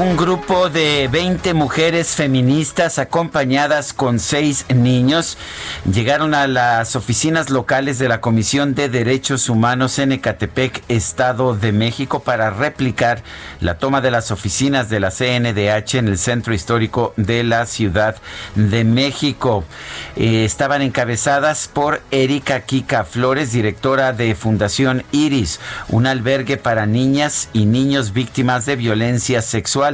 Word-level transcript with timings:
Un 0.00 0.16
grupo 0.16 0.70
de 0.70 1.10
20 1.12 1.52
mujeres 1.52 2.16
feministas 2.16 2.98
acompañadas 2.98 3.92
con 3.92 4.18
seis 4.18 4.64
niños 4.74 5.36
llegaron 5.92 6.32
a 6.32 6.46
las 6.46 6.96
oficinas 6.96 7.50
locales 7.50 7.98
de 7.98 8.08
la 8.08 8.22
Comisión 8.22 8.74
de 8.74 8.88
Derechos 8.88 9.50
Humanos 9.50 9.98
en 9.98 10.12
Ecatepec, 10.12 10.82
Estado 10.88 11.54
de 11.54 11.72
México, 11.72 12.20
para 12.20 12.48
replicar 12.48 13.22
la 13.60 13.76
toma 13.76 14.00
de 14.00 14.10
las 14.10 14.30
oficinas 14.30 14.88
de 14.88 15.00
la 15.00 15.10
CNDH 15.10 15.96
en 15.96 16.08
el 16.08 16.16
centro 16.16 16.54
histórico 16.54 17.12
de 17.18 17.44
la 17.44 17.66
Ciudad 17.66 18.16
de 18.54 18.84
México. 18.84 19.64
Eh, 20.16 20.46
estaban 20.46 20.80
encabezadas 20.80 21.68
por 21.68 22.00
Erika 22.10 22.60
Kika 22.60 23.04
Flores, 23.04 23.52
directora 23.52 24.14
de 24.14 24.34
Fundación 24.34 25.04
Iris, 25.12 25.60
un 25.90 26.06
albergue 26.06 26.56
para 26.56 26.86
niñas 26.86 27.50
y 27.52 27.66
niños 27.66 28.14
víctimas 28.14 28.64
de 28.64 28.76
violencia 28.76 29.42
sexual. 29.42 29.89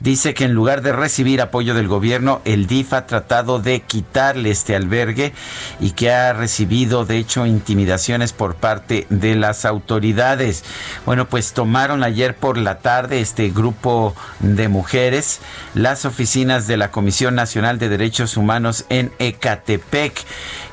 Dice 0.00 0.34
que 0.34 0.44
en 0.44 0.52
lugar 0.52 0.82
de 0.82 0.92
recibir 0.92 1.40
apoyo 1.40 1.74
del 1.74 1.88
gobierno, 1.88 2.42
el 2.44 2.66
DIF 2.66 2.92
ha 2.92 3.06
tratado 3.06 3.58
de 3.58 3.80
quitarle 3.80 4.50
este 4.50 4.76
albergue 4.76 5.32
y 5.80 5.92
que 5.92 6.12
ha 6.12 6.32
recibido, 6.32 7.04
de 7.04 7.18
hecho, 7.18 7.46
intimidaciones 7.46 8.32
por 8.32 8.56
parte 8.56 9.06
de 9.10 9.34
las 9.34 9.64
autoridades. 9.64 10.64
Bueno, 11.06 11.28
pues 11.28 11.52
tomaron 11.52 12.02
ayer 12.02 12.36
por 12.36 12.58
la 12.58 12.78
tarde 12.78 13.20
este 13.20 13.50
grupo 13.50 14.14
de 14.40 14.68
mujeres 14.68 15.40
las 15.74 16.04
oficinas 16.04 16.66
de 16.66 16.76
la 16.76 16.90
Comisión 16.90 17.34
Nacional 17.34 17.78
de 17.78 17.88
Derechos 17.88 18.36
Humanos 18.36 18.84
en 18.88 19.12
Ecatepec. 19.18 20.24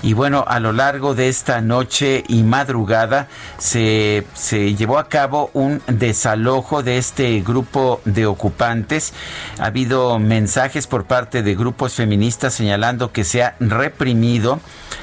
Y 0.02 0.14
bueno, 0.14 0.46
a 0.48 0.60
lo 0.60 0.72
largo 0.72 1.16
de 1.16 1.30
esta 1.30 1.62
noche 1.62 2.24
y 2.28 2.44
madrugada 2.44 3.28
se, 3.58 4.26
se 4.34 4.76
llevó 4.76 5.00
a 5.00 5.10
cabo 5.10 5.50
un 5.54 5.82
desalojo 5.88 6.84
de 6.84 6.98
este 6.98 7.42
grupo 7.42 8.02
de 8.06 8.26
ocupantes. 8.26 8.65
Ha 9.60 9.66
habido 9.66 10.20
mensajes 10.20 10.88
por 10.88 11.06
parte 11.06 11.44
de 11.44 11.56
grupos 11.56 11.94
feministas 11.94 12.54
señalando 12.54 13.12
que 13.12 13.24
se 13.24 13.44
ha 13.44 13.56
reprimido 13.60 14.60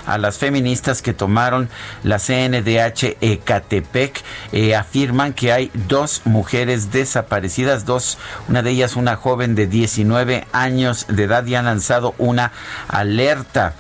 a 0.06 0.18
las 0.18 0.38
feministas 0.38 1.02
que 1.02 1.12
tomaron 1.12 1.68
la 2.02 2.18
CNDH 2.18 3.16
Ecatepec. 3.20 4.22
Eh, 4.52 4.74
afirman 4.74 5.32
que 5.32 5.52
hay 5.52 5.70
dos 5.88 6.22
mujeres 6.24 6.92
desaparecidas, 6.92 7.84
dos, 7.84 8.18
una 8.48 8.62
de 8.62 8.70
ellas 8.70 8.96
una 8.96 9.16
joven 9.16 9.54
de 9.54 9.66
19 9.66 10.46
años 10.52 11.06
de 11.08 11.24
edad 11.24 11.46
y 11.46 11.54
han 11.54 11.64
lanzado 11.64 12.14
una 12.18 12.52
alerta. 12.88 13.74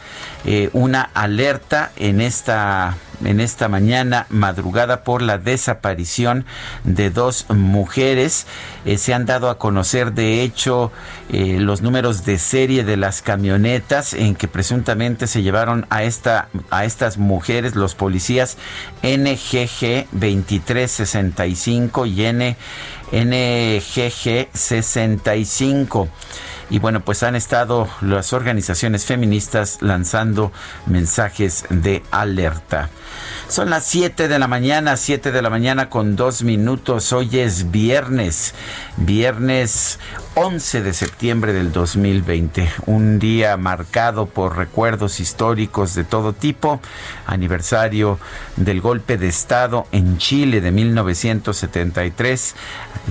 Eh, 0.44 0.70
una 0.72 1.02
alerta 1.14 1.92
en 1.96 2.20
esta 2.20 2.96
en 3.24 3.38
esta 3.38 3.68
mañana 3.68 4.26
madrugada 4.30 5.04
por 5.04 5.22
la 5.22 5.38
desaparición 5.38 6.44
de 6.82 7.10
dos 7.10 7.46
mujeres. 7.50 8.48
Eh, 8.84 8.98
se 8.98 9.14
han 9.14 9.26
dado 9.26 9.48
a 9.48 9.58
conocer, 9.58 10.12
de 10.12 10.42
hecho, 10.42 10.90
los 11.30 11.80
números 11.80 12.24
de 12.24 12.38
serie 12.38 12.84
de 12.84 12.96
las 12.96 13.22
camionetas 13.22 14.12
en 14.12 14.34
que 14.34 14.48
presuntamente 14.48 15.26
se 15.26 15.42
llevaron 15.42 15.86
a, 15.88 16.01
esta, 16.04 16.48
a 16.70 16.84
estas 16.84 17.18
mujeres 17.18 17.74
los 17.74 17.94
policías 17.94 18.56
NGG 19.02 20.06
2365 20.12 22.06
y 22.06 22.24
N, 22.24 22.56
NGG 23.12 24.48
65 24.52 26.08
y 26.72 26.78
bueno, 26.78 27.00
pues 27.04 27.22
han 27.22 27.36
estado 27.36 27.86
las 28.00 28.32
organizaciones 28.32 29.04
feministas 29.04 29.82
lanzando 29.82 30.52
mensajes 30.86 31.66
de 31.68 32.02
alerta. 32.10 32.88
Son 33.48 33.68
las 33.68 33.84
7 33.84 34.26
de 34.26 34.38
la 34.38 34.48
mañana, 34.48 34.96
7 34.96 35.32
de 35.32 35.42
la 35.42 35.50
mañana 35.50 35.90
con 35.90 36.16
dos 36.16 36.42
minutos. 36.42 37.12
Hoy 37.12 37.40
es 37.40 37.70
viernes, 37.70 38.54
viernes 38.96 39.98
11 40.34 40.80
de 40.80 40.94
septiembre 40.94 41.52
del 41.52 41.72
2020. 41.72 42.66
Un 42.86 43.18
día 43.18 43.58
marcado 43.58 44.24
por 44.24 44.56
recuerdos 44.56 45.20
históricos 45.20 45.94
de 45.94 46.04
todo 46.04 46.32
tipo. 46.32 46.80
Aniversario 47.26 48.18
del 48.56 48.80
golpe 48.80 49.18
de 49.18 49.28
Estado 49.28 49.86
en 49.92 50.16
Chile 50.16 50.62
de 50.62 50.70
1973. 50.70 52.54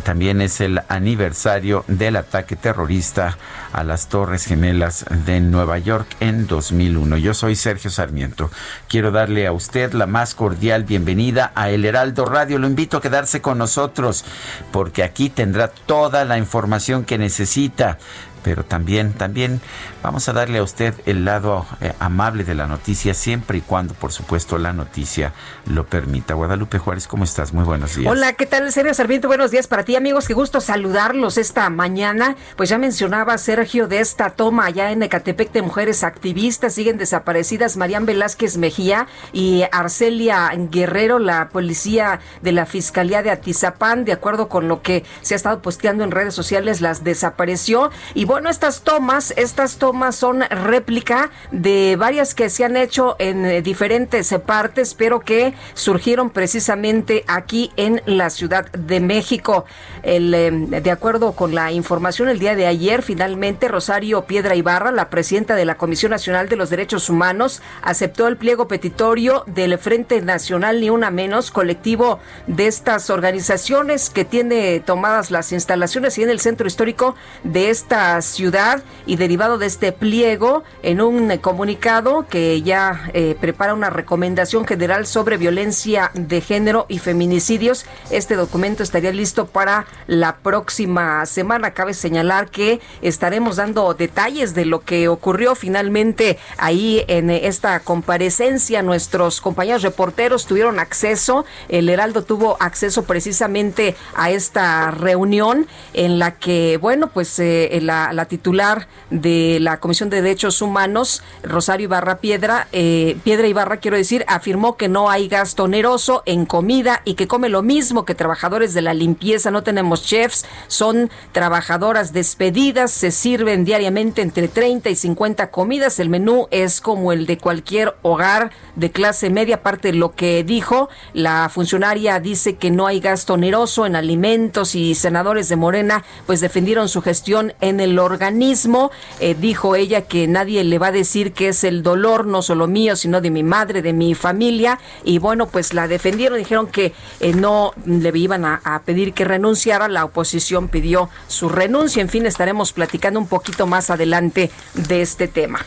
También 0.03 0.41
es 0.41 0.61
el 0.61 0.81
aniversario 0.87 1.85
del 1.87 2.15
ataque 2.15 2.55
terrorista 2.55 3.37
a 3.71 3.83
las 3.83 4.07
Torres 4.07 4.45
Gemelas 4.45 5.05
de 5.25 5.41
Nueva 5.41 5.77
York 5.77 6.07
en 6.21 6.47
2001. 6.47 7.17
Yo 7.17 7.35
soy 7.35 7.55
Sergio 7.55 7.91
Sarmiento. 7.91 8.49
Quiero 8.87 9.11
darle 9.11 9.45
a 9.45 9.51
usted 9.51 9.93
la 9.93 10.07
más 10.07 10.33
cordial 10.33 10.85
bienvenida 10.85 11.51
a 11.53 11.69
El 11.69 11.85
Heraldo 11.85 12.25
Radio. 12.25 12.57
Lo 12.57 12.65
invito 12.65 12.97
a 12.97 13.01
quedarse 13.01 13.41
con 13.41 13.59
nosotros 13.59 14.25
porque 14.71 15.03
aquí 15.03 15.29
tendrá 15.29 15.67
toda 15.67 16.25
la 16.25 16.39
información 16.39 17.03
que 17.03 17.10
necesita 17.17 17.97
pero 18.43 18.63
también, 18.63 19.13
también 19.13 19.61
vamos 20.03 20.27
a 20.29 20.33
darle 20.33 20.59
a 20.59 20.63
usted 20.63 20.93
el 21.05 21.25
lado 21.25 21.65
eh, 21.79 21.93
amable 21.99 22.43
de 22.43 22.55
la 22.55 22.67
noticia, 22.67 23.13
siempre 23.13 23.59
y 23.59 23.61
cuando, 23.61 23.93
por 23.93 24.11
supuesto, 24.11 24.57
la 24.57 24.73
noticia 24.73 25.33
lo 25.65 25.85
permita. 25.85 26.33
Guadalupe 26.33 26.77
Juárez, 26.77 27.07
¿cómo 27.07 27.23
estás? 27.23 27.53
Muy 27.53 27.63
buenos 27.63 27.95
días. 27.95 28.11
Hola, 28.11 28.33
¿qué 28.33 28.45
tal, 28.45 28.71
Sergio 28.71 28.93
Sarmiento? 28.93 29.27
Buenos 29.27 29.51
días 29.51 29.67
para 29.67 29.83
ti, 29.83 29.95
amigos. 29.95 30.27
Qué 30.27 30.33
gusto 30.33 30.61
saludarlos 30.61 31.37
esta 31.37 31.69
mañana. 31.69 32.35
Pues 32.55 32.69
ya 32.69 32.77
mencionaba 32.77 33.37
Sergio 33.37 33.87
de 33.87 33.99
esta 33.99 34.31
toma 34.31 34.65
allá 34.65 34.91
en 34.91 35.03
Ecatepec 35.03 35.51
de 35.51 35.61
mujeres 35.61 36.03
activistas. 36.03 36.73
Siguen 36.73 36.97
desaparecidas 36.97 37.77
Marían 37.77 38.05
Velázquez 38.05 38.57
Mejía 38.57 39.07
y 39.33 39.63
Arcelia 39.71 40.51
Guerrero, 40.55 41.19
la 41.19 41.49
policía 41.49 42.19
de 42.41 42.51
la 42.51 42.65
Fiscalía 42.65 43.23
de 43.23 43.31
Atizapán, 43.31 44.05
de 44.05 44.13
acuerdo 44.13 44.49
con 44.49 44.67
lo 44.67 44.81
que 44.81 45.03
se 45.21 45.33
ha 45.33 45.37
estado 45.37 45.61
posteando 45.61 46.03
en 46.03 46.11
redes 46.11 46.33
sociales, 46.33 46.81
las 46.81 47.03
desapareció. 47.03 47.91
Y 48.13 48.25
bueno, 48.31 48.49
estas 48.49 48.83
tomas, 48.83 49.33
estas 49.35 49.75
tomas 49.75 50.15
son 50.15 50.39
réplica 50.43 51.31
de 51.51 51.97
varias 51.99 52.33
que 52.33 52.49
se 52.49 52.63
han 52.63 52.77
hecho 52.77 53.17
en 53.19 53.43
eh, 53.43 53.61
diferentes 53.61 54.33
partes, 54.45 54.93
pero 54.93 55.19
que 55.19 55.53
surgieron 55.73 56.29
precisamente 56.29 57.25
aquí 57.27 57.73
en 57.75 58.01
la 58.05 58.29
Ciudad 58.29 58.71
de 58.71 59.01
México. 59.01 59.65
Eh, 60.03 60.49
de 60.81 60.91
acuerdo 60.91 61.33
con 61.33 61.53
la 61.53 61.73
información 61.73 62.29
el 62.29 62.39
día 62.39 62.55
de 62.55 62.67
ayer, 62.67 63.01
finalmente 63.01 63.67
Rosario 63.67 64.21
Piedra 64.21 64.55
Ibarra, 64.55 64.91
la 64.91 65.09
presidenta 65.09 65.55
de 65.55 65.65
la 65.65 65.75
Comisión 65.75 66.11
Nacional 66.11 66.47
de 66.47 66.55
los 66.55 66.69
Derechos 66.69 67.09
Humanos, 67.09 67.61
aceptó 67.81 68.29
el 68.29 68.37
pliego 68.37 68.65
petitorio 68.69 69.43
del 69.45 69.77
Frente 69.77 70.21
Nacional 70.21 70.79
Ni 70.79 70.89
Una 70.89 71.11
Menos, 71.11 71.51
colectivo 71.51 72.19
de 72.47 72.67
estas 72.67 73.09
organizaciones 73.09 74.09
que 74.09 74.23
tiene 74.23 74.79
tomadas 74.79 75.31
las 75.31 75.51
instalaciones 75.51 76.17
y 76.17 76.23
en 76.23 76.29
el 76.29 76.39
centro 76.39 76.65
histórico 76.65 77.15
de 77.43 77.69
esta 77.69 78.20
ciudad 78.21 78.83
y 79.05 79.15
derivado 79.15 79.57
de 79.57 79.65
este 79.65 79.91
pliego, 79.91 80.63
en 80.83 81.01
un 81.01 81.37
comunicado 81.37 82.25
que 82.29 82.61
ya 82.61 83.09
eh, 83.13 83.35
prepara 83.39 83.73
una 83.73 83.89
recomendación 83.89 84.65
general 84.65 85.05
sobre 85.05 85.37
violencia 85.37 86.11
de 86.13 86.41
género 86.41 86.85
y 86.89 86.99
feminicidios, 86.99 87.85
este 88.09 88.35
documento 88.35 88.83
estaría 88.83 89.11
listo 89.11 89.47
para 89.47 89.85
la 90.07 90.37
próxima 90.37 91.25
semana. 91.25 91.71
Cabe 91.71 91.93
señalar 91.93 92.49
que 92.49 92.81
estaremos 93.01 93.55
dando 93.55 93.93
detalles 93.93 94.53
de 94.53 94.65
lo 94.65 94.81
que 94.81 95.07
ocurrió 95.07 95.55
finalmente 95.55 96.37
ahí 96.57 97.03
en 97.07 97.29
esta 97.29 97.79
comparecencia. 97.81 98.81
Nuestros 98.81 99.41
compañeros 99.41 99.81
reporteros 99.81 100.45
tuvieron 100.45 100.79
acceso, 100.79 101.45
el 101.69 101.89
Heraldo 101.89 102.23
tuvo 102.23 102.57
acceso 102.59 103.03
precisamente 103.03 103.95
a 104.15 104.31
esta 104.31 104.91
reunión 104.91 105.67
en 105.93 106.19
la 106.19 106.35
que, 106.35 106.77
bueno, 106.77 107.07
pues 107.07 107.39
eh, 107.39 107.79
la, 107.81 108.10
titular 108.25 108.87
de 109.09 109.57
la 109.59 109.79
Comisión 109.79 110.09
de 110.09 110.21
Derechos 110.21 110.61
Humanos, 110.61 111.23
Rosario 111.43 111.85
Ibarra 111.85 112.17
Piedra, 112.17 112.67
eh, 112.71 113.17
Piedra 113.23 113.47
Ibarra, 113.47 113.77
quiero 113.77 113.97
decir, 113.97 114.23
afirmó 114.27 114.77
que 114.77 114.87
no 114.87 115.09
hay 115.09 115.27
gasto 115.27 115.63
oneroso 115.63 116.23
en 116.25 116.45
comida 116.45 117.01
y 117.05 117.15
que 117.15 117.27
come 117.27 117.49
lo 117.49 117.61
mismo 117.61 118.05
que 118.05 118.15
trabajadores 118.15 118.73
de 118.73 118.81
la 118.81 118.93
limpieza. 118.93 119.51
No 119.51 119.63
tenemos 119.63 120.05
chefs, 120.05 120.45
son 120.67 121.09
trabajadoras 121.31 122.13
despedidas, 122.13 122.91
se 122.91 123.11
sirven 123.11 123.65
diariamente 123.65 124.21
entre 124.21 124.47
30 124.47 124.89
y 124.89 124.95
50 124.95 125.51
comidas. 125.51 125.99
El 125.99 126.09
menú 126.09 126.47
es 126.51 126.81
como 126.81 127.11
el 127.11 127.25
de 127.25 127.37
cualquier 127.37 127.95
hogar 128.01 128.51
de 128.75 128.91
clase 128.91 129.29
media. 129.29 129.55
Aparte 129.55 129.91
de 129.91 129.97
lo 129.97 130.11
que 130.11 130.43
dijo, 130.43 130.89
la 131.13 131.49
funcionaria 131.49 132.19
dice 132.19 132.55
que 132.55 132.71
no 132.71 132.87
hay 132.87 132.99
gasto 132.99 133.33
oneroso 133.33 133.85
en 133.85 133.95
alimentos 133.95 134.75
y 134.75 134.95
senadores 134.95 135.49
de 135.49 135.55
Morena 135.55 136.03
pues 136.25 136.41
defendieron 136.41 136.89
su 136.89 137.01
gestión 137.01 137.53
en 137.61 137.79
el 137.79 137.99
organismo. 138.01 138.91
Eh, 139.19 139.35
dijo 139.39 139.75
ella 139.75 140.01
que 140.03 140.27
nadie 140.27 140.63
le 140.63 140.79
va 140.79 140.87
a 140.87 140.91
decir 140.91 141.33
que 141.33 141.49
es 141.49 141.63
el 141.63 141.83
dolor 141.83 142.25
no 142.25 142.41
solo 142.41 142.67
mío, 142.67 142.95
sino 142.95 143.21
de 143.21 143.29
mi 143.29 143.43
madre, 143.43 143.81
de 143.81 143.93
mi 143.93 144.15
familia. 144.15 144.79
Y 145.03 145.19
bueno, 145.19 145.47
pues 145.47 145.73
la 145.73 145.87
defendieron, 145.87 146.37
dijeron 146.37 146.67
que 146.67 146.93
eh, 147.19 147.33
no 147.33 147.73
le 147.85 148.11
iban 148.17 148.45
a, 148.45 148.61
a 148.63 148.81
pedir 148.81 149.13
que 149.13 149.25
renunciara. 149.25 149.87
La 149.87 150.05
oposición 150.05 150.67
pidió 150.67 151.09
su 151.27 151.49
renuncia. 151.49 152.01
En 152.01 152.09
fin, 152.09 152.25
estaremos 152.25 152.73
platicando 152.73 153.19
un 153.19 153.27
poquito 153.27 153.67
más 153.67 153.89
adelante 153.89 154.51
de 154.73 155.01
este 155.01 155.27
tema. 155.27 155.59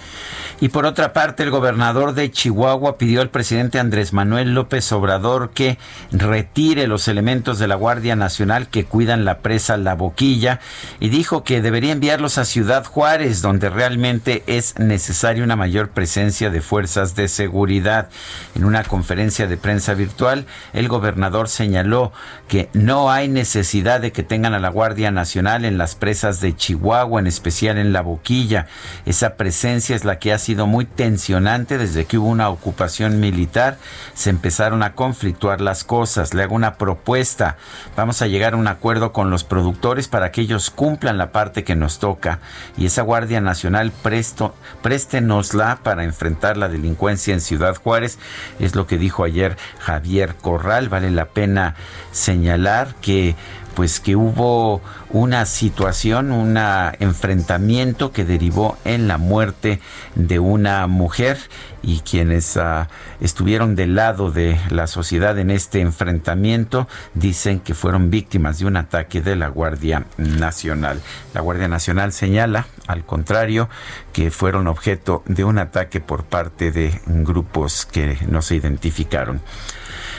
Y 0.64 0.70
por 0.70 0.86
otra 0.86 1.12
parte, 1.12 1.42
el 1.42 1.50
gobernador 1.50 2.14
de 2.14 2.30
Chihuahua 2.30 2.96
pidió 2.96 3.20
al 3.20 3.28
presidente 3.28 3.78
Andrés 3.78 4.14
Manuel 4.14 4.54
López 4.54 4.90
Obrador 4.92 5.50
que 5.50 5.76
retire 6.10 6.86
los 6.86 7.06
elementos 7.06 7.58
de 7.58 7.68
la 7.68 7.74
Guardia 7.74 8.16
Nacional 8.16 8.68
que 8.68 8.86
cuidan 8.86 9.26
la 9.26 9.40
presa 9.40 9.76
La 9.76 9.94
Boquilla 9.94 10.60
y 11.00 11.10
dijo 11.10 11.44
que 11.44 11.60
debería 11.60 11.92
enviarlos 11.92 12.38
a 12.38 12.46
Ciudad 12.46 12.86
Juárez, 12.86 13.42
donde 13.42 13.68
realmente 13.68 14.42
es 14.46 14.78
necesaria 14.78 15.44
una 15.44 15.54
mayor 15.54 15.90
presencia 15.90 16.48
de 16.48 16.62
fuerzas 16.62 17.14
de 17.14 17.28
seguridad. 17.28 18.08
En 18.54 18.64
una 18.64 18.84
conferencia 18.84 19.46
de 19.46 19.58
prensa 19.58 19.92
virtual, 19.92 20.46
el 20.72 20.88
gobernador 20.88 21.50
señaló 21.50 22.10
que 22.48 22.70
no 22.72 23.10
hay 23.10 23.28
necesidad 23.28 24.00
de 24.00 24.12
que 24.12 24.22
tengan 24.22 24.54
a 24.54 24.60
la 24.60 24.70
Guardia 24.70 25.10
Nacional 25.10 25.66
en 25.66 25.76
las 25.76 25.94
presas 25.94 26.40
de 26.40 26.56
Chihuahua, 26.56 27.20
en 27.20 27.26
especial 27.26 27.76
en 27.76 27.92
La 27.92 28.00
Boquilla. 28.00 28.66
Esa 29.04 29.36
presencia 29.36 29.94
es 29.94 30.06
la 30.06 30.18
que 30.18 30.32
hace 30.32 30.44
sido 30.44 30.53
muy 30.54 30.84
tensionante 30.84 31.76
desde 31.78 32.06
que 32.06 32.18
hubo 32.18 32.28
una 32.28 32.48
ocupación 32.48 33.20
militar. 33.20 33.78
Se 34.14 34.30
empezaron 34.30 34.82
a 34.82 34.94
conflictuar 34.94 35.60
las 35.60 35.84
cosas. 35.84 36.32
Le 36.34 36.42
hago 36.42 36.54
una 36.54 36.74
propuesta. 36.74 37.56
Vamos 37.96 38.22
a 38.22 38.26
llegar 38.26 38.54
a 38.54 38.56
un 38.56 38.68
acuerdo 38.68 39.12
con 39.12 39.30
los 39.30 39.44
productores 39.44 40.08
para 40.08 40.30
que 40.30 40.40
ellos 40.40 40.70
cumplan 40.70 41.18
la 41.18 41.32
parte 41.32 41.64
que 41.64 41.74
nos 41.74 41.98
toca. 41.98 42.38
Y 42.76 42.86
esa 42.86 43.02
Guardia 43.02 43.40
Nacional 43.40 43.90
presto, 43.90 44.54
préstenosla 44.82 45.80
para 45.82 46.04
enfrentar 46.04 46.56
la 46.56 46.68
delincuencia 46.68 47.34
en 47.34 47.40
Ciudad 47.40 47.76
Juárez. 47.76 48.18
Es 48.60 48.74
lo 48.74 48.86
que 48.86 48.98
dijo 48.98 49.24
ayer 49.24 49.56
Javier 49.80 50.36
Corral. 50.36 50.88
Vale 50.88 51.10
la 51.10 51.26
pena 51.26 51.74
señalar 52.12 52.94
que 53.00 53.34
pues 53.74 54.00
que 54.00 54.16
hubo 54.16 54.80
una 55.10 55.46
situación, 55.46 56.32
un 56.32 56.56
enfrentamiento 57.00 58.12
que 58.12 58.24
derivó 58.24 58.78
en 58.84 59.08
la 59.08 59.18
muerte 59.18 59.80
de 60.14 60.38
una 60.38 60.86
mujer 60.86 61.38
y 61.82 62.00
quienes 62.00 62.56
ah, 62.56 62.88
estuvieron 63.20 63.76
del 63.76 63.94
lado 63.94 64.30
de 64.30 64.58
la 64.70 64.86
sociedad 64.86 65.38
en 65.38 65.50
este 65.50 65.80
enfrentamiento 65.80 66.88
dicen 67.14 67.60
que 67.60 67.74
fueron 67.74 68.10
víctimas 68.10 68.58
de 68.58 68.66
un 68.66 68.76
ataque 68.76 69.20
de 69.20 69.36
la 69.36 69.48
Guardia 69.48 70.06
Nacional. 70.16 71.00
La 71.34 71.40
Guardia 71.40 71.68
Nacional 71.68 72.12
señala, 72.12 72.66
al 72.86 73.04
contrario, 73.04 73.68
que 74.12 74.30
fueron 74.30 74.66
objeto 74.66 75.22
de 75.26 75.44
un 75.44 75.58
ataque 75.58 76.00
por 76.00 76.24
parte 76.24 76.72
de 76.72 77.00
grupos 77.06 77.86
que 77.86 78.18
no 78.28 78.40
se 78.42 78.56
identificaron. 78.56 79.40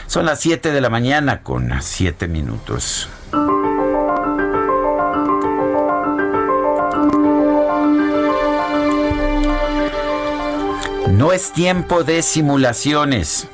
Son 0.07 0.25
las 0.25 0.39
7 0.39 0.71
de 0.71 0.81
la 0.81 0.89
mañana 0.89 1.41
con 1.43 1.71
7 1.81 2.27
minutos. 2.27 3.09
No 11.09 11.31
es 11.31 11.51
tiempo 11.53 12.03
de 12.03 12.21
simulaciones. 12.21 13.47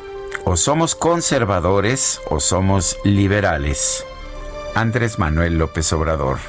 O 0.46 0.58
somos 0.58 0.96
conservadores 0.96 2.20
o 2.30 2.40
somos 2.40 2.98
liberales. 3.04 4.04
Andrés 4.74 5.20
Manuel 5.20 5.58
López 5.58 5.94
Obrador. 5.94 6.40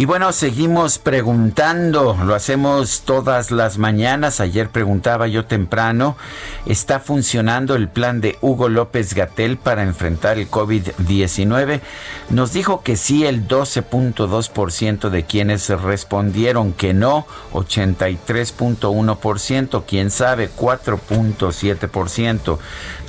Y 0.00 0.06
bueno, 0.06 0.32
seguimos 0.32 0.98
preguntando, 0.98 2.16
lo 2.24 2.34
hacemos 2.34 3.02
todas 3.02 3.50
las 3.50 3.76
mañanas. 3.76 4.40
Ayer 4.40 4.70
preguntaba 4.70 5.26
yo 5.26 5.44
temprano, 5.44 6.16
¿está 6.64 7.00
funcionando 7.00 7.74
el 7.74 7.90
plan 7.90 8.22
de 8.22 8.38
Hugo 8.40 8.70
López 8.70 9.12
Gatel 9.12 9.58
para 9.58 9.82
enfrentar 9.82 10.38
el 10.38 10.50
COVID-19? 10.50 11.82
Nos 12.30 12.54
dijo 12.54 12.82
que 12.82 12.96
sí 12.96 13.26
el 13.26 13.46
12.2% 13.46 15.10
de 15.10 15.24
quienes 15.24 15.68
respondieron 15.68 16.72
que 16.72 16.94
no, 16.94 17.26
83.1%, 17.52 19.84
quién 19.86 20.10
sabe, 20.10 20.48
4.7% 20.48 22.58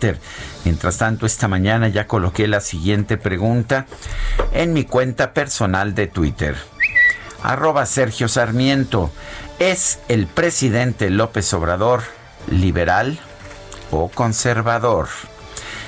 Mientras 0.65 0.97
tanto, 0.97 1.25
esta 1.25 1.47
mañana 1.47 1.87
ya 1.87 2.07
coloqué 2.07 2.47
la 2.47 2.61
siguiente 2.61 3.17
pregunta 3.17 3.85
en 4.51 4.73
mi 4.73 4.85
cuenta 4.85 5.33
personal 5.33 5.95
de 5.95 6.07
Twitter. 6.07 6.55
Arroba 7.43 7.85
Sergio 7.85 8.27
Sarmiento. 8.27 9.11
¿Es 9.59 9.99
el 10.07 10.25
presidente 10.27 11.09
López 11.09 11.53
Obrador 11.53 12.03
liberal 12.49 13.19
o 13.91 14.09
conservador? 14.09 15.07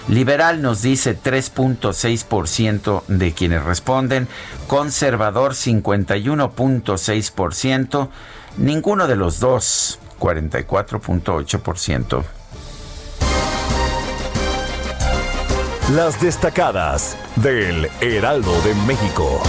Liberal 0.07 0.61
nos 0.61 0.81
dice 0.81 1.17
3.6% 1.17 3.03
de 3.07 3.33
quienes 3.33 3.63
responden, 3.63 4.27
conservador 4.67 5.53
51.6%, 5.53 8.09
ninguno 8.57 9.07
de 9.07 9.15
los 9.15 9.39
dos 9.39 9.99
44.8%. 10.19 12.40
Las 15.95 16.21
destacadas 16.21 17.17
del 17.35 17.89
Heraldo 17.99 18.61
de 18.61 18.73
México. 18.85 19.41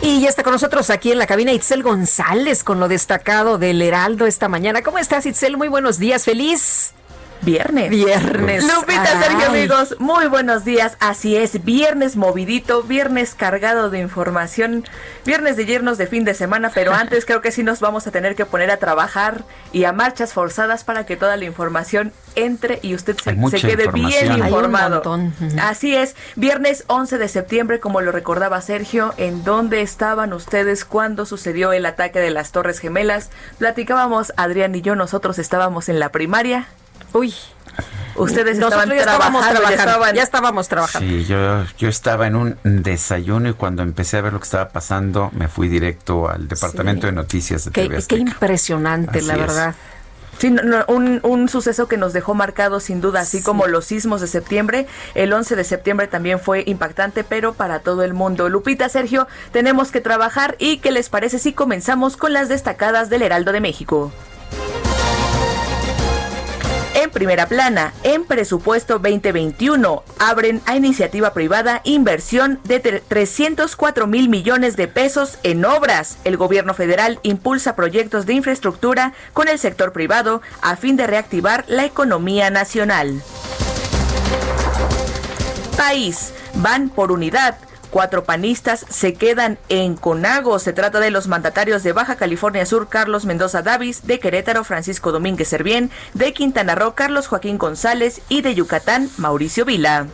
Y 0.00 0.22
ya 0.22 0.30
está 0.30 0.42
con 0.42 0.52
nosotros 0.52 0.88
aquí 0.88 1.12
en 1.12 1.18
la 1.18 1.26
cabina 1.26 1.52
Itzel 1.52 1.82
González 1.82 2.64
con 2.64 2.80
lo 2.80 2.88
destacado 2.88 3.58
del 3.58 3.82
Heraldo 3.82 4.24
esta 4.26 4.48
mañana. 4.48 4.82
¿Cómo 4.82 4.98
estás, 4.98 5.26
Itzel? 5.26 5.58
Muy 5.58 5.68
buenos 5.68 5.98
días, 5.98 6.24
feliz. 6.24 6.94
Viernes. 7.42 7.90
Viernes. 7.90 8.64
Lupita, 8.64 9.22
Sergio, 9.22 9.46
amigos, 9.46 9.96
muy 9.98 10.26
buenos 10.26 10.64
días. 10.64 10.96
Así 11.00 11.36
es, 11.36 11.64
viernes 11.64 12.16
movidito, 12.16 12.82
viernes 12.82 13.34
cargado 13.34 13.90
de 13.90 14.00
información, 14.00 14.84
viernes 15.24 15.56
de 15.56 15.66
yernos 15.66 15.98
de 15.98 16.06
fin 16.06 16.24
de 16.24 16.34
semana, 16.34 16.70
pero 16.74 16.92
antes 16.94 17.24
creo 17.24 17.40
que 17.42 17.52
sí 17.52 17.62
nos 17.62 17.80
vamos 17.80 18.06
a 18.06 18.10
tener 18.10 18.34
que 18.34 18.46
poner 18.46 18.70
a 18.70 18.78
trabajar 18.78 19.44
y 19.72 19.84
a 19.84 19.92
marchas 19.92 20.32
forzadas 20.32 20.84
para 20.84 21.06
que 21.06 21.16
toda 21.16 21.36
la 21.36 21.44
información 21.44 22.12
entre 22.34 22.80
y 22.82 22.94
usted 22.94 23.16
se, 23.16 23.34
quede 23.60 23.88
bien 23.88 24.32
informado. 24.38 25.02
Así 25.60 25.94
es, 25.94 26.16
viernes 26.36 26.84
11 26.88 27.18
de 27.18 27.28
septiembre, 27.28 27.80
como 27.80 28.00
lo 28.00 28.12
recordaba 28.12 28.60
Sergio, 28.60 29.14
en 29.16 29.44
dónde 29.44 29.82
estaban 29.82 30.32
ustedes 30.32 30.84
cuando 30.84 31.26
sucedió 31.26 31.72
el 31.72 31.86
ataque 31.86 32.18
de 32.18 32.30
las 32.30 32.52
Torres 32.52 32.78
Gemelas. 32.78 33.30
Platicábamos, 33.58 34.32
Adrián 34.36 34.74
y 34.74 34.82
yo, 34.82 34.94
nosotros 34.96 35.38
estábamos 35.38 35.88
en 35.88 35.98
la 35.98 36.10
primaria 36.10 36.68
Uy. 37.16 37.34
Ustedes 38.14 38.58
estaban 38.58 38.88
ya 38.88 39.02
trabajando, 39.02 39.40
trabajando, 39.40 40.14
ya, 40.14 40.22
estábamos 40.22 40.68
trabajando. 40.68 41.06
Sí, 41.06 41.24
yo, 41.26 41.64
yo 41.76 41.88
estaba 41.88 42.26
en 42.26 42.36
un 42.36 42.58
desayuno 42.64 43.50
y 43.50 43.52
cuando 43.52 43.82
empecé 43.82 44.16
a 44.16 44.22
ver 44.22 44.32
lo 44.32 44.38
que 44.38 44.44
estaba 44.44 44.70
pasando, 44.70 45.30
me 45.32 45.48
fui 45.48 45.68
directo 45.68 46.28
al 46.28 46.48
departamento 46.48 47.06
de 47.06 47.12
noticias 47.12 47.66
de 47.66 47.72
qué, 47.72 48.02
Qué 48.08 48.16
impresionante, 48.16 49.20
la 49.20 49.36
verdad. 49.36 49.74
Sí, 50.38 50.54
un, 50.88 51.20
un, 51.22 51.48
suceso 51.48 51.88
que 51.88 51.96
nos 51.96 52.12
dejó 52.12 52.34
marcado 52.34 52.78
sin 52.78 53.00
duda, 53.00 53.20
así 53.20 53.42
como 53.42 53.66
los 53.66 53.86
sismos 53.86 54.20
de 54.20 54.26
septiembre. 54.26 54.86
El 55.14 55.32
11 55.32 55.56
de 55.56 55.64
septiembre 55.64 56.08
también 56.08 56.40
fue 56.40 56.62
impactante, 56.66 57.24
pero 57.24 57.54
para 57.54 57.80
todo 57.80 58.02
el 58.02 58.12
mundo. 58.12 58.50
Lupita, 58.50 58.88
Sergio, 58.90 59.28
tenemos 59.52 59.90
que 59.90 60.02
trabajar 60.02 60.56
y 60.58 60.78
¿qué 60.78 60.90
les 60.90 61.08
parece 61.08 61.38
si 61.38 61.54
comenzamos 61.54 62.18
con 62.18 62.34
las 62.34 62.50
destacadas 62.50 63.08
del 63.08 63.22
Heraldo 63.22 63.52
de 63.52 63.60
México? 63.60 64.12
Primera 67.16 67.46
plana, 67.46 67.94
en 68.02 68.26
presupuesto 68.26 68.98
2021, 68.98 70.02
abren 70.18 70.60
a 70.66 70.76
iniciativa 70.76 71.32
privada 71.32 71.80
inversión 71.84 72.60
de 72.64 72.78
304 72.78 74.06
mil 74.06 74.28
millones 74.28 74.76
de 74.76 74.86
pesos 74.86 75.38
en 75.42 75.64
obras. 75.64 76.18
El 76.24 76.36
gobierno 76.36 76.74
federal 76.74 77.18
impulsa 77.22 77.74
proyectos 77.74 78.26
de 78.26 78.34
infraestructura 78.34 79.14
con 79.32 79.48
el 79.48 79.58
sector 79.58 79.94
privado 79.94 80.42
a 80.60 80.76
fin 80.76 80.96
de 80.96 81.06
reactivar 81.06 81.64
la 81.68 81.86
economía 81.86 82.50
nacional. 82.50 83.22
País, 85.78 86.34
van 86.52 86.90
por 86.90 87.12
unidad 87.12 87.56
Cuatro 87.96 88.24
panistas 88.24 88.84
se 88.90 89.14
quedan 89.14 89.56
en 89.70 89.96
Conago. 89.96 90.58
Se 90.58 90.74
trata 90.74 91.00
de 91.00 91.10
los 91.10 91.28
mandatarios 91.28 91.82
de 91.82 91.94
Baja 91.94 92.16
California 92.16 92.66
Sur, 92.66 92.90
Carlos 92.90 93.24
Mendoza 93.24 93.62
Davis, 93.62 94.06
de 94.06 94.20
Querétaro, 94.20 94.64
Francisco 94.64 95.12
Domínguez 95.12 95.48
Servién, 95.48 95.90
de 96.12 96.34
Quintana 96.34 96.74
Roo, 96.74 96.92
Carlos 96.94 97.26
Joaquín 97.26 97.56
González 97.56 98.20
y 98.28 98.42
de 98.42 98.54
Yucatán, 98.54 99.08
Mauricio 99.16 99.64
Vila. 99.64 100.08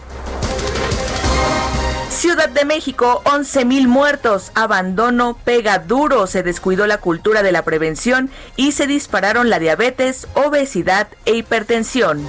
Ciudad 2.09 2.51
de 2.51 2.65
México, 2.65 3.21
11 3.25 3.65
mil 3.65 3.89
muertos. 3.89 4.53
Abandono 4.55 5.37
pega 5.45 5.81
duro. 5.81 6.29
Se 6.29 6.45
descuidó 6.45 6.87
la 6.87 6.99
cultura 6.99 7.43
de 7.43 7.51
la 7.51 7.65
prevención 7.65 8.31
y 8.55 8.71
se 8.71 8.87
dispararon 8.87 9.51
la 9.51 9.59
diabetes, 9.59 10.29
obesidad 10.35 11.09
e 11.25 11.33
hipertensión. 11.33 12.29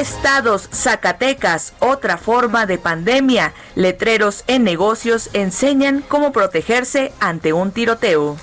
Estados, 0.00 0.70
Zacatecas, 0.72 1.74
otra 1.78 2.16
forma 2.16 2.64
de 2.64 2.78
pandemia. 2.78 3.52
Letreros 3.74 4.44
en 4.46 4.64
negocios 4.64 5.28
enseñan 5.34 6.02
cómo 6.08 6.32
protegerse 6.32 7.12
ante 7.20 7.52
un 7.52 7.70
tiroteo. 7.70 8.38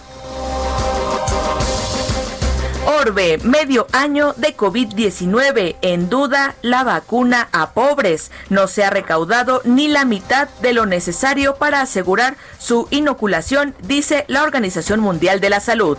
Orbe, 2.85 3.39
medio 3.39 3.87
año 3.91 4.33
de 4.37 4.55
COVID-19. 4.55 5.77
En 5.81 6.09
duda 6.09 6.53
la 6.61 6.83
vacuna 6.83 7.49
a 7.51 7.71
pobres. 7.71 8.31
No 8.49 8.67
se 8.67 8.83
ha 8.83 8.91
recaudado 8.91 9.61
ni 9.65 9.87
la 9.87 10.05
mitad 10.05 10.49
de 10.61 10.73
lo 10.73 10.85
necesario 10.85 11.55
para 11.55 11.81
asegurar 11.81 12.37
su 12.59 12.87
inoculación, 12.91 13.73
dice 13.81 14.25
la 14.27 14.43
Organización 14.43 14.99
Mundial 14.99 15.41
de 15.41 15.49
la 15.49 15.59
Salud. 15.59 15.97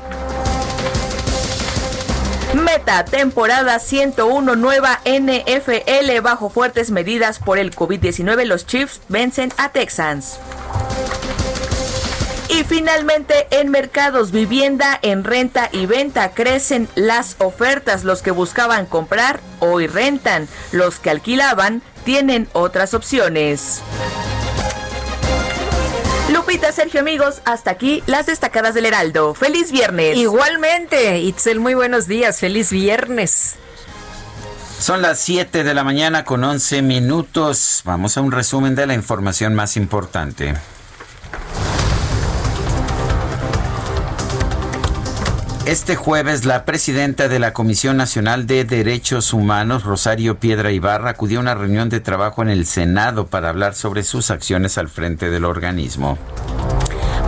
Meta, 2.55 3.05
temporada 3.05 3.79
101 3.79 4.57
nueva 4.57 5.01
NFL 5.05 6.21
bajo 6.23 6.49
fuertes 6.49 6.91
medidas 6.91 7.39
por 7.39 7.59
el 7.59 7.75
COVID-19. 7.75 8.45
Los 8.45 8.67
Chiefs 8.67 9.03
vencen 9.09 9.53
a 9.59 9.71
Texans. 9.71 10.39
Y 12.49 12.65
finalmente 12.65 13.47
en 13.51 13.69
mercados 13.71 14.31
vivienda, 14.31 14.99
en 15.03 15.25
renta 15.25 15.69
y 15.71 15.85
venta 15.85 16.33
crecen 16.33 16.89
las 16.95 17.37
ofertas. 17.39 18.05
Los 18.05 18.23
que 18.23 18.31
buscaban 18.31 18.87
comprar 18.87 19.41
hoy 19.61 19.87
rentan. 19.87 20.49
Los 20.73 20.99
que 20.99 21.11
alquilaban 21.11 21.83
tienen 22.05 22.49
otras 22.55 22.95
opciones. 22.95 23.83
Lupita, 26.33 26.73
Sergio, 26.73 27.01
amigos, 27.01 27.41
hasta 27.47 27.71
aquí 27.71 28.03
las 28.07 28.27
destacadas 28.27 28.75
del 28.75 28.85
Heraldo. 28.85 29.33
¡Feliz 29.33 29.73
viernes! 29.73 30.15
Igualmente, 30.15 31.21
Itzel, 31.21 31.59
muy 31.59 31.73
buenos 31.73 32.07
días. 32.07 32.39
¡Feliz 32.39 32.71
viernes! 32.71 33.55
Son 34.79 35.01
las 35.01 35.21
7 35.21 35.65
de 35.65 35.75
la 35.75 35.85
mañana 35.85 36.25
con 36.25 36.45
11 36.45 36.83
minutos. 36.83 37.81
Vamos 37.85 38.19
a 38.19 38.21
un 38.21 38.31
resumen 38.31 38.75
de 38.75 38.87
la 38.87 38.93
información 38.93 39.55
más 39.55 39.79
importante. 39.79 40.55
Este 45.69 45.97
jueves, 45.97 46.47
la 46.47 46.65
presidenta 46.65 47.29
de 47.29 47.39
la 47.39 47.53
Comisión 47.53 47.99
Nacional 47.99 48.47
de 48.47 48.65
Derechos 48.65 49.35
Humanos, 49.35 49.85
Rosario 49.85 50.41
Piedra 50.41 50.73
Ibarra, 50.73 51.11
acudió 51.11 51.41
a 51.41 51.43
una 51.43 51.55
reunión 51.55 51.91
de 51.91 52.01
trabajo 52.01 52.41
en 52.41 52.49
el 52.49 52.65
Senado 52.65 53.27
para 53.27 53.51
hablar 53.51 53.75
sobre 53.75 54.03
sus 54.03 54.31
acciones 54.31 54.79
al 54.79 54.89
frente 54.89 55.29
del 55.29 55.45
organismo. 55.45 56.17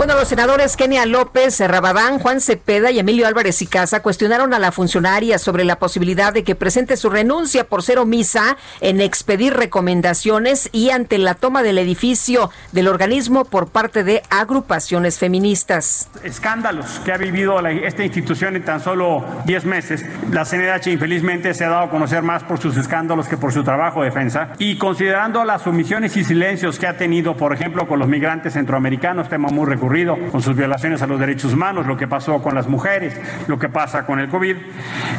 Bueno, 0.01 0.15
los 0.15 0.29
senadores 0.29 0.79
Kenia 0.79 1.05
López, 1.05 1.61
Rabadán, 1.61 2.21
Juan 2.21 2.41
Cepeda 2.41 2.91
y 2.91 2.99
Emilio 2.99 3.27
Álvarez 3.27 3.61
y 3.61 3.67
Casa 3.67 4.01
cuestionaron 4.01 4.55
a 4.55 4.59
la 4.59 4.73
funcionaria 4.73 5.39
sobre 5.39 5.63
la 5.63 5.79
posibilidad 5.79 6.33
de 6.33 6.43
que 6.43 6.55
presente 6.55 6.97
su 6.97 7.11
renuncia 7.11 7.65
por 7.65 7.83
ser 7.83 7.99
omisa 7.99 8.57
en 8.81 9.03
expedir 9.03 9.53
recomendaciones 9.53 10.71
y 10.73 10.89
ante 10.89 11.19
la 11.19 11.35
toma 11.35 11.63
del 11.63 11.77
edificio 11.77 12.51
del 12.73 12.89
organismo 12.89 13.45
por 13.45 13.69
parte 13.69 14.03
de 14.03 14.23
agrupaciones 14.31 15.19
feministas. 15.19 16.09
Escándalos 16.25 16.87
que 17.05 17.13
ha 17.13 17.19
vivido 17.19 17.61
esta 17.69 18.03
institución 18.03 18.57
en 18.57 18.65
tan 18.65 18.81
solo 18.81 19.23
10 19.45 19.67
meses. 19.67 20.03
La 20.31 20.47
CNDH 20.47 20.87
infelizmente 20.87 21.53
se 21.53 21.67
ha 21.67 21.69
dado 21.69 21.83
a 21.83 21.91
conocer 21.91 22.23
más 22.23 22.43
por 22.43 22.59
sus 22.59 22.75
escándalos 22.79 23.29
que 23.29 23.37
por 23.37 23.53
su 23.53 23.63
trabajo 23.65 24.01
de 24.01 24.07
defensa. 24.07 24.55
Y 24.57 24.79
considerando 24.79 25.45
las 25.45 25.67
omisiones 25.67 26.17
y 26.17 26.25
silencios 26.25 26.79
que 26.79 26.87
ha 26.87 26.97
tenido, 26.97 27.37
por 27.37 27.53
ejemplo, 27.53 27.87
con 27.87 27.99
los 27.99 28.09
migrantes 28.09 28.55
centroamericanos, 28.55 29.29
tema 29.29 29.51
muy 29.51 29.67
recurrente 29.67 29.90
con 30.31 30.41
sus 30.41 30.55
violaciones 30.55 31.03
a 31.03 31.07
los 31.09 31.19
derechos 31.19 31.53
humanos, 31.53 31.85
lo 31.85 31.97
que 31.97 32.07
pasó 32.07 32.41
con 32.41 32.55
las 32.55 32.69
mujeres, 32.69 33.21
lo 33.49 33.59
que 33.59 33.69
pasa 33.69 34.07
con 34.07 34.21
el 34.21 34.29
COVID. 34.29 34.57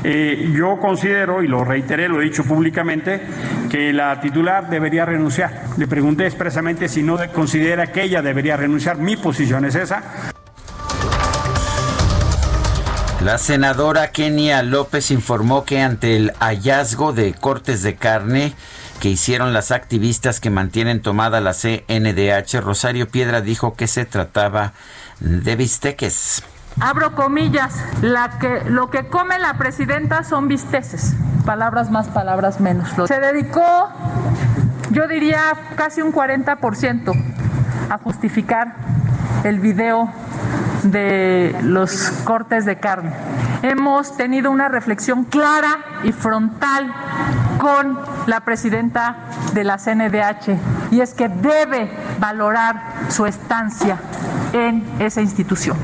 Eh, 0.06 0.50
yo 0.56 0.80
considero, 0.80 1.44
y 1.44 1.48
lo 1.50 1.66
reiteré, 1.66 2.08
lo 2.08 2.22
he 2.22 2.24
dicho 2.24 2.46
públicamente, 2.46 3.22
que 3.70 3.92
la 3.92 4.22
titular 4.22 4.70
debería 4.70 5.06
renunciar. 5.06 5.52
Le 5.78 5.88
pregunté 5.88 6.26
expresamente 6.26 6.88
si 6.88 7.04
no 7.04 7.18
considera 7.34 7.88
que 7.88 8.04
ella 8.04 8.22
debería 8.22 8.56
renunciar. 8.56 8.98
Mi 8.98 9.18
posición 9.18 9.66
es 9.66 9.76
esa. 9.76 10.04
La 13.22 13.38
senadora 13.38 14.12
Kenia 14.12 14.64
López 14.64 15.12
informó 15.12 15.66
que 15.66 15.82
ante 15.82 16.16
el 16.16 16.32
hallazgo 16.40 17.12
de 17.12 17.34
cortes 17.34 17.84
de 17.84 17.96
carne, 17.96 18.54
que 19.02 19.10
hicieron 19.10 19.52
las 19.52 19.72
activistas 19.72 20.40
que 20.40 20.52
mantienen 20.52 21.02
tomada 21.02 21.42
la 21.42 21.54
CNDH, 21.54 22.62
Rosario 22.62 23.08
Piedra 23.10 23.42
dijo 23.42 23.74
que 23.74 23.88
se 23.88 24.06
trataba 24.06 24.74
de 25.20 25.56
bisteques. 25.56 26.44
Abro 26.80 27.16
comillas, 27.16 27.84
lo 28.68 28.92
que 28.92 29.08
come 29.08 29.40
la 29.40 29.58
presidenta 29.58 30.24
son 30.24 30.48
bisteces. 30.48 31.16
Palabras 31.48 31.90
más, 31.90 32.10
palabras 32.10 32.60
menos. 32.60 32.90
Se 33.08 33.20
dedicó, 33.20 33.90
yo 34.92 35.08
diría, 35.08 35.42
casi 35.76 36.04
un 36.04 36.14
40% 36.14 37.12
a 37.90 37.98
justificar 37.98 38.76
el 39.44 39.60
video 39.60 40.14
de 40.84 41.56
los 41.64 42.12
cortes 42.24 42.66
de 42.66 42.78
carne. 42.78 43.12
Hemos 43.62 44.18
tenido 44.18 44.50
una 44.50 44.70
reflexión 44.70 45.24
clara 45.24 45.80
y 46.04 46.12
frontal 46.12 46.92
con 47.60 48.00
la 48.26 48.42
presidenta 48.42 49.18
de 49.54 49.64
la 49.64 49.78
CNDH 49.78 50.58
y 50.92 51.02
es 51.02 51.14
que 51.14 51.30
debe 51.30 51.92
valorar 52.20 52.82
su 53.10 53.26
estancia 53.26 54.00
en 54.54 54.84
esa 55.00 55.22
institución. 55.22 55.78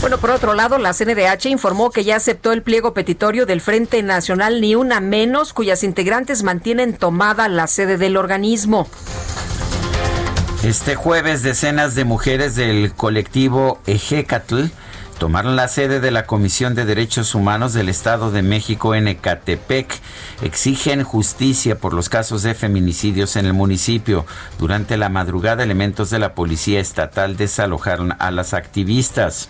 Bueno, 0.00 0.18
por 0.18 0.30
otro 0.30 0.54
lado, 0.54 0.78
la 0.78 0.94
CNDH 0.94 1.46
informó 1.46 1.90
que 1.90 2.02
ya 2.02 2.16
aceptó 2.16 2.52
el 2.52 2.62
pliego 2.62 2.92
petitorio 2.92 3.46
del 3.46 3.60
Frente 3.60 4.02
Nacional 4.02 4.60
Ni 4.60 4.74
Una 4.74 4.98
Menos, 5.00 5.52
cuyas 5.52 5.84
integrantes 5.84 6.42
mantienen 6.42 6.96
tomada 6.96 7.48
la 7.48 7.68
sede 7.68 7.98
del 7.98 8.16
organismo. 8.16 8.88
Este 10.64 10.94
jueves, 10.94 11.42
decenas 11.42 11.96
de 11.96 12.04
mujeres 12.04 12.54
del 12.54 12.92
colectivo 12.94 13.80
Ejecatl 13.88 14.66
tomaron 15.18 15.56
la 15.56 15.66
sede 15.66 15.98
de 15.98 16.12
la 16.12 16.24
Comisión 16.24 16.76
de 16.76 16.84
Derechos 16.84 17.34
Humanos 17.34 17.72
del 17.72 17.88
Estado 17.88 18.30
de 18.30 18.42
México 18.42 18.94
en 18.94 19.08
Ecatepec. 19.08 19.92
Exigen 20.40 21.02
justicia 21.02 21.78
por 21.78 21.94
los 21.94 22.08
casos 22.08 22.44
de 22.44 22.54
feminicidios 22.54 23.34
en 23.34 23.46
el 23.46 23.54
municipio. 23.54 24.24
Durante 24.60 24.96
la 24.96 25.08
madrugada, 25.08 25.64
elementos 25.64 26.10
de 26.10 26.20
la 26.20 26.36
Policía 26.36 26.78
Estatal 26.78 27.36
desalojaron 27.36 28.14
a 28.20 28.30
las 28.30 28.54
activistas. 28.54 29.48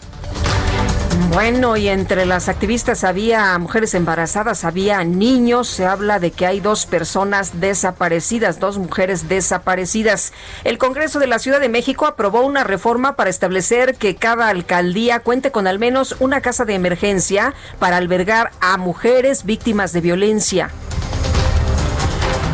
Bueno, 1.33 1.77
y 1.77 1.89
entre 1.89 2.27
las 2.27 2.49
activistas 2.49 3.05
había 3.05 3.57
mujeres 3.59 3.95
embarazadas, 3.95 4.65
había 4.65 5.03
niños. 5.03 5.67
Se 5.69 5.87
habla 5.87 6.19
de 6.19 6.31
que 6.31 6.47
hay 6.47 6.61
dos 6.61 6.87
personas 6.87 7.61
desaparecidas, 7.61 8.61
dos 8.61 8.79
mujeres 8.79 9.29
desaparecidas. 9.29 10.33
El 10.65 10.79
Congreso 10.79 11.19
de 11.19 11.27
la 11.27 11.39
Ciudad 11.39 11.61
de 11.61 11.69
México 11.69 12.07
aprobó 12.07 12.43
una 12.43 12.65
reforma 12.65 13.17
para 13.17 13.31
establecer 13.31 13.95
que 13.95 14.17
cada 14.17 14.49
alcaldía 14.49 15.21
cuente 15.21 15.51
con 15.51 15.67
al 15.67 15.79
menos 15.79 16.17
una 16.21 16.41
casa 16.41 16.65
de 16.65 16.75
emergencia 16.75 17.55
para 17.79 17.97
albergar 17.97 18.51
a 18.61 18.77
mujeres 18.77 19.45
víctimas 19.45 19.93
de 19.93 20.01
violencia. 20.03 20.71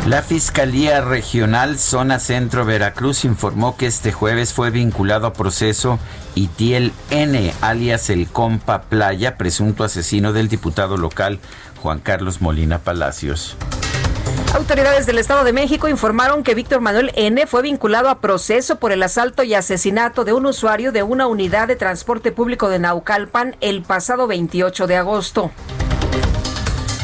La 0.07 0.23
Fiscalía 0.23 1.01
Regional 1.01 1.77
Zona 1.77 2.19
Centro 2.19 2.65
Veracruz 2.65 3.25
informó 3.25 3.77
que 3.77 3.85
este 3.85 4.11
jueves 4.11 4.53
fue 4.53 4.71
vinculado 4.71 5.27
a 5.27 5.33
proceso 5.33 5.99
Itiel 6.35 6.93
N, 7.11 7.53
alias 7.61 8.09
el 8.09 8.27
Compa 8.27 8.83
Playa, 8.83 9.37
presunto 9.37 9.83
asesino 9.83 10.33
del 10.33 10.47
diputado 10.47 10.97
local 10.97 11.39
Juan 11.81 11.99
Carlos 11.99 12.41
Molina 12.41 12.79
Palacios. 12.79 13.55
Autoridades 14.55 15.05
del 15.05 15.19
Estado 15.19 15.43
de 15.43 15.53
México 15.53 15.87
informaron 15.87 16.43
que 16.43 16.55
Víctor 16.55 16.81
Manuel 16.81 17.11
N. 17.15 17.45
fue 17.45 17.61
vinculado 17.61 18.09
a 18.09 18.19
proceso 18.19 18.77
por 18.77 18.91
el 18.91 19.03
asalto 19.03 19.43
y 19.43 19.53
asesinato 19.53 20.25
de 20.25 20.33
un 20.33 20.47
usuario 20.47 20.91
de 20.91 21.03
una 21.03 21.27
unidad 21.27 21.67
de 21.67 21.75
transporte 21.75 22.31
público 22.31 22.67
de 22.67 22.79
Naucalpan 22.79 23.57
el 23.61 23.83
pasado 23.83 24.25
28 24.25 24.87
de 24.87 24.97
agosto. 24.97 25.51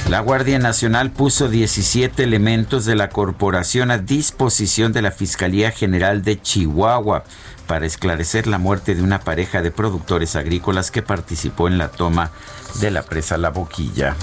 La 0.09 0.19
Guardia 0.19 0.59
Nacional 0.59 1.09
puso 1.09 1.47
17 1.47 2.23
elementos 2.23 2.85
de 2.85 2.95
la 2.95 3.09
corporación 3.09 3.89
a 3.89 3.97
disposición 3.97 4.93
de 4.93 5.01
la 5.01 5.09
Fiscalía 5.09 5.71
General 5.71 6.21
de 6.23 6.39
Chihuahua 6.39 7.23
para 7.65 7.87
esclarecer 7.87 8.45
la 8.45 8.59
muerte 8.59 8.93
de 8.93 9.01
una 9.01 9.21
pareja 9.21 9.63
de 9.63 9.71
productores 9.71 10.35
agrícolas 10.35 10.91
que 10.91 11.01
participó 11.01 11.67
en 11.67 11.79
la 11.79 11.87
toma 11.87 12.29
de 12.81 12.91
la 12.91 13.01
presa 13.01 13.37
La 13.37 13.49
Boquilla. 13.49 14.15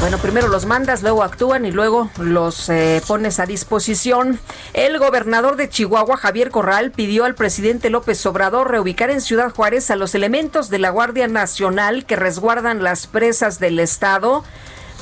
Bueno, 0.00 0.18
primero 0.18 0.48
los 0.48 0.66
mandas, 0.66 1.02
luego 1.02 1.22
actúan 1.22 1.64
y 1.64 1.70
luego 1.70 2.10
los 2.18 2.68
eh, 2.68 3.00
pones 3.06 3.40
a 3.40 3.46
disposición. 3.46 4.38
El 4.74 4.98
gobernador 4.98 5.56
de 5.56 5.70
Chihuahua, 5.70 6.18
Javier 6.18 6.50
Corral, 6.50 6.90
pidió 6.90 7.24
al 7.24 7.34
presidente 7.34 7.88
López 7.88 8.24
Obrador 8.26 8.70
reubicar 8.70 9.08
en 9.08 9.22
Ciudad 9.22 9.50
Juárez 9.50 9.90
a 9.90 9.96
los 9.96 10.14
elementos 10.14 10.68
de 10.68 10.78
la 10.78 10.90
Guardia 10.90 11.26
Nacional 11.26 12.04
que 12.04 12.16
resguardan 12.16 12.82
las 12.82 13.06
presas 13.06 13.58
del 13.58 13.78
Estado 13.78 14.44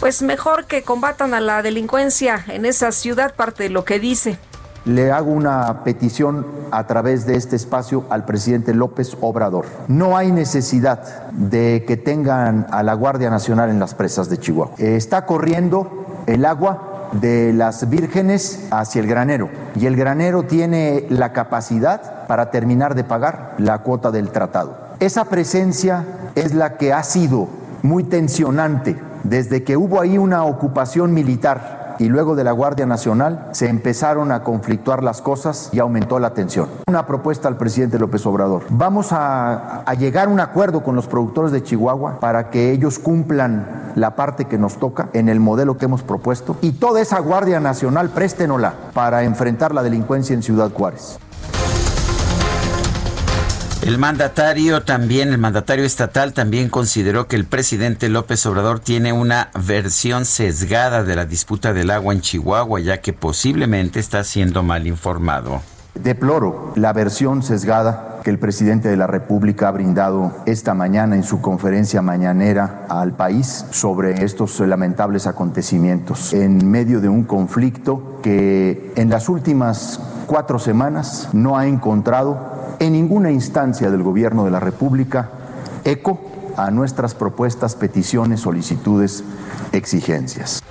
pues 0.00 0.22
mejor 0.22 0.66
que 0.66 0.82
combatan 0.82 1.34
a 1.34 1.40
la 1.40 1.62
delincuencia 1.62 2.44
en 2.48 2.66
esa 2.66 2.92
ciudad, 2.92 3.34
parte 3.34 3.64
de 3.64 3.70
lo 3.70 3.84
que 3.84 3.98
dice. 3.98 4.38
Le 4.84 5.10
hago 5.10 5.30
una 5.32 5.82
petición 5.82 6.46
a 6.70 6.86
través 6.86 7.24
de 7.24 7.36
este 7.36 7.56
espacio 7.56 8.04
al 8.10 8.26
presidente 8.26 8.74
López 8.74 9.16
Obrador. 9.20 9.64
No 9.88 10.16
hay 10.16 10.30
necesidad 10.30 11.30
de 11.30 11.84
que 11.86 11.96
tengan 11.96 12.66
a 12.70 12.82
la 12.82 12.92
Guardia 12.92 13.30
Nacional 13.30 13.70
en 13.70 13.78
las 13.78 13.94
presas 13.94 14.28
de 14.28 14.38
Chihuahua. 14.38 14.74
Está 14.76 15.24
corriendo 15.24 16.04
el 16.26 16.44
agua 16.44 17.08
de 17.12 17.52
las 17.52 17.88
vírgenes 17.88 18.66
hacia 18.70 19.00
el 19.00 19.06
granero 19.06 19.48
y 19.74 19.86
el 19.86 19.96
granero 19.96 20.42
tiene 20.42 21.06
la 21.08 21.32
capacidad 21.32 22.26
para 22.26 22.50
terminar 22.50 22.94
de 22.94 23.04
pagar 23.04 23.54
la 23.58 23.78
cuota 23.78 24.10
del 24.10 24.30
tratado. 24.30 24.76
Esa 25.00 25.24
presencia 25.24 26.04
es 26.34 26.54
la 26.54 26.76
que 26.76 26.92
ha 26.92 27.02
sido 27.02 27.48
muy 27.82 28.04
tensionante 28.04 28.96
desde 29.24 29.64
que 29.64 29.76
hubo 29.76 30.00
ahí 30.00 30.18
una 30.18 30.44
ocupación 30.44 31.12
militar 31.12 31.96
y 31.98 32.08
luego 32.08 32.34
de 32.34 32.44
la 32.44 32.52
Guardia 32.52 32.86
Nacional, 32.86 33.48
se 33.52 33.68
empezaron 33.68 34.32
a 34.32 34.42
conflictuar 34.42 35.02
las 35.02 35.22
cosas 35.22 35.70
y 35.72 35.78
aumentó 35.78 36.18
la 36.18 36.34
tensión. 36.34 36.68
Una 36.88 37.06
propuesta 37.06 37.48
al 37.48 37.56
presidente 37.56 37.98
López 37.98 38.26
Obrador. 38.26 38.64
Vamos 38.68 39.08
a, 39.12 39.84
llegar 39.98 40.28
a 40.28 40.30
un 40.30 40.40
acuerdo 40.40 40.82
con 40.82 40.96
los 40.96 41.06
productores 41.06 41.52
de 41.52 41.62
Chihuahua 41.62 42.18
para 42.20 42.50
que 42.50 42.72
ellos 42.72 42.98
cumplan 42.98 43.92
la 43.94 44.16
parte 44.16 44.46
que 44.46 44.58
nos 44.58 44.78
toca 44.78 45.08
en 45.12 45.28
el 45.28 45.40
modelo 45.40 45.76
que 45.76 45.84
hemos 45.84 46.02
propuesto 46.02 46.56
y 46.62 46.72
toda 46.72 47.00
esa 47.00 47.20
Guardia 47.20 47.60
Nacional 47.60 48.10
préstenola 48.10 48.74
para 48.92 49.22
enfrentar 49.22 49.72
la 49.72 49.82
delincuencia 49.82 50.34
en 50.34 50.42
Ciudad 50.42 50.72
Juárez. 50.72 51.18
El 53.84 53.98
mandatario 53.98 54.82
también, 54.82 55.28
el 55.28 55.36
mandatario 55.36 55.84
estatal 55.84 56.32
también 56.32 56.70
consideró 56.70 57.28
que 57.28 57.36
el 57.36 57.44
presidente 57.44 58.08
López 58.08 58.46
Obrador 58.46 58.80
tiene 58.80 59.12
una 59.12 59.50
versión 59.66 60.24
sesgada 60.24 61.04
de 61.04 61.14
la 61.14 61.26
disputa 61.26 61.74
del 61.74 61.90
agua 61.90 62.14
en 62.14 62.22
Chihuahua, 62.22 62.80
ya 62.80 63.02
que 63.02 63.12
posiblemente 63.12 64.00
está 64.00 64.24
siendo 64.24 64.62
mal 64.62 64.86
informado. 64.86 65.60
Deploro 65.94 66.72
la 66.76 66.94
versión 66.94 67.42
sesgada 67.42 68.20
que 68.24 68.30
el 68.30 68.38
presidente 68.38 68.88
de 68.88 68.96
la 68.96 69.06
República 69.06 69.68
ha 69.68 69.72
brindado 69.72 70.32
esta 70.46 70.72
mañana 70.72 71.14
en 71.14 71.22
su 71.22 71.42
conferencia 71.42 72.00
mañanera 72.00 72.86
al 72.88 73.12
país 73.12 73.66
sobre 73.70 74.24
estos 74.24 74.58
lamentables 74.60 75.26
acontecimientos 75.26 76.32
en 76.32 76.70
medio 76.70 77.02
de 77.02 77.10
un 77.10 77.24
conflicto 77.24 78.18
que 78.22 78.94
en 78.96 79.10
las 79.10 79.28
últimas 79.28 80.00
cuatro 80.26 80.58
semanas 80.58 81.28
no 81.34 81.58
ha 81.58 81.66
encontrado 81.66 82.53
en 82.78 82.92
ninguna 82.92 83.30
instancia 83.30 83.90
del 83.90 84.02
Gobierno 84.02 84.44
de 84.44 84.50
la 84.50 84.60
República 84.60 85.30
eco 85.84 86.20
a 86.56 86.70
nuestras 86.70 87.14
propuestas, 87.14 87.74
peticiones, 87.74 88.40
solicitudes, 88.40 89.24
exigencias. 89.72 90.62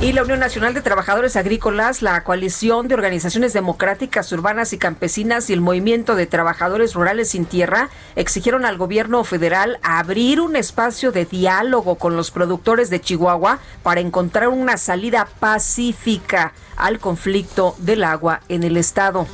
Y 0.00 0.12
la 0.12 0.22
Unión 0.22 0.40
Nacional 0.40 0.74
de 0.74 0.82
Trabajadores 0.82 1.34
Agrícolas, 1.36 2.02
la 2.02 2.24
Coalición 2.24 2.88
de 2.88 2.94
Organizaciones 2.94 3.52
Democráticas 3.54 4.30
Urbanas 4.32 4.72
y 4.72 4.78
Campesinas 4.78 5.48
y 5.48 5.54
el 5.54 5.62
Movimiento 5.62 6.14
de 6.14 6.26
Trabajadores 6.26 6.94
Rurales 6.94 7.30
sin 7.30 7.46
Tierra 7.46 7.88
exigieron 8.16 8.66
al 8.66 8.76
gobierno 8.76 9.24
federal 9.24 9.78
abrir 9.82 10.40
un 10.40 10.56
espacio 10.56 11.10
de 11.10 11.24
diálogo 11.24 11.94
con 11.94 12.16
los 12.16 12.30
productores 12.30 12.90
de 12.90 13.00
Chihuahua 13.00 13.60
para 13.82 14.00
encontrar 14.00 14.48
una 14.48 14.76
salida 14.76 15.26
pacífica 15.40 16.52
al 16.76 16.98
conflicto 16.98 17.74
del 17.78 18.04
agua 18.04 18.40
en 18.48 18.64
el 18.64 18.76
estado. 18.76 19.26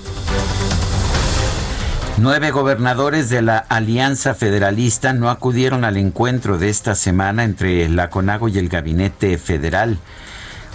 Nueve 2.23 2.51
gobernadores 2.51 3.31
de 3.31 3.41
la 3.41 3.57
Alianza 3.57 4.35
Federalista 4.35 5.15
no 5.15 5.31
acudieron 5.31 5.87
al 5.87 5.97
encuentro 5.97 6.59
de 6.59 6.69
esta 6.69 6.95
semana 6.95 7.45
entre 7.45 7.89
la 7.89 8.11
CONAGO 8.11 8.49
y 8.49 8.59
el 8.59 8.69
Gabinete 8.69 9.39
Federal. 9.39 9.97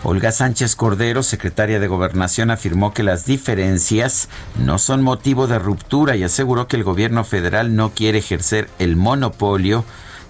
Olga 0.03 0.31
Sánchez 0.31 0.75
Cordero, 0.75 1.21
secretaria 1.21 1.79
de 1.79 1.85
Gobernación, 1.85 2.49
afirmó 2.49 2.95
que 2.95 3.03
las 3.03 3.27
diferencias 3.27 4.27
no 4.57 4.79
son 4.79 5.03
motivo 5.03 5.45
de 5.45 5.59
ruptura 5.59 6.15
y 6.15 6.23
aseguró 6.23 6.67
que 6.67 6.77
el 6.77 6.83
gobierno 6.83 7.23
federal 7.23 7.75
no 7.75 7.91
quiere 7.91 8.17
ejercer 8.17 8.67
el 8.79 8.95
monopolio 8.95 9.85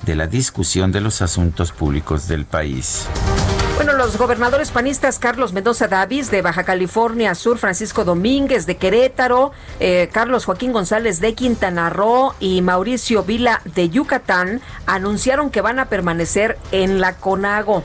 de 0.06 0.16
la 0.16 0.28
discusión 0.28 0.92
de 0.92 1.00
los 1.00 1.22
asuntos 1.22 1.72
públicos 1.72 2.28
del 2.28 2.44
país. 2.44 3.08
Bueno, 3.76 3.92
los 3.92 4.18
gobernadores 4.18 4.72
panistas 4.72 5.20
Carlos 5.20 5.52
Mendoza 5.52 5.90
Davis 5.90 6.32
de 6.32 6.42
Baja 6.42 6.64
California 6.64 7.36
Sur, 7.36 7.58
Francisco 7.58 8.06
Domínguez 8.06 8.66
de 8.66 8.78
Querétaro, 8.78 9.52
eh, 9.82 10.10
Carlos 10.14 10.46
Joaquín 10.46 10.72
González 10.72 11.20
de 11.20 11.34
Quintana 11.34 11.90
Roo 11.90 12.34
y 12.40 12.62
Mauricio 12.62 13.24
Vila 13.24 13.62
de 13.66 13.90
Yucatán 13.90 14.62
anunciaron 14.86 15.50
que 15.50 15.60
van 15.60 15.80
a 15.80 15.90
permanecer 15.90 16.58
en 16.72 17.02
la 17.02 17.18
CONAGO. 17.18 17.84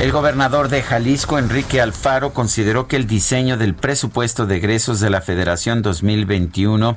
El 0.00 0.12
gobernador 0.12 0.68
de 0.70 0.82
Jalisco, 0.82 1.38
Enrique 1.38 1.78
Alfaro, 1.78 2.32
consideró 2.32 2.88
que 2.88 2.96
el 2.96 3.06
diseño 3.06 3.58
del 3.58 3.74
presupuesto 3.74 4.46
de 4.46 4.56
egresos 4.56 4.98
de 5.00 5.10
la 5.10 5.20
Federación 5.20 5.82
2021 5.82 6.96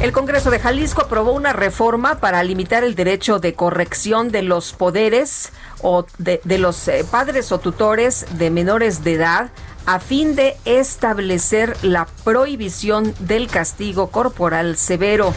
El 0.00 0.12
Congreso 0.12 0.50
de 0.50 0.60
Jalisco 0.60 1.02
aprobó 1.02 1.32
una 1.32 1.52
reforma 1.52 2.20
para 2.20 2.44
limitar 2.44 2.84
el 2.84 2.94
derecho 2.94 3.40
de 3.40 3.54
corrección 3.54 4.30
de 4.30 4.42
los 4.42 4.72
poderes 4.72 5.52
o 5.82 6.06
de, 6.18 6.40
de 6.44 6.58
los 6.58 6.88
eh, 6.88 7.04
padres 7.10 7.52
o 7.52 7.58
tutores 7.58 8.26
de 8.38 8.50
menores 8.50 9.04
de 9.04 9.14
edad 9.14 9.50
a 9.86 10.00
fin 10.00 10.36
de 10.36 10.56
establecer 10.66 11.76
la 11.82 12.06
prohibición 12.22 13.14
del 13.20 13.48
castigo 13.48 14.08
corporal 14.08 14.76
severo. 14.76 15.32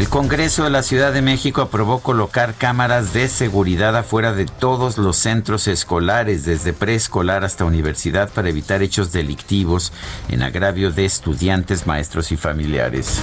El 0.00 0.08
Congreso 0.08 0.64
de 0.64 0.70
la 0.70 0.82
Ciudad 0.82 1.12
de 1.12 1.20
México 1.20 1.60
aprobó 1.60 2.00
colocar 2.00 2.54
cámaras 2.54 3.12
de 3.12 3.28
seguridad 3.28 3.94
afuera 3.94 4.32
de 4.32 4.46
todos 4.46 4.96
los 4.96 5.18
centros 5.18 5.68
escolares, 5.68 6.46
desde 6.46 6.72
preescolar 6.72 7.44
hasta 7.44 7.66
universidad, 7.66 8.30
para 8.30 8.48
evitar 8.48 8.82
hechos 8.82 9.12
delictivos 9.12 9.92
en 10.30 10.42
agravio 10.42 10.90
de 10.90 11.04
estudiantes, 11.04 11.86
maestros 11.86 12.32
y 12.32 12.38
familiares. 12.38 13.20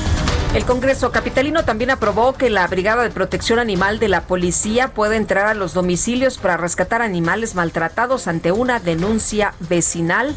El 0.54 0.66
Congreso 0.66 1.12
Capitalino 1.12 1.66
también 1.66 1.90
aprobó 1.90 2.34
que 2.34 2.52
la 2.52 2.68
Brigada 2.68 3.02
de 3.02 3.10
Protección 3.10 3.58
Animal 3.58 3.98
de 3.98 4.10
la 4.10 4.28
Policía 4.28 4.90
pueda 4.90 5.16
entrar 5.16 5.48
a 5.48 5.56
los 5.56 5.74
domicilios 5.74 6.38
para 6.38 6.58
rescatar 6.58 7.02
animales 7.02 7.56
maltratados 7.56 8.28
ante 8.28 8.52
una 8.52 8.80
denuncia 8.80 9.56
vecinal. 9.68 10.36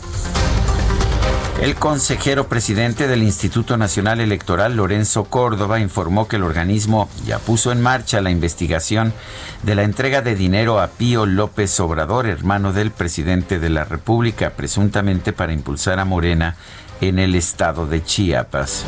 El 1.60 1.74
consejero 1.74 2.48
presidente 2.48 3.06
del 3.06 3.22
Instituto 3.22 3.76
Nacional 3.76 4.20
Electoral, 4.20 4.76
Lorenzo 4.76 5.24
Córdoba, 5.24 5.78
informó 5.78 6.26
que 6.26 6.36
el 6.36 6.42
organismo 6.42 7.10
ya 7.26 7.38
puso 7.38 7.70
en 7.70 7.82
marcha 7.82 8.22
la 8.22 8.30
investigación 8.30 9.12
de 9.62 9.74
la 9.74 9.82
entrega 9.82 10.22
de 10.22 10.34
dinero 10.34 10.80
a 10.80 10.88
Pío 10.88 11.26
López 11.26 11.78
Obrador, 11.78 12.26
hermano 12.26 12.72
del 12.72 12.90
presidente 12.90 13.58
de 13.58 13.68
la 13.68 13.84
República, 13.84 14.54
presuntamente 14.56 15.34
para 15.34 15.52
impulsar 15.52 15.98
a 15.98 16.06
Morena 16.06 16.56
en 17.02 17.18
el 17.18 17.34
estado 17.34 17.86
de 17.86 18.02
Chiapas. 18.02 18.86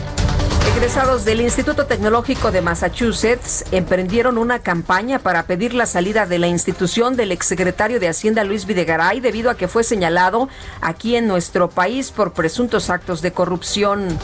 Egresados 0.83 1.25
del 1.25 1.41
Instituto 1.41 1.87
Tecnológico 1.87 2.51
de 2.51 2.61
Massachusetts 2.61 3.65
emprendieron 3.71 4.37
una 4.37 4.59
campaña 4.59 5.21
para 5.21 5.45
pedir 5.45 5.75
la 5.75 5.87
salida 5.87 6.27
de 6.27 6.41
la 6.41 6.49
institución 6.49 7.15
del 7.15 7.31
exsecretario 7.31 8.01
de 8.01 8.09
Hacienda 8.09 8.43
Luis 8.43 8.67
Videgaray 8.67 9.21
debido 9.21 9.49
a 9.49 9.57
que 9.57 9.69
fue 9.69 9.85
señalado 9.85 10.49
aquí 10.81 11.15
en 11.15 11.29
nuestro 11.29 11.71
país 11.71 12.11
por 12.11 12.33
presuntos 12.33 12.91
actos 12.91 13.23
de 13.23 13.31
corrupción. 13.31 14.19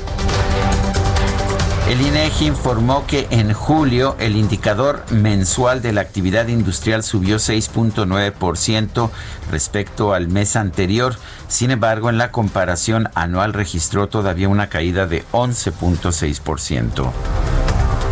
El 1.89 2.03
INEGI 2.03 2.49
informó 2.49 3.07
que 3.07 3.27
en 3.31 3.55
julio 3.55 4.15
el 4.21 4.37
indicador 4.37 5.07
mensual 5.11 5.81
de 5.81 5.95
la 5.95 6.03
actividad 6.03 6.49
industrial 6.49 7.03
subió 7.03 7.37
6.9% 7.37 9.11
respecto 9.51 10.13
al 10.13 10.29
mes 10.29 10.55
anterior. 10.57 11.17
Sin 11.49 11.71
embargo, 11.71 12.11
en 12.11 12.19
la 12.19 12.31
comparación 12.31 13.09
anual 13.15 13.55
registró 13.55 14.07
todavía 14.07 14.51
una 14.51 14.69
caída 14.69 15.07
de 15.07 15.25
11.6%. 15.33 17.11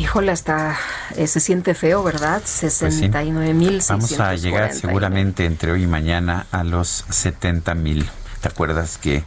Híjole, 0.00 0.32
hasta 0.32 0.76
eh, 1.14 1.28
se 1.28 1.38
siente 1.38 1.74
feo, 1.74 2.02
¿verdad? 2.02 2.42
69 2.44 3.54
mil. 3.54 3.80
Vamos 3.88 4.18
a 4.18 4.34
llegar 4.34 4.74
seguramente 4.74 5.44
entre 5.44 5.70
hoy 5.70 5.84
y 5.84 5.86
mañana 5.86 6.48
a 6.50 6.64
los 6.64 7.04
70 7.08 7.76
mil. 7.76 8.10
¿Te 8.40 8.48
acuerdas 8.48 8.98
que 8.98 9.22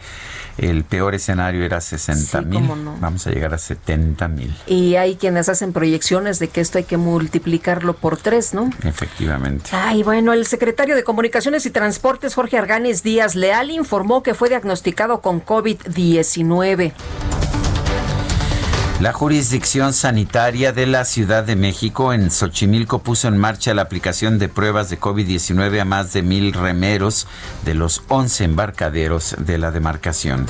el 0.62 0.84
peor 0.84 1.16
escenario 1.16 1.66
era 1.66 1.82
60 1.82 2.42
mil. 2.42 2.68
Vamos 3.00 3.26
a 3.26 3.32
llegar 3.32 3.54
a 3.54 3.58
70 3.58 4.28
mil. 4.28 4.56
Y 4.68 4.96
hay 4.96 5.16
quienes 5.16 5.50
hacen 5.50 5.74
proyecciones 5.74 6.38
de 6.38 6.50
que 6.50 6.62
esto 6.62 6.78
hay 6.78 6.84
que 6.84 6.98
multiplicarlo 6.98 7.96
por 7.96 8.18
tres, 8.18 8.54
¿no? 8.54 8.70
Efectivamente. 8.84 9.72
Ay, 9.74 10.04
bueno, 10.04 10.34
el 10.34 10.46
secretario 10.46 10.96
de 10.96 11.04
Comunicaciones 11.04 11.66
y 11.66 11.72
Transportes, 11.72 12.36
Jorge 12.36 12.58
Arganes 12.58 13.02
Díaz 13.02 13.36
Leal, 13.36 13.72
informó 13.72 14.22
que 14.22 14.36
fue 14.36 14.50
diagnosticado 14.50 15.22
con 15.22 15.44
COVID-19. 15.44 16.94
La 19.02 19.14
jurisdicción 19.14 19.94
sanitaria 19.94 20.74
de 20.74 20.86
la 20.86 21.06
Ciudad 21.06 21.44
de 21.44 21.56
México 21.56 22.14
en 22.14 22.30
Xochimilco 22.30 23.00
puso 23.00 23.28
en 23.28 23.36
marcha 23.36 23.74
la 23.74 23.82
aplicación 23.82 24.38
de 24.38 24.48
pruebas 24.48 24.92
de 24.92 25.00
COVID-19 25.00 25.82
a 25.82 25.86
más 25.86 26.14
de 26.14 26.22
mil 26.22 26.54
remeros 26.54 27.26
de 27.66 27.74
los 27.74 28.04
11 28.10 28.44
embarcaderos 28.44 29.36
de 29.40 29.58
la 29.58 29.72
demarcación. 29.72 30.46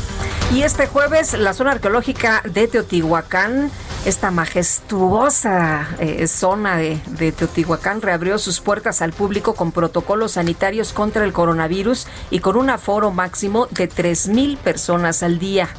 Y 0.53 0.63
este 0.63 0.85
jueves 0.85 1.31
la 1.31 1.53
zona 1.53 1.71
arqueológica 1.71 2.43
de 2.43 2.67
Teotihuacán, 2.67 3.71
esta 4.03 4.31
majestuosa 4.31 5.87
eh, 5.99 6.27
zona 6.27 6.75
de, 6.75 7.31
Teotihuacán, 7.31 8.01
reabrió 8.01 8.37
sus 8.37 8.59
puertas 8.59 9.01
al 9.01 9.13
público 9.13 9.55
con 9.55 9.71
protocolos 9.71 10.33
sanitarios 10.33 10.91
contra 10.91 11.23
el 11.23 11.31
coronavirus 11.31 12.05
y 12.31 12.39
con 12.39 12.57
un 12.57 12.69
aforo 12.69 13.11
máximo 13.11 13.67
de 13.67 13.87
3.000 13.87 14.57
personas 14.57 15.23
al 15.23 15.39
día. 15.39 15.69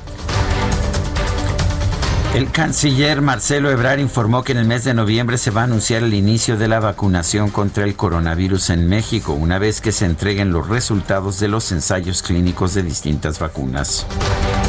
El 2.35 2.51
canciller 2.51 3.21
Marcelo 3.21 3.71
Ebrard 3.71 3.99
informó 3.99 4.43
que 4.43 4.53
en 4.53 4.59
el 4.59 4.65
mes 4.65 4.85
de 4.85 4.95
noviembre 4.95 5.37
se 5.37 5.51
va 5.51 5.61
a 5.61 5.65
anunciar 5.65 6.03
el 6.03 6.15
inicio 6.15 6.57
de 6.57 6.67
la 6.67 6.81
vacunación 6.81 7.51
contra 7.51 7.85
el 7.85 7.95
coronavirus 7.95 8.71
en 8.71 8.89
México, 8.89 9.35
una 9.35 9.59
vez 9.59 9.83
que 9.83 9.93
se 9.93 10.07
entreguen 10.07 10.51
los 10.51 10.67
resultados 10.67 11.39
de 11.41 11.49
los 11.49 11.71
ensayos 11.73 12.23
clínicos 12.23 12.73
de 12.73 12.85
distintas 12.85 13.39
vacunas. 13.39 14.07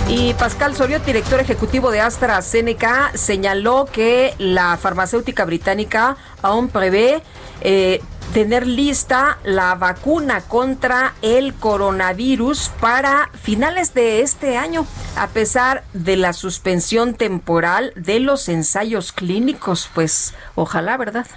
Y 0.10 0.34
Pascal 0.34 0.76
Sorio, 0.76 1.00
director 1.00 1.40
ejecutivo 1.40 1.90
de 1.90 2.02
AstraZeneca, 2.02 3.14
señaló 3.14 3.86
que 3.86 4.34
la 4.40 4.76
farmacéutica 4.76 5.46
británica 5.46 6.18
aún 6.42 6.68
prevé 6.68 7.24
eh, 7.62 8.02
tener 8.34 8.66
lista 8.66 9.38
la 9.44 9.76
vacuna 9.76 10.42
contra 10.42 11.14
el 11.22 11.54
coronavirus 11.54 12.72
para 12.80 13.30
finales 13.40 13.94
de 13.94 14.22
este 14.22 14.58
año, 14.58 14.88
a 15.16 15.28
pesar 15.28 15.84
de 15.94 16.18
la 16.18 16.34
suspensión 16.34 17.14
temporal 17.14 17.94
de 17.96 18.20
los 18.20 18.50
ensayos 18.50 19.12
clínicos. 19.12 19.88
Pues 19.94 20.34
ojalá, 20.56 20.98
¿verdad? 20.98 21.28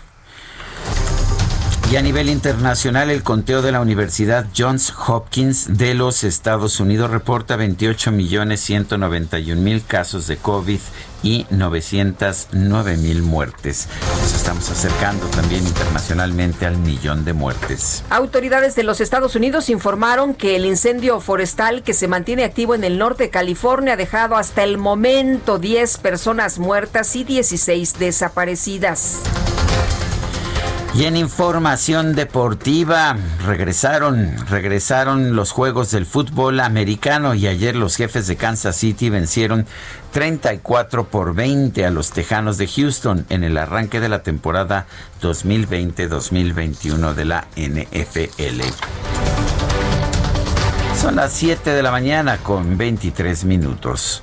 Y 1.92 1.96
a 1.96 2.02
nivel 2.02 2.30
internacional, 2.30 3.10
el 3.10 3.22
conteo 3.22 3.62
de 3.62 3.70
la 3.70 3.80
Universidad 3.80 4.46
Johns 4.56 4.92
Hopkins 5.06 5.78
de 5.78 5.94
los 5.94 6.24
Estados 6.24 6.80
Unidos 6.80 7.10
reporta 7.10 7.54
28 7.54 8.10
millones 8.10 8.60
191 8.60 9.60
mil 9.60 9.84
casos 9.84 10.26
de 10.26 10.36
COVID 10.36 10.80
y 11.26 11.44
909 11.50 12.96
mil 12.98 13.20
muertes. 13.22 13.88
Nos 14.22 14.32
estamos 14.32 14.70
acercando 14.70 15.26
también 15.26 15.66
internacionalmente 15.66 16.66
al 16.66 16.78
millón 16.78 17.24
de 17.24 17.32
muertes. 17.32 18.04
Autoridades 18.10 18.76
de 18.76 18.84
los 18.84 19.00
Estados 19.00 19.34
Unidos 19.34 19.68
informaron 19.68 20.34
que 20.34 20.54
el 20.54 20.64
incendio 20.64 21.20
forestal 21.20 21.82
que 21.82 21.94
se 21.94 22.06
mantiene 22.06 22.44
activo 22.44 22.76
en 22.76 22.84
el 22.84 22.96
norte 22.96 23.24
de 23.24 23.30
California 23.30 23.94
ha 23.94 23.96
dejado 23.96 24.36
hasta 24.36 24.62
el 24.62 24.78
momento 24.78 25.58
10 25.58 25.98
personas 25.98 26.60
muertas 26.60 27.16
y 27.16 27.24
16 27.24 27.98
desaparecidas. 27.98 29.16
Y 30.96 31.04
en 31.04 31.18
información 31.18 32.14
deportiva, 32.14 33.18
regresaron, 33.44 34.34
regresaron 34.48 35.36
los 35.36 35.52
juegos 35.52 35.90
del 35.90 36.06
fútbol 36.06 36.58
americano 36.58 37.34
y 37.34 37.46
ayer 37.46 37.76
los 37.76 37.96
jefes 37.96 38.26
de 38.26 38.36
Kansas 38.36 38.76
City 38.76 39.10
vencieron 39.10 39.66
34 40.12 41.08
por 41.08 41.34
20 41.34 41.84
a 41.84 41.90
los 41.90 42.12
Tejanos 42.12 42.56
de 42.56 42.66
Houston 42.66 43.26
en 43.28 43.44
el 43.44 43.58
arranque 43.58 44.00
de 44.00 44.08
la 44.08 44.22
temporada 44.22 44.86
2020-2021 45.20 47.12
de 47.12 47.24
la 47.26 47.46
NFL. 47.56 48.62
Son 50.98 51.16
las 51.16 51.34
7 51.34 51.72
de 51.72 51.82
la 51.82 51.90
mañana 51.90 52.38
con 52.38 52.78
23 52.78 53.44
minutos. 53.44 54.22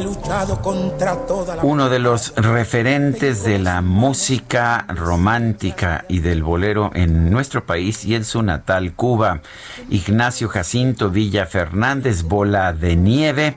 Luchado 0.00 0.62
contra 0.62 1.26
toda 1.26 1.56
la... 1.56 1.62
Uno 1.62 1.90
de 1.90 1.98
los 1.98 2.34
referentes 2.34 3.44
de 3.44 3.58
la 3.58 3.82
música 3.82 4.86
romántica 4.88 6.06
y 6.08 6.20
del 6.20 6.42
bolero 6.42 6.90
en 6.94 7.30
nuestro 7.30 7.66
país 7.66 8.04
y 8.06 8.14
en 8.14 8.24
su 8.24 8.42
natal 8.42 8.94
Cuba, 8.94 9.42
Ignacio 9.90 10.48
Jacinto 10.48 11.10
Villa 11.10 11.44
Fernández, 11.44 12.22
Bola 12.22 12.72
de 12.72 12.96
Nieve, 12.96 13.56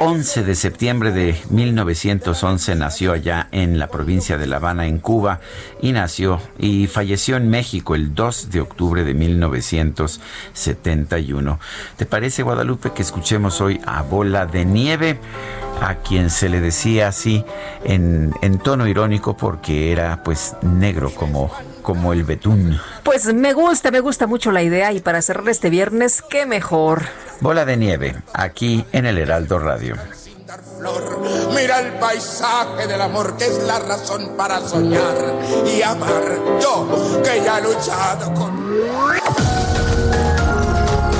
11 0.00 0.44
de 0.44 0.54
septiembre 0.54 1.10
de 1.10 1.36
1911 1.50 2.76
nació 2.76 3.12
allá 3.12 3.48
en 3.50 3.78
la 3.78 3.88
provincia 3.88 4.38
de 4.38 4.46
La 4.46 4.56
Habana, 4.56 4.86
en 4.86 4.98
Cuba, 4.98 5.40
y 5.82 5.92
nació 5.92 6.40
y 6.58 6.86
falleció 6.86 7.36
en 7.36 7.50
México 7.50 7.94
el 7.94 8.14
2 8.14 8.50
de 8.50 8.60
octubre 8.60 9.04
de 9.04 9.12
1971. 9.14 11.58
¿Te 11.96 12.06
parece, 12.06 12.44
Guadalupe, 12.44 12.92
que 12.92 13.02
escuchemos 13.02 13.60
hoy 13.60 13.80
a 13.86 14.02
Bola 14.02 14.46
de 14.46 14.64
Nieve? 14.64 15.18
a 15.80 15.94
quien 15.96 16.28
se 16.28 16.48
le 16.48 16.60
decía 16.60 17.06
así 17.06 17.44
en, 17.84 18.34
en 18.42 18.58
tono 18.58 18.88
irónico 18.88 19.36
porque 19.36 19.92
era 19.92 20.24
pues 20.24 20.56
negro 20.62 21.14
como 21.14 21.52
como 21.88 22.12
el 22.12 22.22
betún. 22.22 22.78
Pues 23.02 23.32
me 23.32 23.54
gusta, 23.54 23.90
me 23.90 24.00
gusta 24.00 24.26
mucho 24.26 24.52
la 24.52 24.60
idea 24.60 24.92
y 24.92 25.00
para 25.00 25.22
cerrar 25.22 25.48
este 25.48 25.70
viernes, 25.70 26.20
qué 26.20 26.44
mejor. 26.44 27.00
Bola 27.40 27.64
de 27.64 27.78
nieve, 27.78 28.14
aquí 28.34 28.84
en 28.92 29.06
el 29.06 29.16
Heraldo 29.16 29.58
Radio. 29.58 29.96
Mira 31.54 31.80
el 31.80 31.94
paisaje 31.94 32.86
del 32.86 33.00
amor 33.00 33.38
que 33.38 33.46
es 33.46 33.62
la 33.62 33.78
razón 33.78 34.36
para 34.36 34.60
soñar 34.60 35.16
y 35.64 35.80
amar. 35.80 36.24
Yo 36.60 37.22
que 37.24 37.42
ya 37.42 37.56
he 37.56 37.62
luchado 37.62 38.34
con... 38.34 39.57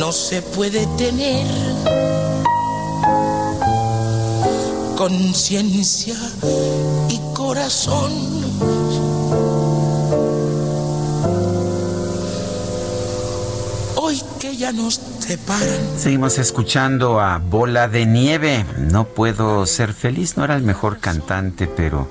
no 0.00 0.12
se 0.12 0.40
puede 0.40 0.86
tener 0.96 1.46
conciencia 4.96 6.16
y 7.10 7.20
corazón. 7.34 8.10
Hoy 13.96 14.22
que 14.40 14.56
ya 14.56 14.72
nos 14.72 14.94
separan. 15.18 15.68
Seguimos 15.98 16.38
escuchando 16.38 17.20
a 17.20 17.36
Bola 17.36 17.86
de 17.86 18.06
Nieve. 18.06 18.64
No 18.78 19.04
puedo 19.04 19.66
ser 19.66 19.92
feliz, 19.92 20.38
no 20.38 20.44
era 20.44 20.56
el 20.56 20.62
mejor 20.62 20.98
cantante, 20.98 21.66
pero 21.66 22.08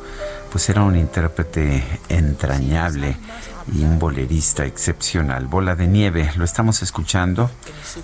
pues 0.51 0.69
era 0.69 0.83
un 0.83 0.95
intérprete 0.95 1.83
entrañable 2.09 3.17
y 3.73 3.83
un 3.83 3.99
bolerista 3.99 4.65
excepcional. 4.65 5.47
Bola 5.47 5.75
de 5.75 5.88
Nieve, 5.88 6.31
lo 6.35 6.43
estamos 6.43 6.81
escuchando 6.81 7.51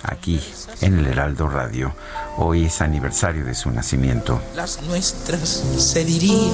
aquí 0.02 0.40
en 0.80 0.98
el 0.98 1.06
Heraldo 1.06 1.48
Radio. 1.48 1.94
Hoy 2.36 2.66
es 2.66 2.80
aniversario 2.80 3.44
de 3.44 3.54
su 3.54 3.70
nacimiento. 3.70 4.40
Las 4.54 4.82
nuestras 4.82 5.48
se 5.78 6.04
dirían 6.04 6.50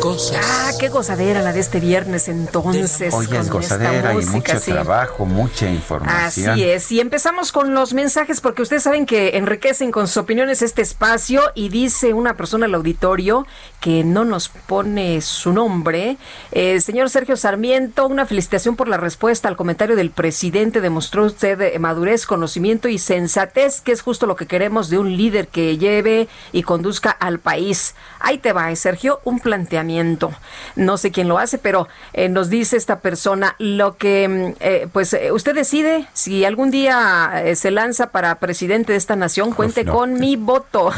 cosas. 0.00 0.59
Qué 0.80 0.88
gozadera 0.88 1.42
la 1.42 1.52
de 1.52 1.60
este 1.60 1.78
viernes 1.78 2.26
entonces. 2.28 3.12
Hoy 3.12 3.26
es 3.26 3.50
con 3.50 3.60
esta 3.60 3.76
gozadera 3.76 4.12
y 4.14 4.16
música, 4.16 4.34
mucho 4.34 4.58
sí. 4.60 4.72
trabajo, 4.72 5.26
mucha 5.26 5.68
información. 5.68 6.52
Así 6.52 6.64
es, 6.64 6.90
y 6.90 7.00
empezamos 7.00 7.52
con 7.52 7.74
los 7.74 7.92
mensajes 7.92 8.40
porque 8.40 8.62
ustedes 8.62 8.84
saben 8.84 9.04
que 9.04 9.36
enriquecen 9.36 9.92
con 9.92 10.08
sus 10.08 10.16
opiniones 10.16 10.62
este 10.62 10.80
espacio 10.80 11.42
y 11.54 11.68
dice 11.68 12.14
una 12.14 12.34
persona 12.34 12.64
al 12.64 12.74
auditorio 12.74 13.46
que 13.80 14.04
no 14.04 14.24
nos 14.24 14.48
pone 14.48 15.20
su 15.20 15.52
nombre. 15.52 16.16
Eh, 16.50 16.80
señor 16.80 17.10
Sergio 17.10 17.36
Sarmiento, 17.36 18.06
una 18.06 18.24
felicitación 18.24 18.74
por 18.74 18.88
la 18.88 18.96
respuesta 18.96 19.48
al 19.48 19.56
comentario 19.56 19.96
del 19.96 20.10
presidente. 20.10 20.80
Demostró 20.80 21.26
usted 21.26 21.60
eh, 21.60 21.78
madurez, 21.78 22.24
conocimiento 22.24 22.88
y 22.88 22.96
sensatez, 22.98 23.82
que 23.82 23.92
es 23.92 24.00
justo 24.00 24.26
lo 24.26 24.34
que 24.34 24.46
queremos 24.46 24.88
de 24.88 24.96
un 24.96 25.14
líder 25.14 25.48
que 25.48 25.76
lleve 25.76 26.28
y 26.52 26.62
conduzca 26.62 27.10
al 27.10 27.38
país. 27.38 27.94
Ahí 28.18 28.38
te 28.38 28.54
va, 28.54 28.70
eh, 28.70 28.76
Sergio, 28.76 29.20
un 29.24 29.40
planteamiento. 29.40 30.30
No 30.76 30.96
sé 30.96 31.10
quién 31.10 31.28
lo 31.28 31.38
hace, 31.38 31.58
pero 31.58 31.88
eh, 32.12 32.28
nos 32.28 32.48
dice 32.50 32.76
esta 32.76 33.00
persona 33.00 33.56
lo 33.58 33.96
que, 33.96 34.28
mm, 34.28 34.54
eh, 34.60 34.88
pues 34.92 35.12
eh, 35.14 35.32
usted 35.32 35.54
decide 35.54 36.06
si 36.12 36.44
algún 36.44 36.70
día 36.70 37.42
eh, 37.44 37.56
se 37.56 37.70
lanza 37.70 38.10
para 38.10 38.34
presidente 38.36 38.92
de 38.92 38.98
esta 38.98 39.16
nación, 39.16 39.52
cuente 39.52 39.84
no. 39.84 39.92
con 39.94 40.14
mi 40.14 40.36
voto. 40.36 40.92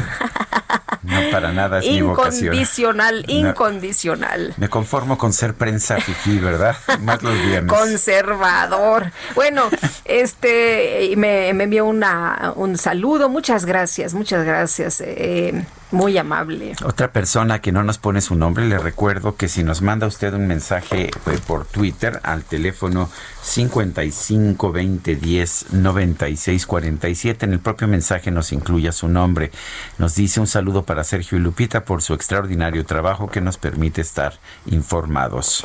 No, 1.02 1.20
para 1.32 1.52
nada 1.52 1.80
es 1.80 1.86
mi 1.86 2.00
vocación. 2.02 2.44
incondicional, 2.54 3.24
No. 3.26 3.32
incondicional. 3.50 4.54
Me 4.56 4.68
conformo 4.68 5.18
con 5.18 5.32
ser 5.32 5.54
prensa 5.54 5.96
fifí, 6.00 6.38
¿verdad? 6.38 6.76
Más 7.00 7.22
los 7.22 7.34
viernes. 7.44 7.72
Conservador. 7.72 9.10
Bueno, 9.34 9.68
este 10.04 11.12
me, 11.16 11.52
me 11.54 11.64
envió 11.64 11.86
una, 11.86 12.52
un 12.56 12.78
saludo. 12.78 13.28
Muchas 13.28 13.64
gracias, 13.64 14.14
muchas 14.14 14.44
gracias. 14.44 15.00
eh, 15.04 15.64
muy 15.92 16.18
amable. 16.18 16.74
Otra 16.84 17.12
persona 17.12 17.60
que 17.60 17.72
no 17.72 17.82
nos 17.82 17.98
pone 17.98 18.20
su 18.20 18.34
nombre, 18.34 18.66
le 18.66 18.78
recuerdo 18.78 19.36
que 19.36 19.48
si 19.48 19.62
nos 19.62 19.82
manda 19.82 20.06
usted 20.06 20.34
un 20.34 20.46
mensaje 20.46 21.10
eh, 21.26 21.38
por 21.46 21.64
Twitter 21.66 22.20
al 22.22 22.44
teléfono 22.44 23.10
55 23.42 24.72
20 24.72 25.16
10 25.16 25.72
96 25.72 26.66
47, 26.66 27.46
en 27.46 27.52
el 27.52 27.60
propio 27.60 27.88
mensaje 27.88 28.30
nos 28.30 28.52
incluya 28.52 28.92
su 28.92 29.08
nombre. 29.08 29.50
Nos 29.98 30.14
dice 30.14 30.40
un 30.40 30.46
saludo 30.46 30.84
para 30.84 31.04
Sergio 31.04 31.38
y 31.38 31.40
Lupita 31.40 31.84
por 31.84 32.02
su 32.02 32.14
extraordinario 32.14 32.84
trabajo 32.84 33.28
que 33.28 33.40
nos 33.40 33.58
permite 33.58 34.00
estar 34.00 34.34
informados. 34.66 35.64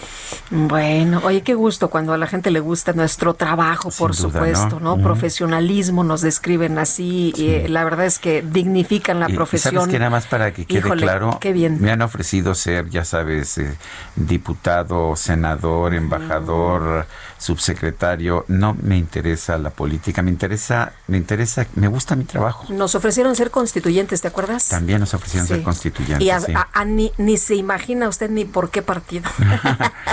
Bueno, 0.50 1.22
oye, 1.24 1.42
qué 1.42 1.54
gusto 1.54 1.90
cuando 1.90 2.14
a 2.14 2.18
la 2.18 2.28
gente 2.28 2.52
le 2.52 2.60
gusta 2.60 2.94
nuestro 2.94 3.34
trabajo, 3.34 3.92
por 3.92 4.16
duda, 4.16 4.32
supuesto, 4.32 4.80
¿no? 4.80 4.98
Profesionalismo 4.98 6.04
nos 6.04 6.22
describen 6.22 6.78
así, 6.80 7.34
y 7.38 7.50
eh, 7.50 7.70
la 7.70 7.84
verdad 7.84 8.06
es 8.06 8.20
que 8.20 8.42
dignifican 8.42 9.20
la 9.20 9.30
y 9.30 9.36
profesión. 9.36 9.76
¿Sabes 9.76 9.90
que 9.90 10.00
Nada 10.00 10.17
más 10.18 10.26
para 10.26 10.52
que 10.52 10.66
quede 10.66 10.80
Híjole, 10.80 11.04
claro, 11.04 11.38
qué 11.40 11.54
bien. 11.54 11.80
me 11.80 11.92
han 11.92 12.02
ofrecido 12.02 12.56
ser, 12.56 12.90
ya 12.90 13.06
sabes, 13.06 13.60
eh, 13.60 13.78
diputado, 14.16 15.16
senador, 15.16 15.94
embajador, 15.94 17.06
subsecretario. 17.38 18.46
No 18.48 18.76
me 18.82 18.98
interesa 18.98 19.58
la 19.58 19.70
política, 19.70 20.22
me 20.22 20.30
interesa, 20.32 20.94
me 21.08 21.18
interesa, 21.18 21.66
me 21.76 21.88
gusta 21.88 22.16
mi 22.16 22.24
trabajo. 22.26 22.66
Nos 22.74 22.96
ofrecieron 22.96 23.36
ser 23.36 23.52
constituyentes, 23.52 24.22
¿te 24.22 24.28
acuerdas? 24.28 24.70
También 24.70 25.00
nos 25.00 25.14
ofrecieron 25.14 25.48
ser 25.48 25.64
constituyentes. 25.64 26.26
Y 26.26 26.30
a- 26.30 26.40
sí. 26.40 26.54
a- 26.56 26.68
a 26.74 26.86
ni, 26.86 27.12
ni 27.18 27.38
se 27.38 27.56
imagina 27.56 28.08
usted 28.08 28.30
ni 28.30 28.46
por 28.46 28.70
qué 28.70 28.82
partido. 28.82 29.30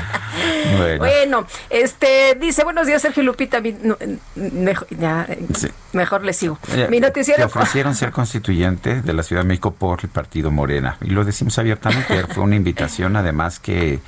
Bueno. 0.76 0.98
Bueno, 0.98 1.46
este 1.70 2.36
dice, 2.40 2.64
buenos 2.64 2.86
días, 2.86 3.00
Sergio 3.02 3.22
Lupita. 3.22 3.60
mi- 3.60 3.76
no, 3.82 3.96
mejor, 4.34 4.88
ya, 4.90 5.24
eh, 5.28 5.46
Sí. 5.54 5.68
mejor 5.92 6.24
le 6.24 6.32
sigo. 6.32 6.58
Oye, 6.72 6.88
Mi 6.88 7.00
Te 7.00 7.06
noticiero. 7.06 7.46
ofrecieron 7.46 7.94
ser 7.94 8.10
constituyente 8.10 9.00
de 9.02 9.12
la 9.12 9.22
Ciudad 9.22 9.42
de 9.42 9.48
México 9.48 9.72
por 9.72 10.00
el 10.02 10.08
partido 10.08 10.50
Morena. 10.50 10.96
Y 11.02 11.10
lo 11.10 11.24
decimos 11.24 11.58
abiertamente. 11.58 12.26
Fue 12.34 12.42
una 12.42 12.56
invitación, 12.56 13.14
además, 13.16 13.60
que 13.60 14.00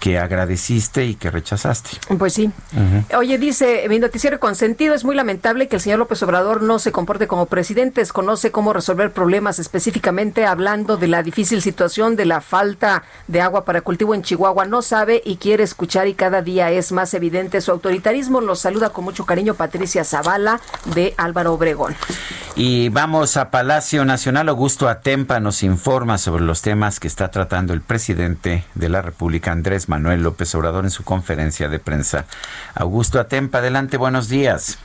que 0.00 0.18
agradeciste 0.18 1.04
y 1.04 1.14
que 1.14 1.30
rechazaste. 1.30 1.90
Pues 2.18 2.32
sí. 2.32 2.50
Oye, 3.16 3.38
dice 3.38 3.86
mi 3.88 3.98
noticiero 3.98 4.40
consentido, 4.40 4.94
es 4.94 5.04
muy 5.04 5.14
lamentable 5.14 5.68
que 5.68 5.76
el 5.76 5.82
señor 5.82 5.98
López 5.98 6.22
Obrador 6.22 6.62
no 6.62 6.78
se 6.78 6.90
comporte 6.90 7.28
como 7.28 7.46
presidente, 7.46 8.00
desconoce 8.00 8.50
cómo 8.50 8.72
resolver 8.72 9.12
problemas, 9.12 9.58
específicamente 9.58 10.46
hablando 10.46 10.96
de 10.96 11.06
la 11.06 11.22
difícil 11.22 11.60
situación 11.60 12.16
de 12.16 12.24
la 12.24 12.40
falta 12.40 13.04
de 13.28 13.42
agua 13.42 13.64
para 13.64 13.82
cultivo 13.82 14.14
en 14.14 14.22
Chihuahua, 14.22 14.64
no 14.64 14.80
sabe 14.80 15.22
y 15.24 15.36
quiere 15.36 15.64
escuchar 15.64 16.08
y 16.08 16.14
cada 16.14 16.40
día 16.40 16.70
es 16.70 16.92
más 16.92 17.12
evidente 17.12 17.60
su 17.60 17.70
autoritarismo. 17.70 18.40
Los 18.40 18.60
saluda 18.60 18.90
con 18.90 19.04
mucho 19.04 19.26
cariño 19.26 19.54
Patricia 19.54 20.02
Zavala 20.04 20.60
de 20.94 21.14
Álvaro 21.18 21.52
Obregón. 21.52 21.94
Y 22.56 22.88
vamos 22.88 23.36
a 23.36 23.50
Palacio 23.50 24.04
Nacional. 24.04 24.48
Augusto 24.48 24.88
Atempa 24.88 25.40
nos 25.40 25.62
informa 25.62 26.18
sobre 26.18 26.42
los 26.42 26.62
temas 26.62 27.00
que 27.00 27.08
está 27.08 27.30
tratando 27.30 27.74
el 27.74 27.80
presidente 27.80 28.64
de 28.74 28.88
la 28.88 29.02
República, 29.02 29.52
Andrés 29.52 29.89
Manuel 29.90 30.22
López 30.22 30.54
Obrador 30.54 30.84
en 30.84 30.90
su 30.90 31.04
conferencia 31.04 31.68
de 31.68 31.80
prensa. 31.80 32.24
Augusto 32.74 33.18
Atempa, 33.18 33.58
adelante, 33.58 33.96
buenos 33.96 34.28
días. 34.28 34.78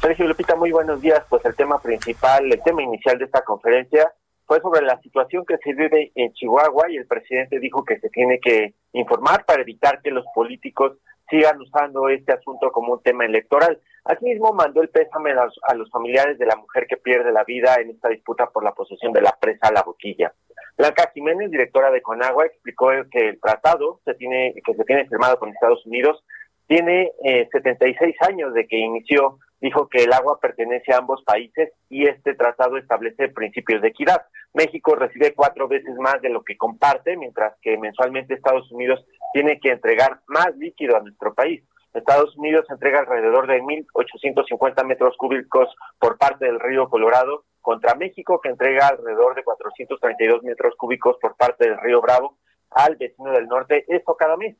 Sergio 0.00 0.26
Lupita, 0.28 0.54
muy 0.54 0.70
buenos 0.70 1.00
días. 1.02 1.22
Pues 1.28 1.44
el 1.44 1.54
tema 1.56 1.82
principal, 1.82 2.50
el 2.50 2.62
tema 2.62 2.82
inicial 2.82 3.18
de 3.18 3.24
esta 3.24 3.42
conferencia 3.42 4.10
fue 4.46 4.60
sobre 4.60 4.82
la 4.82 5.00
situación 5.00 5.44
que 5.44 5.58
se 5.58 5.74
vive 5.74 6.12
en 6.14 6.32
Chihuahua 6.32 6.90
y 6.90 6.96
el 6.96 7.06
presidente 7.06 7.58
dijo 7.58 7.84
que 7.84 7.98
se 7.98 8.08
tiene 8.08 8.38
que 8.40 8.74
informar 8.92 9.44
para 9.44 9.62
evitar 9.62 10.00
que 10.00 10.10
los 10.10 10.24
políticos 10.34 10.92
sigan 11.28 11.60
usando 11.60 12.08
este 12.08 12.32
asunto 12.32 12.70
como 12.72 12.94
un 12.94 13.02
tema 13.02 13.24
electoral. 13.24 13.80
Asimismo, 14.04 14.52
mandó 14.52 14.80
el 14.82 14.88
pésame 14.88 15.32
a 15.32 15.74
los, 15.74 15.90
familiares 15.90 16.38
de 16.38 16.46
la 16.46 16.56
mujer 16.56 16.86
que 16.88 16.96
pierde 16.96 17.32
la 17.32 17.44
vida 17.44 17.76
en 17.80 17.90
esta 17.90 18.08
disputa 18.08 18.46
por 18.46 18.64
la 18.64 18.72
posesión 18.72 19.12
de 19.12 19.22
la 19.22 19.36
presa 19.40 19.70
La 19.72 19.82
Boquilla. 19.82 20.32
Blanca 20.80 21.10
Jiménez, 21.12 21.50
directora 21.50 21.90
de 21.90 22.00
Conagua, 22.00 22.46
explicó 22.46 22.88
que 23.10 23.28
el 23.28 23.38
tratado 23.38 24.00
se 24.06 24.14
tiene, 24.14 24.54
que 24.64 24.72
se 24.72 24.84
tiene 24.84 25.06
firmado 25.06 25.38
con 25.38 25.50
Estados 25.50 25.84
Unidos 25.84 26.24
tiene 26.70 27.10
eh, 27.24 27.48
76 27.52 28.16
años 28.28 28.54
de 28.54 28.66
que 28.66 28.78
inició. 28.78 29.38
Dijo 29.60 29.88
que 29.88 30.04
el 30.04 30.12
agua 30.12 30.38
pertenece 30.40 30.94
a 30.94 30.98
ambos 30.98 31.22
países 31.24 31.70
y 31.90 32.06
este 32.06 32.34
tratado 32.34 32.78
establece 32.78 33.28
principios 33.28 33.82
de 33.82 33.88
equidad. 33.88 34.22
México 34.54 34.94
recibe 34.94 35.34
cuatro 35.34 35.68
veces 35.68 35.94
más 35.98 36.22
de 36.22 36.30
lo 36.30 36.44
que 36.44 36.56
comparte, 36.56 37.16
mientras 37.16 37.54
que 37.60 37.76
mensualmente 37.76 38.32
Estados 38.32 38.70
Unidos 38.72 39.04
tiene 39.34 39.60
que 39.60 39.72
entregar 39.72 40.20
más 40.28 40.56
líquido 40.56 40.96
a 40.96 41.00
nuestro 41.00 41.34
país. 41.34 41.62
Estados 41.92 42.36
Unidos 42.36 42.66
entrega 42.70 43.00
alrededor 43.00 43.46
de 43.46 43.60
1.850 43.60 44.84
metros 44.84 45.16
cúbicos 45.16 45.74
por 45.98 46.18
parte 46.18 46.46
del 46.46 46.60
río 46.60 46.88
Colorado, 46.88 47.44
contra 47.60 47.94
México, 47.94 48.40
que 48.40 48.48
entrega 48.48 48.88
alrededor 48.88 49.34
de 49.34 49.44
432 49.44 50.42
metros 50.42 50.74
cúbicos 50.76 51.16
por 51.20 51.36
parte 51.36 51.68
del 51.68 51.78
río 51.78 52.00
Bravo 52.00 52.36
al 52.70 52.96
vecino 52.96 53.32
del 53.32 53.48
norte, 53.48 53.84
esto 53.88 54.16
cada 54.16 54.36
mes. 54.36 54.56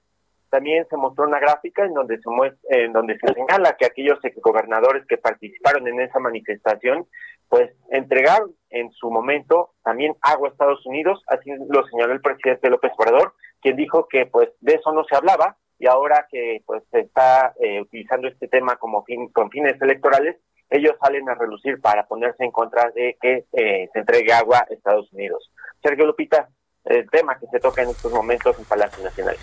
También 0.51 0.85
se 0.91 0.97
mostró 0.97 1.27
una 1.27 1.39
gráfica 1.39 1.85
en 1.85 1.95
donde 1.95 2.19
se 2.19 2.29
en 2.77 2.93
donde 2.93 3.17
se 3.19 3.33
señala 3.35 3.77
que 3.79 3.87
aquellos 3.87 4.19
gobernadores 4.43 5.07
que 5.07 5.17
participaron 5.17 5.87
en 5.87 6.01
esa 6.01 6.19
manifestación, 6.19 7.07
pues 7.49 7.71
entregaron 7.91 8.53
en 8.71 8.91
su 8.91 9.11
momento 9.11 9.71
también 9.85 10.17
agua 10.23 10.49
a 10.49 10.51
Estados 10.51 10.85
Unidos, 10.87 11.23
así 11.29 11.51
lo 11.69 11.87
señaló 11.87 12.15
el 12.15 12.21
presidente 12.21 12.69
López 12.69 12.91
Obrador, 12.99 13.35
quien 13.61 13.77
dijo 13.77 14.09
que 14.09 14.27
pues 14.27 14.51
de 14.61 14.75
eso 14.75 14.93
no 14.93 15.05
se 15.05 15.15
hablaba, 15.15 15.57
y 15.81 15.87
ahora 15.87 16.27
que 16.31 16.63
pues 16.67 16.83
se 16.93 17.01
está 17.01 17.55
eh, 17.59 17.81
utilizando 17.81 18.29
este 18.29 18.47
tema 18.49 18.77
como 18.77 19.03
fin, 19.05 19.29
con 19.33 19.51
fines 19.51 19.81
electorales, 19.81 20.37
ellos 20.69 20.95
salen 21.03 21.29
a 21.29 21.35
relucir 21.35 21.81
para 21.81 22.07
ponerse 22.07 22.45
en 22.45 22.53
contra 22.53 22.91
de 22.95 23.17
que 23.21 23.47
eh, 23.53 23.89
se 23.93 23.99
entregue 23.99 24.33
agua 24.33 24.59
a 24.59 24.73
Estados 24.73 25.11
Unidos. 25.13 25.51
Sergio 25.83 26.07
Lupita, 26.07 26.51
el 26.85 27.09
tema 27.11 27.39
que 27.39 27.47
se 27.47 27.59
toca 27.59 27.83
en 27.83 27.89
estos 27.89 28.13
momentos 28.13 28.59
en 28.59 28.65
Palacio 28.67 29.03
Nacional. 29.03 29.37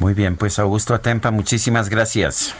Muy 0.00 0.14
bien, 0.14 0.36
pues 0.36 0.58
Augusto 0.58 0.94
Atempa, 0.94 1.30
muchísimas 1.30 1.90
gracias. 1.90 2.56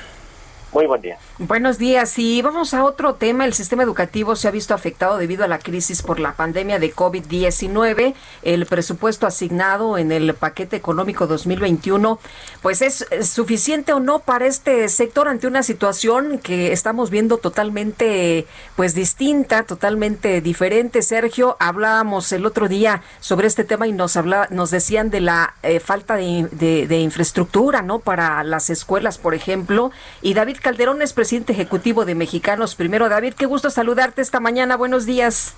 Muy 0.75 0.87
buen 0.87 1.01
día. 1.01 1.19
Buenos 1.39 1.79
días. 1.79 2.19
Y 2.19 2.43
vamos 2.43 2.75
a 2.75 2.83
otro 2.83 3.15
tema. 3.15 3.45
El 3.45 3.55
sistema 3.55 3.85
educativo 3.85 4.35
se 4.35 4.49
ha 4.49 4.51
visto 4.51 4.75
afectado 4.75 5.19
debido 5.19 5.45
a 5.45 5.49
la 5.49 5.61
crisis 5.61 6.03
por 6.03 6.19
la 6.19 6.33
pandemia 6.33 6.81
de 6.81 6.93
COVID-19. 6.93 8.13
El 8.43 8.67
presupuesto 8.67 9.29
asignado 9.29 9.99
en 9.99 10.11
el 10.11 10.35
paquete 10.35 10.75
económico 10.75 11.29
2021, 11.29 12.19
pues 12.61 12.83
es 12.83 13.07
suficiente 13.23 13.93
o 13.93 14.01
no 14.01 14.19
para 14.19 14.47
este 14.47 14.89
sector 14.89 15.29
ante 15.29 15.47
una 15.47 15.63
situación 15.63 16.41
que 16.41 16.73
estamos 16.73 17.09
viendo 17.09 17.39
totalmente, 17.39 18.45
pues 18.75 18.97
distinta, 18.97 19.63
totalmente 19.63 20.41
diferente. 20.41 21.03
Sergio, 21.03 21.57
hablábamos 21.61 22.33
el 22.33 22.47
otro 22.47 22.67
día 22.67 23.01
sobre 23.21 23.47
este 23.47 23.63
tema 23.63 23.87
y 23.87 23.93
nos 23.93 24.17
hablaba, 24.17 24.49
nos 24.51 24.73
decían 24.73 25.11
de 25.11 25.21
la 25.21 25.55
eh, 25.63 25.79
falta 25.79 26.17
de, 26.17 26.49
de 26.51 26.99
infraestructura, 26.99 27.81
¿no? 27.83 28.01
Para 28.01 28.43
las 28.43 28.71
escuelas, 28.71 29.19
por 29.19 29.35
ejemplo. 29.35 29.93
Y 30.21 30.35
David 30.35 30.57
Calderón 30.65 31.03
es 31.03 31.13
presidente 31.13 31.53
ejecutivo 31.53 32.07
de 32.07 32.15
Mexicanos 32.15 32.75
Primero. 32.75 33.11
David, 33.11 33.35
qué 33.35 33.45
gusto 33.45 33.69
saludarte 33.69 34.23
esta 34.23 34.41
mañana. 34.41 34.79
Buenos 34.79 35.05
días. 35.05 35.53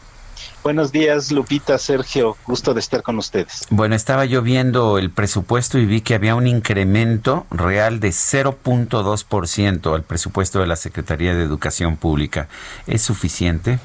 Buenos 0.64 0.90
días, 0.90 1.30
Lupita, 1.30 1.78
Sergio. 1.78 2.36
Gusto 2.44 2.74
de 2.74 2.80
estar 2.80 3.04
con 3.04 3.16
ustedes. 3.16 3.66
Bueno, 3.70 3.94
estaba 3.94 4.24
yo 4.24 4.42
viendo 4.42 4.98
el 4.98 5.12
presupuesto 5.12 5.78
y 5.78 5.86
vi 5.86 6.00
que 6.00 6.16
había 6.16 6.34
un 6.34 6.48
incremento 6.48 7.46
real 7.52 8.00
de 8.00 8.08
0.2% 8.08 9.94
al 9.94 10.02
presupuesto 10.02 10.58
de 10.58 10.66
la 10.66 10.74
Secretaría 10.74 11.36
de 11.36 11.44
Educación 11.44 11.96
Pública. 11.96 12.48
¿Es 12.88 13.02
suficiente? 13.02 13.78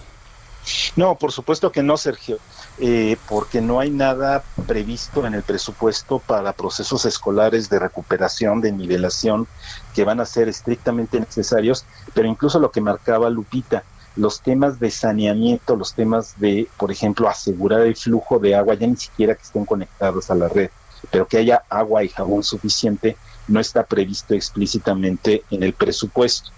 No, 0.96 1.16
por 1.16 1.32
supuesto 1.32 1.72
que 1.72 1.84
no, 1.84 1.98
Sergio. 1.98 2.40
Eh, 2.84 3.16
porque 3.28 3.62
no 3.62 3.80
hay 3.80 3.92
nada 3.92 4.44
previsto 4.66 5.28
en 5.28 5.36
el 5.36 5.44
presupuesto 5.44 6.18
para 6.18 6.52
procesos 6.52 7.06
escolares 7.06 7.70
de 7.70 7.78
recuperación, 7.78 8.60
de 8.60 8.72
nivelación, 8.72 9.48
que 9.94 10.04
van 10.04 10.20
a 10.20 10.26
ser 10.26 10.50
estrictamente 10.50 11.20
necesarios, 11.20 11.86
pero 12.16 12.28
incluso 12.28 12.60
lo 12.60 12.72
que 12.72 12.82
marcaba 12.82 13.30
Lupita, 13.30 13.84
los 14.16 14.42
temas 14.42 14.80
de 14.80 14.90
saneamiento, 14.90 15.76
los 15.76 15.94
temas 15.94 16.40
de, 16.40 16.68
por 16.76 16.92
ejemplo, 16.92 17.30
asegurar 17.30 17.82
el 17.82 17.96
flujo 17.96 18.40
de 18.40 18.56
agua, 18.56 18.74
ya 18.74 18.88
ni 18.88 18.98
siquiera 18.98 19.36
que 19.36 19.44
estén 19.44 19.66
conectados 19.66 20.32
a 20.32 20.36
la 20.36 20.50
red, 20.50 20.72
pero 21.12 21.28
que 21.28 21.38
haya 21.38 21.64
agua 21.70 22.04
y 22.04 22.10
jabón 22.10 22.42
suficiente, 22.42 23.16
no 23.48 23.60
está 23.60 23.86
previsto 23.86 24.34
explícitamente 24.34 25.44
en 25.52 25.62
el 25.62 25.74
presupuesto. 25.74 26.50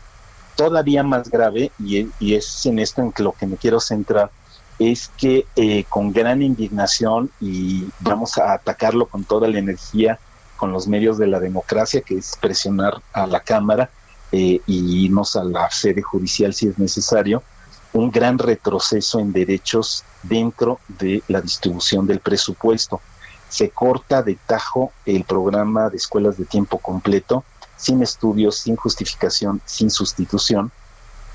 Todavía 0.56 1.04
más 1.04 1.30
grave, 1.30 1.74
y, 1.78 2.08
y 2.18 2.36
es 2.36 2.66
en 2.66 2.80
esto 2.80 3.02
en 3.02 3.12
lo 3.18 3.34
que 3.34 3.46
me 3.46 3.58
quiero 3.58 3.82
centrar, 3.82 4.32
es 4.80 5.10
que 5.18 5.46
eh, 5.56 5.86
con 5.90 6.12
gran 6.12 6.42
indignación 6.42 7.30
y 7.40 7.86
vamos 8.00 8.38
a 8.38 8.54
atacarlo 8.54 9.08
con 9.08 9.24
toda 9.24 9.48
la 9.48 9.60
energía 9.60 10.20
con 10.58 10.72
los 10.72 10.88
medios 10.88 11.18
de 11.18 11.28
la 11.28 11.42
democracia, 11.42 12.02
que 12.02 12.16
es 12.18 12.38
presionar 12.40 13.02
a 13.12 13.28
la 13.28 13.42
Cámara 13.42 13.90
eh, 14.32 14.62
y 14.66 15.06
irnos 15.06 15.36
a 15.36 15.44
la 15.44 15.70
sede 15.70 16.02
judicial 16.02 16.54
si 16.54 16.68
es 16.68 16.80
necesario, 16.80 17.44
un 17.92 18.12
gran 18.12 18.38
retroceso 18.38 19.20
en 19.20 19.34
derechos 19.34 20.06
dentro 20.24 20.80
de 20.88 21.22
la 21.28 21.42
distribución 21.42 22.08
del 22.08 22.20
presupuesto. 22.20 23.02
Se 23.50 23.72
corta 23.72 24.24
de 24.24 24.38
tajo 24.48 24.94
el 25.06 25.26
programa 25.26 25.90
de 25.90 25.98
escuelas 25.98 26.38
de 26.38 26.46
tiempo 26.46 26.78
completo, 26.78 27.44
sin 27.76 28.02
estudios, 28.02 28.58
sin 28.58 28.76
justificación, 28.76 29.62
sin 29.66 29.92
sustitución. 29.92 30.72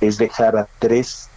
Es 0.00 0.16
dejar 0.16 0.56
a 0.56 0.68
tres 0.78 1.28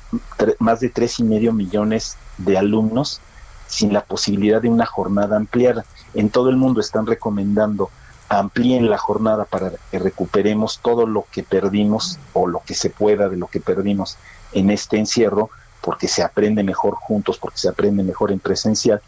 más 0.59 0.79
de 0.79 0.89
tres 0.89 1.19
y 1.19 1.23
medio 1.23 1.53
millones 1.53 2.17
de 2.37 2.57
alumnos 2.57 3.21
sin 3.67 3.93
la 3.93 4.01
posibilidad 4.01 4.61
de 4.61 4.69
una 4.69 4.85
jornada 4.85 5.37
ampliada. 5.37 5.85
En 6.13 6.29
todo 6.29 6.49
el 6.49 6.57
mundo 6.57 6.81
están 6.81 7.05
recomendando 7.05 7.89
amplíen 8.31 8.89
la 8.89 8.97
jornada 8.97 9.43
para 9.43 9.73
que 9.91 9.99
recuperemos 9.99 10.79
todo 10.81 11.05
lo 11.05 11.25
que 11.31 11.43
perdimos 11.43 12.17
o 12.31 12.47
lo 12.47 12.61
que 12.65 12.73
se 12.73 12.89
pueda 12.89 13.27
de 13.27 13.35
lo 13.35 13.47
que 13.47 13.59
perdimos 13.59 14.17
en 14.53 14.69
este 14.69 14.97
encierro, 14.97 15.49
porque 15.81 16.07
se 16.07 16.23
aprende 16.23 16.63
mejor 16.63 16.95
juntos, 16.95 17.37
porque 17.37 17.57
se 17.57 17.67
aprende 17.67 18.03
mejor 18.03 18.31
en 18.31 18.39
presencial. 18.39 19.01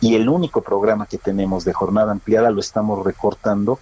Y 0.00 0.14
el 0.14 0.28
único 0.28 0.60
programa 0.60 1.06
que 1.06 1.16
tenemos 1.16 1.64
de 1.64 1.72
jornada 1.72 2.12
ampliada 2.12 2.50
lo 2.50 2.60
estamos 2.60 3.02
recortando 3.02 3.78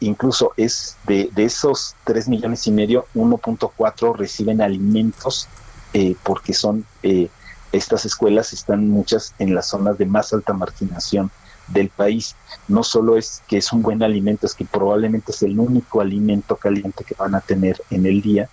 incluso 0.00 0.52
es 0.56 0.96
de, 1.06 1.30
de 1.32 1.44
esos 1.44 1.94
3 2.04 2.28
millones 2.28 2.66
y 2.66 2.72
medio, 2.72 3.06
1.4 3.14 4.16
reciben 4.16 4.60
alimentos 4.60 5.48
eh, 5.94 6.16
porque 6.22 6.52
son, 6.52 6.84
eh, 7.02 7.28
estas 7.72 8.04
escuelas 8.04 8.52
están 8.52 8.88
muchas 8.88 9.34
en 9.38 9.54
las 9.54 9.68
zonas 9.68 9.96
de 9.98 10.06
más 10.06 10.32
alta 10.32 10.52
marginación 10.52 11.30
del 11.68 11.88
país. 11.88 12.34
No 12.66 12.82
solo 12.82 13.16
es 13.16 13.42
que 13.48 13.58
es 13.58 13.72
un 13.72 13.82
buen 13.82 14.02
alimento, 14.02 14.46
es 14.46 14.54
que 14.54 14.64
probablemente 14.64 15.32
es 15.32 15.42
el 15.42 15.58
único 15.58 16.00
alimento 16.00 16.56
caliente 16.56 17.04
que 17.04 17.14
van 17.14 17.34
a 17.34 17.40
tener 17.40 17.80
en 17.90 18.06
el 18.06 18.20
día. 18.20 18.48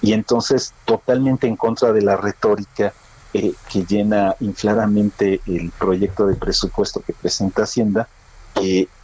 Y 0.00 0.12
entonces, 0.12 0.74
totalmente 0.84 1.46
en 1.46 1.56
contra 1.56 1.92
de 1.92 2.02
la 2.02 2.16
retórica 2.16 2.92
eh, 3.32 3.52
que 3.70 3.84
llena 3.84 4.34
infladamente 4.40 5.40
el 5.46 5.70
proyecto 5.70 6.26
de 6.26 6.34
presupuesto 6.34 7.00
que 7.00 7.12
presenta 7.12 7.62
Hacienda, 7.62 8.08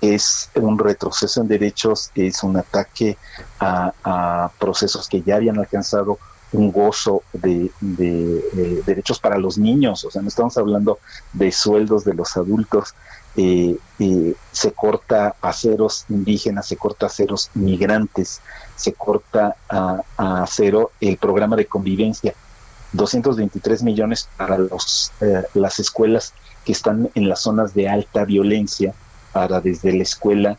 es 0.01 0.51
un 0.55 0.79
retroceso 0.79 1.41
en 1.41 1.49
derechos, 1.49 2.11
es 2.15 2.43
un 2.43 2.57
ataque 2.57 3.17
a, 3.61 4.51
procesos 4.59 5.09
que 5.09 5.23
ya 5.23 5.37
habían 5.37 5.59
alcanzado 5.59 6.19
un 6.53 6.73
gozo 6.73 7.23
de, 7.35 7.71
de 7.81 8.83
derechos 8.87 9.19
para 9.19 9.37
los 9.37 9.59
niños, 9.59 10.05
o 10.05 10.11
sea, 10.11 10.23
no 10.23 10.29
estamos 10.29 10.57
hablando 10.57 10.99
de 11.35 11.53
sueldos 11.53 12.05
de 12.05 12.15
los 12.15 12.37
adultos, 12.39 12.95
eh, 13.41 13.79
eh, 14.01 14.35
se 14.51 14.73
corta 14.73 15.37
a 15.41 15.53
ceros 15.53 16.07
indígenas, 16.09 16.67
se 16.67 16.77
corta 16.77 17.07
a 17.07 17.09
ceros 17.09 17.51
migrantes, 17.55 18.41
se 18.75 18.95
corta 18.95 19.55
a, 19.69 20.03
a 20.17 20.45
el 21.01 21.17
programa 21.19 21.55
de 21.55 21.67
convivencia. 21.67 22.35
223 22.95 23.85
millones 23.85 24.29
para 24.37 24.59
los, 24.59 25.13
eh, 25.21 25.45
las 25.55 25.79
escuelas 25.79 26.33
que 26.65 26.73
están 26.73 27.11
en 27.15 27.29
las 27.29 27.43
zonas 27.43 27.75
de 27.75 27.89
alta 27.89 28.25
violencia, 28.25 28.93
para 29.33 29.61
desde 29.61 29.93
la 29.93 30.03
escuela 30.03 30.59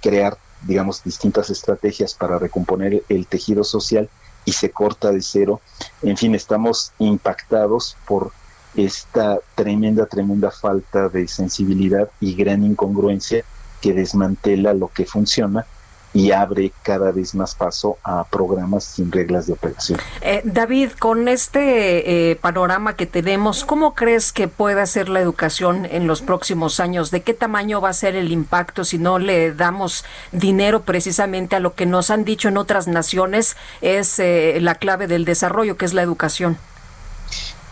crear, 0.00 0.36
digamos, 0.62 1.02
distintas 1.02 1.50
estrategias 1.50 2.14
para 2.14 2.38
recomponer 2.38 3.02
el 3.08 3.26
tejido 3.26 3.64
social 3.64 4.08
y 4.44 4.52
se 4.52 4.70
corta 4.70 5.10
de 5.10 5.22
cero. 5.22 5.60
En 6.02 6.16
fin, 6.16 6.34
estamos 6.34 6.92
impactados 6.98 7.96
por 8.06 8.32
esta 8.74 9.38
tremenda, 9.54 10.06
tremenda 10.06 10.50
falta 10.50 11.08
de 11.08 11.26
sensibilidad 11.28 12.10
y 12.20 12.34
gran 12.34 12.64
incongruencia 12.64 13.44
que 13.80 13.92
desmantela 13.92 14.74
lo 14.74 14.88
que 14.88 15.06
funciona 15.06 15.66
y 16.12 16.32
abre 16.32 16.72
cada 16.82 17.12
vez 17.12 17.34
más 17.34 17.54
paso 17.54 17.98
a 18.02 18.24
programas 18.24 18.84
sin 18.84 19.12
reglas 19.12 19.46
de 19.46 19.52
operación. 19.52 20.00
Eh, 20.20 20.42
David, 20.44 20.90
con 20.98 21.28
este 21.28 22.30
eh, 22.30 22.36
panorama 22.36 22.96
que 22.96 23.06
tenemos, 23.06 23.64
¿cómo 23.64 23.94
crees 23.94 24.32
que 24.32 24.48
pueda 24.48 24.84
ser 24.86 25.08
la 25.08 25.20
educación 25.20 25.86
en 25.86 26.06
los 26.06 26.22
próximos 26.22 26.80
años? 26.80 27.10
¿De 27.10 27.22
qué 27.22 27.34
tamaño 27.34 27.80
va 27.80 27.90
a 27.90 27.94
ser 27.94 28.16
el 28.16 28.32
impacto 28.32 28.84
si 28.84 28.98
no 28.98 29.18
le 29.18 29.54
damos 29.54 30.04
dinero 30.32 30.82
precisamente 30.82 31.56
a 31.56 31.60
lo 31.60 31.74
que 31.74 31.86
nos 31.86 32.10
han 32.10 32.24
dicho 32.24 32.48
en 32.48 32.56
otras 32.56 32.88
naciones 32.88 33.56
es 33.80 34.18
eh, 34.18 34.58
la 34.60 34.74
clave 34.74 35.06
del 35.06 35.24
desarrollo, 35.24 35.76
que 35.76 35.84
es 35.84 35.94
la 35.94 36.02
educación? 36.02 36.58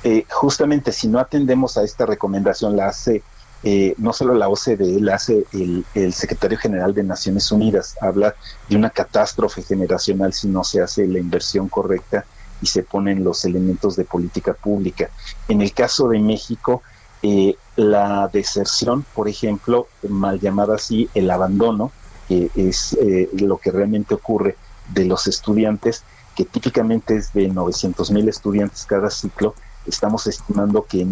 Eh, 0.05 0.25
justamente 0.31 0.93
si 0.93 1.09
no 1.09 1.19
atendemos 1.19 1.77
a 1.77 1.83
esta 1.83 2.07
recomendación, 2.07 2.77
la 2.77 2.89
hace 2.89 3.23
eh, 3.63 3.95
no 3.99 4.13
solo 4.13 4.35
la 4.35 4.49
OCDE, 4.49 5.01
la 5.01 5.17
hace 5.17 5.45
el, 5.53 6.13
secretario 6.13 6.59
general 6.59 6.95
de 6.95 7.03
Naciones 7.03 7.51
Unidas, 7.51 7.97
habla 8.01 8.35
de 8.69 8.77
una 8.77 8.91
catástrofe 8.91 9.63
generacional 9.63 10.33
si 10.33 10.49
no 10.49 10.63
se 10.63 10.81
hace 10.81 11.07
la 11.07 11.19
inversión 11.19 11.69
correcta 11.69 12.25
y 12.61 12.67
se 12.67 12.83
ponen 12.83 13.25
los 13.25 13.45
elementos 13.45 13.97
de 13.97 14.05
política 14.05 14.55
pública. 14.55 15.11
En 15.49 15.61
el 15.61 15.73
caso 15.73 16.09
de 16.09 16.21
México, 16.21 16.83
eh, 17.23 17.57
la 17.77 18.29
deserción, 18.33 19.05
por 19.15 19.29
ejemplo, 19.29 19.89
mal 20.09 20.39
llamada 20.41 20.77
así, 20.77 21.09
el 21.15 21.31
abandono, 21.31 21.91
que 22.29 22.51
es 22.55 22.97
lo 23.33 23.57
que 23.57 23.71
realmente 23.71 24.13
ocurre 24.13 24.57
de 24.93 25.07
los 25.07 25.27
estudiantes, 25.27 26.05
que 26.37 26.45
típicamente 26.45 27.17
es 27.17 27.33
de 27.33 27.49
900 27.49 28.11
mil 28.11 28.29
estudiantes 28.29 28.85
cada 28.85 29.11
ciclo, 29.11 29.55
estamos 29.87 30.27
estimando 30.27 30.85
que 30.85 31.07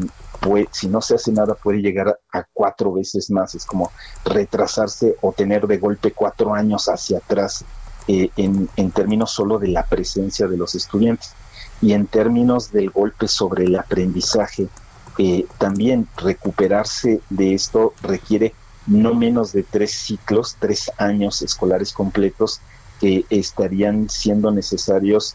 si 0.71 0.89
no 0.89 1.01
se 1.01 1.15
hace 1.15 1.33
nada 1.33 1.55
puede 1.55 1.81
llegar 1.81 2.19
a, 2.33 2.45
cuatro 2.53 2.93
veces 2.93 3.31
más. 3.31 3.55
Es 3.55 3.65
como 3.65 3.91
retrasarse 4.25 5.17
o 5.21 5.33
tener 5.33 5.67
de 5.67 5.79
golpe 5.79 6.13
cuatro 6.13 6.55
años 6.55 6.87
hacia 6.87 7.19
atrás 7.19 7.65
eh, 8.09 8.31
en, 8.37 8.91
términos 8.93 9.33
solo 9.33 9.59
de 9.59 9.69
la 9.69 9.85
presencia 9.85 10.47
de 10.47 10.57
los 10.57 10.75
estudiantes. 10.75 11.33
Y 11.83 11.93
en 11.93 12.07
términos 12.07 12.73
del 12.73 12.91
golpe 12.91 13.29
sobre 13.29 13.65
el 13.65 13.77
aprendizaje, 13.77 14.69
eh, 15.19 15.47
también 15.59 16.09
recuperarse 16.17 17.21
de 17.31 17.55
esto 17.55 17.95
requiere 18.03 18.55
no 18.87 19.15
menos 19.15 19.53
de 19.53 19.63
tres 19.63 19.93
ciclos, 19.93 20.57
tres 20.59 20.91
años 20.99 21.43
escolares 21.43 21.93
completos 21.93 22.61
que 23.01 23.25
estarían 23.31 24.09
siendo 24.09 24.51
necesarios 24.51 25.35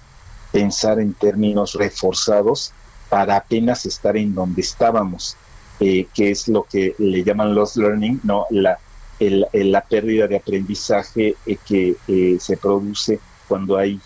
pensar 0.51 0.99
en 0.99 1.13
términos 1.13 1.73
reforzados 1.73 2.73
para 3.11 3.35
apenas 3.35 3.85
estar 3.85 4.15
en 4.15 4.33
donde 4.33 4.61
estábamos, 4.61 5.35
eh, 5.81 6.07
que 6.13 6.31
es 6.31 6.47
lo 6.47 6.63
que 6.63 6.95
le 6.97 7.25
llaman 7.25 7.53
los 7.53 7.75
learning, 7.75 8.21
no 8.23 8.45
la, 8.49 8.79
la 9.19 9.81
pérdida 9.81 10.27
de 10.27 10.37
aprendizaje 10.37 11.35
eh, 11.45 11.57
que 11.67 11.97
eh, 12.07 12.37
se 12.39 12.55
produce 12.55 13.19
cuando 13.49 13.75
hay 13.75 13.99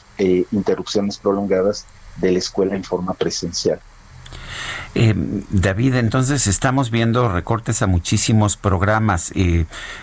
interrupciones 0.52 1.20
prolongadas 1.20 1.86
de 2.16 2.32
la 2.32 2.40
escuela 2.40 2.76
en 2.76 2.84
forma 2.84 3.14
presencial. 3.14 3.80
David, 4.96 5.96
entonces 5.96 6.48
estamos 6.48 6.90
viendo 6.90 7.32
recortes 7.32 7.84
a 7.84 7.88
muchísimos 7.88 8.58
programas 8.58 9.32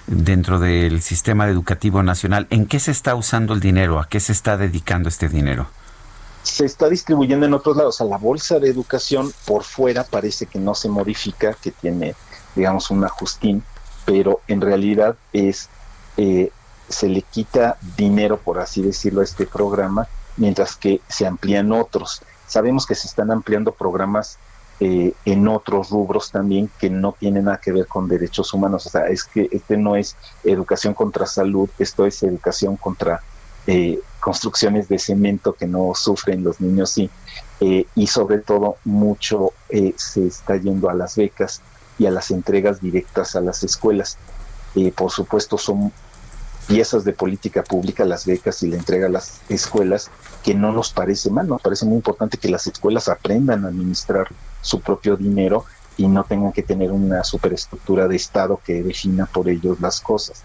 dentro 0.06 0.60
del 0.60 1.02
sistema 1.02 1.48
educativo 1.48 2.04
nacional. 2.04 2.46
¿En 2.50 2.66
qué 2.66 2.78
se 2.78 2.92
está 2.92 3.16
usando 3.16 3.52
el 3.52 3.58
dinero? 3.58 3.98
¿A 3.98 4.08
qué 4.08 4.20
se 4.20 4.30
está 4.30 4.56
dedicando 4.56 5.08
este 5.08 5.28
dinero? 5.28 5.66
Se 6.42 6.64
está 6.64 6.88
distribuyendo 6.88 7.46
en 7.46 7.54
otros 7.54 7.76
lados. 7.76 7.96
O 7.96 7.98
sea, 7.98 8.06
la 8.06 8.18
bolsa 8.18 8.58
de 8.58 8.68
educación 8.68 9.32
por 9.46 9.64
fuera 9.64 10.04
parece 10.04 10.46
que 10.46 10.58
no 10.58 10.74
se 10.74 10.88
modifica, 10.88 11.54
que 11.54 11.70
tiene, 11.70 12.14
digamos, 12.54 12.90
un 12.90 13.04
ajustín, 13.04 13.62
pero 14.04 14.40
en 14.48 14.60
realidad 14.60 15.16
es 15.32 15.68
eh, 16.16 16.50
se 16.88 17.08
le 17.08 17.22
quita 17.22 17.78
dinero, 17.96 18.36
por 18.36 18.58
así 18.58 18.82
decirlo, 18.82 19.20
a 19.20 19.24
este 19.24 19.46
programa, 19.46 20.08
mientras 20.36 20.76
que 20.76 21.00
se 21.08 21.26
amplían 21.26 21.72
otros. 21.72 22.22
Sabemos 22.46 22.86
que 22.86 22.94
se 22.94 23.08
están 23.08 23.30
ampliando 23.30 23.72
programas 23.72 24.38
eh, 24.80 25.14
en 25.24 25.46
otros 25.48 25.90
rubros 25.90 26.30
también 26.32 26.68
que 26.80 26.90
no 26.90 27.12
tienen 27.12 27.44
nada 27.44 27.60
que 27.62 27.72
ver 27.72 27.86
con 27.86 28.08
derechos 28.08 28.52
humanos. 28.52 28.86
O 28.86 28.90
sea, 28.90 29.06
es 29.06 29.24
que 29.24 29.48
este 29.52 29.76
no 29.76 29.96
es 29.96 30.16
educación 30.44 30.92
contra 30.92 31.26
salud, 31.26 31.70
esto 31.78 32.04
es 32.04 32.22
educación 32.22 32.76
contra 32.76 33.22
eh, 33.66 34.00
construcciones 34.22 34.88
de 34.88 35.00
cemento 35.00 35.52
que 35.54 35.66
no 35.66 35.92
sufren 35.96 36.44
los 36.44 36.60
niños 36.60 36.90
sí, 36.90 37.10
eh, 37.60 37.86
y 37.96 38.06
sobre 38.06 38.38
todo 38.38 38.76
mucho 38.84 39.52
eh, 39.68 39.94
se 39.96 40.28
está 40.28 40.56
yendo 40.56 40.88
a 40.88 40.94
las 40.94 41.16
becas 41.16 41.60
y 41.98 42.06
a 42.06 42.12
las 42.12 42.30
entregas 42.30 42.80
directas 42.80 43.34
a 43.34 43.40
las 43.40 43.64
escuelas. 43.64 44.16
por 44.94 45.10
supuesto 45.10 45.58
son 45.58 45.92
piezas 46.68 47.04
de 47.04 47.12
política 47.12 47.64
pública, 47.64 48.04
las 48.04 48.24
becas 48.24 48.62
y 48.62 48.68
la 48.68 48.76
entrega 48.76 49.08
a 49.08 49.10
las 49.10 49.40
escuelas, 49.48 50.08
que 50.44 50.54
no 50.54 50.70
nos 50.70 50.92
parece 50.92 51.28
mal, 51.28 51.48
nos 51.48 51.60
parece 51.60 51.84
muy 51.84 51.96
importante 51.96 52.38
que 52.38 52.48
las 52.48 52.68
escuelas 52.68 53.08
aprendan 53.08 53.64
a 53.64 53.68
administrar 53.68 54.28
su 54.60 54.80
propio 54.80 55.16
dinero 55.16 55.64
y 55.96 56.06
no 56.06 56.22
tengan 56.22 56.52
que 56.52 56.62
tener 56.62 56.92
una 56.92 57.24
superestructura 57.24 58.06
de 58.06 58.14
Estado 58.14 58.60
que 58.64 58.84
defina 58.84 59.26
por 59.26 59.48
ellos 59.48 59.80
las 59.80 60.00
cosas 60.00 60.44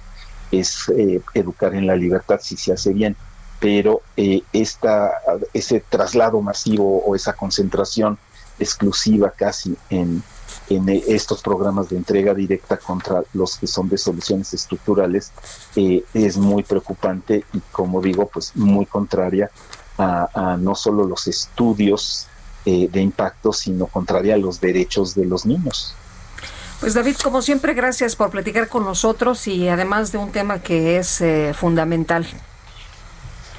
es 0.52 0.90
eh, 0.90 1.22
educar 1.34 1.76
en 1.76 1.88
la 1.88 1.96
libertad 1.96 2.40
si 2.42 2.58
se 2.58 2.74
hace 2.74 2.94
bien, 2.94 3.16
pero 3.60 4.02
eh, 4.16 4.44
ese 4.54 5.80
traslado 5.90 6.42
masivo 6.42 7.04
o 7.04 7.16
esa 7.16 7.34
concentración 7.34 8.18
exclusiva 8.60 9.32
casi 9.32 9.76
en, 9.90 10.24
estos 11.08 11.42
programas 11.42 11.88
de 11.90 11.96
entrega 11.96 12.34
directa 12.34 12.76
contra 12.78 13.24
los 13.34 13.58
que 13.58 13.68
son 13.68 13.88
de 13.88 13.98
soluciones 13.98 14.54
estructurales 14.54 15.32
eh, 15.78 16.04
es 16.14 16.36
muy 16.38 16.64
preocupante 16.64 17.46
y 17.54 17.62
como 17.72 18.02
digo 18.02 18.28
pues 18.28 18.54
muy 18.56 18.86
contraria 18.86 19.50
a, 19.98 20.58
no 20.60 20.76
solo 20.76 21.06
los 21.06 21.28
estudios 21.28 22.28
de 22.66 23.02
impacto 23.02 23.54
sino 23.54 23.88
contraria 23.88 24.36
a 24.36 24.38
los 24.38 24.60
derechos 24.60 25.16
de 25.16 25.26
los 25.26 25.46
niños. 25.46 25.96
Pues 26.80 26.94
David, 26.94 27.16
como 27.24 27.42
siempre, 27.42 27.74
gracias 27.74 28.16
por 28.16 28.30
platicar 28.30 28.68
con 28.68 28.84
nosotros 28.84 29.48
y 29.48 29.68
además 29.68 30.12
de 30.12 30.20
un 30.20 30.32
tema 30.32 30.60
que 30.62 30.98
es 30.98 31.22
eh, 31.22 31.56
fundamental. 31.58 32.28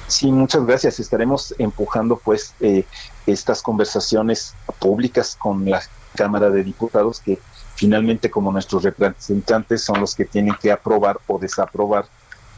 Sí, 0.09 0.31
muchas 0.31 0.65
gracias. 0.65 0.99
Estaremos 0.99 1.53
empujando 1.59 2.17
pues 2.17 2.53
eh, 2.59 2.83
estas 3.27 3.61
conversaciones 3.61 4.55
públicas 4.79 5.37
con 5.39 5.69
la 5.69 5.81
Cámara 6.15 6.49
de 6.49 6.63
Diputados 6.63 7.19
que 7.19 7.39
finalmente 7.75 8.31
como 8.31 8.51
nuestros 8.51 8.83
representantes 8.83 9.83
son 9.83 10.01
los 10.01 10.15
que 10.15 10.25
tienen 10.25 10.55
que 10.59 10.71
aprobar 10.71 11.19
o 11.27 11.37
desaprobar 11.37 12.05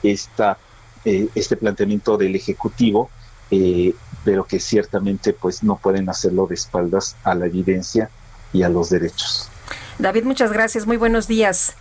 esta, 0.01 0.57
eh, 1.03 1.27
este 1.35 1.57
planteamiento 1.57 2.17
del 2.17 2.35
Ejecutivo, 2.35 3.09
pero 4.23 4.45
que 4.45 4.61
ciertamente 4.61 5.33
pues 5.33 5.61
no 5.61 5.75
pueden 5.75 6.07
hacerlo 6.07 6.47
de 6.47 6.55
espaldas 6.55 7.17
a 7.25 7.35
la 7.35 7.47
evidencia 7.47 8.09
y 8.53 8.63
a 8.63 8.69
los 8.69 8.89
derechos. 8.89 9.49
David, 9.99 10.23
muchas 10.23 10.53
gracias. 10.53 10.87
Muy 10.87 10.95
buenos 10.95 11.27
días. 11.27 11.75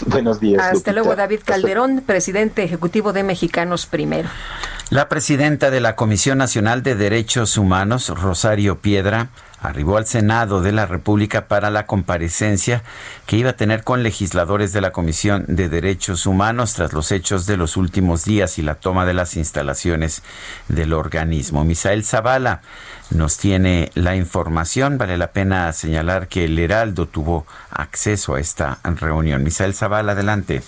Buenos 0.06 0.40
días. 0.40 0.62
Hasta 0.62 0.92
luego, 0.92 1.14
David 1.16 1.40
Calderón, 1.44 2.02
presidente 2.04 2.62
ejecutivo 2.62 3.12
de 3.12 3.22
Mexicanos 3.22 3.86
Primero. 3.86 4.28
La 4.90 5.08
presidenta 5.08 5.70
de 5.70 5.80
la 5.80 5.96
Comisión 5.96 6.38
Nacional 6.38 6.82
de 6.82 6.94
Derechos 6.94 7.56
Humanos, 7.56 8.08
Rosario 8.08 8.78
Piedra, 8.78 9.28
arribó 9.62 9.96
al 9.96 10.06
Senado 10.06 10.60
de 10.60 10.72
la 10.72 10.86
República 10.86 11.46
para 11.46 11.70
la 11.70 11.86
comparecencia 11.86 12.82
que 13.26 13.36
iba 13.36 13.50
a 13.50 13.56
tener 13.56 13.84
con 13.84 14.02
legisladores 14.02 14.72
de 14.72 14.80
la 14.80 14.92
Comisión 14.92 15.44
de 15.46 15.68
Derechos 15.68 16.26
Humanos 16.26 16.74
tras 16.74 16.92
los 16.92 17.12
hechos 17.12 17.46
de 17.46 17.56
los 17.56 17.76
últimos 17.76 18.24
días 18.24 18.58
y 18.58 18.62
la 18.62 18.74
toma 18.74 19.06
de 19.06 19.14
las 19.14 19.36
instalaciones 19.36 20.22
del 20.68 20.92
organismo. 20.92 21.64
Misael 21.64 22.04
Zavala 22.04 22.60
nos 23.10 23.38
tiene 23.38 23.90
la 23.94 24.16
información. 24.16 24.98
Vale 24.98 25.16
la 25.16 25.32
pena 25.32 25.72
señalar 25.72 26.28
que 26.28 26.44
el 26.44 26.58
Heraldo 26.58 27.06
tuvo 27.06 27.46
acceso 27.70 28.34
a 28.34 28.40
esta 28.40 28.78
reunión. 28.84 29.42
Misael 29.42 29.74
Zavala, 29.74 30.12
adelante. 30.12 30.62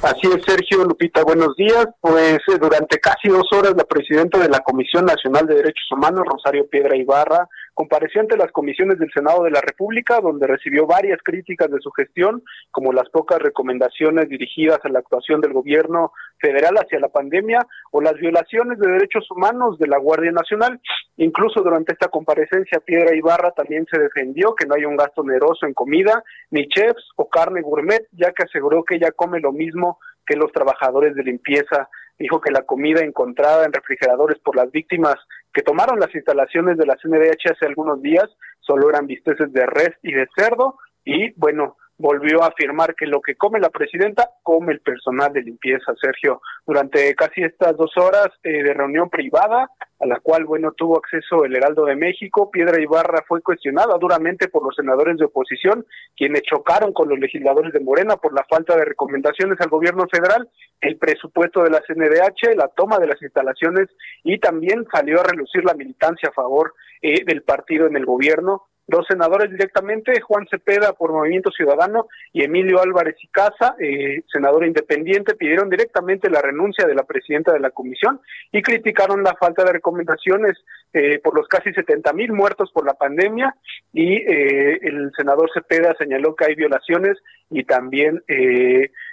Así 0.00 0.26
es, 0.26 0.42
Sergio 0.44 0.84
Lupita, 0.84 1.22
buenos 1.22 1.54
días. 1.56 1.86
Pues 2.00 2.38
eh, 2.48 2.58
durante 2.60 2.98
casi 2.98 3.28
dos 3.28 3.46
horas 3.52 3.74
la 3.76 3.84
presidenta 3.84 4.38
de 4.38 4.48
la 4.48 4.60
Comisión 4.60 5.04
Nacional 5.04 5.46
de 5.46 5.56
Derechos 5.56 5.86
Humanos, 5.92 6.24
Rosario 6.26 6.66
Piedra 6.68 6.96
Ibarra, 6.96 7.48
compareció 7.74 8.20
ante 8.20 8.36
las 8.36 8.52
comisiones 8.52 8.98
del 8.98 9.10
Senado 9.12 9.44
de 9.44 9.50
la 9.50 9.60
República, 9.60 10.20
donde 10.20 10.46
recibió 10.46 10.86
varias 10.86 11.20
críticas 11.22 11.70
de 11.70 11.80
su 11.80 11.90
gestión, 11.90 12.42
como 12.70 12.92
las 12.92 13.08
pocas 13.10 13.38
recomendaciones 13.38 14.28
dirigidas 14.28 14.78
a 14.84 14.88
la 14.88 14.98
actuación 14.98 15.40
del 15.40 15.52
gobierno 15.52 16.12
federal 16.38 16.74
hacia 16.76 17.00
la 17.00 17.08
pandemia 17.08 17.66
o 17.90 18.00
las 18.00 18.14
violaciones 18.14 18.78
de 18.78 18.90
derechos 18.90 19.30
humanos 19.30 19.78
de 19.78 19.88
la 19.88 19.98
Guardia 19.98 20.32
Nacional. 20.32 20.80
Incluso 21.16 21.62
durante 21.62 21.92
esta 21.92 22.08
comparecencia, 22.08 22.80
Piedra 22.80 23.14
Ibarra 23.14 23.52
también 23.52 23.86
se 23.90 24.00
defendió 24.00 24.54
que 24.54 24.66
no 24.66 24.74
hay 24.74 24.84
un 24.84 24.96
gasto 24.96 25.22
oneroso 25.22 25.66
en 25.66 25.74
comida, 25.74 26.22
ni 26.50 26.68
chefs 26.68 27.10
o 27.16 27.28
carne 27.28 27.62
gourmet, 27.62 28.06
ya 28.12 28.32
que 28.32 28.44
aseguró 28.44 28.84
que 28.84 28.96
ella 28.96 29.12
come 29.12 29.40
lo 29.40 29.52
mismo 29.52 29.98
que 30.26 30.36
los 30.36 30.52
trabajadores 30.52 31.14
de 31.14 31.24
limpieza. 31.24 31.88
Dijo 32.18 32.40
que 32.40 32.52
la 32.52 32.62
comida 32.62 33.00
encontrada 33.02 33.64
en 33.64 33.72
refrigeradores 33.72 34.38
por 34.38 34.56
las 34.56 34.70
víctimas 34.70 35.16
que 35.52 35.62
tomaron 35.62 35.98
las 36.00 36.14
instalaciones 36.14 36.78
de 36.78 36.86
la 36.86 36.96
CNDH 36.96 37.52
hace 37.52 37.66
algunos 37.66 38.00
días 38.00 38.28
solo 38.60 38.88
eran 38.88 39.06
bisteces 39.06 39.52
de 39.52 39.66
res 39.66 39.90
y 40.02 40.12
de 40.12 40.28
cerdo 40.36 40.76
y 41.04 41.32
bueno, 41.38 41.76
volvió 41.98 42.42
a 42.42 42.48
afirmar 42.48 42.94
que 42.94 43.06
lo 43.06 43.20
que 43.20 43.36
come 43.36 43.60
la 43.60 43.70
presidenta 43.70 44.28
come 44.42 44.72
el 44.72 44.80
personal 44.80 45.32
de 45.32 45.42
limpieza, 45.42 45.94
Sergio. 46.00 46.40
Durante 46.66 47.14
casi 47.14 47.42
estas 47.42 47.76
dos 47.76 47.96
horas 47.96 48.28
eh, 48.42 48.62
de 48.62 48.74
reunión 48.74 49.08
privada, 49.08 49.70
a 50.00 50.06
la 50.06 50.18
cual, 50.18 50.44
bueno, 50.44 50.72
tuvo 50.72 50.98
acceso 50.98 51.44
el 51.44 51.54
Heraldo 51.54 51.84
de 51.84 51.94
México, 51.94 52.50
Piedra 52.50 52.80
Ibarra 52.80 53.24
fue 53.26 53.40
cuestionada 53.40 53.96
duramente 53.98 54.48
por 54.48 54.64
los 54.64 54.74
senadores 54.74 55.16
de 55.16 55.26
oposición, 55.26 55.86
quienes 56.16 56.42
chocaron 56.42 56.92
con 56.92 57.08
los 57.08 57.18
legisladores 57.18 57.72
de 57.72 57.80
Morena 57.80 58.16
por 58.16 58.34
la 58.34 58.44
falta 58.50 58.76
de 58.76 58.84
recomendaciones 58.84 59.60
al 59.60 59.68
gobierno 59.68 60.06
federal, 60.10 60.48
el 60.80 60.96
presupuesto 60.96 61.62
de 61.62 61.70
la 61.70 61.82
CNDH, 61.86 62.56
la 62.56 62.68
toma 62.68 62.98
de 62.98 63.06
las 63.06 63.22
instalaciones 63.22 63.88
y 64.24 64.38
también 64.38 64.84
salió 64.92 65.20
a 65.20 65.24
relucir 65.24 65.64
la 65.64 65.74
militancia 65.74 66.30
a 66.30 66.32
favor 66.32 66.74
eh, 67.00 67.24
del 67.24 67.42
partido 67.42 67.86
en 67.86 67.96
el 67.96 68.04
gobierno 68.04 68.64
dos 68.86 69.06
senadores 69.06 69.50
directamente, 69.50 70.20
Juan 70.20 70.46
Cepeda 70.50 70.92
por 70.92 71.12
Movimiento 71.12 71.50
Ciudadano 71.50 72.08
y 72.32 72.42
Emilio 72.42 72.80
Álvarez 72.80 73.16
y 73.22 73.28
Casa, 73.28 73.76
eh, 73.78 74.22
senador 74.30 74.66
independiente, 74.66 75.34
pidieron 75.34 75.70
directamente 75.70 76.28
la 76.28 76.42
renuncia 76.42 76.86
de 76.86 76.94
la 76.94 77.04
presidenta 77.04 77.52
de 77.52 77.60
la 77.60 77.70
comisión 77.70 78.20
y 78.50 78.62
criticaron 78.62 79.22
la 79.22 79.34
falta 79.34 79.64
de 79.64 79.72
recomendaciones 79.72 80.58
eh, 80.92 81.18
por 81.20 81.36
los 81.36 81.48
casi 81.48 81.72
70 81.72 82.12
mil 82.12 82.32
muertos 82.32 82.70
por 82.72 82.84
la 82.84 82.94
pandemia 82.94 83.54
y 83.92 84.16
eh, 84.16 84.78
el 84.82 85.10
senador 85.16 85.50
Cepeda 85.54 85.94
señaló 85.98 86.34
que 86.34 86.46
hay 86.46 86.54
violaciones 86.54 87.18
y 87.50 87.64
también 87.64 88.22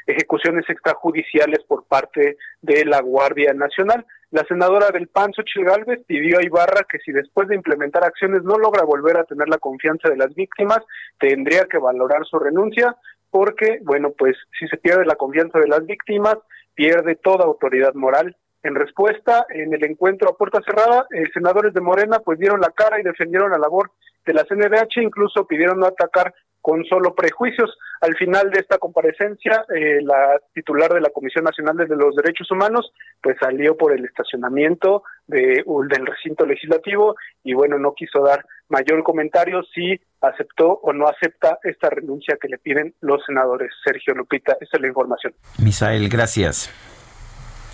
ejecuciones 0.08 0.64
extrajudiciales 0.70 1.60
por 1.68 1.86
parte 1.86 2.38
de 2.62 2.86
la 2.86 3.02
Guardia 3.02 3.54
Nacional. 3.54 4.06
La 4.32 4.46
senadora 4.46 4.90
del 4.92 5.08
PAN, 5.08 5.34
Xochitl 5.34 6.04
pidió 6.06 6.38
a 6.38 6.44
Ibarra 6.44 6.86
que 6.88 7.00
si 7.00 7.12
después 7.12 7.48
de 7.48 7.56
implementar 7.56 8.04
acciones 8.04 8.44
no 8.44 8.58
logra 8.58 8.84
volver 8.84 9.18
a 9.18 9.24
tener 9.24 9.50
la 9.50 9.58
confianza 9.58 10.08
de 10.08 10.18
las 10.18 10.36
víctimas, 10.36 10.80
tendría 11.20 11.66
que 11.66 11.80
valorar 11.80 12.26
su 12.26 12.38
renuncia, 12.38 12.96
porque, 13.32 13.80
bueno, 13.82 14.12
pues 14.16 14.38
si 14.60 14.68
se 14.68 14.78
pierde 14.78 15.06
la 15.06 15.16
confianza 15.16 15.58
de 15.58 15.68
las 15.68 15.84
víctimas, 15.84 16.38
pierde 16.76 17.16
toda 17.16 17.46
autoridad 17.46 17.96
moral. 17.96 18.36
En 18.62 18.76
respuesta, 18.76 19.48
en 19.50 19.74
el 19.74 19.84
encuentro 19.84 20.30
a 20.30 20.38
puerta 20.38 20.60
cerrada, 20.64 21.08
eh, 21.12 21.24
senadores 21.34 21.74
de 21.74 21.82
Morena 21.82 22.20
pues 22.20 22.38
dieron 22.38 22.62
la 22.62 22.70
cara 22.70 23.00
y 23.00 23.04
defendieron 23.04 23.50
la 23.52 23.58
labor 23.58 23.92
de 24.26 24.34
la 24.34 24.44
CNDH, 24.44 25.02
incluso 25.02 25.48
pidieron 25.48 25.80
no 25.80 25.88
atacar 25.88 26.34
con 26.62 26.84
solo 26.86 27.16
prejuicios. 27.16 27.78
Al 28.02 28.16
final 28.16 28.50
de 28.52 28.60
esta 28.60 28.78
comparecencia, 28.78 29.66
eh, 29.76 30.00
la 30.02 30.40
titular 30.54 30.94
de 30.94 31.02
la 31.02 31.10
Comisión 31.10 31.44
Nacional 31.44 31.78
de 31.78 31.96
los 31.96 32.16
Derechos 32.16 32.50
Humanos, 32.52 32.92
pues 33.22 33.38
salió 33.40 33.76
por 33.76 33.94
el 33.94 34.06
estacionamiento 34.06 35.04
de, 35.28 35.64
del 35.90 36.06
recinto 36.06 36.46
legislativo 36.46 37.16
y 37.44 37.54
bueno, 37.54 37.78
no 37.78 37.94
quiso 37.94 38.24
dar 38.24 38.46
mayor 38.70 39.04
comentario 39.04 39.64
si 39.74 40.00
aceptó 40.22 40.80
o 40.84 40.94
no 40.94 41.08
acepta 41.08 41.60
esta 41.64 41.90
renuncia 41.90 42.38
que 42.40 42.48
le 42.48 42.58
piden 42.58 42.94
los 43.02 43.24
senadores. 43.26 43.72
Sergio 43.84 44.14
Lupita, 44.14 44.58
esta 44.60 44.78
es 44.78 44.82
la 44.82 44.88
información. 44.88 45.34
Misael, 45.58 46.08
gracias. 46.10 46.70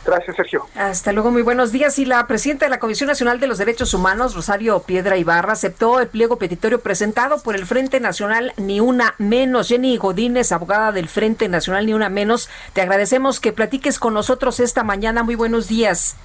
Gracias, 0.05 0.35
Sergio. 0.35 0.67
Hasta 0.75 1.11
luego, 1.11 1.31
muy 1.31 1.41
buenos 1.41 1.71
días. 1.71 1.97
Y 1.97 2.05
la 2.05 2.27
presidenta 2.27 2.65
de 2.65 2.69
la 2.69 2.79
Comisión 2.79 3.07
Nacional 3.07 3.39
de 3.39 3.47
los 3.47 3.57
Derechos 3.57 3.93
Humanos, 3.93 4.35
Rosario 4.35 4.79
Piedra 4.81 5.17
Ibarra, 5.17 5.53
aceptó 5.53 5.99
el 5.99 6.07
pliego 6.07 6.37
petitorio 6.37 6.79
presentado 6.79 7.41
por 7.41 7.55
el 7.55 7.65
Frente 7.65 7.99
Nacional 7.99 8.53
Ni 8.57 8.79
Una 8.79 9.15
Menos. 9.17 9.69
Jenny 9.69 9.97
Godínez, 9.97 10.51
abogada 10.51 10.91
del 10.91 11.09
Frente 11.09 11.49
Nacional 11.49 11.87
Ni 11.87 11.93
Una 11.93 12.09
Menos, 12.09 12.49
te 12.73 12.81
agradecemos 12.81 13.39
que 13.39 13.51
platiques 13.51 13.97
con 13.97 14.13
nosotros 14.13 14.59
esta 14.59 14.83
mañana. 14.83 15.23
Muy 15.23 15.35
buenos 15.35 15.67
días. 15.67 16.15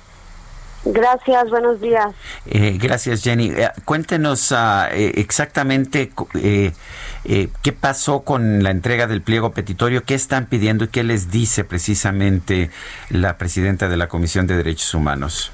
Gracias, 0.85 1.51
buenos 1.51 1.81
días. 1.81 2.14
Eh, 2.47 2.78
gracias, 2.81 3.22
Jenny. 3.22 3.51
Eh, 3.51 3.70
cuéntenos 3.85 4.51
ah, 4.53 4.89
eh, 4.91 5.12
exactamente 5.16 6.11
qué 6.33 7.72
pasó 7.78 8.20
con 8.20 8.62
la 8.62 8.70
entrega 8.70 9.07
del 9.07 9.20
pliego 9.20 9.53
petitorio, 9.53 10.05
qué 10.05 10.14
están 10.14 10.47
pidiendo 10.47 10.85
y 10.85 10.89
qué 10.89 11.05
les 11.05 11.31
dice 11.31 11.64
precisamente 11.64 12.70
la 13.11 13.37
presidenta 13.37 13.89
de 13.89 13.99
la 13.99 14.09
Comisión 14.09 14.47
de 14.47 14.57
Derechos 14.57 14.95
Humanos. 14.95 15.53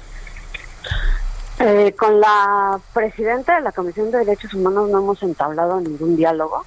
con 1.97 2.21
la 2.21 2.79
presidenta 2.93 3.55
de 3.55 3.61
la 3.61 3.73
Comisión 3.73 4.11
de 4.11 4.19
Derechos 4.19 4.53
Humanos 4.53 4.89
no 4.89 4.99
hemos 4.99 5.21
entablado 5.23 5.81
ningún 5.81 6.15
diálogo. 6.15 6.65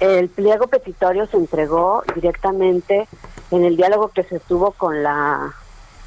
El 0.00 0.28
pliego 0.28 0.66
petitorio 0.66 1.26
se 1.26 1.38
entregó 1.38 2.04
directamente 2.14 3.08
en 3.50 3.64
el 3.64 3.76
diálogo 3.76 4.08
que 4.08 4.24
se 4.24 4.38
tuvo 4.38 4.72
con 4.72 5.02
la 5.02 5.54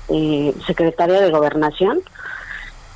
eh, 0.09 0.53
secretaria 0.65 1.21
de 1.21 1.31
Gobernación. 1.31 2.01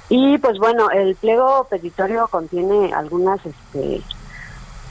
Y 0.09 0.37
pues 0.37 0.57
bueno, 0.57 0.89
el 0.89 1.15
pliego 1.15 1.67
petitorio 1.69 2.27
contiene 2.27 2.93
algunas 2.93 3.39
este, 3.45 4.01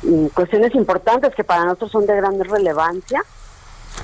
mm, 0.02 0.26
cuestiones 0.28 0.74
importantes 0.74 1.34
que 1.34 1.44
para 1.44 1.64
nosotros 1.64 1.90
son 1.92 2.06
de 2.06 2.16
gran 2.16 2.38
relevancia, 2.40 3.22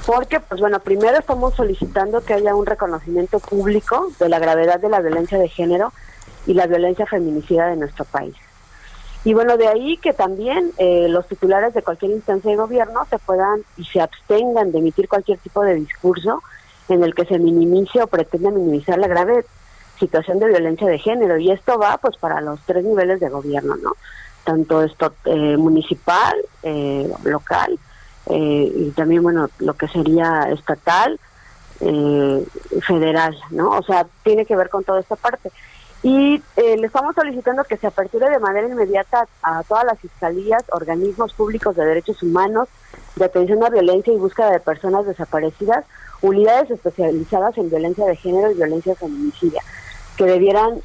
porque 0.07 0.41
pues 0.41 0.61
bueno, 0.61 0.81
primero 0.81 1.19
estamos 1.19 1.55
solicitando 1.55 2.25
que 2.25 2.35
haya 2.35 2.55
un 2.55 2.65
reconocimiento 2.65 3.41
público 3.41 4.09
de 4.19 4.29
la 4.29 4.39
gravedad 4.39 4.81
de 4.81 4.89
la 4.89 5.01
violencia 5.01 5.39
de 5.39 5.49
género 5.49 5.93
y 6.47 6.55
la 6.55 6.67
violencia 6.67 7.07
feminicida 7.07 7.67
de 7.69 7.77
nuestro 7.77 8.05
país. 8.07 8.35
Y 9.25 9.35
bueno, 9.35 9.57
de 9.57 9.69
ahí 9.69 9.99
que 9.99 10.13
también 10.13 10.73
eh, 10.79 11.07
los 11.09 11.29
titulares 11.29 11.75
de 11.75 11.83
cualquier 11.83 12.11
instancia 12.11 12.51
de 12.51 12.57
gobierno 12.57 13.07
se 13.09 13.19
puedan 13.19 13.63
y 13.77 13.85
se 13.85 14.01
abstengan 14.01 14.73
de 14.73 14.79
emitir 14.79 15.09
cualquier 15.09 15.39
tipo 15.39 15.63
de 15.63 15.77
discurso 15.77 16.43
en 16.89 17.03
el 17.03 17.15
que 17.15 17.25
se 17.25 17.39
minimice 17.39 18.03
o 18.03 18.07
pretende 18.07 18.51
minimizar 18.51 18.99
la 18.99 19.09
grave 19.09 19.45
situación 19.99 20.39
de 20.39 20.49
violencia 20.49 20.87
de 20.87 20.99
género 20.99 21.39
y 21.39 21.51
esto 21.51 21.79
va 21.79 21.97
pues 21.99 22.17
para 22.17 22.41
los 22.41 22.61
tres 22.67 22.85
niveles 22.85 23.21
de 23.21 23.29
gobierno, 23.29 23.77
¿no? 23.77 23.93
Tanto 24.45 24.83
esto 24.83 25.15
eh, 25.25 25.57
municipal, 25.57 26.35
eh, 26.63 27.09
local 27.23 27.79
eh, 28.27 28.73
y 28.75 28.91
también 28.91 29.23
bueno 29.23 29.49
lo 29.59 29.75
que 29.75 29.89
sería 29.89 30.49
estatal, 30.51 31.19
federal, 32.87 33.37
¿no? 33.51 33.71
O 33.71 33.83
sea 33.83 34.07
tiene 34.23 34.47
que 34.47 34.55
ver 34.55 34.69
con 34.69 34.85
toda 34.85 35.01
esta 35.01 35.17
parte 35.17 35.51
y 36.05 36.41
le 36.57 36.87
estamos 36.87 37.15
solicitando 37.15 37.65
que 37.65 37.77
se 37.77 37.89
aperture 37.89 38.29
de 38.31 38.39
manera 38.39 38.69
inmediata 38.69 39.27
a 39.43 39.63
todas 39.65 39.85
las 39.85 39.99
fiscalías, 39.99 40.65
organismos 40.71 41.33
públicos 41.33 41.75
de 41.77 41.85
derechos 41.85 42.23
humanos, 42.23 42.69
de 43.17 43.25
atención 43.25 43.65
a 43.65 43.71
violencia 43.71 44.13
y 44.13 44.17
búsqueda 44.17 44.51
de 44.51 44.61
personas 44.61 45.07
desaparecidas 45.07 45.85
unidades 46.23 46.71
especializadas 46.71 47.59
en 47.59 47.69
violencia 47.69 48.07
de 48.07 48.17
género 48.17 48.51
y 48.51 48.55
violencia 48.55 48.95
feminicidia, 48.95 49.63
que 50.17 50.25
debieran, 50.25 50.81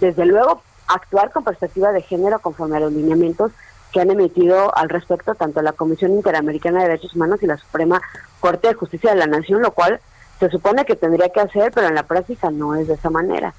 desde 0.00 0.26
luego, 0.26 0.62
actuar 0.86 1.32
con 1.32 1.44
perspectiva 1.44 1.92
de 1.92 2.02
género 2.02 2.38
conforme 2.38 2.76
a 2.76 2.80
los 2.80 2.92
lineamientos 2.92 3.52
que 3.92 4.00
han 4.00 4.10
emitido 4.10 4.76
al 4.76 4.88
respecto 4.88 5.34
tanto 5.34 5.62
la 5.62 5.72
Comisión 5.72 6.12
Interamericana 6.12 6.82
de 6.82 6.88
Derechos 6.88 7.14
Humanos 7.14 7.42
y 7.42 7.46
la 7.46 7.56
Suprema 7.56 8.02
Corte 8.40 8.68
de 8.68 8.74
Justicia 8.74 9.10
de 9.10 9.16
la 9.16 9.26
Nación, 9.26 9.62
lo 9.62 9.70
cual 9.70 10.00
se 10.40 10.50
supone 10.50 10.84
que 10.84 10.96
tendría 10.96 11.28
que 11.28 11.40
hacer, 11.40 11.72
pero 11.72 11.86
en 11.86 11.94
la 11.94 12.02
práctica 12.02 12.50
no 12.50 12.74
es 12.74 12.88
de 12.88 12.94
esa 12.94 13.08
manera. 13.08 13.54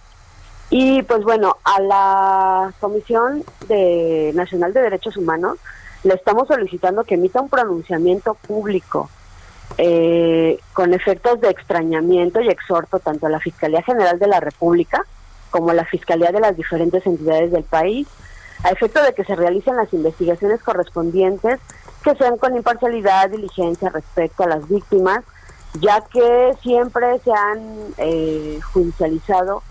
Y 0.70 1.04
pues 1.04 1.24
bueno, 1.24 1.58
a 1.64 1.80
la 1.80 2.74
Comisión 2.80 3.44
de 3.68 4.32
Nacional 4.36 4.74
de 4.74 4.82
Derechos 4.82 5.16
Humanos 5.16 5.58
le 6.04 6.16
estamos 6.16 6.48
solicitando 6.48 7.04
que 7.04 7.16
emita 7.16 7.42
un 7.42 7.50
pronunciamiento 7.50 8.34
público 8.34 9.10
eh, 9.78 10.60
con 10.74 10.94
efectos 10.94 11.42
de 11.42 11.50
extrañamiento 11.50 12.42
y 12.42 12.50
exhorto 12.50 13.00
tanto 13.00 13.28
a 13.28 13.30
la 13.30 13.40
Fiscalía 13.40 13.82
General 13.82 14.18
de 14.20 14.28
la 14.28 14.40
República 14.40 15.06
como 15.50 15.70
a 15.70 15.74
la 15.74 15.86
Fiscalía 15.86 16.32
de 16.32 16.40
las 16.40 16.58
diferentes 16.58 17.06
entidades 17.06 17.52
del 17.52 17.64
país, 17.64 18.08
a 18.64 18.72
efecto 18.72 19.02
de 19.02 19.14
que 19.14 19.24
se 19.24 19.36
realicen 19.36 19.78
las 19.78 19.94
investigaciones 19.94 20.62
correspondientes 20.62 21.60
que 22.04 22.16
sean 22.16 22.38
con 22.38 22.56
imparcialidad, 22.56 23.30
diligencia 23.30 23.90
respecto 23.90 24.44
a 24.44 24.48
las 24.48 24.68
víctimas, 24.68 25.24
ya 25.80 26.02
que 26.02 26.54
siempre 26.62 27.20
se 27.20 27.32
han 27.32 27.94
eh, 27.98 28.60
judicializado 28.74 29.64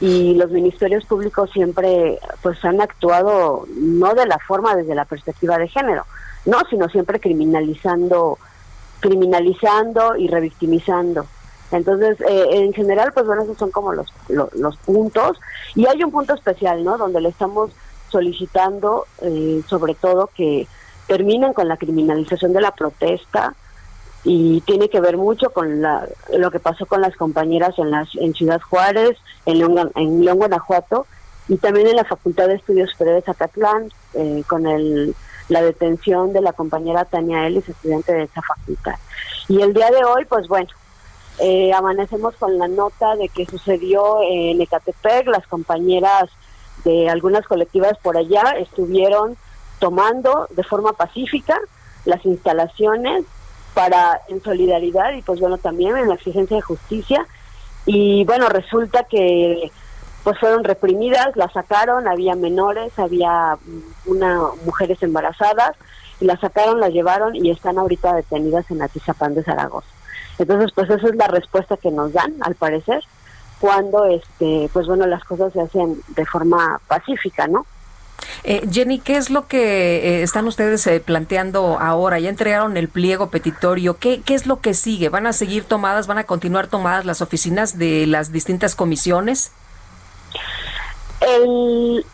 y 0.00 0.34
los 0.34 0.50
ministerios 0.50 1.04
públicos 1.06 1.50
siempre 1.50 2.18
pues 2.42 2.62
han 2.64 2.80
actuado 2.80 3.66
no 3.74 4.14
de 4.14 4.26
la 4.26 4.38
forma 4.38 4.76
desde 4.76 4.94
la 4.94 5.06
perspectiva 5.06 5.58
de 5.58 5.68
género, 5.68 6.04
no, 6.44 6.60
sino 6.68 6.88
siempre 6.88 7.20
criminalizando 7.20 8.38
criminalizando 9.00 10.16
y 10.16 10.28
revictimizando. 10.28 11.26
Entonces, 11.72 12.20
eh, 12.20 12.46
en 12.50 12.72
general, 12.72 13.12
pues 13.12 13.26
bueno, 13.26 13.42
esos 13.42 13.58
son 13.58 13.70
como 13.70 13.92
los, 13.92 14.06
los, 14.28 14.76
puntos. 14.78 15.38
Y 15.74 15.86
hay 15.86 16.02
un 16.04 16.12
punto 16.12 16.34
especial, 16.34 16.84
¿no? 16.84 16.96
Donde 16.96 17.20
le 17.20 17.28
estamos 17.28 17.70
solicitando, 18.08 19.06
eh, 19.20 19.62
sobre 19.66 19.94
todo, 19.94 20.30
que 20.34 20.68
terminen 21.06 21.52
con 21.52 21.68
la 21.68 21.76
criminalización 21.76 22.52
de 22.52 22.60
la 22.60 22.72
protesta 22.72 23.54
y 24.24 24.60
tiene 24.62 24.88
que 24.88 25.00
ver 25.00 25.16
mucho 25.16 25.50
con 25.50 25.82
la, 25.82 26.08
lo 26.36 26.50
que 26.50 26.58
pasó 26.58 26.86
con 26.86 27.00
las 27.00 27.16
compañeras 27.16 27.78
en, 27.78 27.90
las, 27.90 28.08
en 28.16 28.34
Ciudad 28.34 28.60
Juárez, 28.60 29.16
en 29.44 29.58
León, 29.58 29.92
en 29.94 30.24
León, 30.24 30.38
Guanajuato, 30.38 31.06
y 31.48 31.56
también 31.58 31.86
en 31.86 31.96
la 31.96 32.04
Facultad 32.04 32.48
de 32.48 32.54
Estudios 32.54 32.90
Superiores 32.90 33.24
de 33.24 33.32
Zacatlán, 33.32 33.88
eh, 34.14 34.42
con 34.48 34.66
el, 34.66 35.14
la 35.48 35.62
detención 35.62 36.32
de 36.32 36.40
la 36.40 36.52
compañera 36.52 37.04
Tania 37.04 37.46
Ellis, 37.46 37.68
estudiante 37.68 38.12
de 38.12 38.24
esa 38.24 38.42
facultad. 38.42 38.96
Y 39.48 39.62
el 39.62 39.72
día 39.74 39.90
de 39.90 40.04
hoy, 40.04 40.24
pues 40.24 40.48
bueno, 40.48 40.68
eh, 41.38 41.72
amanecemos 41.72 42.34
con 42.36 42.58
la 42.58 42.66
nota 42.66 43.14
de 43.16 43.28
que 43.28 43.46
sucedió 43.46 44.20
en 44.22 44.60
Ecatepec, 44.60 45.28
las 45.28 45.46
compañeras 45.46 46.30
de 46.84 47.08
algunas 47.08 47.46
colectivas 47.46 47.98
por 47.98 48.16
allá 48.16 48.42
estuvieron 48.58 49.36
tomando 49.78 50.46
de 50.50 50.62
forma 50.62 50.92
pacífica 50.92 51.58
las 52.04 52.24
instalaciones 52.24 53.24
para 53.74 54.22
en 54.28 54.42
solidaridad 54.42 55.12
y 55.12 55.22
pues 55.22 55.40
bueno 55.40 55.58
también 55.58 55.96
en 55.96 56.08
la 56.08 56.14
exigencia 56.14 56.56
de 56.56 56.62
justicia 56.62 57.26
y 57.84 58.24
bueno 58.24 58.48
resulta 58.48 59.04
que 59.04 59.70
pues 60.26 60.40
fueron 60.40 60.64
reprimidas, 60.64 61.36
las 61.36 61.52
sacaron, 61.52 62.08
había 62.08 62.34
menores, 62.34 62.98
había 62.98 63.56
una 64.06 64.40
mujeres 64.64 65.00
embarazadas 65.00 65.76
y 66.18 66.24
las 66.24 66.40
sacaron, 66.40 66.80
las 66.80 66.90
llevaron 66.90 67.36
y 67.36 67.52
están 67.52 67.78
ahorita 67.78 68.12
detenidas 68.12 68.68
en 68.72 68.82
Atizapán 68.82 69.36
de 69.36 69.44
Zaragoza. 69.44 69.86
Entonces, 70.36 70.72
pues 70.74 70.90
esa 70.90 71.06
es 71.06 71.14
la 71.14 71.28
respuesta 71.28 71.76
que 71.76 71.92
nos 71.92 72.12
dan, 72.12 72.34
al 72.40 72.56
parecer, 72.56 73.04
cuando, 73.60 74.04
este, 74.06 74.68
pues 74.72 74.88
bueno, 74.88 75.06
las 75.06 75.22
cosas 75.22 75.52
se 75.52 75.60
hacen 75.60 76.02
de 76.16 76.26
forma 76.26 76.80
pacífica, 76.88 77.46
¿no? 77.46 77.64
Eh, 78.42 78.66
Jenny, 78.68 78.98
¿qué 78.98 79.18
es 79.18 79.30
lo 79.30 79.46
que 79.46 79.98
eh, 79.98 80.22
están 80.24 80.48
ustedes 80.48 80.84
eh, 80.88 80.98
planteando 80.98 81.78
ahora? 81.78 82.18
Ya 82.18 82.30
entregaron 82.30 82.76
el 82.76 82.88
pliego 82.88 83.30
petitorio. 83.30 83.96
¿Qué, 83.98 84.22
¿Qué 84.22 84.34
es 84.34 84.48
lo 84.48 84.60
que 84.60 84.74
sigue? 84.74 85.08
¿Van 85.08 85.28
a 85.28 85.32
seguir 85.32 85.62
tomadas, 85.62 86.08
van 86.08 86.18
a 86.18 86.24
continuar 86.24 86.66
tomadas 86.66 87.04
las 87.04 87.22
oficinas 87.22 87.78
de 87.78 88.08
las 88.08 88.32
distintas 88.32 88.74
comisiones? 88.74 89.52
El, 91.20 92.04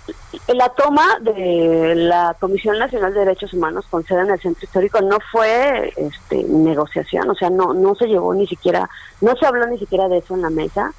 la 0.48 0.68
toma 0.70 1.18
de 1.20 1.94
la 1.96 2.36
Comisión 2.38 2.78
Nacional 2.78 3.12
de 3.12 3.20
Derechos 3.20 3.52
Humanos 3.52 3.84
con 3.90 4.04
sede 4.04 4.20
en 4.20 4.30
el 4.30 4.40
Centro 4.40 4.64
Histórico 4.64 5.00
no 5.00 5.18
fue 5.32 5.92
este, 5.96 6.44
negociación, 6.44 7.28
o 7.28 7.34
sea, 7.34 7.50
no, 7.50 7.74
no 7.74 7.94
se 7.96 8.06
llevó 8.06 8.32
ni 8.34 8.46
siquiera, 8.46 8.88
no 9.20 9.34
se 9.36 9.44
habló 9.44 9.66
ni 9.66 9.78
siquiera 9.78 10.08
de 10.08 10.18
eso 10.18 10.34
en 10.34 10.42
la 10.42 10.50
mesa, 10.50 10.92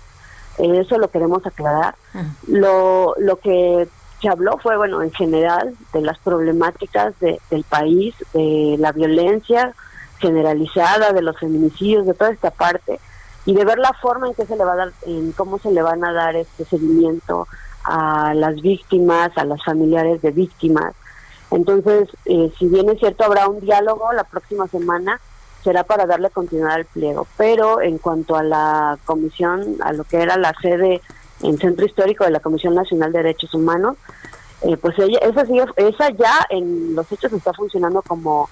eh, 0.57 0.79
eso 0.79 0.97
lo 0.97 1.09
queremos 1.09 1.45
aclarar. 1.45 1.95
Lo, 2.47 3.15
lo 3.17 3.37
que 3.37 3.87
se 4.21 4.29
habló 4.29 4.57
fue, 4.57 4.77
bueno, 4.77 5.01
en 5.01 5.11
general, 5.11 5.75
de 5.91 6.01
las 6.01 6.17
problemáticas 6.19 7.17
de, 7.19 7.39
del 7.49 7.63
país, 7.63 8.15
de 8.33 8.75
la 8.79 8.91
violencia 8.91 9.73
generalizada, 10.19 11.11
de 11.11 11.21
los 11.21 11.37
feminicidios, 11.37 12.05
de 12.05 12.13
toda 12.13 12.31
esta 12.31 12.51
parte, 12.51 12.99
y 13.45 13.53
de 13.53 13.65
ver 13.65 13.77
la 13.77 13.93
forma 14.01 14.27
en 14.27 14.33
que 14.33 14.45
se 14.45 14.55
le 14.55 14.63
va 14.63 14.73
a 14.73 14.77
dar, 14.77 14.93
en 15.05 15.31
cómo 15.33 15.59
se 15.59 15.71
le 15.71 15.81
van 15.81 16.03
a 16.05 16.13
dar 16.13 16.35
este 16.35 16.65
seguimiento 16.65 17.47
a 17.83 18.33
las 18.33 18.61
víctimas, 18.61 19.31
a 19.35 19.45
las 19.45 19.63
familiares 19.63 20.21
de 20.21 20.31
víctimas. 20.31 20.93
Entonces, 21.51 22.09
eh, 22.25 22.51
si 22.57 22.67
bien 22.67 22.89
es 22.89 22.99
cierto, 22.99 23.25
habrá 23.25 23.47
un 23.47 23.59
diálogo 23.59 24.11
la 24.13 24.23
próxima 24.23 24.67
semana, 24.67 25.19
será 25.63 25.83
para 25.83 26.05
darle 26.05 26.29
continuidad 26.29 26.73
al 26.73 26.85
pliego. 26.85 27.27
Pero 27.37 27.81
en 27.81 27.97
cuanto 27.97 28.35
a 28.35 28.43
la 28.43 28.97
comisión, 29.05 29.77
a 29.83 29.93
lo 29.93 30.03
que 30.03 30.21
era 30.21 30.37
la 30.37 30.53
sede 30.61 31.01
en 31.41 31.57
Centro 31.57 31.85
Histórico 31.85 32.23
de 32.23 32.31
la 32.31 32.39
Comisión 32.39 32.75
Nacional 32.75 33.11
de 33.11 33.19
Derechos 33.19 33.53
Humanos, 33.53 33.97
eh, 34.61 34.77
pues 34.77 34.97
ella, 34.97 35.19
esa, 35.19 35.43
esa 35.75 36.09
ya 36.11 36.45
en 36.49 36.95
los 36.95 37.11
hechos 37.11 37.33
está 37.33 37.53
funcionando 37.53 38.01
como 38.01 38.49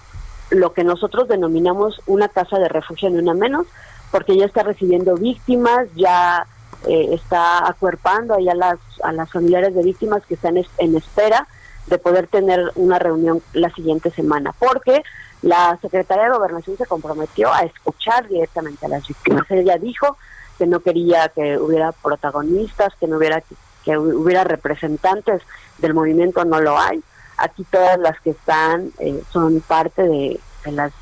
lo 0.50 0.74
que 0.74 0.84
nosotros 0.84 1.30
denominamos 1.30 2.02
una 2.06 2.28
casa 2.28 2.60
de 2.60 2.68
refugio 2.68 3.10
ni 3.10 3.20
una 3.20 3.34
menos, 3.34 3.66
porque 4.12 4.38
ya 4.38 4.45
está 4.45 4.64
recibiendo 4.64 5.16
víctimas, 5.16 5.88
ya 5.95 6.45
eh, 6.88 7.09
está 7.14 7.68
acuerpando 7.68 8.36
ahí 8.36 8.49
a 8.49 8.55
las, 8.55 8.78
a 9.03 9.12
las 9.12 9.32
familiares 9.32 9.74
de 9.74 9.84
víctimas 9.84 10.26
que 10.26 10.34
están 10.34 10.57
en 10.57 10.95
espera 10.95 11.47
de 11.88 11.97
poder 11.97 12.28
tener 12.28 12.72
una 12.76 12.99
reunión 12.99 13.41
la 13.53 13.70
siguiente 13.74 14.12
semana, 14.12 14.53
porque 14.59 15.03
la 15.41 15.78
secretaria 15.82 16.26
de 16.26 16.38
Gobernación 16.38 16.78
se 16.78 16.86
comprometió 16.86 17.51
a 17.51 17.62
escuchar 17.62 18.28
directamente 18.28 18.86
a 18.86 18.89
las 18.89 19.07
víctimas. 19.07 19.49
Ella 19.49 19.78
dijo 19.78 20.18
que 20.57 20.68
no 20.68 20.82
quería 20.82 21.30
que 21.30 21.57
hubiera 21.57 21.91
protagonistas, 21.91 22.93
que 22.99 23.07
no 23.07 23.18
hubiera 23.18 23.41
que 23.84 23.97
hubiera 23.97 24.43
representantes 24.43 25.41
del 25.80 25.95
movimiento, 25.95 26.45
no 26.45 26.62
lo 26.62 26.78
hay. 26.78 27.03
Aquí 27.38 27.64
todas 27.64 27.97
las 27.97 28.20
que 28.22 28.30
están 28.30 28.91
eh, 28.99 29.24
son 29.32 29.62
parte 29.62 30.03
de, 30.03 30.39
de 30.64 30.72
las, 30.72 30.93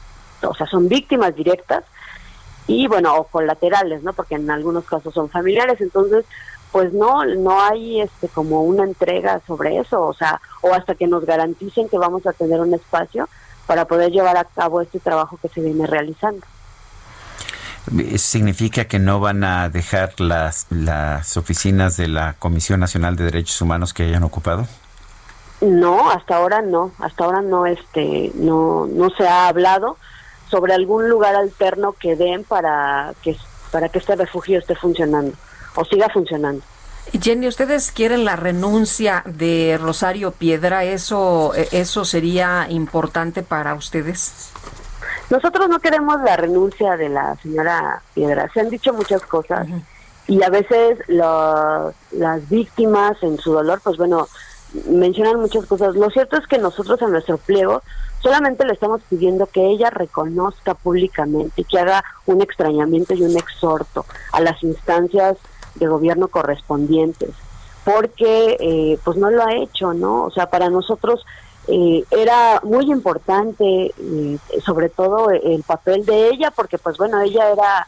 o 0.41 0.53
sea, 0.53 0.65
son 0.65 0.87
víctimas 0.87 1.35
directas 1.35 1.83
y 2.69 2.87
bueno, 2.87 3.15
o 3.15 3.23
colaterales, 3.23 4.03
¿no? 4.03 4.13
Porque 4.13 4.35
en 4.35 4.49
algunos 4.51 4.85
casos 4.85 5.11
son 5.11 5.27
familiares, 5.27 5.81
entonces 5.81 6.23
pues 6.71 6.93
no 6.93 7.25
no 7.25 7.59
hay 7.59 8.01
este 8.01 8.27
como 8.27 8.61
una 8.61 8.83
entrega 8.83 9.41
sobre 9.47 9.79
eso, 9.79 10.05
o 10.05 10.13
sea, 10.13 10.39
o 10.61 10.71
hasta 10.71 10.93
que 10.93 11.07
nos 11.07 11.25
garanticen 11.25 11.89
que 11.89 11.97
vamos 11.97 12.27
a 12.27 12.33
tener 12.33 12.61
un 12.61 12.75
espacio 12.75 13.27
para 13.65 13.85
poder 13.85 14.11
llevar 14.11 14.37
a 14.37 14.43
cabo 14.43 14.81
este 14.81 14.99
trabajo 14.99 15.39
que 15.41 15.49
se 15.49 15.61
viene 15.61 15.87
realizando. 15.87 16.45
¿Significa 18.17 18.85
que 18.85 18.99
no 18.99 19.19
van 19.19 19.43
a 19.43 19.69
dejar 19.69 20.19
las, 20.19 20.67
las 20.69 21.37
oficinas 21.37 21.97
de 21.97 22.07
la 22.07 22.35
Comisión 22.37 22.79
Nacional 22.79 23.15
de 23.15 23.23
Derechos 23.23 23.59
Humanos 23.61 23.95
que 23.95 24.03
hayan 24.03 24.21
ocupado? 24.21 24.67
No, 25.61 26.11
hasta 26.11 26.37
ahora 26.37 26.61
no, 26.61 26.91
hasta 26.99 27.25
ahora 27.25 27.41
no, 27.41 27.65
este, 27.65 28.31
no, 28.35 28.85
no 28.85 29.09
se 29.09 29.27
ha 29.27 29.47
hablado 29.47 29.97
sobre 30.49 30.73
algún 30.73 31.09
lugar 31.09 31.35
alterno 31.35 31.93
que 31.93 32.15
den 32.15 32.43
para 32.43 33.13
que, 33.21 33.37
para 33.71 33.89
que 33.89 33.99
este 33.99 34.15
refugio 34.15 34.59
esté 34.59 34.75
funcionando 34.75 35.33
o 35.75 35.85
siga 35.85 36.09
funcionando. 36.09 36.61
Jenny, 37.19 37.47
¿ustedes 37.47 37.91
quieren 37.91 38.23
la 38.23 38.35
renuncia 38.35 39.23
de 39.25 39.79
Rosario 39.81 40.31
Piedra? 40.31 40.83
¿Eso, 40.83 41.53
eso 41.55 42.05
sería 42.05 42.67
importante 42.69 43.41
para 43.41 43.73
ustedes? 43.73 44.51
Nosotros 45.29 45.69
no 45.69 45.79
queremos 45.79 46.21
la 46.21 46.35
renuncia 46.35 46.97
de 46.97 47.09
la 47.09 47.35
señora 47.37 48.01
Piedra. 48.13 48.49
Se 48.53 48.59
han 48.59 48.69
dicho 48.69 48.93
muchas 48.93 49.21
cosas 49.23 49.67
y 50.27 50.43
a 50.43 50.49
veces 50.49 50.99
las 51.07 52.49
víctimas 52.49 53.17
en 53.21 53.37
su 53.39 53.53
dolor, 53.53 53.81
pues 53.83 53.97
bueno, 53.97 54.27
mencionan 54.87 55.39
muchas 55.39 55.65
cosas. 55.65 55.95
Lo 55.95 56.09
cierto 56.09 56.37
es 56.37 56.45
que 56.47 56.59
nosotros 56.59 57.01
en 57.01 57.11
nuestro 57.11 57.37
pliego 57.37 57.81
Solamente 58.21 58.65
le 58.65 58.73
estamos 58.73 59.01
pidiendo 59.09 59.45
que 59.45 59.65
ella 59.65 59.89
reconozca 59.89 60.73
públicamente, 60.73 61.63
que 61.63 61.79
haga 61.79 62.03
un 62.25 62.41
extrañamiento 62.41 63.13
y 63.13 63.23
un 63.23 63.37
exhorto 63.37 64.05
a 64.33 64.41
las 64.41 64.61
instancias 64.61 65.37
de 65.75 65.87
gobierno 65.87 66.27
correspondientes, 66.27 67.29
porque 67.85 68.57
eh, 68.59 68.99
pues 69.03 69.17
no 69.17 69.31
lo 69.31 69.43
ha 69.45 69.55
hecho, 69.55 69.93
¿no? 69.93 70.25
O 70.25 70.31
sea, 70.31 70.49
para 70.49 70.69
nosotros 70.69 71.25
eh, 71.69 72.03
era 72.11 72.59
muy 72.63 72.91
importante, 72.91 73.93
eh, 73.97 74.37
sobre 74.65 74.89
todo 74.89 75.29
el 75.29 75.63
papel 75.63 76.05
de 76.05 76.29
ella, 76.29 76.51
porque 76.51 76.77
pues 76.77 76.97
bueno, 76.97 77.21
ella 77.21 77.51
era, 77.51 77.87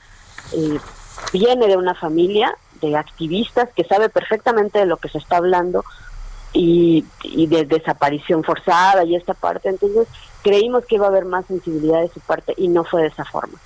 viene 1.34 1.68
de 1.68 1.76
una 1.76 1.94
familia 1.94 2.56
de 2.82 2.96
activistas 2.96 3.70
que 3.76 3.84
sabe 3.84 4.08
perfectamente 4.08 4.80
de 4.80 4.86
lo 4.86 4.98
que 4.98 5.10
se 5.10 5.18
está 5.18 5.38
hablando, 5.38 5.84
y, 6.54 7.06
de 7.48 7.66
desaparición 7.66 8.44
forzada 8.44 9.04
y 9.04 9.16
esta 9.16 9.34
parte. 9.34 9.70
Entonces 9.70 10.08
creímos 10.44 10.86
que 10.86 10.96
iba 10.96 11.06
a 11.06 11.10
haber 11.10 11.26
más 11.26 11.46
sensibilidad 11.46 12.02
de 12.02 12.10
su 12.10 12.20
parte 12.22 12.54
y 12.58 12.68
no 12.68 12.84
fue 12.84 13.04
de 13.04 13.08
esa 13.10 13.26
forma. 13.26 13.58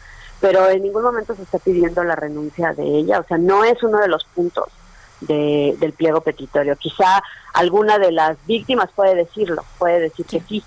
Pero 0.42 0.70
en 0.70 0.84
ningún 0.84 1.04
momento 1.04 1.36
se 1.36 1.44
está 1.44 1.60
pidiendo 1.60 2.04
la 2.04 2.16
renuncia 2.16 2.74
de 2.74 2.84
ella, 2.84 3.20
o 3.20 3.24
sea, 3.26 3.38
no 3.38 3.64
es 3.64 3.82
uno 3.84 4.00
de 4.00 4.08
los 4.08 4.26
puntos 4.26 4.66
de, 5.22 5.76
del 5.80 5.94
pliego 5.94 6.22
petitorio. 6.22 6.76
Quizá 6.76 7.24
alguna 7.54 7.98
de 7.98 8.12
las 8.12 8.38
víctimas 8.46 8.90
puede 8.94 9.16
decirlo, 9.16 9.64
puede 9.80 10.00
decir 10.02 10.26
que 10.26 10.42
sí, 10.42 10.64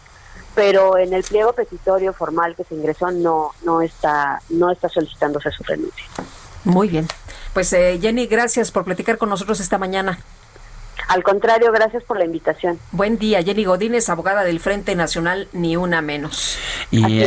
pero 0.54 0.96
en 0.96 1.12
el 1.12 1.22
pliego 1.22 1.52
petitorio 1.52 2.12
formal 2.12 2.56
que 2.56 2.64
se 2.64 2.74
ingresó 2.74 3.10
no 3.10 3.52
no 3.62 3.82
está 3.82 4.40
no 4.48 4.70
está 4.70 4.88
solicitándose 4.88 5.50
su 5.50 5.62
renuncia. 5.62 6.04
Muy 6.64 6.88
bien. 6.88 7.06
Pues 7.52 7.72
eh, 7.72 7.98
Jenny, 8.00 8.26
gracias 8.26 8.70
por 8.70 8.84
platicar 8.84 9.18
con 9.18 9.28
nosotros 9.28 9.60
esta 9.60 9.78
mañana. 9.78 10.18
Al 11.08 11.22
contrario, 11.22 11.72
gracias 11.72 12.04
por 12.04 12.18
la 12.18 12.26
invitación. 12.26 12.78
Buen 12.92 13.18
día, 13.18 13.42
Jenny 13.42 13.64
Godínez, 13.64 14.08
abogada 14.10 14.44
del 14.44 14.60
Frente 14.60 14.94
Nacional 14.94 15.48
Ni 15.52 15.74
Una 15.76 16.02
Menos. 16.02 16.58
Y 16.90 17.22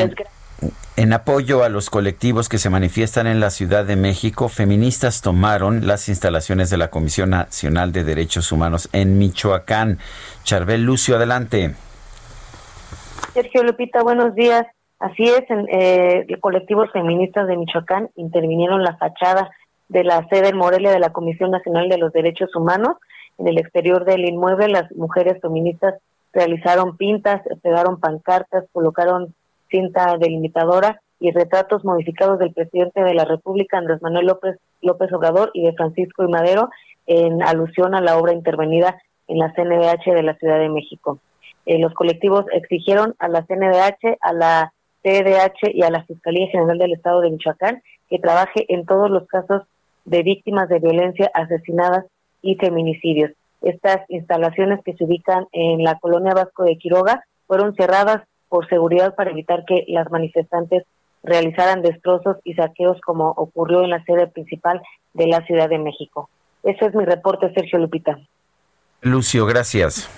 en, 0.98 1.14
apoyo 1.14 1.64
a 1.64 1.70
los 1.70 1.90
colectivos 1.90 2.48
que 2.48 2.60
se 2.60 2.70
manifiestan 2.70 3.26
en 3.26 3.40
la 3.40 3.50
Ciudad 3.50 3.84
de 3.84 3.96
México, 3.96 4.50
feministas 4.50 5.22
tomaron 5.22 5.88
las 5.88 6.10
instalaciones 6.10 6.70
de 6.70 6.78
la 6.78 6.90
Comisión 6.90 7.32
Nacional 7.32 7.92
de 7.92 8.04
Derechos 8.04 8.52
Humanos 8.52 8.88
en 8.94 9.18
Michoacán. 9.18 9.98
Charbel 10.44 10.84
Lucio, 10.84 11.16
adelante. 11.16 11.74
Sergio 13.34 13.64
Lupita, 13.64 14.04
buenos 14.04 14.36
días. 14.36 14.68
Así 15.00 15.24
es, 15.24 15.50
en, 15.50 15.66
eh, 15.72 16.28
colectivos 16.40 16.92
feministas 16.92 17.48
de 17.48 17.58
Michoacán 17.58 18.10
intervinieron 18.16 18.84
la 18.84 18.96
fachada 18.98 19.50
de 19.90 20.04
la 20.04 20.28
sede 20.30 20.50
en 20.50 20.58
Morelia 20.58 20.92
de 20.92 21.00
la 21.00 21.12
Comisión 21.12 21.50
Nacional 21.50 21.90
de 21.90 21.98
los 21.98 22.14
Derechos 22.14 22.56
Humanos. 22.56 22.98
En 23.42 23.48
el 23.48 23.58
exterior 23.58 24.06
del 24.06 24.24
inmueble, 24.24 24.68
las 24.68 24.92
mujeres 24.92 25.42
feministas 25.42 25.96
realizaron 26.32 26.96
pintas, 26.96 27.42
pegaron 27.64 28.00
pancartas, 28.00 28.66
colocaron 28.72 29.34
cinta 29.72 30.16
delimitadora 30.20 31.02
y 31.20 31.32
retratos 31.32 31.84
modificados 31.84 32.38
del 32.38 32.54
presidente 32.54 33.02
de 33.04 33.16
la 33.16 33.26
República, 33.26 33.80
Andrés 33.80 34.00
Manuel 34.04 34.28
López, 34.28 34.60
López 34.84 35.12
Obrador, 35.12 35.50
y 35.56 35.66
de 35.66 35.74
Francisco 35.74 36.24
y 36.24 36.28
Madero, 36.28 36.70
en 37.08 37.42
alusión 37.42 37.96
a 37.96 38.02
la 38.02 38.16
obra 38.16 38.34
intervenida 38.34 39.02
en 39.28 39.40
la 39.40 39.52
CNDH 39.56 40.14
de 40.14 40.22
la 40.22 40.36
Ciudad 40.36 40.60
de 40.60 40.70
México. 40.70 41.18
Eh, 41.66 41.80
los 41.80 41.96
colectivos 41.96 42.46
exigieron 42.54 43.16
a 43.18 43.28
la 43.28 43.44
CNDH, 43.48 44.20
a 44.22 44.34
la 44.34 44.74
CDH 45.02 45.74
y 45.74 45.82
a 45.82 45.90
la 45.90 46.04
Fiscalía 46.04 46.46
General 46.52 46.78
del 46.78 46.94
Estado 46.94 47.22
de 47.22 47.32
Michoacán 47.32 47.82
que 48.08 48.20
trabaje 48.20 48.72
en 48.72 48.86
todos 48.86 49.10
los 49.10 49.26
casos 49.26 49.64
de 50.06 50.22
víctimas 50.22 50.70
de 50.70 50.78
violencia, 50.78 51.32
asesinadas 51.34 52.06
y 52.42 52.56
feminicidios. 52.56 53.32
Estas 53.62 54.02
instalaciones 54.10 54.80
que 54.84 54.96
se 54.96 55.04
ubican 55.04 55.48
en 55.52 55.84
la 55.84 56.00
colonia 56.00 56.34
Vasco 56.34 56.64
de 56.64 56.78
Quiroga 56.78 57.24
fueron 57.48 57.76
cerradas 57.76 58.24
por 58.50 58.68
seguridad 58.68 59.16
para 59.16 59.32
evitar 59.32 59.66
que 59.66 59.86
las 59.88 60.10
manifestantes 60.12 60.84
realizaran 61.24 61.82
destrozos 61.82 62.38
y 62.44 62.56
saqueos 62.56 63.00
como 63.02 63.30
ocurrió 63.30 63.84
en 63.84 63.92
la 63.92 64.04
sede 64.04 64.28
principal 64.28 64.82
de 65.14 65.28
la 65.28 65.46
Ciudad 65.46 65.70
de 65.70 65.78
México. 65.78 66.30
Ese 66.64 66.86
es 66.86 66.96
mi 66.96 67.06
reporte, 67.06 67.54
Sergio 67.54 67.80
Lupita. 67.80 68.20
Lucio, 69.02 69.46
gracias. 69.46 70.10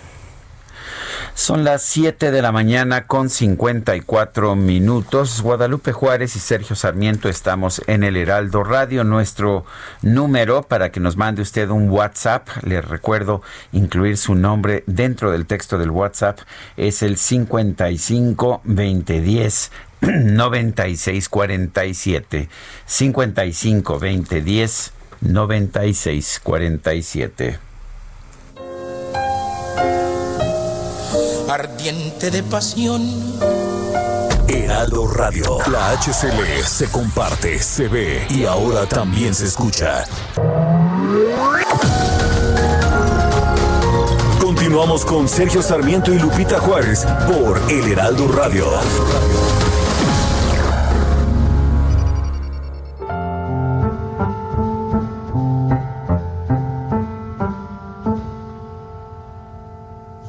Son 1.36 1.64
las 1.64 1.82
7 1.82 2.30
de 2.30 2.44
la 2.44 2.52
mañana 2.52 3.08
con 3.08 3.28
54 3.28 4.56
minutos. 4.56 5.42
Guadalupe 5.42 5.92
Juárez 5.92 6.36
y 6.36 6.40
Sergio 6.40 6.76
Sarmiento 6.76 7.28
estamos 7.28 7.82
en 7.88 8.04
el 8.04 8.18
Heraldo 8.18 8.64
Radio. 8.64 9.04
Nuestro 9.04 9.66
número 10.04 10.62
para 10.62 10.92
que 10.92 11.00
nos 11.00 11.18
mande 11.18 11.42
usted 11.42 11.70
un 11.70 11.90
WhatsApp, 11.90 12.48
le 12.62 12.82
recuerdo 12.82 13.42
incluir 13.72 14.18
su 14.18 14.36
nombre 14.36 14.84
dentro 14.86 15.32
del 15.32 15.48
texto 15.48 15.80
del 15.80 15.90
WhatsApp, 15.90 16.38
es 16.78 17.02
el 17.02 17.18
55 17.18 18.62
2010 18.64 19.72
9647. 20.02 22.48
55 22.86 23.94
2010 23.94 24.94
9647. 25.22 27.73
Ardiente 31.54 32.32
de 32.32 32.42
pasión. 32.42 33.02
Heraldo 34.48 35.08
Radio, 35.08 35.60
la 35.72 35.92
HCL 35.92 36.66
se 36.66 36.90
comparte, 36.90 37.60
se 37.60 37.88
ve 37.88 38.26
y 38.30 38.46
ahora 38.46 38.88
también 38.88 39.36
se 39.36 39.46
escucha. 39.46 40.06
Continuamos 44.42 45.06
con 45.06 45.30
Sergio 45.30 45.62
Sarmiento 45.62 46.12
y 46.12 46.18
Lupita 46.18 46.60
Juárez 46.60 47.06
por 47.28 47.62
El 47.70 47.92
Heraldo 47.92 48.28
Radio. 48.30 48.66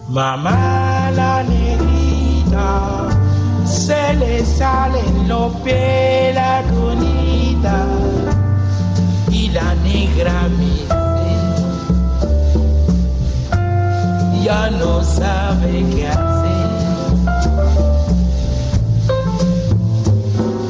Mamá 0.08 0.93
la 1.16 1.42
negrita, 1.42 3.08
se 3.64 4.14
le 4.14 4.44
salen 4.44 5.28
los 5.28 5.52
pies 5.62 6.34
la 6.34 6.62
conita 6.74 7.86
y 9.30 9.48
la 9.50 9.74
negra 9.76 10.48
me 10.58 10.74
ya 14.44 14.68
no 14.68 15.02
sabe 15.02 15.84
qué 15.94 16.06
hacer. 16.06 16.68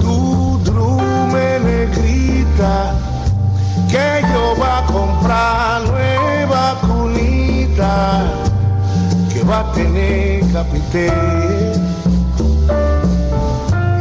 Tu 0.01 0.61
drume 0.63 1.59
negrita, 1.59 2.95
que 3.91 4.23
yo 4.33 4.55
va 4.63 4.79
a 4.79 4.87
comprar 4.87 5.83
nueva 5.89 6.81
cunita 6.83 8.44
va 9.49 9.61
a 9.61 9.73
tener 9.73 10.41
capité 10.53 11.07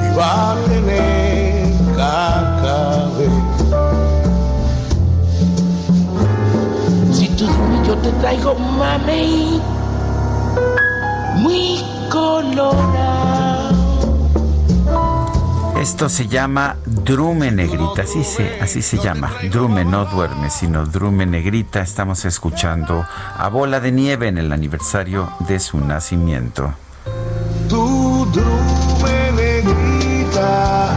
y 0.06 0.18
va 0.18 0.52
a 0.52 0.56
tener 0.68 1.74
cacabé. 1.98 3.30
Si 7.12 7.28
tú 7.38 7.46
yo 7.86 7.98
te 7.98 8.12
traigo 8.22 8.56
mami 8.56 9.62
muy 11.42 11.84
colorado. 12.10 13.53
Esto 15.84 16.08
se 16.08 16.30
llama 16.30 16.78
Drume 16.86 17.52
Negrita, 17.52 18.04
así 18.04 18.24
se, 18.24 18.58
así 18.62 18.82
se 18.82 18.98
llama. 19.00 19.30
Drume 19.52 19.84
no 19.84 20.06
duerme, 20.06 20.50
sino 20.50 20.86
Drume 20.86 21.26
Negrita. 21.26 21.82
Estamos 21.82 22.24
escuchando 22.24 23.06
a 23.38 23.50
Bola 23.50 23.82
de 23.82 23.92
Nieve 23.92 24.30
en 24.30 24.38
el 24.38 24.54
aniversario 24.54 25.30
de 25.40 25.60
su 25.60 25.82
nacimiento. 25.82 26.74
Tu 27.68 28.26
Drume 28.32 29.32
Negrita, 29.34 30.96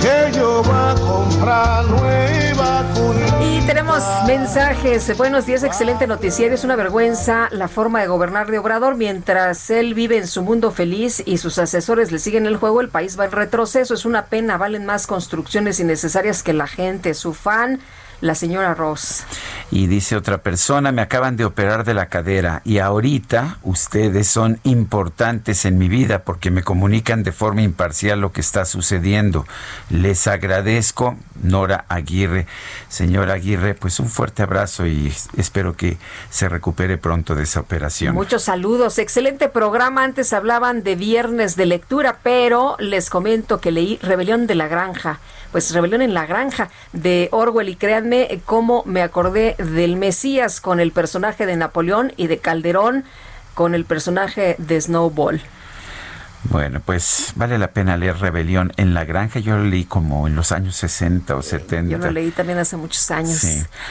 que 0.00 0.38
yo 0.38 0.62
va 0.70 0.92
a 0.92 0.94
comprar 0.94 1.84
nueva 1.86 2.84
mensajes. 4.26 5.14
Buenos 5.18 5.44
días, 5.44 5.64
excelente 5.64 6.06
noticiero. 6.06 6.54
Es 6.54 6.64
una 6.64 6.76
vergüenza 6.76 7.48
la 7.50 7.68
forma 7.68 8.00
de 8.00 8.06
gobernar 8.06 8.50
de 8.50 8.58
Obrador. 8.58 8.96
Mientras 8.96 9.68
él 9.68 9.92
vive 9.92 10.16
en 10.16 10.26
su 10.26 10.42
mundo 10.42 10.70
feliz 10.70 11.22
y 11.26 11.36
sus 11.36 11.58
asesores 11.58 12.10
le 12.10 12.18
siguen 12.18 12.46
el 12.46 12.56
juego, 12.56 12.80
el 12.80 12.88
país 12.88 13.20
va 13.20 13.26
en 13.26 13.32
retroceso. 13.32 13.92
Es 13.92 14.06
una 14.06 14.26
pena. 14.26 14.56
Valen 14.56 14.86
más 14.86 15.06
construcciones 15.06 15.78
innecesarias 15.78 16.42
que 16.42 16.54
la 16.54 16.66
gente. 16.66 17.12
Su 17.12 17.34
fan 17.34 17.80
la 18.22 18.34
señora 18.34 18.72
Ross. 18.74 19.24
Y 19.70 19.88
dice 19.88 20.16
otra 20.16 20.38
persona, 20.38 20.92
me 20.92 21.02
acaban 21.02 21.36
de 21.36 21.44
operar 21.44 21.84
de 21.84 21.92
la 21.92 22.06
cadera 22.06 22.62
y 22.64 22.78
ahorita 22.78 23.58
ustedes 23.62 24.28
son 24.28 24.60
importantes 24.62 25.64
en 25.64 25.76
mi 25.76 25.88
vida 25.88 26.20
porque 26.20 26.50
me 26.50 26.62
comunican 26.62 27.24
de 27.24 27.32
forma 27.32 27.62
imparcial 27.62 28.20
lo 28.20 28.32
que 28.32 28.40
está 28.40 28.64
sucediendo. 28.64 29.44
Les 29.90 30.26
agradezco, 30.28 31.16
Nora 31.42 31.84
Aguirre. 31.88 32.46
Señora 32.88 33.34
Aguirre, 33.34 33.74
pues 33.74 33.98
un 33.98 34.08
fuerte 34.08 34.44
abrazo 34.44 34.86
y 34.86 35.12
espero 35.36 35.76
que 35.76 35.98
se 36.30 36.48
recupere 36.48 36.98
pronto 36.98 37.34
de 37.34 37.42
esa 37.42 37.60
operación. 37.60 38.14
Muchos 38.14 38.44
saludos, 38.44 38.98
excelente 38.98 39.48
programa. 39.48 40.04
Antes 40.04 40.32
hablaban 40.32 40.84
de 40.84 40.94
viernes 40.94 41.56
de 41.56 41.66
lectura, 41.66 42.18
pero 42.22 42.76
les 42.78 43.10
comento 43.10 43.60
que 43.60 43.72
leí 43.72 43.98
Rebelión 44.00 44.46
de 44.46 44.54
la 44.54 44.68
Granja 44.68 45.18
pues 45.52 45.72
Rebelión 45.72 46.02
en 46.02 46.14
la 46.14 46.26
Granja 46.26 46.70
de 46.92 47.28
Orwell 47.30 47.68
y 47.68 47.76
créanme 47.76 48.40
cómo 48.44 48.82
me 48.86 49.02
acordé 49.02 49.54
del 49.58 49.96
Mesías 49.96 50.60
con 50.60 50.80
el 50.80 50.90
personaje 50.90 51.46
de 51.46 51.56
Napoleón 51.56 52.12
y 52.16 52.26
de 52.26 52.38
Calderón 52.38 53.04
con 53.54 53.74
el 53.74 53.84
personaje 53.84 54.56
de 54.58 54.80
Snowball. 54.80 55.40
Bueno, 56.44 56.80
pues 56.84 57.32
vale 57.36 57.56
la 57.56 57.68
pena 57.68 57.96
leer 57.96 58.18
Rebelión 58.18 58.72
en 58.76 58.94
la 58.94 59.04
Granja. 59.04 59.38
Yo 59.38 59.56
lo 59.56 59.64
leí 59.64 59.84
como 59.84 60.26
en 60.26 60.34
los 60.34 60.50
años 60.50 60.74
60 60.76 61.36
o 61.36 61.42
70. 61.42 61.90
Yo 61.90 61.98
lo 61.98 62.10
leí 62.10 62.30
también 62.32 62.58
hace 62.58 62.76
muchos 62.76 63.10
años. 63.12 63.44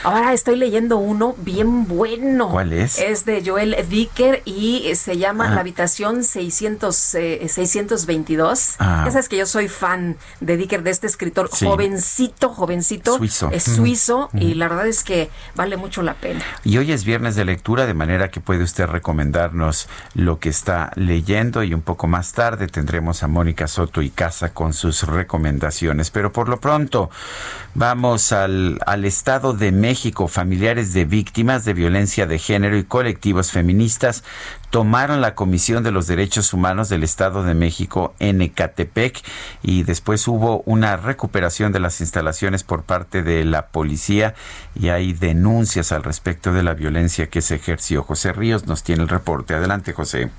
Ahora 0.04 0.34
estoy 0.34 0.58
leyendo 0.58 0.98
uno 0.98 1.34
bien 1.38 1.88
bueno. 1.88 2.50
¿Cuál 2.50 2.74
es? 2.74 3.00
Es 3.00 3.24
de 3.26 3.42
Joel 3.46 3.76
Dicker 3.90 4.42
y 4.44 4.94
se 4.96 5.18
llama 5.18 5.50
La 5.50 5.62
habitación 5.62 6.24
600, 6.24 6.96
622. 6.96 8.76
Ah. 8.80 9.04
Ya 9.06 9.12
sabes 9.12 9.30
que 9.30 9.38
yo 9.38 9.46
soy 9.46 9.70
fan 9.70 10.18
de 10.42 10.58
Dicker, 10.58 10.84
de 10.84 10.92
este 10.92 11.08
escritor 11.08 11.50
jovencito, 11.50 12.50
jovencito. 12.50 13.18
Suizo. 13.18 13.50
Es 13.52 13.64
suizo 13.64 14.30
y 14.34 14.56
la 14.56 14.68
verdad 14.68 14.88
es 14.88 15.04
que 15.04 15.30
vale 15.56 15.78
mucho 15.78 16.02
la 16.02 16.16
pena. 16.16 16.42
Y 16.66 16.78
hoy 16.78 16.92
es 16.92 17.06
viernes 17.06 17.36
de 17.36 17.46
lectura, 17.46 17.86
de 17.86 17.94
manera 17.94 18.30
que 18.30 18.42
puede 18.42 18.64
usted 18.64 18.88
recomendarnos 18.88 19.88
lo 20.16 20.40
que 20.40 20.50
está 20.50 20.92
leyendo 20.96 21.64
y 21.64 21.74
un 21.74 21.82
poco 21.82 22.08
más 22.08 22.34
tarde 22.34 22.41
tarde 22.42 22.66
tendremos 22.66 23.22
a 23.22 23.28
Mónica 23.28 23.68
Soto 23.68 24.02
y 24.02 24.10
Casa 24.10 24.52
con 24.52 24.74
sus 24.74 25.04
recomendaciones. 25.04 26.10
Pero 26.10 26.34
por 26.34 26.50
lo 26.50 26.60
pronto, 26.60 27.12
vamos 27.76 28.32
al, 28.32 28.80
al 28.88 29.06
Estado 29.06 29.54
de 29.54 29.72
México. 29.72 30.28
Familiares 30.28 30.92
de 30.92 31.06
víctimas 31.06 31.66
de 31.66 31.76
violencia 31.76 32.26
de 32.26 32.40
género 32.40 32.80
y 32.80 32.84
colectivos 32.84 33.52
feministas 33.52 34.24
tomaron 34.72 35.22
la 35.22 35.36
Comisión 35.36 35.84
de 35.84 35.92
los 35.92 36.08
Derechos 36.08 36.52
Humanos 36.52 36.90
del 36.90 37.04
Estado 37.04 37.44
de 37.44 37.54
México 37.54 38.16
en 38.18 38.42
Ecatepec 38.42 39.22
y 39.62 39.84
después 39.84 40.28
hubo 40.28 40.64
una 40.66 40.98
recuperación 40.98 41.72
de 41.72 41.80
las 41.80 42.02
instalaciones 42.02 42.64
por 42.64 42.82
parte 42.82 43.22
de 43.22 43.46
la 43.46 43.68
policía 43.68 44.34
y 44.74 44.90
hay 44.90 45.14
denuncias 45.14 45.92
al 45.92 46.02
respecto 46.02 46.54
de 46.54 46.64
la 46.64 46.74
violencia 46.74 47.28
que 47.28 47.44
se 47.44 47.54
ejerció. 47.54 48.02
José 48.02 48.34
Ríos 48.34 48.66
nos 48.66 48.82
tiene 48.82 49.04
el 49.04 49.10
reporte. 49.10 49.54
Adelante, 49.54 49.94
José. 49.94 50.32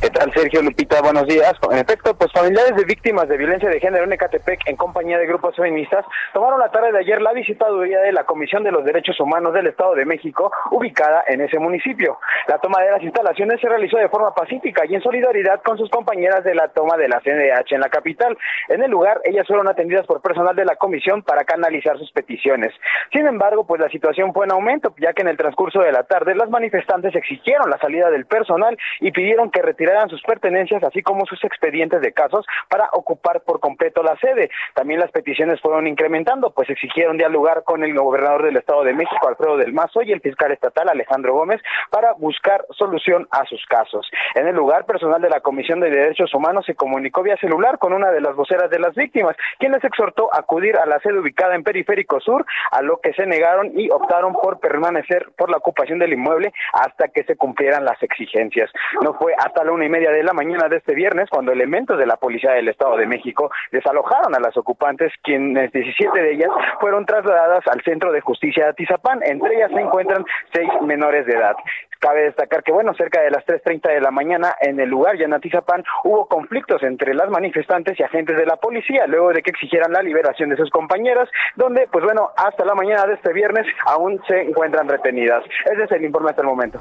¿Qué 0.00 0.10
tal, 0.10 0.32
Sergio 0.32 0.62
Lupita? 0.62 1.02
Buenos 1.02 1.26
días. 1.26 1.54
En 1.72 1.78
efecto, 1.78 2.16
pues 2.16 2.30
familiares 2.30 2.76
de 2.76 2.84
víctimas 2.84 3.28
de 3.28 3.36
violencia 3.36 3.68
de 3.68 3.80
género 3.80 4.04
en 4.04 4.12
Ecatepec, 4.12 4.60
en 4.68 4.76
compañía 4.76 5.18
de 5.18 5.26
grupos 5.26 5.56
feministas, 5.56 6.04
tomaron 6.32 6.60
la 6.60 6.70
tarde 6.70 6.92
de 6.92 7.00
ayer 7.00 7.20
la 7.20 7.32
visitaduría 7.32 7.98
de 8.02 8.12
la 8.12 8.22
Comisión 8.22 8.62
de 8.62 8.70
los 8.70 8.84
Derechos 8.84 9.18
Humanos 9.18 9.52
del 9.54 9.66
Estado 9.66 9.96
de 9.96 10.04
México, 10.04 10.52
ubicada 10.70 11.24
en 11.26 11.40
ese 11.40 11.58
municipio. 11.58 12.20
La 12.46 12.58
toma 12.58 12.80
de 12.80 12.92
las 12.92 13.02
instalaciones 13.02 13.60
se 13.60 13.68
realizó 13.68 13.98
de 13.98 14.08
forma 14.08 14.32
pacífica 14.36 14.86
y 14.86 14.94
en 14.94 15.02
solidaridad 15.02 15.62
con 15.62 15.76
sus 15.76 15.90
compañeras 15.90 16.44
de 16.44 16.54
la 16.54 16.68
toma 16.68 16.96
de 16.96 17.08
la 17.08 17.18
CNDH 17.18 17.72
en 17.72 17.80
la 17.80 17.88
capital. 17.88 18.38
En 18.68 18.80
el 18.84 18.92
lugar, 18.92 19.20
ellas 19.24 19.48
fueron 19.48 19.68
atendidas 19.68 20.06
por 20.06 20.22
personal 20.22 20.54
de 20.54 20.64
la 20.64 20.76
comisión 20.76 21.22
para 21.22 21.42
canalizar 21.42 21.98
sus 21.98 22.12
peticiones. 22.12 22.72
Sin 23.10 23.26
embargo, 23.26 23.66
pues 23.66 23.80
la 23.80 23.88
situación 23.88 24.32
fue 24.32 24.46
en 24.46 24.52
aumento, 24.52 24.94
ya 24.98 25.12
que 25.12 25.22
en 25.22 25.28
el 25.28 25.36
transcurso 25.36 25.80
de 25.80 25.90
la 25.90 26.04
tarde 26.04 26.36
las 26.36 26.50
manifestantes 26.50 27.16
exigieron 27.16 27.68
la 27.68 27.78
salida 27.78 28.10
del 28.10 28.26
personal 28.26 28.78
y 29.00 29.10
pidieron 29.10 29.50
que 29.50 29.60
retiraran 29.60 29.87
sus 30.08 30.22
pertenencias, 30.22 30.82
así 30.82 31.02
como 31.02 31.26
sus 31.26 31.42
expedientes 31.44 32.00
de 32.00 32.12
casos, 32.12 32.46
para 32.68 32.88
ocupar 32.92 33.40
por 33.42 33.60
completo 33.60 34.02
la 34.02 34.16
sede. 34.16 34.50
También 34.74 35.00
las 35.00 35.10
peticiones 35.10 35.60
fueron 35.60 35.86
incrementando, 35.86 36.50
pues 36.50 36.70
exigieron 36.70 37.16
dialogar 37.16 37.64
con 37.64 37.82
el 37.82 37.94
gobernador 37.94 38.44
del 38.44 38.56
Estado 38.56 38.84
de 38.84 38.94
México, 38.94 39.28
Alfredo 39.28 39.56
del 39.56 39.72
Mazo, 39.72 40.02
y 40.02 40.12
el 40.12 40.20
fiscal 40.20 40.52
estatal, 40.52 40.88
Alejandro 40.88 41.34
Gómez, 41.34 41.60
para 41.90 42.12
buscar 42.14 42.64
solución 42.70 43.26
a 43.30 43.44
sus 43.46 43.64
casos. 43.66 44.08
En 44.34 44.46
el 44.46 44.54
lugar, 44.54 44.84
personal 44.84 45.20
de 45.20 45.30
la 45.30 45.40
Comisión 45.40 45.80
de 45.80 45.90
Derechos 45.90 46.34
Humanos 46.34 46.64
se 46.66 46.74
comunicó 46.74 47.22
vía 47.22 47.36
celular 47.36 47.78
con 47.78 47.92
una 47.92 48.10
de 48.10 48.20
las 48.20 48.34
voceras 48.34 48.70
de 48.70 48.78
las 48.78 48.94
víctimas, 48.94 49.36
quien 49.58 49.72
les 49.72 49.84
exhortó 49.84 50.32
a 50.34 50.40
acudir 50.40 50.76
a 50.76 50.86
la 50.86 50.98
sede 51.00 51.18
ubicada 51.18 51.54
en 51.54 51.62
Periférico 51.62 52.20
Sur, 52.20 52.44
a 52.70 52.82
lo 52.82 53.00
que 53.00 53.12
se 53.14 53.26
negaron 53.26 53.72
y 53.78 53.90
optaron 53.90 54.32
por 54.32 54.60
permanecer 54.60 55.30
por 55.36 55.50
la 55.50 55.58
ocupación 55.58 55.98
del 55.98 56.12
inmueble 56.12 56.52
hasta 56.72 57.08
que 57.08 57.24
se 57.24 57.36
cumplieran 57.36 57.84
las 57.84 58.02
exigencias. 58.02 58.70
No 59.02 59.14
fue 59.14 59.34
hasta 59.36 59.64
la 59.64 59.72
una 59.78 59.86
y 59.86 59.90
media 59.90 60.10
de 60.10 60.24
la 60.24 60.32
mañana 60.32 60.68
de 60.68 60.78
este 60.78 60.92
viernes 60.92 61.30
cuando 61.30 61.52
elementos 61.52 61.96
de 61.98 62.06
la 62.06 62.16
Policía 62.16 62.50
del 62.50 62.66
Estado 62.66 62.96
de 62.96 63.06
México 63.06 63.48
desalojaron 63.70 64.34
a 64.34 64.40
las 64.40 64.56
ocupantes, 64.56 65.12
quienes 65.22 65.70
17 65.70 66.20
de 66.20 66.32
ellas 66.32 66.50
fueron 66.80 67.06
trasladadas 67.06 67.64
al 67.68 67.80
Centro 67.82 68.10
de 68.10 68.20
Justicia 68.20 68.64
de 68.64 68.70
Atizapán. 68.70 69.20
Entre 69.22 69.54
ellas 69.54 69.70
se 69.72 69.80
encuentran 69.80 70.24
seis 70.52 70.68
menores 70.82 71.26
de 71.26 71.34
edad. 71.34 71.54
Cabe 71.98 72.22
destacar 72.22 72.62
que, 72.62 72.72
bueno, 72.72 72.94
cerca 72.94 73.20
de 73.20 73.30
las 73.30 73.44
3.30 73.44 73.92
de 73.92 74.00
la 74.00 74.10
mañana 74.10 74.54
en 74.60 74.78
el 74.78 74.88
lugar, 74.88 75.18
ya 75.18 75.24
en 75.24 75.34
Atizapán, 75.34 75.82
hubo 76.04 76.26
conflictos 76.26 76.82
entre 76.82 77.14
las 77.14 77.28
manifestantes 77.28 77.98
y 77.98 78.02
agentes 78.02 78.36
de 78.36 78.46
la 78.46 78.56
policía, 78.56 79.06
luego 79.06 79.30
de 79.30 79.42
que 79.42 79.50
exigieran 79.50 79.92
la 79.92 80.02
liberación 80.02 80.50
de 80.50 80.56
sus 80.56 80.70
compañeras, 80.70 81.28
donde, 81.56 81.88
pues 81.90 82.04
bueno, 82.04 82.30
hasta 82.36 82.64
la 82.64 82.74
mañana 82.74 83.06
de 83.06 83.14
este 83.14 83.32
viernes 83.32 83.66
aún 83.86 84.20
se 84.28 84.42
encuentran 84.42 84.88
retenidas. 84.88 85.44
Ese 85.64 85.84
es 85.84 85.92
el 85.92 86.04
informe 86.04 86.30
hasta 86.30 86.42
el 86.42 86.48
momento. 86.48 86.80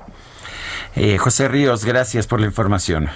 Eh, 0.95 1.17
José 1.17 1.47
Ríos, 1.47 1.85
gracias 1.85 2.27
por 2.27 2.39
la 2.39 2.45
información. 2.45 3.07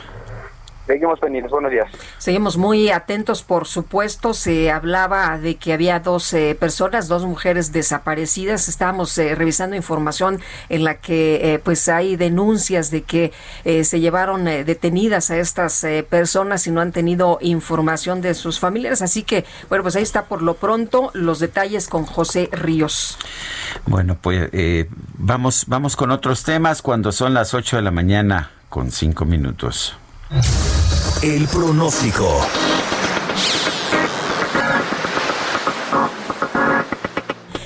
Seguimos 0.92 1.22
pendientes. 1.22 1.50
Buenos 1.50 1.72
días. 1.72 1.88
Seguimos 2.18 2.58
muy 2.58 2.90
atentos, 2.90 3.44
por 3.44 3.66
supuesto. 3.66 4.34
Se 4.34 4.70
hablaba 4.72 5.38
de 5.38 5.56
que 5.56 5.72
había 5.72 6.02
dos 6.02 6.34
eh, 6.34 6.54
personas, 6.60 7.08
dos 7.08 7.24
mujeres 7.24 7.72
desaparecidas. 7.72 8.68
Estábamos 8.68 9.18
eh, 9.18 9.34
revisando 9.34 9.78
información 9.78 10.42
en 10.68 10.84
la 10.84 10.96
que 10.96 11.54
eh, 11.54 11.60
pues 11.60 11.88
hay 11.88 12.18
denuncias 12.18 12.92
de 12.92 13.04
que 13.04 13.32
se 13.64 14.00
llevaron 14.02 14.44
detenidas 14.44 15.32
a 15.32 15.38
estas 15.38 15.86
personas 16.10 16.68
y 16.68 16.72
no 16.72 16.82
han 16.82 16.92
tenido 16.92 17.38
información 17.40 18.20
de 18.20 18.34
sus 18.34 18.60
familiares. 18.60 19.02
Así 19.02 19.24
que, 19.24 19.46
bueno, 19.70 19.84
pues 19.84 19.96
ahí 19.96 20.04
está 20.04 20.26
por 20.26 20.42
lo 20.42 20.56
pronto 20.56 21.12
los 21.14 21.40
detalles 21.40 21.88
con 21.88 22.06
José 22.06 22.50
Ríos. 22.52 23.18
Bueno, 23.86 24.18
pues 24.20 24.50
vamos, 25.18 25.66
vamos 25.68 25.96
con 25.96 26.12
otros 26.12 26.44
temas 26.44 26.82
cuando 26.82 27.14
son 27.14 27.34
las 27.34 27.54
8 27.54 27.78
de 27.78 27.82
la 27.82 27.92
mañana 27.92 28.52
con 28.72 28.90
cinco 28.90 29.26
minutos. 29.26 29.98
El 31.22 31.46
pronóstico. 31.48 32.40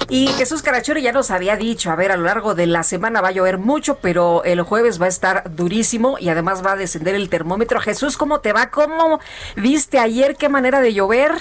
Y 0.09 0.28
Jesús 0.28 0.63
Carachuri 0.63 1.03
ya 1.03 1.11
nos 1.11 1.30
había 1.30 1.57
dicho, 1.57 1.91
a 1.91 1.95
ver, 1.95 2.11
a 2.11 2.18
lo 2.18 2.24
largo 2.24 2.55
de 2.55 2.66
la 2.66 2.82
semana 2.82 3.22
va 3.22 3.28
a 3.28 3.32
llover 3.32 3.59
mucho, 3.59 3.99
pero 4.01 4.43
el 4.45 4.63
jueves 4.63 4.99
va 4.99 5.05
a 5.05 5.09
estar 5.09 5.55
durísimo 5.55 6.18
y 6.20 6.30
además 6.30 6.66
va 6.66 6.72
a 6.72 6.76
descender 6.76 7.13
el 7.13 7.30
termómetro. 7.30 7.80
Jesús, 7.80 8.18
¿cómo 8.18 8.39
te 8.39 8.51
va? 8.51 8.72
¿Cómo 8.72 9.20
viste 9.55 9.99
ayer? 9.99 10.36
¿Qué 10.36 10.49
manera 10.49 10.82
de 10.82 10.93
llover? 10.93 11.34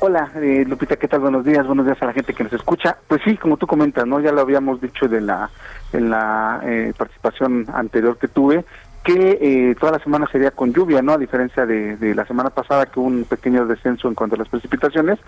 Hola, 0.00 0.30
eh, 0.36 0.64
Lupita, 0.66 0.96
¿qué 0.96 1.08
tal? 1.08 1.20
Buenos 1.20 1.44
días, 1.44 1.66
buenos 1.66 1.84
días 1.84 2.00
a 2.00 2.06
la 2.06 2.12
gente 2.12 2.32
que 2.32 2.44
nos 2.44 2.52
escucha. 2.52 2.96
Pues 3.06 3.20
sí, 3.24 3.36
como 3.36 3.56
tú 3.56 3.66
comentas, 3.66 4.06
¿no? 4.06 4.20
Ya 4.20 4.30
lo 4.30 4.40
habíamos 4.40 4.80
dicho 4.80 5.08
de 5.08 5.20
la, 5.20 5.50
en 5.92 6.10
la 6.10 6.60
eh, 6.64 6.92
participación 6.96 7.66
anterior 7.72 8.16
que 8.16 8.28
tuve, 8.28 8.64
que 9.08 9.38
eh, 9.40 9.74
toda 9.80 9.92
la 9.92 9.98
semana 10.00 10.28
sería 10.30 10.50
con 10.50 10.74
lluvia, 10.74 11.00
¿no? 11.00 11.12
A 11.12 11.18
diferencia 11.18 11.64
de, 11.64 11.96
de, 11.96 12.14
la 12.14 12.26
semana 12.26 12.50
pasada 12.50 12.84
que 12.84 13.00
hubo 13.00 13.06
un 13.06 13.24
pequeño 13.24 13.64
descenso 13.64 14.06
en 14.06 14.14
cuanto 14.14 14.34
a 14.34 14.38
las 14.38 14.50
precipitaciones. 14.50 15.18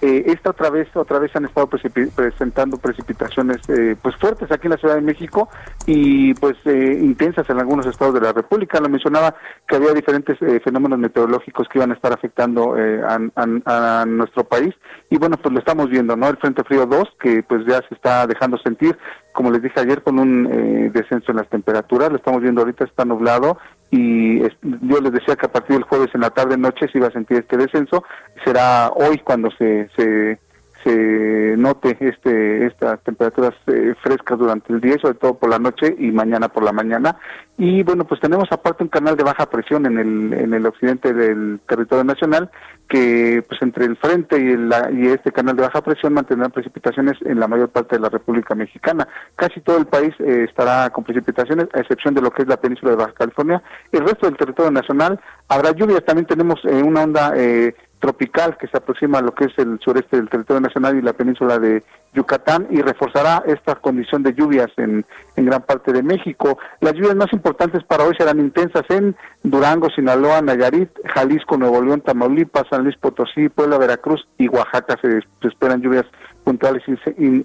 Eh, 0.00 0.24
esta 0.26 0.50
otra 0.50 0.70
vez, 0.70 0.88
otra 0.94 1.18
vez 1.18 1.34
han 1.34 1.44
estado 1.44 1.68
presentando 1.68 2.78
precipitaciones 2.78 3.58
eh, 3.68 3.96
pues 4.00 4.16
fuertes 4.16 4.50
aquí 4.50 4.66
en 4.66 4.72
la 4.72 4.78
Ciudad 4.78 4.94
de 4.94 5.02
México 5.02 5.48
y 5.86 6.34
pues 6.34 6.56
eh, 6.64 6.98
intensas 7.02 7.48
en 7.50 7.58
algunos 7.58 7.86
estados 7.86 8.14
de 8.14 8.20
la 8.20 8.32
República. 8.32 8.80
Lo 8.80 8.88
mencionaba 8.88 9.34
que 9.68 9.76
había 9.76 9.92
diferentes 9.92 10.40
eh, 10.42 10.60
fenómenos 10.64 10.98
meteorológicos 10.98 11.68
que 11.68 11.78
iban 11.78 11.90
a 11.90 11.94
estar 11.94 12.12
afectando 12.12 12.74
a, 12.74 13.18
a, 13.36 14.00
a, 14.00 14.06
nuestro 14.06 14.44
país 14.44 14.74
y 15.10 15.18
bueno, 15.18 15.36
pues 15.36 15.52
lo 15.52 15.58
estamos 15.58 15.90
viendo, 15.90 16.16
¿no? 16.16 16.28
El 16.28 16.38
Frente 16.38 16.64
Frío 16.64 16.86
2 16.86 17.08
que 17.20 17.42
pues 17.42 17.66
ya 17.66 17.80
se 17.88 17.94
está 17.94 18.26
dejando 18.26 18.58
sentir 18.58 18.96
como 19.32 19.50
les 19.50 19.62
dije 19.62 19.80
ayer, 19.80 20.02
con 20.02 20.18
un 20.18 20.46
eh, 20.46 20.90
descenso 20.92 21.30
en 21.30 21.38
las 21.38 21.48
temperaturas. 21.48 22.10
Lo 22.10 22.16
estamos 22.16 22.42
viendo 22.42 22.60
ahorita, 22.60 22.84
está 22.84 23.04
nublado 23.04 23.58
y 23.90 24.40
yo 24.40 25.00
les 25.00 25.12
decía 25.12 25.36
que 25.36 25.46
a 25.46 25.52
partir 25.52 25.76
del 25.76 25.84
jueves 25.84 26.10
en 26.14 26.20
la 26.20 26.30
tarde 26.30 26.56
noche 26.56 26.86
se 26.90 26.98
iba 26.98 27.08
a 27.08 27.12
sentir 27.12 27.38
este 27.38 27.56
descenso. 27.56 28.04
Será 28.44 28.90
hoy 28.90 29.18
cuando 29.18 29.50
se, 29.52 29.88
se 29.96 30.38
se 30.84 31.56
note 31.58 31.96
este 32.00 32.66
estas 32.66 33.02
temperaturas 33.02 33.52
eh, 33.66 33.94
frescas 34.02 34.38
durante 34.38 34.72
el 34.72 34.80
día, 34.80 34.96
sobre 35.00 35.14
todo 35.14 35.34
por 35.34 35.50
la 35.50 35.58
noche 35.58 35.94
y 35.98 36.10
mañana 36.10 36.48
por 36.48 36.62
la 36.62 36.72
mañana. 36.72 37.16
Y 37.58 37.82
bueno, 37.82 38.04
pues 38.04 38.20
tenemos 38.20 38.48
aparte 38.50 38.82
un 38.82 38.88
canal 38.88 39.16
de 39.16 39.24
baja 39.24 39.46
presión 39.46 39.86
en 39.86 39.98
el 39.98 40.32
en 40.32 40.54
el 40.54 40.66
occidente 40.66 41.12
del 41.12 41.60
territorio 41.68 42.04
nacional 42.04 42.50
que 42.90 43.42
pues 43.48 43.62
entre 43.62 43.84
el 43.84 43.96
frente 43.96 44.36
y, 44.36 44.48
el, 44.48 44.70
y 44.92 45.06
este 45.06 45.30
canal 45.30 45.54
de 45.54 45.62
baja 45.62 45.80
presión 45.80 46.12
mantendrán 46.12 46.50
precipitaciones 46.50 47.16
en 47.24 47.38
la 47.38 47.46
mayor 47.46 47.68
parte 47.68 47.94
de 47.96 48.02
la 48.02 48.08
República 48.08 48.54
Mexicana. 48.56 49.06
Casi 49.36 49.60
todo 49.60 49.78
el 49.78 49.86
país 49.86 50.12
eh, 50.18 50.46
estará 50.48 50.90
con 50.90 51.04
precipitaciones, 51.04 51.68
a 51.72 51.80
excepción 51.80 52.14
de 52.14 52.20
lo 52.20 52.32
que 52.32 52.42
es 52.42 52.48
la 52.48 52.60
península 52.60 52.90
de 52.90 52.96
Baja 52.96 53.14
California. 53.14 53.62
El 53.92 54.00
resto 54.00 54.26
del 54.26 54.36
territorio 54.36 54.72
nacional 54.72 55.20
habrá 55.48 55.70
lluvias. 55.70 56.04
También 56.04 56.26
tenemos 56.26 56.60
eh, 56.64 56.82
una 56.82 57.04
onda 57.04 57.32
eh, 57.36 57.74
tropical 58.00 58.56
que 58.58 58.66
se 58.66 58.76
aproxima 58.76 59.18
a 59.18 59.22
lo 59.22 59.34
que 59.34 59.44
es 59.44 59.52
el 59.58 59.78
sureste 59.80 60.16
del 60.16 60.28
territorio 60.28 60.60
nacional 60.60 60.96
y 60.96 61.02
la 61.02 61.12
península 61.12 61.58
de 61.58 61.84
Yucatán 62.14 62.66
y 62.70 62.80
reforzará 62.82 63.44
esta 63.46 63.76
condición 63.76 64.22
de 64.22 64.34
lluvias 64.34 64.68
en, 64.78 65.04
en 65.36 65.46
gran 65.46 65.62
parte 65.62 65.92
de 65.92 66.02
México. 66.02 66.58
Las 66.80 66.94
lluvias 66.94 67.14
más 67.14 67.32
importantes 67.32 67.84
para 67.84 68.04
hoy 68.04 68.14
serán 68.18 68.40
intensas 68.40 68.84
en 68.88 69.14
Durango, 69.42 69.90
Sinaloa, 69.90 70.40
Nayarit, 70.40 70.90
Jalisco, 71.14 71.56
Nuevo 71.56 71.82
León, 71.82 72.00
Tamaulipas, 72.00 72.64
San 72.68 72.84
Luis 72.84 72.96
Potosí, 72.96 73.48
Puebla, 73.48 73.78
Veracruz 73.78 74.26
y 74.38 74.48
Oaxaca. 74.48 74.96
Se, 75.00 75.20
esperan 75.46 75.82
lluvias 75.82 76.06
puntuales 76.50 76.82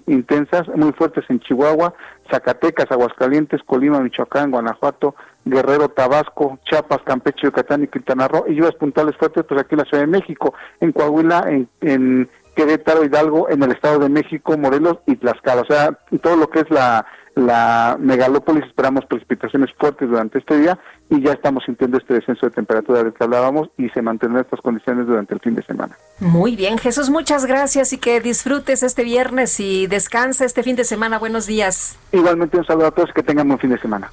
intensas, 0.06 0.66
muy 0.74 0.92
fuertes 0.92 1.24
en 1.28 1.38
Chihuahua, 1.38 1.94
Zacatecas, 2.28 2.90
Aguascalientes, 2.90 3.62
Colima, 3.62 4.00
Michoacán, 4.00 4.50
Guanajuato, 4.50 5.14
Guerrero, 5.44 5.88
Tabasco, 5.88 6.58
Chiapas, 6.64 7.02
Campeche, 7.04 7.46
Yucatán 7.46 7.84
y 7.84 7.86
Quintana 7.86 8.26
Roo, 8.26 8.46
y 8.48 8.56
lluvias 8.56 8.74
puntuales 8.74 9.16
fuertes 9.16 9.44
pues 9.48 9.60
aquí 9.60 9.76
en 9.76 9.78
la 9.78 9.84
Ciudad 9.84 10.02
de 10.02 10.08
México, 10.08 10.54
en 10.80 10.90
Coahuila, 10.90 11.46
en 11.82 12.28
Querétaro, 12.56 13.04
Hidalgo, 13.04 13.48
en 13.50 13.62
el 13.62 13.72
Estado 13.72 14.00
de 14.00 14.08
México, 14.08 14.56
Morelos 14.56 14.98
y 15.06 15.16
Tlaxcala. 15.16 15.62
O 15.62 15.66
sea, 15.66 15.92
todo 16.22 16.36
lo 16.36 16.48
que 16.48 16.60
es 16.60 16.70
la, 16.70 17.06
la 17.36 17.98
megalópolis 18.00 18.64
esperamos 18.64 19.04
precipitaciones 19.04 19.70
fuertes 19.78 20.08
durante 20.08 20.38
este 20.38 20.58
día 20.58 20.78
y 21.10 21.22
ya 21.22 21.32
estamos 21.32 21.64
sintiendo 21.66 21.98
este 21.98 22.14
descenso 22.14 22.46
de 22.46 22.52
temperatura 22.52 23.04
del 23.04 23.12
que 23.12 23.22
hablábamos 23.22 23.68
y 23.76 23.90
se 23.90 24.00
mantendrán 24.00 24.42
estas 24.42 24.60
condiciones 24.60 25.06
durante 25.06 25.34
el 25.34 25.40
fin 25.40 25.54
de 25.54 25.62
semana. 25.62 25.96
Muy 26.18 26.56
bien, 26.56 26.78
Jesús, 26.78 27.10
muchas 27.10 27.44
gracias 27.44 27.92
y 27.92 27.98
que 27.98 28.20
disfrutes 28.20 28.82
este 28.82 29.04
viernes 29.04 29.60
y 29.60 29.86
descansa 29.86 30.46
este 30.46 30.62
fin 30.62 30.76
de 30.76 30.84
semana. 30.84 31.18
Buenos 31.18 31.46
días. 31.46 31.98
Igualmente 32.10 32.56
un 32.56 32.64
saludo 32.64 32.86
a 32.86 32.90
todos, 32.90 33.10
que 33.14 33.22
tengan 33.22 33.46
buen 33.46 33.60
fin 33.60 33.70
de 33.70 33.78
semana. 33.78 34.10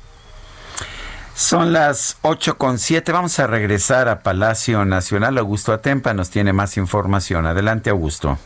Son 1.36 1.74
las 1.74 2.20
ocho 2.22 2.60
con 2.60 2.78
siete. 2.78 3.12
Vamos 3.12 3.40
a 3.40 3.48
regresar 3.48 4.08
a 4.08 4.22
Palacio 4.22 4.86
Nacional. 4.86 5.40
Augusto 5.40 5.74
Atempa 5.74 6.14
nos 6.14 6.30
tiene 6.30 6.54
más 6.54 6.78
información. 6.78 7.48
Adelante, 7.48 7.90
Augusto. 7.90 8.38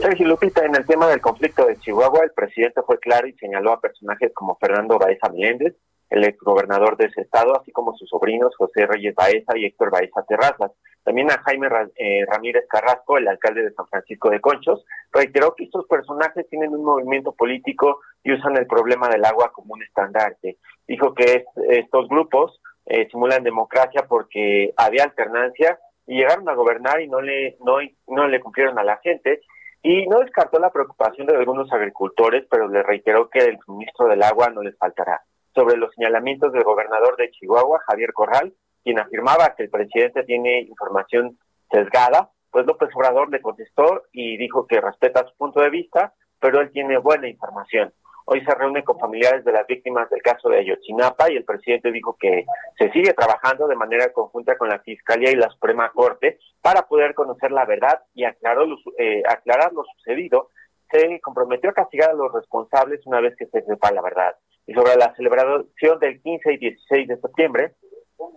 Sergio 0.00 0.28
Lupita, 0.28 0.64
en 0.64 0.76
el 0.76 0.86
tema 0.86 1.08
del 1.08 1.20
conflicto 1.20 1.66
de 1.66 1.76
Chihuahua, 1.78 2.22
el 2.22 2.30
presidente 2.30 2.82
fue 2.82 3.00
claro 3.00 3.26
y 3.26 3.32
señaló 3.32 3.72
a 3.72 3.80
personajes 3.80 4.30
como 4.32 4.56
Fernando 4.56 4.96
Baeza 4.96 5.28
Meléndez, 5.28 5.74
el 6.10 6.22
exgobernador 6.24 6.96
de 6.96 7.06
ese 7.06 7.22
estado, 7.22 7.60
así 7.60 7.72
como 7.72 7.96
sus 7.96 8.08
sobrinos 8.08 8.54
José 8.56 8.86
Reyes 8.86 9.16
Baeza 9.16 9.56
y 9.56 9.64
Héctor 9.64 9.90
Baeza 9.90 10.22
Terrazas. 10.28 10.70
También 11.02 11.30
a 11.30 11.38
Jaime 11.38 11.68
eh, 11.96 12.24
Ramírez 12.26 12.66
Carrasco, 12.68 13.18
el 13.18 13.26
alcalde 13.26 13.62
de 13.62 13.72
San 13.72 13.86
Francisco 13.88 14.30
de 14.30 14.40
Conchos, 14.40 14.84
reiteró 15.12 15.54
que 15.56 15.64
estos 15.64 15.86
personajes 15.86 16.48
tienen 16.48 16.70
un 16.70 16.84
movimiento 16.84 17.32
político 17.32 18.00
y 18.22 18.32
usan 18.32 18.56
el 18.56 18.66
problema 18.66 19.08
del 19.08 19.24
agua 19.24 19.50
como 19.52 19.74
un 19.74 19.82
estandarte. 19.82 20.58
Dijo 20.86 21.14
que 21.14 21.44
estos 21.70 22.08
grupos 22.08 22.60
eh, 22.86 23.08
simulan 23.10 23.42
democracia 23.42 24.06
porque 24.08 24.72
había 24.76 25.04
alternancia 25.04 25.78
y 26.06 26.18
llegaron 26.18 26.48
a 26.48 26.54
gobernar 26.54 27.00
y 27.00 27.08
no 27.08 27.20
le 27.20 27.56
no, 27.64 27.78
no 28.06 28.28
le 28.28 28.40
cumplieron 28.40 28.78
a 28.78 28.84
la 28.84 28.98
gente 28.98 29.40
y 29.82 30.06
no 30.06 30.20
descartó 30.20 30.58
la 30.58 30.70
preocupación 30.70 31.26
de 31.26 31.36
algunos 31.36 31.72
agricultores, 31.72 32.44
pero 32.50 32.68
le 32.68 32.82
reiteró 32.82 33.28
que 33.28 33.38
el 33.38 33.58
suministro 33.64 34.08
del 34.08 34.22
agua 34.22 34.50
no 34.50 34.62
les 34.62 34.76
faltará. 34.78 35.22
Sobre 35.54 35.76
los 35.76 35.94
señalamientos 35.94 36.52
del 36.52 36.64
gobernador 36.64 37.16
de 37.16 37.30
Chihuahua, 37.30 37.80
Javier 37.86 38.12
Corral, 38.12 38.52
quien 38.82 38.98
afirmaba 38.98 39.54
que 39.56 39.64
el 39.64 39.70
presidente 39.70 40.24
tiene 40.24 40.60
información 40.62 41.38
sesgada, 41.70 42.30
pues 42.50 42.66
López 42.66 42.88
Obrador 42.94 43.30
le 43.30 43.40
contestó 43.40 44.02
y 44.12 44.36
dijo 44.38 44.66
que 44.66 44.80
respeta 44.80 45.26
su 45.26 45.36
punto 45.36 45.60
de 45.60 45.70
vista, 45.70 46.14
pero 46.40 46.60
él 46.60 46.70
tiene 46.72 46.98
buena 46.98 47.28
información. 47.28 47.92
Hoy 48.28 48.44
se 48.44 48.52
reúne 48.56 48.82
con 48.82 48.98
familiares 48.98 49.44
de 49.44 49.52
las 49.52 49.68
víctimas 49.68 50.10
del 50.10 50.20
caso 50.20 50.48
de 50.48 50.58
Ayotzinapa 50.58 51.30
y 51.30 51.36
el 51.36 51.44
presidente 51.44 51.92
dijo 51.92 52.16
que 52.18 52.44
se 52.76 52.90
sigue 52.90 53.12
trabajando 53.12 53.68
de 53.68 53.76
manera 53.76 54.12
conjunta 54.12 54.58
con 54.58 54.68
la 54.68 54.80
Fiscalía 54.80 55.30
y 55.30 55.36
la 55.36 55.48
Suprema 55.48 55.92
Corte 55.92 56.40
para 56.60 56.82
poder 56.82 57.14
conocer 57.14 57.52
la 57.52 57.64
verdad 57.64 58.02
y 58.14 58.24
eh, 58.24 59.22
aclarar 59.28 59.72
lo 59.72 59.84
sucedido. 59.96 60.50
Se 60.90 61.20
comprometió 61.20 61.70
a 61.70 61.74
castigar 61.74 62.10
a 62.10 62.14
los 62.14 62.32
responsables 62.32 63.00
una 63.06 63.20
vez 63.20 63.36
que 63.38 63.46
se 63.46 63.62
sepa 63.62 63.92
la 63.92 64.02
verdad. 64.02 64.34
Y 64.66 64.74
sobre 64.74 64.96
la 64.96 65.14
celebración 65.14 66.00
del 66.00 66.20
15 66.20 66.52
y 66.52 66.56
16 66.56 67.06
de 67.06 67.20
septiembre, 67.20 67.74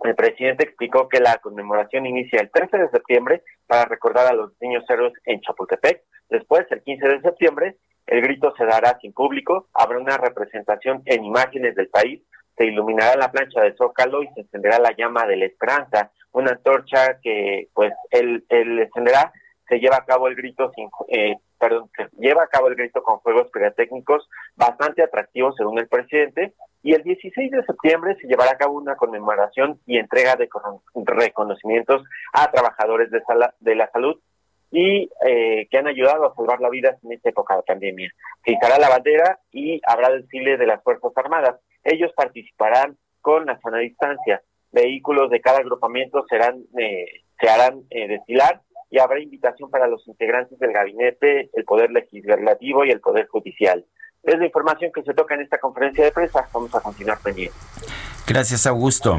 el 0.04 0.14
presidente 0.14 0.66
explicó 0.66 1.08
que 1.08 1.18
la 1.18 1.38
conmemoración 1.38 2.06
inicia 2.06 2.40
el 2.40 2.50
13 2.52 2.78
de 2.78 2.90
septiembre 2.90 3.42
para 3.66 3.86
recordar 3.86 4.28
a 4.28 4.34
los 4.34 4.52
niños 4.60 4.84
héroes 4.88 5.14
en 5.24 5.40
Chapultepec. 5.40 6.04
Después, 6.28 6.64
el 6.70 6.80
15 6.84 7.08
de 7.08 7.20
septiembre, 7.22 7.76
el 8.06 8.22
grito 8.22 8.52
se 8.56 8.64
dará 8.64 8.98
sin 9.00 9.12
público, 9.12 9.68
habrá 9.72 9.98
una 9.98 10.16
representación 10.16 11.02
en 11.04 11.24
imágenes 11.24 11.74
del 11.74 11.88
país, 11.88 12.22
se 12.56 12.66
iluminará 12.66 13.16
la 13.16 13.30
plancha 13.30 13.62
del 13.62 13.76
Zócalo 13.76 14.22
y 14.22 14.28
se 14.34 14.40
encenderá 14.40 14.78
la 14.78 14.94
llama 14.96 15.26
de 15.26 15.36
la 15.36 15.46
esperanza, 15.46 16.10
una 16.32 16.52
antorcha 16.52 17.18
que 17.22 17.68
pues 17.72 17.92
él, 18.10 18.44
encenderá, 18.48 19.32
se 19.68 19.78
lleva 19.78 19.96
a 19.96 20.04
cabo 20.04 20.28
el 20.28 20.34
grito 20.34 20.70
sin, 20.74 20.90
eh, 21.08 21.36
perdón, 21.58 21.88
se 21.96 22.08
lleva 22.18 22.42
a 22.42 22.48
cabo 22.48 22.68
el 22.68 22.74
grito 22.74 23.02
con 23.02 23.18
juegos 23.18 23.48
pirotécnicos 23.52 24.28
bastante 24.56 25.02
atractivos 25.02 25.54
según 25.56 25.78
el 25.78 25.88
presidente, 25.88 26.54
y 26.82 26.94
el 26.94 27.02
16 27.02 27.50
de 27.50 27.64
septiembre 27.64 28.16
se 28.20 28.26
llevará 28.26 28.52
a 28.52 28.58
cabo 28.58 28.74
una 28.74 28.96
conmemoración 28.96 29.78
y 29.86 29.98
entrega 29.98 30.36
de 30.36 30.48
reconocimientos 30.94 32.02
a 32.32 32.50
trabajadores 32.50 33.10
de, 33.10 33.22
de 33.60 33.74
la 33.74 33.90
salud 33.90 34.18
y 34.70 35.10
eh, 35.26 35.66
que 35.70 35.78
han 35.78 35.88
ayudado 35.88 36.26
a 36.26 36.34
salvar 36.34 36.60
la 36.60 36.70
vida 36.70 36.96
en 37.02 37.12
esta 37.12 37.30
época 37.30 37.56
de 37.56 37.62
pandemia. 37.62 38.12
Se 38.44 38.52
izará 38.52 38.78
la 38.78 38.88
bandera 38.88 39.40
y 39.50 39.80
habrá 39.86 40.10
desfile 40.10 40.56
de 40.56 40.66
las 40.66 40.82
Fuerzas 40.82 41.12
Armadas. 41.16 41.56
Ellos 41.82 42.12
participarán 42.14 42.96
con 43.20 43.46
la 43.46 43.58
sana 43.60 43.78
distancia. 43.78 44.42
Vehículos 44.72 45.30
de 45.30 45.40
cada 45.40 45.58
agrupamiento 45.58 46.24
serán 46.28 46.62
eh, 46.78 47.06
se 47.40 47.48
harán 47.48 47.82
eh, 47.90 48.06
desfilar 48.06 48.60
y 48.90 48.98
habrá 48.98 49.20
invitación 49.20 49.70
para 49.70 49.86
los 49.86 50.06
integrantes 50.06 50.58
del 50.58 50.72
gabinete, 50.72 51.50
el 51.54 51.64
Poder 51.64 51.90
Legislativo 51.90 52.84
y 52.84 52.90
el 52.90 53.00
Poder 53.00 53.26
Judicial. 53.28 53.84
Es 54.22 54.38
la 54.38 54.44
información 54.44 54.92
que 54.92 55.02
se 55.02 55.14
toca 55.14 55.34
en 55.34 55.42
esta 55.42 55.58
conferencia 55.58 56.04
de 56.04 56.12
prensa. 56.12 56.48
Vamos 56.52 56.74
a 56.74 56.80
continuar 56.80 57.18
pendientes. 57.22 57.56
Gracias, 58.26 58.66
Augusto. 58.66 59.18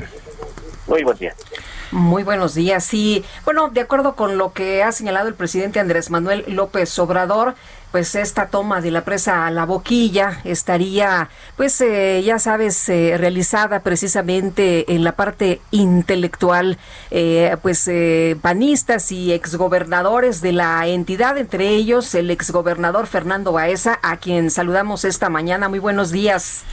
Muy 0.88 1.04
buen 1.04 1.18
día. 1.18 1.34
Muy 1.92 2.24
buenos 2.24 2.56
días. 2.56 2.94
Y 2.94 3.26
bueno, 3.44 3.70
de 3.70 3.82
acuerdo 3.82 4.16
con 4.16 4.38
lo 4.38 4.54
que 4.54 4.82
ha 4.82 4.92
señalado 4.92 5.28
el 5.28 5.34
presidente 5.34 5.80
Andrés 5.80 6.10
Manuel 6.10 6.46
López 6.48 6.98
Obrador, 7.00 7.56
pues 7.92 8.16
esta 8.16 8.48
toma 8.48 8.80
de 8.80 8.92
la 8.92 9.04
presa 9.04 9.46
a 9.46 9.52
la 9.52 9.66
boquilla 9.66 10.39
estaría, 10.46 11.30
pues 11.58 11.82
eh, 11.82 12.24
ya 12.26 12.39
sabes, 12.39 12.88
eh, 12.88 13.16
realizada 13.18 13.82
precisamente 13.82 14.94
en 14.94 15.04
la 15.04 15.12
parte 15.12 15.60
intelectual, 15.72 16.78
eh, 17.12 17.58
pues 17.62 17.89
panistas 18.42 19.12
y 19.12 19.34
exgobernadores 19.34 20.39
de 20.39 20.54
la 20.54 20.88
entidad, 20.88 21.38
entre 21.38 21.70
ellos 21.70 22.16
el 22.16 22.32
exgobernador 22.32 23.08
Fernando 23.08 23.52
Baeza, 23.52 24.00
a 24.02 24.18
quien 24.18 24.50
saludamos 24.50 25.04
esta 25.04 25.30
mañana. 25.30 25.68
Muy 25.68 25.80
buenos 25.80 26.12
días. 26.12 26.64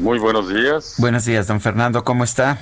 Muy 0.00 0.18
buenos 0.18 0.48
días. 0.48 0.94
Buenos 0.96 1.26
días, 1.26 1.46
don 1.46 1.60
Fernando, 1.60 2.04
¿cómo 2.04 2.24
está? 2.24 2.58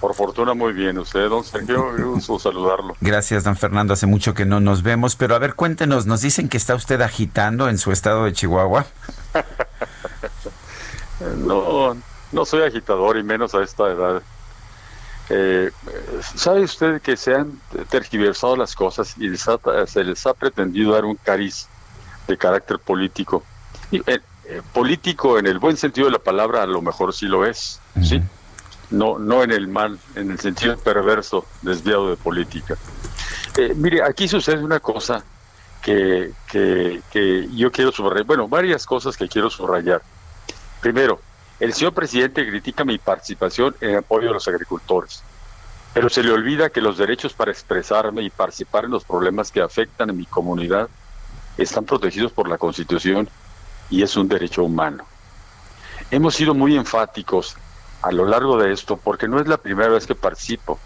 Por 0.00 0.14
fortuna 0.14 0.54
muy 0.54 0.72
bien. 0.72 0.98
Usted, 0.98 1.28
don 1.28 1.44
Sergio, 1.44 1.92
gusto 1.96 2.38
saludarlo. 2.38 2.96
Gracias, 3.00 3.44
don 3.44 3.56
Fernando. 3.56 3.94
Hace 3.94 4.06
mucho 4.06 4.34
que 4.34 4.44
no 4.44 4.60
nos 4.60 4.82
vemos, 4.82 5.16
pero 5.16 5.34
a 5.34 5.38
ver, 5.38 5.54
cuéntenos, 5.54 6.06
nos 6.06 6.20
dicen 6.20 6.48
que 6.48 6.56
está 6.56 6.74
usted 6.74 7.00
agitando 7.00 7.68
en 7.68 7.78
su 7.78 7.92
estado 7.92 8.24
de 8.24 8.32
Chihuahua. 8.32 8.86
no, 11.38 11.96
no 12.32 12.44
soy 12.44 12.62
agitador 12.62 13.16
y 13.16 13.22
menos 13.22 13.54
a 13.54 13.62
esta 13.62 13.90
edad. 13.90 14.22
Eh, 15.30 15.70
¿Sabe 16.34 16.62
usted 16.62 17.00
que 17.00 17.16
se 17.16 17.34
han 17.34 17.58
tergiversado 17.88 18.56
las 18.56 18.74
cosas 18.74 19.14
y 19.18 19.34
se 19.36 20.04
les 20.04 20.26
ha 20.26 20.34
pretendido 20.34 20.92
dar 20.92 21.04
un 21.04 21.16
cariz 21.16 21.68
de 22.28 22.36
carácter 22.36 22.78
político? 22.78 23.42
Y, 23.90 23.98
eh, 24.10 24.20
eh, 24.46 24.60
político 24.74 25.38
en 25.38 25.46
el 25.46 25.58
buen 25.58 25.78
sentido 25.78 26.06
de 26.06 26.12
la 26.12 26.18
palabra, 26.18 26.62
a 26.62 26.66
lo 26.66 26.82
mejor 26.82 27.14
sí 27.14 27.26
lo 27.26 27.46
es, 27.46 27.80
¿sí? 28.02 28.20
No, 28.90 29.18
no 29.18 29.42
en 29.42 29.52
el 29.52 29.68
mal, 29.68 29.98
en 30.14 30.30
el 30.30 30.38
sentido 30.38 30.76
perverso, 30.76 31.46
desviado 31.62 32.10
de 32.10 32.16
política. 32.16 32.76
Eh, 33.56 33.72
mire, 33.76 34.02
aquí 34.02 34.28
sucede 34.28 34.62
una 34.62 34.80
cosa 34.80 35.24
que, 35.82 36.32
que, 36.50 37.02
que 37.10 37.48
yo 37.54 37.70
quiero 37.70 37.92
subrayar, 37.92 38.24
bueno, 38.24 38.48
varias 38.48 38.86
cosas 38.86 39.16
que 39.16 39.28
quiero 39.28 39.50
subrayar. 39.50 40.02
Primero, 40.80 41.20
el 41.60 41.72
señor 41.72 41.94
presidente 41.94 42.46
critica 42.48 42.84
mi 42.84 42.98
participación 42.98 43.76
en 43.80 43.96
apoyo 43.96 44.30
a 44.30 44.32
los 44.32 44.48
agricultores, 44.48 45.22
pero 45.92 46.08
se 46.08 46.22
le 46.22 46.32
olvida 46.32 46.70
que 46.70 46.80
los 46.80 46.98
derechos 46.98 47.32
para 47.32 47.52
expresarme 47.52 48.22
y 48.22 48.30
participar 48.30 48.84
en 48.84 48.90
los 48.90 49.04
problemas 49.04 49.50
que 49.50 49.60
afectan 49.60 50.10
a 50.10 50.12
mi 50.12 50.26
comunidad 50.26 50.88
están 51.56 51.84
protegidos 51.84 52.32
por 52.32 52.48
la 52.48 52.58
Constitución 52.58 53.28
y 53.88 54.02
es 54.02 54.16
un 54.16 54.28
derecho 54.28 54.64
humano. 54.64 55.04
Hemos 56.10 56.34
sido 56.34 56.54
muy 56.54 56.76
enfáticos 56.76 57.56
a 58.04 58.12
lo 58.12 58.26
largo 58.26 58.58
de 58.58 58.70
esto, 58.70 58.98
porque 58.98 59.28
no 59.28 59.40
es 59.40 59.48
la 59.48 59.56
primera 59.56 59.88
vez 59.88 60.06
que 60.06 60.14
participo. 60.14 60.78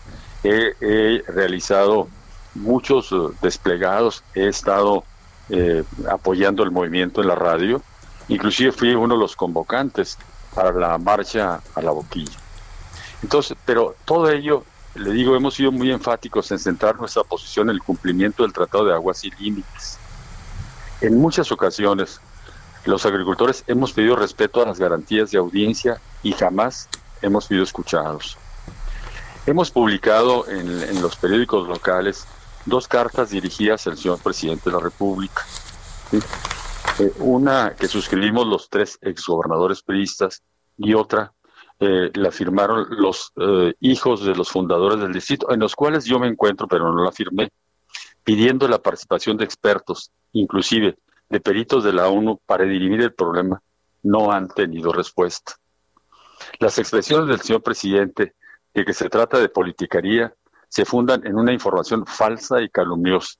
He, 0.44 1.24
realizado 1.26 2.06
muchos 2.54 3.10
eh, 3.10 3.16
desplegados, 3.42 4.22
he 4.34 4.46
estado 4.46 5.02
eh, 5.50 5.82
apoyando 6.08 6.62
el 6.62 6.70
movimiento 6.70 7.20
en 7.20 7.26
la 7.26 7.34
radio, 7.34 7.82
inclusive 8.28 8.70
fui 8.70 8.94
uno 8.94 9.14
de 9.14 9.20
los 9.20 9.34
convocantes 9.34 10.16
para 10.54 10.70
la 10.72 10.96
marcha 10.96 11.60
a 11.74 11.82
la 11.82 11.90
boquilla. 11.90 12.38
Entonces, 13.20 13.56
pero 13.64 13.96
todo 14.04 14.30
ello, 14.30 14.62
le 14.94 15.10
digo, 15.10 15.34
hemos 15.34 15.54
sido 15.54 15.72
muy 15.72 15.90
enfáticos 15.90 16.52
en 16.52 16.60
centrar 16.60 17.00
nuestra 17.00 17.24
posición 17.24 17.68
en 17.68 17.74
el 17.74 17.82
cumplimiento 17.82 18.44
del 18.44 18.52
Tratado 18.52 18.84
de 18.84 18.94
Aguas 18.94 19.24
y 19.24 19.32
Límites. 19.32 19.98
En 21.00 21.18
muchas 21.18 21.50
ocasiones, 21.50 22.20
los 22.84 23.04
agricultores 23.06 23.64
hemos 23.66 23.92
pedido 23.92 24.14
respeto 24.14 24.62
a 24.62 24.66
las 24.66 24.78
garantías 24.78 25.32
de 25.32 25.38
audiencia 25.38 26.00
y 26.22 26.32
jamás 26.32 26.88
hemos 27.22 27.46
sido 27.46 27.62
escuchados. 27.62 28.36
Hemos 29.46 29.70
publicado 29.70 30.46
en, 30.48 31.00
los 31.00 31.16
periódicos 31.16 31.66
locales 31.68 32.26
dos 32.66 32.86
cartas 32.86 33.30
dirigidas 33.30 33.86
al 33.86 33.96
señor 33.96 34.18
presidente 34.18 34.68
de 34.68 34.76
la 34.76 34.82
República. 34.82 35.42
Eh, 36.98 37.12
una 37.20 37.74
que 37.74 37.88
suscribimos 37.88 38.46
los 38.46 38.68
tres 38.68 38.98
exgobernadores 39.00 39.82
periodistas 39.82 40.42
y 40.76 40.94
otra 40.94 41.32
eh, 41.80 42.10
la 42.14 42.32
firmaron 42.32 42.88
los 42.90 43.32
eh, 43.36 43.72
hijos 43.80 44.24
de 44.24 44.34
los 44.34 44.50
fundadores 44.50 45.00
del 45.00 45.12
distrito, 45.12 45.52
en 45.52 45.60
los 45.60 45.76
cuales 45.76 46.04
yo 46.04 46.18
me 46.18 46.26
encuentro, 46.26 46.66
pero 46.66 46.92
no 46.92 47.04
la 47.04 47.12
firmé, 47.12 47.50
pidiendo 48.24 48.66
la 48.66 48.82
participación 48.82 49.36
de 49.36 49.44
expertos, 49.44 50.10
inclusive 50.32 50.98
de 51.28 51.40
peritos 51.40 51.84
de 51.84 51.92
la 51.92 52.08
ONU, 52.08 52.40
para 52.44 52.64
dirimir 52.64 53.00
el 53.00 53.14
problema, 53.14 53.62
no 54.02 54.32
han 54.32 54.48
tenido 54.48 54.92
respuesta. 54.92 55.54
Las 56.58 56.78
expresiones 56.78 57.28
del 57.28 57.40
señor 57.40 57.62
presidente 57.62 58.34
de 58.74 58.84
que 58.84 58.92
se 58.92 59.08
trata 59.08 59.38
de 59.38 59.48
politicaría 59.48 60.32
se 60.68 60.84
fundan 60.84 61.26
en 61.26 61.36
una 61.36 61.52
información 61.52 62.06
falsa 62.06 62.60
y 62.60 62.68
calumniosa 62.68 63.38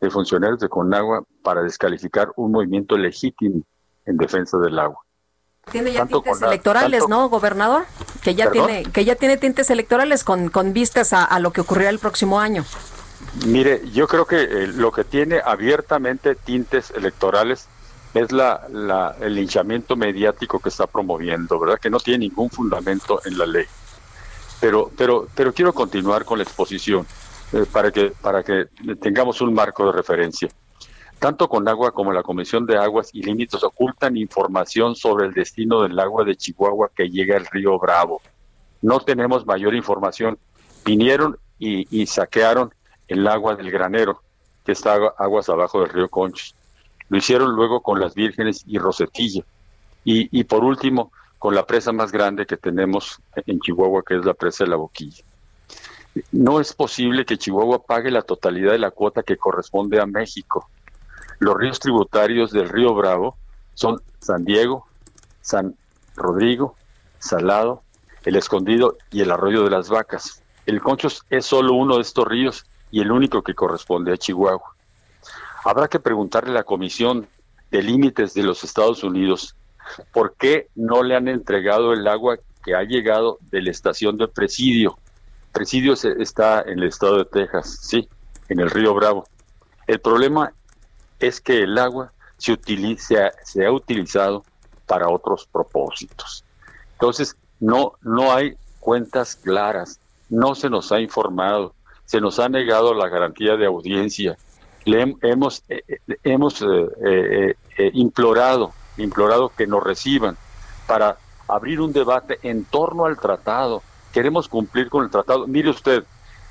de 0.00 0.10
funcionarios 0.10 0.58
de 0.58 0.68
Conagua 0.68 1.24
para 1.42 1.62
descalificar 1.62 2.28
un 2.36 2.52
movimiento 2.52 2.96
legítimo 2.96 3.62
en 4.04 4.16
defensa 4.16 4.58
del 4.58 4.78
agua. 4.78 5.00
Tiene 5.70 5.92
ya 5.92 6.06
tintes 6.06 6.42
electorales, 6.42 7.04
¿no, 7.08 7.28
gobernador? 7.28 7.84
Que 8.22 8.34
ya 8.34 8.50
tiene 8.50 8.82
que 8.84 9.04
ya 9.04 9.14
tiene 9.14 9.36
tintes 9.36 9.70
electorales 9.70 10.24
con, 10.24 10.48
con 10.48 10.72
vistas 10.72 11.12
a, 11.12 11.38
lo 11.38 11.52
que 11.52 11.60
ocurrirá 11.60 11.88
el 11.90 12.00
próximo 12.00 12.40
año. 12.40 12.64
Mire, 13.46 13.88
yo 13.92 14.08
creo 14.08 14.26
que 14.26 14.42
eh, 14.42 14.66
lo 14.66 14.90
que 14.90 15.04
tiene 15.04 15.40
abiertamente 15.44 16.34
tintes 16.34 16.90
electorales 16.90 17.68
es 18.14 18.30
la, 18.32 18.66
la, 18.70 19.16
el 19.20 19.34
linchamiento 19.34 19.96
mediático 19.96 20.58
que 20.60 20.68
está 20.68 20.86
promoviendo, 20.86 21.58
¿verdad? 21.58 21.78
Que 21.80 21.90
no 21.90 21.98
tiene 21.98 22.26
ningún 22.26 22.50
fundamento 22.50 23.20
en 23.24 23.38
la 23.38 23.46
ley. 23.46 23.64
Pero, 24.60 24.90
pero, 24.96 25.26
pero 25.34 25.52
quiero 25.52 25.72
continuar 25.72 26.24
con 26.24 26.38
la 26.38 26.44
exposición 26.44 27.06
eh, 27.52 27.64
para, 27.72 27.90
que, 27.90 28.12
para 28.20 28.42
que 28.42 28.66
tengamos 29.00 29.40
un 29.40 29.52
marco 29.54 29.86
de 29.86 29.92
referencia. 29.92 30.48
Tanto 31.18 31.48
con 31.48 31.66
agua 31.68 31.92
como 31.92 32.12
la 32.12 32.22
Comisión 32.22 32.66
de 32.66 32.76
Aguas 32.76 33.10
y 33.12 33.22
Límites 33.22 33.62
ocultan 33.62 34.16
información 34.16 34.94
sobre 34.96 35.26
el 35.26 35.32
destino 35.32 35.82
del 35.82 35.98
agua 35.98 36.24
de 36.24 36.36
Chihuahua 36.36 36.90
que 36.94 37.08
llega 37.08 37.36
al 37.36 37.46
río 37.46 37.78
Bravo. 37.78 38.20
no 38.82 38.98
tenemos 39.00 39.46
mayor 39.46 39.74
información. 39.74 40.36
Vinieron 40.84 41.38
y, 41.60 41.86
y 41.96 42.06
saquearon 42.06 42.74
el 43.06 43.26
agua 43.28 43.54
del 43.54 43.70
granero, 43.70 44.20
que 44.64 44.72
está 44.72 44.96
agu- 44.96 45.12
aguas 45.16 45.48
abajo 45.48 45.80
del 45.80 45.90
río 45.90 46.08
Conchos. 46.08 46.56
Lo 47.08 47.18
hicieron 47.18 47.54
luego 47.54 47.82
con 47.82 48.00
las 48.00 48.14
vírgenes 48.14 48.64
y 48.66 48.78
Rosetilla. 48.78 49.44
Y, 50.04 50.28
y 50.38 50.44
por 50.44 50.64
último, 50.64 51.12
con 51.38 51.54
la 51.54 51.66
presa 51.66 51.92
más 51.92 52.12
grande 52.12 52.46
que 52.46 52.56
tenemos 52.56 53.20
en 53.34 53.60
Chihuahua, 53.60 54.02
que 54.06 54.16
es 54.16 54.24
la 54.24 54.34
presa 54.34 54.64
de 54.64 54.70
la 54.70 54.76
Boquilla. 54.76 55.24
No 56.30 56.60
es 56.60 56.72
posible 56.74 57.24
que 57.24 57.38
Chihuahua 57.38 57.84
pague 57.84 58.10
la 58.10 58.22
totalidad 58.22 58.72
de 58.72 58.78
la 58.78 58.90
cuota 58.90 59.22
que 59.22 59.36
corresponde 59.36 60.00
a 60.00 60.06
México. 60.06 60.68
Los 61.38 61.56
ríos 61.56 61.80
tributarios 61.80 62.52
del 62.52 62.68
río 62.68 62.94
Bravo 62.94 63.36
son 63.74 64.00
San 64.20 64.44
Diego, 64.44 64.86
San 65.40 65.74
Rodrigo, 66.14 66.76
Salado, 67.18 67.82
El 68.24 68.36
Escondido 68.36 68.96
y 69.10 69.22
el 69.22 69.30
Arroyo 69.30 69.64
de 69.64 69.70
las 69.70 69.88
Vacas. 69.88 70.42
El 70.66 70.80
Conchos 70.80 71.24
es 71.30 71.46
solo 71.46 71.74
uno 71.74 71.96
de 71.96 72.02
estos 72.02 72.26
ríos 72.26 72.66
y 72.90 73.00
el 73.00 73.10
único 73.10 73.42
que 73.42 73.54
corresponde 73.54 74.12
a 74.12 74.16
Chihuahua. 74.16 74.76
Habrá 75.64 75.88
que 75.88 76.00
preguntarle 76.00 76.50
a 76.50 76.54
la 76.54 76.64
Comisión 76.64 77.28
de 77.70 77.82
Límites 77.82 78.34
de 78.34 78.42
los 78.42 78.64
Estados 78.64 79.02
Unidos 79.04 79.56
por 80.12 80.34
qué 80.34 80.68
no 80.74 81.02
le 81.02 81.16
han 81.16 81.28
entregado 81.28 81.92
el 81.92 82.06
agua 82.06 82.38
que 82.64 82.74
ha 82.74 82.82
llegado 82.82 83.38
de 83.50 83.62
la 83.62 83.70
estación 83.70 84.16
de 84.16 84.28
Presidio. 84.28 84.98
Presidio 85.52 85.94
está 85.94 86.62
en 86.62 86.78
el 86.78 86.88
estado 86.88 87.18
de 87.18 87.24
Texas, 87.26 87.78
sí, 87.82 88.08
en 88.48 88.60
el 88.60 88.70
río 88.70 88.94
Bravo. 88.94 89.26
El 89.86 90.00
problema 90.00 90.52
es 91.18 91.40
que 91.40 91.62
el 91.62 91.76
agua 91.78 92.12
se, 92.38 92.58
se 93.44 93.66
ha 93.66 93.72
utilizado 93.72 94.44
para 94.86 95.08
otros 95.08 95.46
propósitos. 95.46 96.44
Entonces, 96.92 97.36
no, 97.60 97.92
no 98.02 98.32
hay 98.32 98.56
cuentas 98.80 99.36
claras, 99.36 100.00
no 100.28 100.54
se 100.54 100.68
nos 100.68 100.90
ha 100.92 101.00
informado, 101.00 101.74
se 102.04 102.20
nos 102.20 102.38
ha 102.38 102.48
negado 102.48 102.94
la 102.94 103.08
garantía 103.08 103.56
de 103.56 103.66
audiencia. 103.66 104.36
Le 104.84 105.02
hem- 105.02 105.16
hemos 105.22 105.62
eh, 105.68 105.82
eh, 105.88 106.16
hemos 106.24 106.62
eh, 107.04 107.54
implorado, 107.94 108.72
implorado 108.96 109.50
que 109.50 109.66
nos 109.66 109.82
reciban 109.82 110.36
para 110.86 111.16
abrir 111.48 111.80
un 111.80 111.92
debate 111.92 112.38
en 112.42 112.64
torno 112.64 113.04
al 113.06 113.18
tratado. 113.18 113.82
Queremos 114.12 114.48
cumplir 114.48 114.88
con 114.90 115.04
el 115.04 115.10
tratado. 115.10 115.46
Mire 115.46 115.70
usted, 115.70 116.04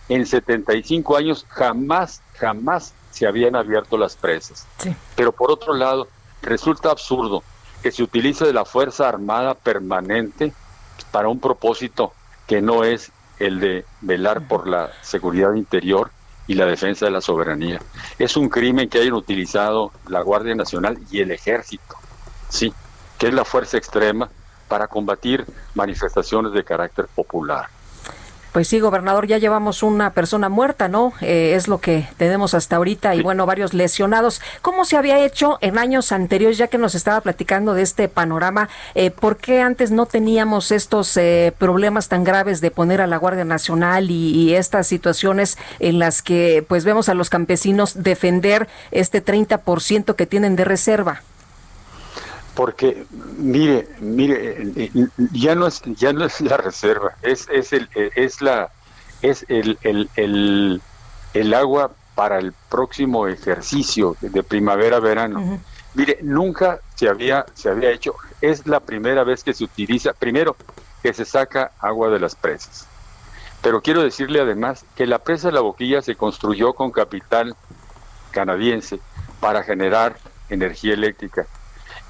en 0.10 0.26
75 0.26 1.16
años 1.18 1.46
jamás, 1.50 2.22
jamás 2.38 2.94
se 3.12 3.28
habían 3.28 3.56
abierto 3.56 3.98
las 3.98 4.16
presas. 4.16 4.66
Pero 5.16 5.32
por 5.32 5.52
otro 5.52 5.74
lado, 5.74 6.08
resulta 6.42 6.90
absurdo 6.92 7.44
que 7.84 7.92
se 7.92 8.04
utilice 8.04 8.52
la 8.54 8.66
Fuerza 8.66 9.08
Armada 9.10 9.54
permanente 9.54 10.54
para 11.12 11.28
un 11.30 11.40
propósito 11.40 12.14
que 12.48 12.62
no 12.62 12.84
es 12.84 13.12
el 13.40 13.60
de 13.60 13.86
velar 14.02 14.48
por 14.48 14.68
la 14.68 14.92
seguridad 15.02 15.54
interior 15.54 16.12
y 16.48 16.56
la 16.56 16.66
defensa 16.66 17.06
de 17.06 17.12
la 17.12 17.22
soberanía. 17.22 17.80
Es 18.20 18.36
un 18.38 18.50
crimen 18.50 18.90
que 18.90 19.00
hayan 19.00 19.14
utilizado 19.14 19.92
la 20.08 20.22
Guardia 20.22 20.56
Nacional 20.56 20.98
y 21.10 21.20
el 21.20 21.32
Ejército, 21.32 21.96
sí, 22.50 22.74
que 23.18 23.28
es 23.28 23.34
la 23.34 23.46
fuerza 23.46 23.78
extrema 23.78 24.30
para 24.68 24.88
combatir 24.88 25.46
manifestaciones 25.76 26.54
de 26.54 26.64
carácter 26.64 27.08
popular. 27.08 27.68
Pues 28.52 28.68
sí, 28.68 28.82
gobernador, 28.82 29.28
ya 29.28 29.38
llevamos 29.38 29.82
una 29.82 30.12
persona 30.12 30.50
muerta, 30.50 30.90
¿no? 30.90 31.14
Eh, 31.22 31.54
es 31.56 31.70
lo 31.70 31.80
que 31.80 32.10
tenemos 32.18 32.54
hasta 32.54 32.76
ahorita 32.76 33.16
y 33.16 33.22
bueno, 33.22 33.46
varios 33.46 33.74
lesionados. 33.74 34.42
¿Cómo 34.62 34.84
se 34.84 34.98
había 34.98 35.24
hecho 35.24 35.58
en 35.62 35.78
años 35.78 36.12
anteriores, 36.12 36.58
ya 36.58 36.68
que 36.68 36.78
nos 36.78 36.94
estaba 36.94 37.22
platicando 37.22 37.74
de 37.74 37.84
este 37.84 38.10
panorama? 38.10 38.68
Eh, 38.94 39.10
¿Por 39.10 39.38
qué 39.38 39.62
antes 39.62 39.92
no 39.92 40.06
teníamos 40.06 40.74
estos 40.74 41.16
eh, 41.16 41.54
problemas 41.58 42.10
tan 42.10 42.26
graves 42.26 42.60
de 42.60 42.72
poner 42.72 43.00
a 43.00 43.08
la 43.08 43.16
Guardia 43.16 43.46
Nacional 43.46 44.12
y, 44.12 44.34
y 44.34 44.56
estas 44.56 44.86
situaciones 44.86 45.58
en 45.80 46.00
las 46.00 46.22
que 46.22 46.66
pues 46.68 46.84
vemos 46.84 47.08
a 47.08 47.14
los 47.14 47.30
campesinos 47.30 48.04
defender 48.04 48.68
este 48.92 49.24
30% 49.24 50.16
que 50.16 50.26
tienen 50.26 50.58
de 50.58 50.66
reserva? 50.66 51.22
Porque 52.56 53.06
mire, 53.38 53.88
mire, 54.02 54.62
eh, 54.62 54.92
eh, 54.94 55.08
ya 55.32 55.56
no 55.56 55.68
es 55.68 55.82
ya 55.86 56.12
no 56.12 56.26
es 56.26 56.42
la 56.42 56.58
reserva, 56.58 57.16
es 57.22 57.48
es 57.50 57.72
el 57.72 57.90
eh, 57.96 58.12
es 58.16 58.42
la 58.42 58.72
es 59.22 59.46
el 59.48 59.78
el, 59.84 60.10
el, 60.16 60.82
el 61.34 61.54
agua 61.54 61.92
para 62.14 62.40
el 62.40 62.54
próximo 62.70 63.28
ejercicio 63.28 64.18
de 64.20 64.44
primavera 64.44 65.00
verano. 65.00 65.62
Mire, 65.94 66.20
nunca 66.22 66.82
se 66.96 67.08
había 67.08 67.46
se 67.54 67.70
había 67.70 67.92
hecho, 67.92 68.16
es 68.42 68.68
la 68.68 68.82
primera 68.82 69.24
vez 69.24 69.44
que 69.44 69.54
se 69.54 69.64
utiliza, 69.64 70.14
primero 70.14 70.58
que 71.02 71.14
se 71.14 71.24
saca 71.24 71.72
agua 71.80 72.10
de 72.10 72.20
las 72.20 72.36
presas. 72.36 72.86
Pero 73.62 73.82
quiero 73.82 74.04
decirle 74.04 74.42
además 74.42 74.84
que 74.96 75.06
la 75.06 75.20
presa 75.20 75.48
de 75.48 75.54
la 75.54 75.62
Boquilla 75.62 76.02
se 76.02 76.16
construyó 76.16 76.74
con 76.74 76.92
capital 76.92 77.56
canadiense 78.32 79.00
para 79.40 79.64
generar 79.64 80.18
energía 80.50 80.94
eléctrica 80.94 81.48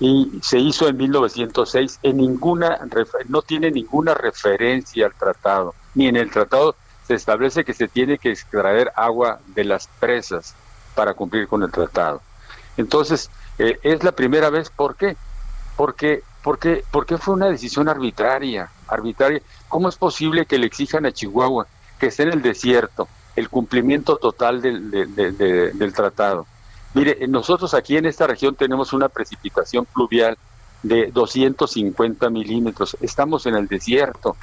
y 0.02 0.40
se 0.42 0.58
hizo 0.58 0.88
en 0.88 0.98
1906 0.98 2.00
en 2.02 2.18
ninguna 2.18 2.80
no 3.30 3.42
tiene 3.44 3.70
ninguna 3.70 4.16
referencia 4.16 5.06
al 5.06 5.14
tratado 5.14 5.76
ni 5.94 6.08
en 6.08 6.16
el 6.16 6.32
tratado 6.32 6.76
se 7.08 7.14
establece 7.14 7.64
que 7.64 7.74
se 7.74 7.88
tiene 7.88 8.18
que 8.18 8.32
extraer 8.32 8.92
agua 8.96 9.40
de 9.56 9.64
las 9.64 9.88
presas 10.00 10.56
para 10.96 11.14
cumplir 11.14 11.48
con 11.48 11.62
el 11.64 11.72
tratado. 11.72 12.22
Entonces 12.78 13.30
eh, 13.60 13.78
es 13.84 14.04
la 14.04 14.12
primera 14.12 14.50
vez 14.50 14.70
¿por 14.72 14.96
qué? 14.96 15.16
porque 15.78 16.24
porque 16.44 16.84
porque 16.92 17.18
fue 17.20 17.36
una 17.36 17.50
decisión 17.50 17.88
arbitraria 17.88 18.72
arbitraria. 18.88 19.42
Cómo 19.68 19.88
es 19.88 19.98
posible 19.98 20.46
que 20.48 20.58
le 20.58 20.66
exijan 20.66 21.06
a 21.06 21.12
Chihuahua 21.12 21.68
que 22.00 22.08
esté 22.08 22.24
en 22.24 22.34
el 22.34 22.42
desierto 22.42 23.08
el 23.36 23.50
cumplimiento 23.50 24.18
total 24.18 24.62
del, 24.62 24.90
de- 24.90 25.06
de- 25.06 25.32
de- 25.32 25.72
del 25.74 25.94
tratado 25.94 26.48
Mire, 26.94 27.28
nosotros 27.28 27.74
aquí 27.74 27.96
en 27.98 28.06
esta 28.06 28.28
región 28.28 28.56
tenemos 28.56 28.92
una 28.94 29.10
precipitación 29.10 29.86
pluvial 29.86 30.38
de 30.82 31.12
250 31.12 32.30
milímetros. 32.30 32.98
Estamos 33.00 33.46
en 33.46 33.56
el 33.56 33.68
desierto. 33.68 34.40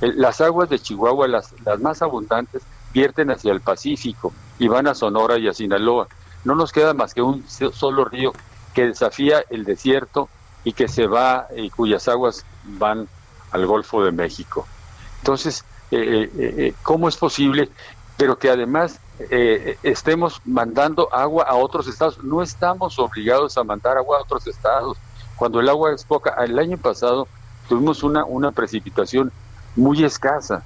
El- 0.00 0.16
Las 0.18 0.40
aguas 0.40 0.68
de 0.70 0.78
Chihuahua, 0.78 1.28
las, 1.28 1.54
las 1.64 1.78
más 1.80 2.00
abundantes, 2.02 2.68
vierten 2.88 3.30
hacia 3.30 3.52
el 3.52 3.60
Pacífico 3.62 4.36
y 4.58 4.68
van 4.68 4.86
a 4.86 4.94
Sonora 4.94 5.38
y 5.38 5.48
a 5.48 5.52
Sinaloa. 5.52 6.08
No 6.44 6.54
nos 6.54 6.72
queda 6.72 6.94
más 6.94 7.12
que 7.14 7.22
un 7.22 7.46
so- 7.46 7.72
solo 7.72 8.04
río 8.06 8.36
que 8.72 8.86
desafía 8.86 9.44
el 9.50 9.64
desierto 9.64 10.32
y 10.62 10.72
que 10.72 10.88
se 10.88 11.06
va 11.06 11.48
y 11.54 11.70
cuyas 11.70 12.08
aguas 12.08 12.46
van 12.62 13.10
al 13.50 13.66
Golfo 13.66 14.04
de 14.04 14.12
México. 14.12 14.70
Entonces, 15.18 15.66
eh, 15.90 16.30
eh, 16.34 16.54
eh, 16.68 16.78
¿cómo 16.82 17.08
es 17.08 17.16
posible? 17.16 17.72
Pero 18.16 18.38
que 18.38 18.50
además 18.50 19.00
eh, 19.30 19.78
estemos 19.82 20.40
mandando 20.44 21.08
agua 21.12 21.44
a 21.44 21.54
otros 21.56 21.86
estados. 21.88 22.22
No 22.24 22.42
estamos 22.42 22.98
obligados 22.98 23.56
a 23.58 23.64
mandar 23.64 23.96
agua 23.96 24.18
a 24.18 24.22
otros 24.22 24.46
estados. 24.46 24.96
Cuando 25.36 25.60
el 25.60 25.68
agua 25.68 25.92
es 25.92 26.04
poca, 26.04 26.34
el 26.44 26.58
año 26.58 26.76
pasado 26.78 27.28
tuvimos 27.68 28.02
una, 28.02 28.24
una 28.24 28.52
precipitación 28.52 29.30
muy 29.76 30.04
escasa 30.04 30.62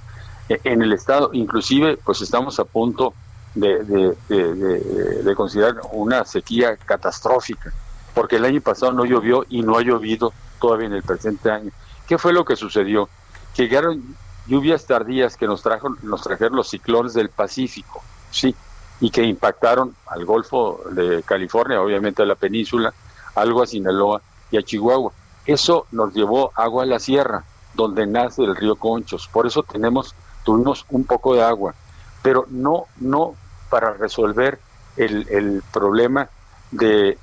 eh, 0.49 0.61
en 0.65 0.83
el 0.83 0.93
estado. 0.93 1.31
Inclusive, 1.33 1.97
pues 1.99 2.21
estamos 2.23 2.59
a 2.59 2.65
punto 2.65 3.15
de, 3.55 3.85
de- 3.85 4.17
de- 4.29 4.55
de- 4.55 5.23
de 5.23 5.35
considerar 5.35 5.77
una 5.93 6.25
sequía 6.25 6.77
catastrófica, 6.77 7.73
porque 8.15 8.37
el 8.37 8.45
año 8.45 8.61
pasado 8.61 8.93
no 8.93 9.05
llovió 9.05 9.45
y 9.49 9.63
no 9.63 9.77
ha 9.79 9.83
llovido 9.83 10.33
todavía 10.61 10.87
en 10.87 10.95
el 10.95 11.03
presente 11.03 11.51
año. 11.51 11.71
¿Qué 12.09 12.19
fue 12.19 12.33
lo 12.33 12.45
que 12.45 12.57
sucedió? 12.57 13.09
Llegaron 13.57 14.17
lluvias 14.47 14.87
tardías 14.87 15.37
que 15.37 15.47
nos 15.47 15.63
trajo, 15.63 15.91
nos 16.03 16.23
trajeron 16.23 16.57
los 16.57 16.69
ciclones 16.69 17.15
del 17.15 17.29
Pacífico, 17.29 18.03
sí, 18.35 18.55
y 19.01 19.11
que 19.11 19.23
impactaron 19.23 19.95
al 20.07 20.25
Golfo 20.25 20.83
de 20.91 21.23
California, 21.23 21.81
obviamente 21.81 22.23
a 22.23 22.27
la 22.27 22.35
península, 22.35 22.93
algo 23.35 23.63
a 23.63 23.67
Sinaloa 23.67 24.21
y 24.51 24.59
a 24.59 24.63
Chihuahua. 24.63 25.13
Eso 25.47 25.87
nos 25.93 26.13
llevó 26.15 26.53
agua 26.55 26.83
a 26.83 26.87
la 26.87 26.99
sierra, 26.99 27.45
donde 27.75 28.07
nace 28.07 28.43
el 28.43 28.57
río 28.57 28.77
Conchos. 28.77 29.29
Por 29.29 29.47
eso 29.47 29.63
tenemos, 29.63 30.15
tuvimos 30.45 30.85
un 30.91 31.05
poco 31.05 31.35
de 31.35 31.43
agua, 31.43 31.75
pero 32.23 32.47
no, 32.51 32.87
no 32.99 33.35
para 33.71 33.93
resolver 33.93 34.59
el, 34.97 35.29
el 35.29 35.63
problema 35.73 36.29
de 36.71 37.19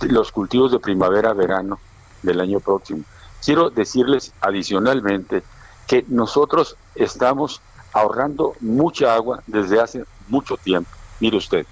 los 0.00 0.32
cultivos 0.32 0.72
de 0.72 0.80
primavera-verano 0.80 1.78
del 2.22 2.40
año 2.40 2.58
próximo. 2.58 3.04
Quiero 3.44 3.70
decirles 3.70 4.32
adicionalmente 4.40 5.42
que 5.86 6.04
nosotros 6.08 6.76
estamos 6.94 7.60
ahorrando 7.92 8.54
mucha 8.60 9.14
agua 9.14 9.42
desde 9.46 9.80
hace 9.80 10.04
mucho 10.28 10.56
tiempo. 10.56 10.90
Mire 11.20 11.36
usted, 11.36 11.66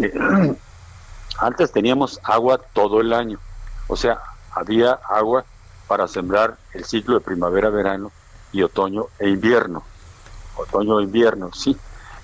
eh, 0.00 0.12
antes 1.38 1.72
teníamos 1.72 2.18
agua 2.24 2.60
todo 2.72 3.00
el 3.00 3.12
año, 3.12 3.38
o 3.88 3.96
sea, 3.96 4.20
había 4.54 4.98
agua 5.08 5.44
para 5.86 6.08
sembrar 6.08 6.56
el 6.72 6.84
ciclo 6.84 7.14
de 7.14 7.20
primavera-verano 7.20 8.10
y 8.52 8.62
otoño 8.62 9.06
e 9.18 9.28
invierno. 9.28 9.84
Otoño 10.56 11.00
e 11.00 11.04
invierno, 11.04 11.50
sí. 11.52 11.76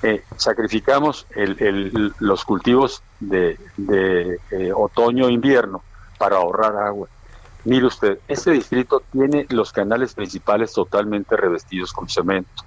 Eh, 0.02 0.24
sacrificamos 0.36 1.26
el- 1.36 1.56
el- 1.62 2.12
los 2.18 2.44
cultivos 2.44 3.02
de, 3.20 3.56
de, 3.76 4.40
eh, 4.50 4.72
otoño 4.74 5.28
e 5.28 5.32
invierno 5.32 5.84
para 6.18 6.36
ahorrar 6.38 6.76
agua. 6.76 7.06
Mire 7.64 7.86
usted, 7.86 8.18
este 8.26 8.50
distrito 8.50 9.04
tiene 9.12 9.46
los 9.50 9.70
canales 9.70 10.14
principales 10.14 10.72
totalmente 10.72 11.36
revestidos 11.36 11.92
con 11.92 12.08
cemento. 12.08 12.64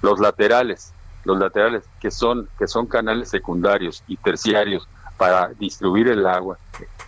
Los 0.00 0.18
laterales, 0.18 0.92
los 1.24 1.38
laterales 1.38 1.84
que 2.00 2.10
son 2.10 2.48
que 2.58 2.66
son 2.66 2.86
canales 2.86 3.30
secundarios 3.30 4.02
y 4.06 4.16
terciarios 4.16 4.88
para 5.16 5.48
distribuir 5.48 6.08
el 6.08 6.26
agua, 6.26 6.58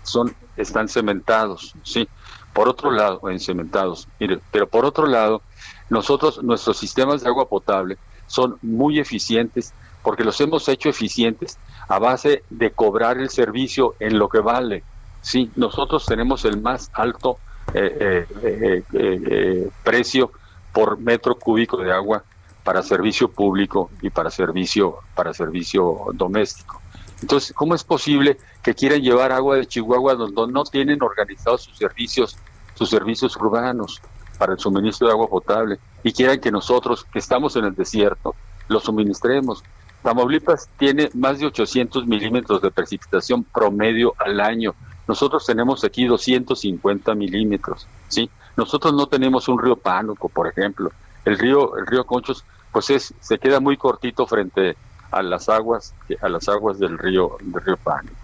son 0.03 0.35
están 0.57 0.89
cementados, 0.89 1.75
sí. 1.83 2.09
Por 2.53 2.69
otro 2.69 2.93
lado, 2.93 3.29
en 3.31 3.41
cementados. 3.41 4.07
Mire, 4.21 4.39
pero 4.53 4.69
por 4.69 4.85
otro 4.85 5.07
lado, 5.07 5.43
nosotros 5.91 6.43
nuestros 6.43 6.77
sistemas 6.77 7.23
de 7.23 7.29
agua 7.29 7.49
potable 7.49 7.99
son 8.27 8.59
muy 8.63 9.01
eficientes 9.01 9.75
porque 10.03 10.23
los 10.23 10.41
hemos 10.41 10.69
hecho 10.69 10.89
eficientes 10.89 11.59
a 11.89 11.99
base 11.99 12.45
de 12.51 12.71
cobrar 12.71 13.19
el 13.19 13.31
servicio 13.31 13.97
en 13.99 14.19
lo 14.19 14.29
que 14.29 14.39
vale. 14.39 14.85
Sí, 15.23 15.51
nosotros 15.57 16.05
tenemos 16.07 16.45
el 16.45 16.61
más 16.61 16.91
alto 16.93 17.39
eh, 17.73 18.27
eh, 18.43 18.83
eh, 18.93 19.71
precio 19.83 20.31
por 20.73 20.99
metro 20.99 21.37
cúbico 21.37 21.79
de 21.79 21.93
agua 21.93 22.23
para 22.65 22.83
servicio 22.83 23.31
público 23.31 23.91
y 24.03 24.11
para 24.11 24.31
servicio 24.31 24.99
para 25.15 25.33
servicio 25.35 26.07
doméstico. 26.15 26.81
Entonces, 27.21 27.53
¿cómo 27.55 27.75
es 27.75 27.85
posible 27.85 28.39
que 28.63 28.75
quieran 28.75 29.03
llevar 29.03 29.33
agua 29.33 29.57
de 29.57 29.67
Chihuahua 29.67 30.15
donde 30.15 30.53
no 30.53 30.65
tienen 30.65 31.03
organizados 31.03 31.63
sus 31.63 31.79
servicios, 31.79 32.37
sus 32.75 32.91
servicios 32.91 33.37
urbanos 33.37 34.01
para 34.39 34.55
el 34.55 34.59
suministro 34.59 35.07
de 35.07 35.13
agua 35.13 35.29
potable 35.29 35.79
y 36.03 36.13
quieran 36.13 36.41
que 36.41 36.51
nosotros, 36.51 37.05
que 37.05 37.19
estamos 37.19 37.57
en 37.57 37.67
el 37.67 37.75
desierto, 37.75 38.35
lo 38.69 38.81
suministremos? 38.81 39.63
Tamaulipas 40.03 40.69
tiene 40.79 41.09
más 41.15 41.39
de 41.39 41.47
800 41.47 42.07
milímetros 42.07 42.61
de 42.61 42.71
precipitación 42.71 43.43
promedio 43.45 44.15
al 44.19 44.41
año. 44.41 44.75
Nosotros 45.09 45.47
tenemos 45.47 45.83
aquí 45.85 46.05
250 46.05 47.15
milímetros, 47.15 47.87
¿sí? 48.09 48.29
Nosotros 48.57 48.93
no 48.93 49.07
tenemos 49.07 49.49
un 49.49 49.59
río 49.59 49.77
Pánuco, 49.77 50.29
por 50.29 50.47
ejemplo. 50.47 50.91
El 51.25 51.39
río, 51.39 51.77
el 51.77 51.87
río 51.87 52.05
Conchos, 52.05 52.45
pues 52.73 52.91
es, 52.91 53.15
se 53.21 53.39
queda 53.39 53.61
muy 53.61 53.77
cortito 53.77 54.27
frente 54.27 54.77
a 55.11 55.23
las 55.23 55.49
aguas, 55.49 55.95
a 56.21 56.29
las 56.29 56.49
aguas 56.49 56.79
del 56.79 56.99
río, 56.99 57.37
del 57.41 57.63
río 57.63 57.77
Pánuco. 57.77 58.15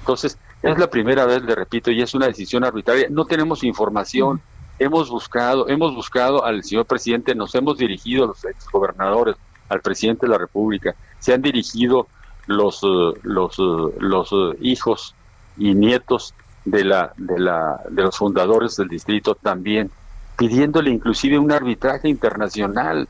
Entonces, 0.00 0.38
es 0.62 0.78
la 0.78 0.88
primera 0.88 1.26
vez, 1.26 1.42
le 1.42 1.54
repito, 1.54 1.90
y 1.90 2.02
es 2.02 2.14
una 2.14 2.26
decisión 2.26 2.64
arbitraria. 2.64 3.08
No 3.10 3.24
tenemos 3.24 3.64
información. 3.64 4.40
Hemos 4.78 5.10
buscado, 5.10 5.68
hemos 5.68 5.94
buscado 5.94 6.44
al 6.44 6.62
señor 6.64 6.86
presidente, 6.86 7.34
nos 7.34 7.54
hemos 7.54 7.78
dirigido 7.78 8.24
a 8.24 8.26
los 8.28 8.44
exgobernadores, 8.44 9.36
al 9.68 9.80
presidente 9.80 10.26
de 10.26 10.32
la 10.32 10.38
República. 10.38 10.94
Se 11.18 11.32
han 11.34 11.42
dirigido 11.42 12.08
los, 12.46 12.82
eh, 12.82 13.20
los, 13.22 13.58
eh, 13.58 13.94
los 13.98 14.32
eh, 14.32 14.58
hijos 14.60 15.14
y 15.56 15.74
nietos 15.74 16.34
de, 16.64 16.84
la, 16.84 17.12
de, 17.16 17.38
la, 17.38 17.80
de 17.88 18.02
los 18.02 18.16
fundadores 18.16 18.76
del 18.76 18.88
distrito 18.88 19.34
también, 19.34 19.90
pidiéndole 20.36 20.90
inclusive 20.90 21.38
un 21.38 21.52
arbitraje 21.52 22.08
internacional. 22.08 23.08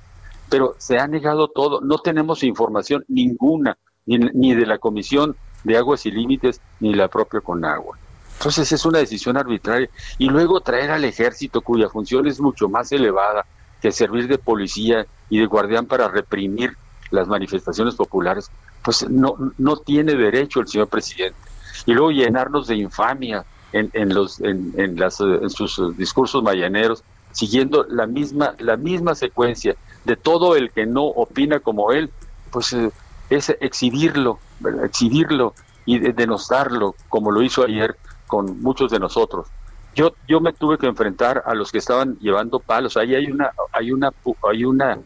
Pero 0.48 0.74
se 0.78 0.98
ha 0.98 1.06
negado 1.06 1.48
todo. 1.48 1.80
No 1.80 1.98
tenemos 1.98 2.42
información 2.42 3.04
ninguna, 3.08 3.78
ni, 4.04 4.54
de 4.54 4.66
la 4.66 4.78
Comisión 4.78 5.34
de 5.64 5.78
Aguas 5.78 6.04
y 6.04 6.10
Límites, 6.10 6.60
ni 6.80 6.94
la 6.94 7.08
propia 7.08 7.40
Conagua. 7.40 7.96
Entonces 8.34 8.70
es 8.72 8.84
una 8.84 8.98
decisión 8.98 9.36
arbitraria. 9.36 9.88
Y 10.18 10.28
luego 10.28 10.60
traer 10.60 10.90
al 10.90 11.04
ejército, 11.04 11.62
cuya 11.62 11.88
función 11.88 12.26
es 12.26 12.40
mucho 12.40 12.68
más 12.68 12.92
elevada 12.92 13.46
que 13.80 13.92
servir 13.92 14.28
de 14.28 14.38
policía 14.38 15.06
y 15.30 15.38
de 15.38 15.46
guardián 15.46 15.86
para 15.86 16.08
reprimir 16.08 16.76
las 17.10 17.28
manifestaciones 17.28 17.94
populares, 17.94 18.50
pues 18.82 19.08
no, 19.08 19.36
no 19.58 19.76
tiene 19.76 20.14
derecho 20.14 20.60
el 20.60 20.68
señor 20.68 20.88
presidente. 20.88 21.38
Y 21.86 21.92
luego 21.92 22.10
llenarnos 22.10 22.66
de 22.66 22.76
infamia 22.76 23.44
en, 23.72 23.90
en 23.92 24.14
los, 24.14 24.40
en, 24.40 24.72
en, 24.76 24.98
las, 24.98 25.20
en 25.20 25.50
sus 25.50 25.96
discursos 25.96 26.42
mayaneros, 26.42 27.04
siguiendo 27.32 27.84
la 27.88 28.06
misma, 28.06 28.54
la 28.58 28.76
misma 28.76 29.14
secuencia 29.14 29.74
de 30.04 30.16
todo 30.16 30.56
el 30.56 30.70
que 30.70 30.86
no 30.86 31.04
opina 31.04 31.60
como 31.60 31.92
él, 31.92 32.10
pues 32.50 32.72
eh, 32.72 32.90
es 33.30 33.50
exhibirlo, 33.60 34.38
exhibirlo 34.84 35.54
y 35.86 35.98
de- 35.98 36.12
denostarlo, 36.12 36.94
como 37.08 37.30
lo 37.30 37.42
hizo 37.42 37.64
ayer 37.64 37.96
con 38.26 38.60
muchos 38.60 38.90
de 38.90 38.98
nosotros. 38.98 39.46
Yo, 39.94 40.12
yo 40.26 40.40
me 40.40 40.52
tuve 40.52 40.78
que 40.78 40.86
enfrentar 40.86 41.42
a 41.44 41.54
los 41.54 41.70
que 41.70 41.78
estaban 41.78 42.16
llevando 42.18 42.58
palos. 42.60 42.96
Ahí 42.96 43.14
hay 43.14 43.26
una, 43.30 43.52
hay 43.72 43.92
una, 43.92 44.10
hay 44.50 44.64
una, 44.64 44.98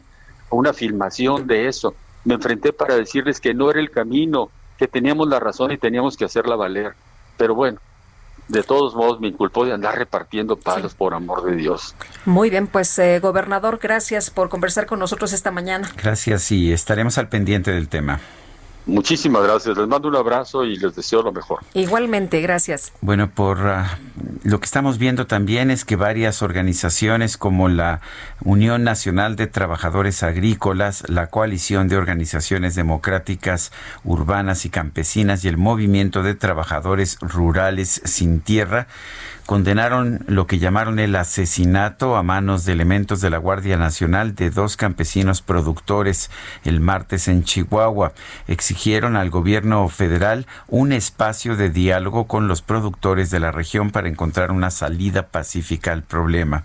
una 0.51 0.73
filmación 0.73 1.47
de 1.47 1.66
eso. 1.66 1.94
Me 2.24 2.35
enfrenté 2.35 2.73
para 2.73 2.94
decirles 2.94 3.40
que 3.40 3.53
no 3.53 3.70
era 3.70 3.81
el 3.81 3.90
camino, 3.90 4.51
que 4.78 4.86
teníamos 4.86 5.28
la 5.28 5.40
razón 5.40 5.73
y 5.73 5.78
teníamos 5.78 6.16
que 6.16 6.24
hacerla 6.24 6.55
valer. 6.55 6.94
Pero 7.36 7.55
bueno, 7.55 7.78
de 8.48 8.62
todos 8.62 8.94
modos 8.94 9.20
me 9.20 9.28
inculpó 9.28 9.64
de 9.64 9.73
andar 9.73 9.98
repartiendo 9.98 10.56
palos 10.56 10.94
por 10.94 11.14
amor 11.14 11.44
de 11.44 11.56
Dios. 11.56 11.94
Muy 12.24 12.51
bien, 12.51 12.66
pues 12.66 12.98
eh, 12.98 13.18
gobernador, 13.20 13.78
gracias 13.82 14.31
por 14.31 14.48
conversar 14.48 14.86
con 14.86 14.98
nosotros 14.98 15.32
esta 15.32 15.51
mañana. 15.51 15.90
Gracias 15.97 16.52
y 16.52 16.73
estaremos 16.73 17.18
al 17.18 17.28
pendiente 17.28 17.73
del 17.73 17.89
tema. 17.89 18.20
Muchísimas 18.86 19.42
gracias. 19.42 19.76
Les 19.76 19.88
mando 19.88 20.08
un 20.08 20.14
abrazo 20.14 20.64
y 20.64 20.76
les 20.76 20.94
deseo 20.94 21.22
lo 21.22 21.32
mejor. 21.32 21.60
Igualmente, 21.74 22.40
gracias. 22.40 22.92
Bueno, 23.00 23.28
por 23.28 23.58
ah, 23.66 23.98
lo 24.44 24.60
que 24.60 24.64
estamos 24.64 24.98
viendo 24.98 25.26
también 25.26 25.72
es 25.72 25.84
que 25.84 25.96
varias 25.96 26.40
organizaciones 26.40 27.36
como 27.36 27.68
la 27.68 28.00
Unión 28.44 28.84
Nacional 28.84 29.34
de 29.34 29.48
Trabajadores 29.48 30.22
Agrícolas, 30.22 31.02
la 31.08 31.26
Coalición 31.28 31.88
de 31.88 31.96
Organizaciones 31.96 32.76
Democráticas 32.76 33.72
Urbanas 34.04 34.64
y 34.64 34.70
Campesinas 34.70 35.44
y 35.44 35.48
el 35.48 35.56
Movimiento 35.56 36.22
de 36.22 36.36
Trabajadores 36.36 37.18
Rurales 37.20 38.00
Sin 38.04 38.40
Tierra 38.40 38.86
condenaron 39.47 40.24
lo 40.27 40.47
que 40.47 40.59
llamaron 40.59 40.98
el 40.98 41.14
asesinato 41.14 42.16
a 42.16 42.23
manos 42.23 42.64
de 42.64 42.73
elementos 42.73 43.20
de 43.20 43.31
la 43.31 43.39
Guardia 43.39 43.77
Nacional 43.77 44.35
de 44.35 44.51
dos 44.51 44.77
campesinos 44.77 45.40
productores 45.40 46.31
el 46.64 46.81
martes 46.81 47.28
en 47.28 47.44
Chihuahua. 47.44 48.12
Exigieron 48.48 49.16
al 49.16 49.31
gobierno 49.31 49.89
federal 49.89 50.47
un 50.68 50.93
espacio 50.93 51.56
de 51.56 51.70
diálogo 51.70 52.27
con 52.27 52.48
los 52.48 52.60
productores 52.60 53.31
de 53.31 53.40
la 53.40 53.52
región 53.52 53.90
para 53.90 54.09
encontrar 54.09 54.51
una 54.51 54.70
salida 54.70 55.28
pacífica 55.28 55.93
al 55.93 56.02
problema. 56.02 56.64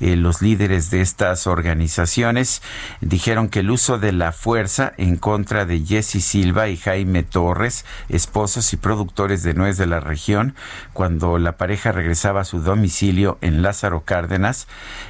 Eh, 0.00 0.16
los 0.16 0.40
líderes 0.40 0.90
de 0.90 1.02
estas 1.02 1.46
organizaciones 1.46 2.62
dijeron 3.00 3.48
que 3.48 3.60
el 3.60 3.70
uso 3.70 3.98
de 3.98 4.12
la 4.12 4.32
fuerza 4.32 4.92
en 4.96 5.16
contra 5.16 5.66
de 5.66 5.80
Jesse 5.80 6.24
Silva 6.24 6.68
y 6.68 6.76
Jaime 6.76 7.22
Torres, 7.22 7.84
esposos 8.08 8.72
y 8.72 8.76
productores 8.78 9.42
de 9.42 9.54
nuez 9.54 9.76
de 9.76 9.86
la 9.86 10.00
región, 10.00 10.54
cuando 10.94 11.38
la 11.38 11.58
pareja 11.58 11.92
regresaba 12.14 12.42
a 12.42 12.44
su 12.44 12.60
domicilio 12.60 13.38
en 13.40 13.62
Lázaro 13.62 14.04
Cárdenas, 14.04 14.68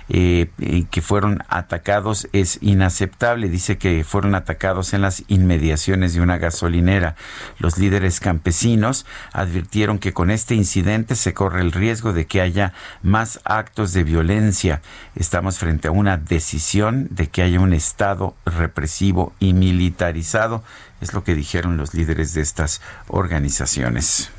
eh, 0.08 0.48
que 0.90 1.02
fueron 1.02 1.44
atacados, 1.48 2.28
es 2.32 2.58
inaceptable. 2.62 3.50
Dice 3.50 3.76
que 3.76 4.04
fueron 4.04 4.34
atacados 4.34 4.94
en 4.94 5.02
las 5.02 5.22
inmediaciones 5.28 6.14
de 6.14 6.22
una 6.22 6.38
gasolinera. 6.38 7.14
Los 7.58 7.76
líderes 7.76 8.20
campesinos 8.20 9.04
advirtieron 9.34 9.98
que 9.98 10.14
con 10.14 10.30
este 10.30 10.54
incidente 10.54 11.14
se 11.14 11.34
corre 11.34 11.60
el 11.60 11.72
riesgo 11.72 12.14
de 12.14 12.24
que 12.24 12.40
haya 12.40 12.72
más 13.02 13.38
actos 13.44 13.92
de 13.92 14.02
violencia. 14.02 14.80
Estamos 15.14 15.58
frente 15.58 15.88
a 15.88 15.90
una 15.90 16.16
decisión 16.16 17.08
de 17.10 17.26
que 17.26 17.42
haya 17.42 17.60
un 17.60 17.74
Estado 17.74 18.34
represivo 18.46 19.34
y 19.40 19.52
militarizado. 19.52 20.64
Es 21.02 21.12
lo 21.12 21.22
que 21.22 21.34
dijeron 21.34 21.76
los 21.76 21.92
líderes 21.92 22.32
de 22.32 22.40
estas 22.40 22.80
organizaciones. 23.08 24.30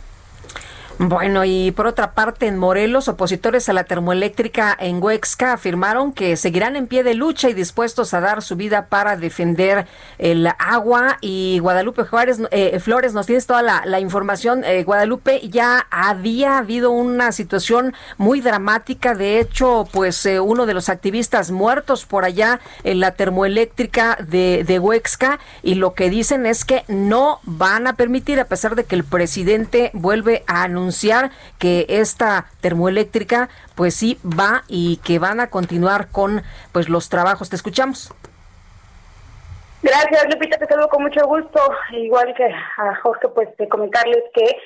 Bueno, 0.97 1.43
y 1.43 1.71
por 1.71 1.87
otra 1.87 2.13
parte, 2.13 2.47
en 2.47 2.57
Morelos, 2.57 3.09
opositores 3.09 3.67
a 3.67 3.73
la 3.73 3.83
termoeléctrica 3.83 4.77
en 4.79 5.03
Huexca 5.03 5.51
afirmaron 5.51 6.13
que 6.13 6.37
seguirán 6.37 6.77
en 6.77 6.87
pie 6.87 7.03
de 7.03 7.15
lucha 7.15 7.49
y 7.49 7.53
dispuestos 7.53 8.13
a 8.13 8.21
dar 8.21 8.41
su 8.41 8.55
vida 8.55 8.85
para 8.87 9.17
defender 9.17 9.87
el 10.19 10.47
agua. 10.57 11.17
Y 11.19 11.59
Guadalupe 11.59 12.05
Juárez, 12.05 12.39
eh, 12.51 12.79
Flores, 12.79 13.13
nos 13.13 13.25
tienes 13.25 13.45
toda 13.45 13.61
la, 13.61 13.99
información. 13.99 14.63
Eh, 14.63 14.85
Guadalupe, 14.85 15.41
ya 15.49 15.85
había 15.91 16.59
habido 16.59 16.91
una 16.91 17.33
situación 17.33 17.93
muy 18.17 18.39
dramática. 18.39 19.15
De 19.15 19.41
hecho, 19.41 19.89
pues 19.91 20.25
eh, 20.25 20.39
uno 20.39 20.65
de 20.65 20.75
los 20.75 20.87
activistas 20.87 21.51
muertos 21.51 22.05
por 22.05 22.23
allá 22.23 22.61
en 22.85 23.01
la 23.01 23.11
termoeléctrica 23.11 24.17
de, 24.25 24.63
de 24.65 24.79
Huexca. 24.79 25.39
Y 25.61 25.75
lo 25.75 25.93
que 25.93 26.09
dicen 26.09 26.45
es 26.45 26.63
que 26.63 26.85
no 26.87 27.41
van 27.43 27.85
a 27.85 27.97
permitir, 27.97 28.39
a 28.39 28.45
pesar 28.45 28.75
de 28.75 28.85
que 28.85 28.95
el 28.95 29.03
presidente 29.03 29.91
vuelve 29.93 30.45
a 30.47 30.63
anunciar 30.63 30.84
que 31.59 31.85
esta 31.89 32.45
termoeléctrica 32.61 33.49
pues 33.75 33.95
sí 33.95 34.19
va 34.23 34.63
y 34.67 34.97
que 34.97 35.19
van 35.19 35.39
a 35.39 35.49
continuar 35.49 36.09
con 36.11 36.43
pues 36.71 36.89
los 36.89 37.09
trabajos. 37.09 37.49
Te 37.49 37.55
escuchamos. 37.55 38.13
Gracias, 39.81 40.25
Lupita, 40.33 40.57
te 40.57 40.65
saludo 40.65 40.89
con 40.89 41.03
mucho 41.03 41.25
gusto. 41.27 41.59
Igual 41.91 42.33
que 42.35 42.45
a 42.45 42.95
Jorge, 43.03 43.27
pues 43.29 43.49
comentarles 43.69 44.23
que 44.33 44.57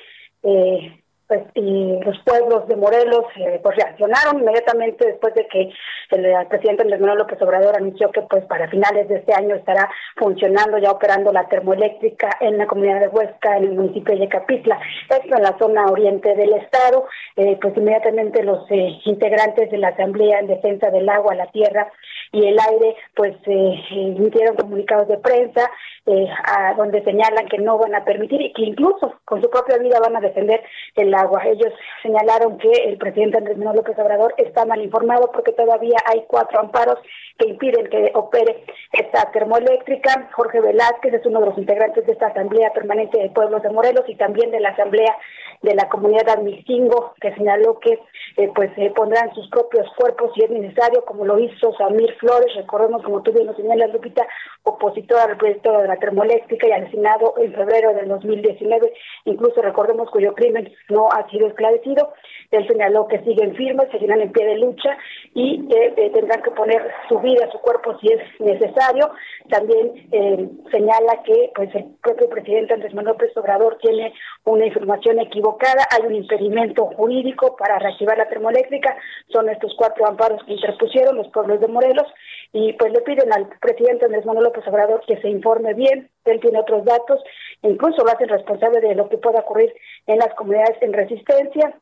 eh, 0.42 1.02
pues 1.30 1.44
y 1.54 2.00
los 2.02 2.18
pueblos 2.24 2.66
de 2.66 2.74
Morelos 2.74 3.24
eh, 3.36 3.60
pues 3.62 3.76
reaccionaron 3.76 4.40
inmediatamente 4.40 5.06
después 5.06 5.32
de 5.34 5.46
que 5.46 5.70
el, 6.10 6.48
presidente 6.48 6.82
Andrés 6.82 7.00
Manuel 7.00 7.18
López 7.18 7.40
Obrador 7.40 7.76
anunció 7.76 8.10
que 8.10 8.22
pues 8.22 8.44
para 8.46 8.68
finales 8.68 9.08
de 9.08 9.18
este 9.18 9.32
año 9.32 9.54
estará 9.54 9.88
funcionando 10.16 10.76
ya 10.78 10.90
operando 10.90 11.32
la 11.32 11.46
termoeléctrica 11.46 12.30
en 12.40 12.58
la 12.58 12.66
comunidad 12.66 12.98
de 12.98 13.08
Huesca 13.08 13.58
en 13.58 13.64
el 13.64 13.74
municipio 13.76 14.18
de 14.18 14.28
Capitla 14.28 14.80
esto 15.08 15.36
en 15.36 15.42
la 15.42 15.56
zona 15.56 15.86
oriente 15.86 16.34
del 16.34 16.52
estado. 16.54 17.06
Eh, 17.36 17.56
pues 17.62 17.76
inmediatamente 17.76 18.42
los 18.42 18.68
eh, 18.72 18.98
integrantes 19.04 19.70
de 19.70 19.78
la 19.78 19.88
asamblea 19.88 20.40
en 20.40 20.48
defensa 20.48 20.90
del 20.90 21.08
agua 21.08 21.36
la 21.36 21.46
tierra 21.52 21.92
y 22.32 22.44
el 22.44 22.58
aire 22.58 22.96
pues 23.14 23.36
emitieron 23.46 24.56
comunicados 24.56 25.06
de 25.06 25.18
prensa 25.18 25.70
a 26.06 26.74
donde 26.74 27.04
señalan 27.04 27.46
que 27.48 27.58
no 27.58 27.78
van 27.78 27.94
a 27.94 28.04
permitir 28.04 28.40
y 28.40 28.52
que 28.52 28.62
incluso 28.62 29.14
con 29.24 29.42
su 29.42 29.50
propia 29.50 29.78
vida 29.78 30.00
van 30.00 30.16
a 30.16 30.20
defender 30.20 30.62
el 30.96 31.14
agua. 31.14 31.42
Ellos 31.46 31.72
señalaron 32.02 32.58
que 32.58 32.70
el 32.70 32.98
presidente 32.98 33.38
Andrés 33.38 33.58
Manuel 33.58 33.76
López 33.76 33.98
Obrador 33.98 34.34
está 34.38 34.64
mal 34.64 34.80
informado 34.82 35.30
porque 35.32 35.52
todavía 35.52 35.96
hay 36.06 36.24
cuatro 36.26 36.60
amparos 36.60 36.98
que 37.38 37.48
impiden 37.48 37.88
que 37.88 38.10
opere 38.14 38.64
esta 38.92 39.30
termoeléctrica. 39.32 40.28
Jorge 40.32 40.60
Velázquez 40.60 41.14
es 41.14 41.26
uno 41.26 41.40
de 41.40 41.46
los 41.46 41.58
integrantes 41.58 42.06
de 42.06 42.12
esta 42.12 42.28
Asamblea 42.28 42.72
Permanente 42.72 43.18
de 43.18 43.30
Pueblos 43.30 43.62
de 43.62 43.70
Morelos 43.70 44.04
y 44.08 44.16
también 44.16 44.50
de 44.50 44.60
la 44.60 44.70
Asamblea 44.70 45.16
de 45.62 45.74
la 45.74 45.88
Comunidad 45.88 46.28
Admistingo, 46.30 47.14
que 47.20 47.34
señaló 47.34 47.78
que 47.80 47.98
eh, 48.36 48.50
pues 48.54 48.70
se 48.74 48.90
pondrán 48.90 49.32
sus 49.34 49.48
propios 49.50 49.86
cuerpos 49.96 50.32
si 50.34 50.42
es 50.42 50.50
necesario, 50.50 51.04
como 51.04 51.24
lo 51.24 51.38
hizo 51.38 51.72
Samir 51.74 52.14
Flores, 52.14 52.54
recordemos 52.56 53.02
como 53.02 53.22
tú 53.22 53.32
bien 53.32 53.46
lo 53.46 53.54
señalas, 53.54 53.92
Lupita, 53.92 54.26
opositor 54.62 55.18
al 55.18 55.36
proyecto 55.36 55.72
de 55.72 55.88
la 55.90 55.96
termoeléctrica 55.96 56.68
y 56.68 56.72
asesinado 56.72 57.34
en 57.38 57.52
febrero 57.52 57.94
del 57.94 58.08
2019, 58.08 58.92
incluso 59.24 59.60
recordemos 59.60 60.10
cuyo 60.10 60.34
crimen 60.34 60.72
no 60.88 61.08
ha 61.10 61.28
sido 61.30 61.48
esclarecido. 61.48 62.12
Él 62.50 62.66
señaló 62.66 63.06
que 63.06 63.20
siguen 63.20 63.54
firmes, 63.54 63.90
seguirán 63.90 64.20
en 64.20 64.32
pie 64.32 64.46
de 64.46 64.58
lucha 64.58 64.96
y 65.34 65.66
eh, 65.74 66.10
tendrán 66.14 66.42
que 66.42 66.50
poner 66.52 66.82
su 67.08 67.18
vida, 67.20 67.50
su 67.50 67.58
cuerpo 67.58 67.98
si 67.98 68.08
es 68.08 68.40
necesario. 68.40 69.10
También 69.48 70.08
eh, 70.12 70.48
señala 70.70 71.22
que 71.24 71.50
pues 71.54 71.74
el 71.74 71.86
propio 72.02 72.28
presidente 72.28 72.74
Andrés 72.74 72.94
Manuel 72.94 73.10
López 73.10 73.36
Obrador 73.36 73.78
tiene 73.82 74.12
una 74.44 74.66
información 74.66 75.18
equivocada, 75.18 75.86
hay 75.90 76.06
un 76.06 76.14
impedimento 76.14 76.86
jurídico 76.86 77.56
para 77.56 77.78
reactivar 77.78 78.16
la 78.16 78.28
termoeléctrica, 78.28 78.96
son 79.32 79.48
estos 79.48 79.74
cuatro 79.76 80.06
amparos 80.06 80.42
que 80.44 80.52
interpusieron 80.52 81.16
los 81.16 81.28
pueblos 81.28 81.60
de 81.60 81.68
Morelos 81.68 82.06
y 82.52 82.72
pues 82.74 82.92
le 82.92 83.00
piden 83.02 83.32
al 83.32 83.48
presidente 83.60 84.06
Andrés 84.06 84.26
Manuel 84.26 84.44
López 84.44 84.66
Obrador 84.66 85.02
que 85.06 85.20
se 85.20 85.28
informe 85.28 85.74
bien, 85.74 86.10
él 86.24 86.40
tiene 86.40 86.58
otros 86.58 86.84
datos, 86.84 87.20
incluso 87.62 88.04
lo 88.04 88.10
hacen 88.10 88.28
responsable 88.28 88.80
de 88.80 88.94
lo 88.94 89.08
que 89.08 89.18
pueda 89.18 89.40
ocurrir 89.40 89.72
en 90.06 90.18
las 90.18 90.34
comunidades 90.34 90.76
en 90.80 90.92
resistencia, 90.92 91.74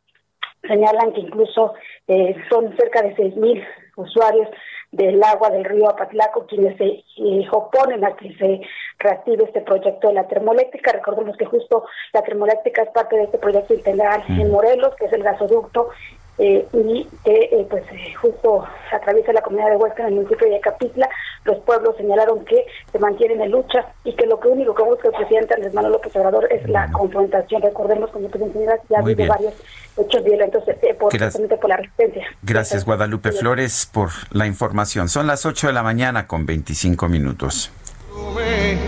señalan 0.67 1.13
que 1.13 1.21
incluso 1.21 1.75
eh, 2.09 2.37
son 2.51 2.77
cerca 2.77 3.03
de 3.03 3.15
seis 3.17 3.37
mil 3.37 3.65
usuarios 3.97 4.49
del 4.91 5.23
agua 5.23 5.51
del 5.51 5.65
río 5.65 5.89
Apatlaco 5.89 6.47
quienes 6.47 6.77
se 6.79 6.85
eh, 6.85 7.47
oponen 7.51 8.05
a 8.05 8.17
que 8.17 8.35
se 8.35 8.61
reactive 8.99 9.45
este 9.45 9.61
proyecto 9.61 10.09
de 10.09 10.15
la 10.15 10.27
termoeléctrica. 10.27 10.93
Recordemos 10.93 11.37
que 11.37 11.45
justo 11.45 11.85
la 12.13 12.23
termoeléctrica 12.23 12.83
es 12.83 12.91
parte 12.91 13.17
de 13.17 13.25
este 13.25 13.39
proyecto 13.39 13.75
integral 13.75 14.25
en 14.29 14.51
Morelos, 14.51 14.95
que 14.97 15.07
es 15.07 15.13
el 15.13 15.23
gasoducto 15.23 15.91
eh, 16.39 16.67
y 16.73 17.05
que 17.25 17.35
eh, 17.53 17.67
pues 17.69 17.83
eh, 17.91 18.15
justo 18.15 18.65
atraviesa 18.93 19.33
la 19.33 19.43
comunidad 19.43 19.71
de 19.71 19.77
Huesca 19.77 20.03
en 20.03 20.09
el 20.11 20.15
municipio 20.15 20.49
de 20.49 20.61
Capitla, 20.61 21.09
los 21.45 21.59
pueblos 21.61 21.97
señalaron 21.97 22.45
que 22.45 22.65
se 22.93 22.99
mantienen 22.99 23.41
en 23.41 23.51
lucha 23.51 23.87
y 24.05 24.15
que 24.15 24.25
lo 24.27 24.39
que 24.39 24.49
único 24.49 24.75
que 24.75 24.83
busca 24.85 25.09
el 25.09 25.15
presidente 25.15 25.55
Andrés 25.55 25.75
Manuel 25.75 25.95
López 25.95 26.15
Obrador 26.15 26.47
es 26.53 26.69
la 26.69 26.91
confrontación. 26.93 27.63
Recordemos, 27.63 28.11
como 28.11 28.29
tú 28.29 28.39
mencionas, 28.39 28.79
ya 28.89 28.99
ha 28.99 29.01
habido 29.01 29.27
varios 29.27 29.55
hechos 29.97 30.23
violentos 30.23 30.63
por, 30.99 31.11
por 31.59 31.69
la 31.69 31.77
resistencia. 31.77 32.25
Gracias, 32.43 32.85
Guadalupe 32.85 33.33
Flores, 33.33 33.91
por 33.93 34.11
la 34.31 34.47
información. 34.47 35.09
Son 35.09 35.27
las 35.27 35.45
8 35.45 35.69
de 35.69 35.73
la 35.73 35.83
mañana 35.83 36.27
con 36.27 36.47
25 36.47 37.09
minutos. 37.09 37.73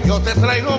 Yo 0.04 0.20
te 0.20 0.32
traigo 0.40 0.78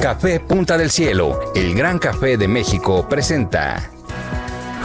Café 0.00 0.40
Punta 0.40 0.78
del 0.78 0.90
Cielo, 0.90 1.52
el 1.54 1.74
gran 1.74 1.98
café 1.98 2.38
de 2.38 2.48
México, 2.48 3.06
presenta 3.06 3.90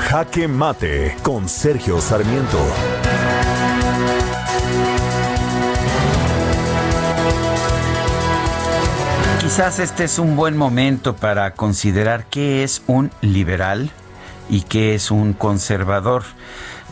Jaque 0.10 0.46
Mate 0.50 1.16
con 1.24 1.48
Sergio 1.48 2.02
Sarmiento. 2.02 2.60
Quizás 9.40 9.80
este 9.80 10.04
es 10.04 10.20
un 10.20 10.36
buen 10.36 10.58
momento 10.58 11.16
para 11.16 11.54
considerar 11.54 12.26
qué 12.26 12.66
es 12.66 12.84
un 12.86 13.10
liberal 13.22 13.92
y 14.50 14.64
qué 14.64 14.96
es 14.96 15.12
un 15.12 15.32
conservador. 15.32 16.24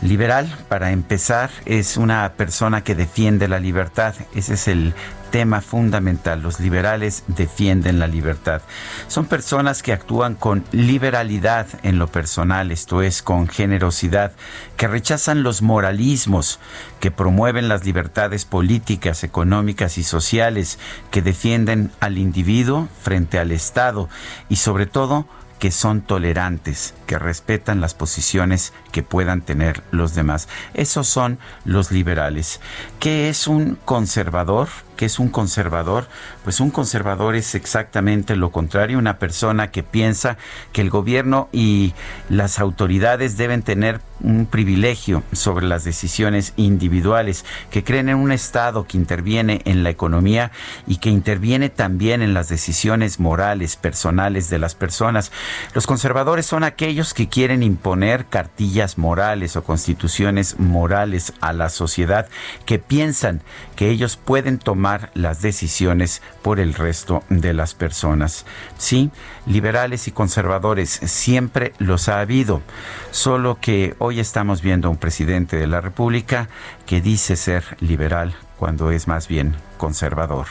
Liberal, 0.00 0.50
para 0.70 0.92
empezar, 0.92 1.50
es 1.66 1.98
una 1.98 2.32
persona 2.32 2.82
que 2.82 2.94
defiende 2.94 3.48
la 3.48 3.60
libertad. 3.60 4.14
Ese 4.34 4.54
es 4.54 4.66
el 4.66 4.94
tema 5.34 5.60
fundamental. 5.60 6.42
Los 6.42 6.60
liberales 6.60 7.24
defienden 7.26 7.98
la 7.98 8.06
libertad. 8.06 8.62
Son 9.08 9.26
personas 9.26 9.82
que 9.82 9.92
actúan 9.92 10.36
con 10.36 10.64
liberalidad 10.70 11.66
en 11.82 11.98
lo 11.98 12.06
personal, 12.06 12.70
esto 12.70 13.02
es, 13.02 13.20
con 13.20 13.48
generosidad, 13.48 14.30
que 14.76 14.86
rechazan 14.86 15.42
los 15.42 15.60
moralismos, 15.60 16.60
que 17.00 17.10
promueven 17.10 17.66
las 17.66 17.84
libertades 17.84 18.44
políticas, 18.44 19.24
económicas 19.24 19.98
y 19.98 20.04
sociales, 20.04 20.78
que 21.10 21.20
defienden 21.20 21.90
al 21.98 22.16
individuo 22.16 22.88
frente 23.02 23.40
al 23.40 23.50
Estado 23.50 24.08
y 24.48 24.54
sobre 24.54 24.86
todo 24.86 25.26
que 25.58 25.72
son 25.72 26.02
tolerantes, 26.02 26.94
que 27.08 27.18
respetan 27.18 27.80
las 27.80 27.94
posiciones 27.94 28.72
que 28.92 29.02
puedan 29.02 29.42
tener 29.42 29.82
los 29.90 30.14
demás. 30.14 30.48
Esos 30.74 31.08
son 31.08 31.40
los 31.64 31.90
liberales. 31.90 32.60
¿Qué 33.00 33.28
es 33.28 33.48
un 33.48 33.76
conservador? 33.84 34.68
¿Qué 35.04 35.08
es 35.08 35.18
un 35.18 35.28
conservador? 35.28 36.08
Pues 36.44 36.60
un 36.60 36.70
conservador 36.70 37.36
es 37.36 37.54
exactamente 37.54 38.36
lo 38.36 38.50
contrario, 38.50 38.98
una 38.98 39.18
persona 39.18 39.70
que 39.70 39.82
piensa 39.82 40.38
que 40.72 40.80
el 40.80 40.88
gobierno 40.88 41.50
y 41.52 41.92
las 42.30 42.58
autoridades 42.58 43.36
deben 43.36 43.60
tener 43.60 44.00
un 44.20 44.46
privilegio 44.46 45.22
sobre 45.32 45.66
las 45.66 45.84
decisiones 45.84 46.54
individuales, 46.56 47.44
que 47.70 47.84
creen 47.84 48.08
en 48.08 48.16
un 48.16 48.32
Estado 48.32 48.86
que 48.86 48.96
interviene 48.96 49.60
en 49.66 49.82
la 49.82 49.90
economía 49.90 50.52
y 50.86 50.96
que 50.96 51.10
interviene 51.10 51.68
también 51.68 52.22
en 52.22 52.32
las 52.32 52.48
decisiones 52.48 53.20
morales, 53.20 53.76
personales 53.76 54.48
de 54.48 54.58
las 54.58 54.74
personas. 54.74 55.32
Los 55.74 55.86
conservadores 55.86 56.46
son 56.46 56.64
aquellos 56.64 57.12
que 57.12 57.28
quieren 57.28 57.62
imponer 57.62 58.24
cartillas 58.26 58.96
morales 58.96 59.56
o 59.56 59.64
constituciones 59.64 60.58
morales 60.58 61.34
a 61.42 61.52
la 61.52 61.68
sociedad, 61.68 62.28
que 62.64 62.78
piensan 62.78 63.42
que 63.76 63.90
ellos 63.90 64.16
pueden 64.16 64.58
tomar 64.58 64.93
las 65.14 65.42
decisiones 65.42 66.22
por 66.42 66.60
el 66.60 66.74
resto 66.74 67.22
de 67.28 67.52
las 67.52 67.74
personas. 67.74 68.44
Sí, 68.78 69.10
liberales 69.46 70.08
y 70.08 70.12
conservadores 70.12 70.90
siempre 70.90 71.72
los 71.78 72.08
ha 72.08 72.20
habido, 72.20 72.62
solo 73.10 73.58
que 73.60 73.94
hoy 73.98 74.20
estamos 74.20 74.62
viendo 74.62 74.88
a 74.88 74.90
un 74.90 74.96
presidente 74.96 75.56
de 75.56 75.66
la 75.66 75.80
República 75.80 76.48
que 76.86 77.00
dice 77.00 77.36
ser 77.36 77.64
liberal 77.80 78.34
cuando 78.58 78.90
es 78.90 79.08
más 79.08 79.28
bien 79.28 79.54
conservador. 79.76 80.46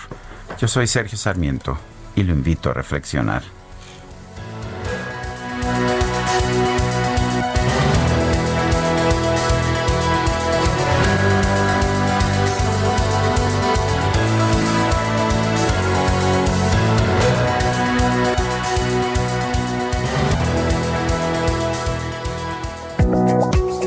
Yo 0.60 0.68
soy 0.68 0.88
Sergio 0.88 1.18
Sarmiento 1.18 1.78
y 2.16 2.24
lo 2.24 2.34
invito 2.34 2.70
a 2.70 2.74
reflexionar. 2.74 3.44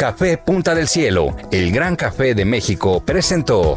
Café 0.07 0.39
Punta 0.39 0.73
del 0.73 0.87
Cielo, 0.87 1.35
el 1.51 1.73
gran 1.73 1.97
café 1.97 2.37
de 2.37 2.45
México, 2.45 3.03
presentó. 3.05 3.77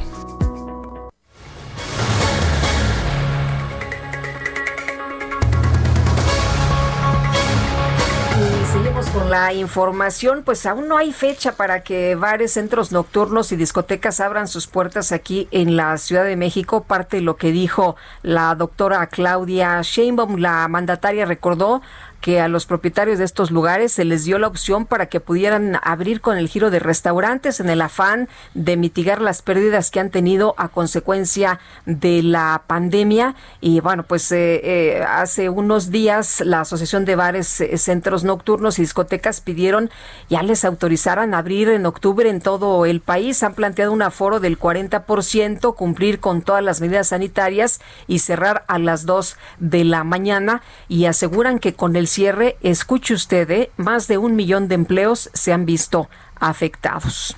la 9.30 9.54
información, 9.54 10.42
pues 10.44 10.66
aún 10.66 10.88
no 10.88 10.98
hay 10.98 11.14
fecha 11.14 11.52
para 11.52 11.84
que 11.84 12.16
bares, 12.16 12.54
centros 12.54 12.92
nocturnos 12.92 13.52
y 13.52 13.56
discotecas 13.56 14.20
abran 14.20 14.48
sus 14.48 14.66
puertas 14.66 15.12
aquí 15.12 15.48
en 15.52 15.76
la 15.76 15.96
Ciudad 15.98 16.26
de 16.26 16.36
México. 16.36 16.84
Parte 16.84 17.18
de 17.18 17.22
lo 17.22 17.36
que 17.36 17.52
dijo 17.52 17.96
la 18.24 18.56
doctora 18.56 19.06
Claudia 19.08 19.82
Sheinbaum, 19.84 20.38
la 20.38 20.68
mandataria 20.68 21.26
recordó 21.26 21.84
que 22.22 22.42
a 22.42 22.48
los 22.48 22.66
propietarios 22.66 23.18
de 23.18 23.26
estos 23.26 23.52
lugares 23.52 23.92
se 23.92 24.06
les 24.06 24.26
dio 24.26 24.40
la 24.40 24.48
opción 24.48 24.86
para 24.86 25.08
que 25.08 25.20
pudieran 25.20 25.80
abrir 25.84 26.22
con 26.22 26.38
el 26.38 26.48
giro 26.48 26.70
de 26.70 26.80
restaurantes 26.80 27.60
en 27.60 27.70
el 27.70 27.82
afán 27.82 28.28
de 28.54 28.78
mitigar 28.78 29.22
las 29.22 29.42
pérdidas 29.42 29.92
que 29.92 30.00
han 30.00 30.10
tenido 30.10 30.56
a 30.58 30.70
consecuencia 30.70 31.60
de 31.86 32.22
la 32.24 32.64
pandemia. 32.68 33.36
Y 33.62 33.80
bueno, 33.80 34.04
pues 34.04 34.32
eh, 34.32 34.62
eh, 34.64 35.04
hace 35.08 35.50
unos 35.50 35.92
días 35.92 36.42
la 36.42 36.62
Asociación 36.62 37.06
de 37.06 37.16
Bares, 37.16 37.62
eh, 37.62 37.78
Centros 37.78 38.24
Nocturnos 38.24 38.80
y 38.80 38.84
Discotecas 38.84 39.42
pidieron 39.42 39.90
ya 40.30 40.44
les 40.44 40.66
autorizaran 40.66 41.34
abrir 41.34 41.70
en 41.70 41.86
octubre 41.86 42.30
en 42.30 42.42
todo 42.42 42.86
el 42.86 43.02
país. 43.02 43.44
Han 43.44 43.54
planteado 43.54 43.92
un 43.92 44.02
aforo 44.02 44.40
del 44.40 44.60
40%, 44.60 45.76
cumplir 45.76 46.20
con 46.20 46.42
todas 46.42 46.64
las 46.64 46.82
medidas 46.82 47.08
sanitarias 47.08 47.80
y 48.08 48.20
cerrar 48.20 48.66
a 48.68 48.80
las 48.80 49.06
2 49.06 49.38
de 49.60 49.84
la 49.84 50.04
mañana 50.04 50.62
y 50.88 51.06
aseguran 51.06 51.60
que 51.60 51.74
con 51.74 51.96
el 51.96 52.09
cierre, 52.10 52.58
escuche 52.62 53.14
usted, 53.14 53.50
¿eh? 53.52 53.72
más 53.78 54.08
de 54.08 54.18
un 54.18 54.36
millón 54.36 54.68
de 54.68 54.76
empleos 54.76 55.30
se 55.34 55.54
han 55.54 55.66
visto 55.66 56.10
afectados. 56.40 57.36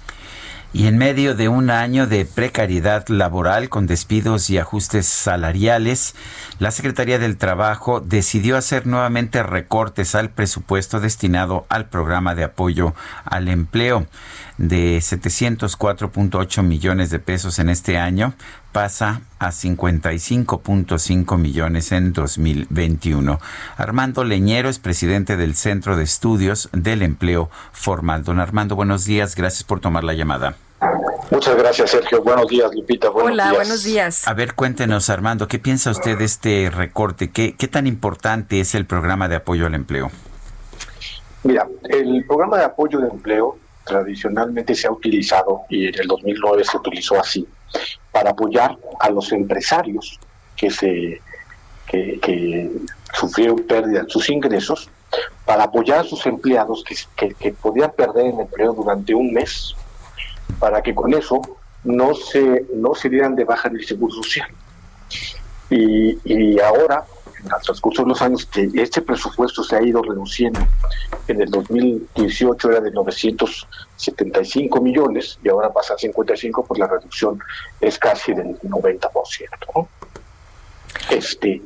Y 0.73 0.87
en 0.87 0.97
medio 0.97 1.35
de 1.35 1.49
un 1.49 1.69
año 1.69 2.07
de 2.07 2.23
precariedad 2.23 3.05
laboral 3.09 3.67
con 3.67 3.87
despidos 3.87 4.49
y 4.49 4.57
ajustes 4.57 5.05
salariales, 5.05 6.15
la 6.61 6.69
Secretaría 6.69 7.17
del 7.17 7.37
Trabajo 7.37 8.01
decidió 8.01 8.55
hacer 8.55 8.85
nuevamente 8.85 9.41
recortes 9.41 10.13
al 10.13 10.29
presupuesto 10.29 10.99
destinado 10.99 11.65
al 11.69 11.89
programa 11.89 12.35
de 12.35 12.43
apoyo 12.43 12.93
al 13.25 13.47
empleo 13.47 14.05
de 14.59 14.99
704.8 14.99 16.61
millones 16.61 17.09
de 17.09 17.17
pesos 17.17 17.57
en 17.57 17.69
este 17.69 17.97
año 17.97 18.35
pasa 18.71 19.21
a 19.39 19.47
55.5 19.47 21.39
millones 21.39 21.91
en 21.93 22.13
2021. 22.13 23.39
Armando 23.77 24.23
Leñero 24.23 24.69
es 24.69 24.77
presidente 24.77 25.37
del 25.37 25.55
Centro 25.55 25.97
de 25.97 26.03
Estudios 26.03 26.69
del 26.73 27.01
Empleo 27.01 27.49
Formal. 27.71 28.23
Don 28.23 28.39
Armando, 28.39 28.75
buenos 28.75 29.05
días. 29.05 29.35
Gracias 29.35 29.63
por 29.63 29.79
tomar 29.79 30.03
la 30.03 30.13
llamada. 30.13 30.57
Muchas 31.29 31.55
gracias, 31.55 31.91
Sergio. 31.91 32.23
Buenos 32.23 32.47
días, 32.47 32.71
Lupita. 32.73 33.09
Buenos 33.09 33.31
Hola, 33.31 33.53
buenos 33.53 33.83
días. 33.83 34.27
A 34.27 34.33
ver, 34.33 34.55
cuéntenos, 34.55 35.09
Armando, 35.09 35.47
¿qué 35.47 35.59
piensa 35.59 35.91
usted 35.91 36.17
de 36.17 36.25
este 36.25 36.69
recorte? 36.69 37.31
¿Qué, 37.31 37.55
¿Qué 37.55 37.67
tan 37.67 37.87
importante 37.87 38.59
es 38.59 38.75
el 38.75 38.85
programa 38.85 39.27
de 39.27 39.35
apoyo 39.37 39.67
al 39.67 39.75
empleo? 39.75 40.11
Mira, 41.43 41.67
el 41.83 42.25
programa 42.25 42.57
de 42.57 42.65
apoyo 42.65 42.99
al 42.99 43.11
empleo 43.11 43.57
tradicionalmente 43.83 44.75
se 44.75 44.87
ha 44.87 44.91
utilizado, 44.91 45.61
y 45.69 45.87
en 45.87 45.99
el 45.99 46.07
2009 46.07 46.63
se 46.63 46.77
utilizó 46.77 47.19
así, 47.19 47.47
para 48.11 48.31
apoyar 48.31 48.77
a 48.99 49.09
los 49.09 49.31
empresarios 49.31 50.19
que 50.55 50.69
se 50.69 51.21
que, 51.87 52.71
sufrieron 53.13 53.57
pérdida 53.63 54.01
en 54.01 54.09
sus 54.09 54.29
ingresos, 54.29 54.89
para 55.45 55.65
apoyar 55.65 55.99
a 55.99 56.03
sus 56.03 56.25
empleados 56.25 56.83
que, 56.85 57.33
que, 57.33 57.51
podían 57.51 57.91
perder 57.91 58.27
el 58.27 58.39
empleo 58.39 58.73
durante 58.73 59.13
un 59.13 59.33
mes, 59.33 59.75
para 60.59 60.81
que 60.81 60.93
con 60.93 61.13
eso 61.13 61.41
no 61.83 62.13
se, 62.13 62.65
no 62.75 62.93
se 62.95 63.09
dieran 63.09 63.35
de 63.35 63.45
baja 63.45 63.69
en 63.69 63.77
el 63.77 63.85
seguro 63.85 64.13
social. 64.13 64.49
Y, 65.69 66.17
y 66.25 66.59
ahora 66.59 67.05
en 67.43 67.45
el 67.45 67.61
transcurso 67.63 68.03
de 68.03 68.09
los 68.09 68.21
años 68.21 68.45
que 68.45 68.69
este 68.75 69.01
presupuesto 69.01 69.63
se 69.63 69.75
ha 69.75 69.81
ido 69.81 70.01
reduciendo. 70.01 70.59
En 71.27 71.41
el 71.41 71.49
2018 71.49 72.71
era 72.71 72.81
de 72.81 72.91
975 72.91 74.81
millones 74.81 75.39
y 75.43 75.49
ahora 75.49 75.71
pasa 75.71 75.95
a 75.95 75.97
55, 75.97 76.65
pues 76.65 76.79
la 76.79 76.87
reducción 76.87 77.39
es 77.79 77.97
casi 77.97 78.33
del 78.33 78.59
90%. 78.59 79.09
¿no? 79.75 79.87
Este, 81.09 81.61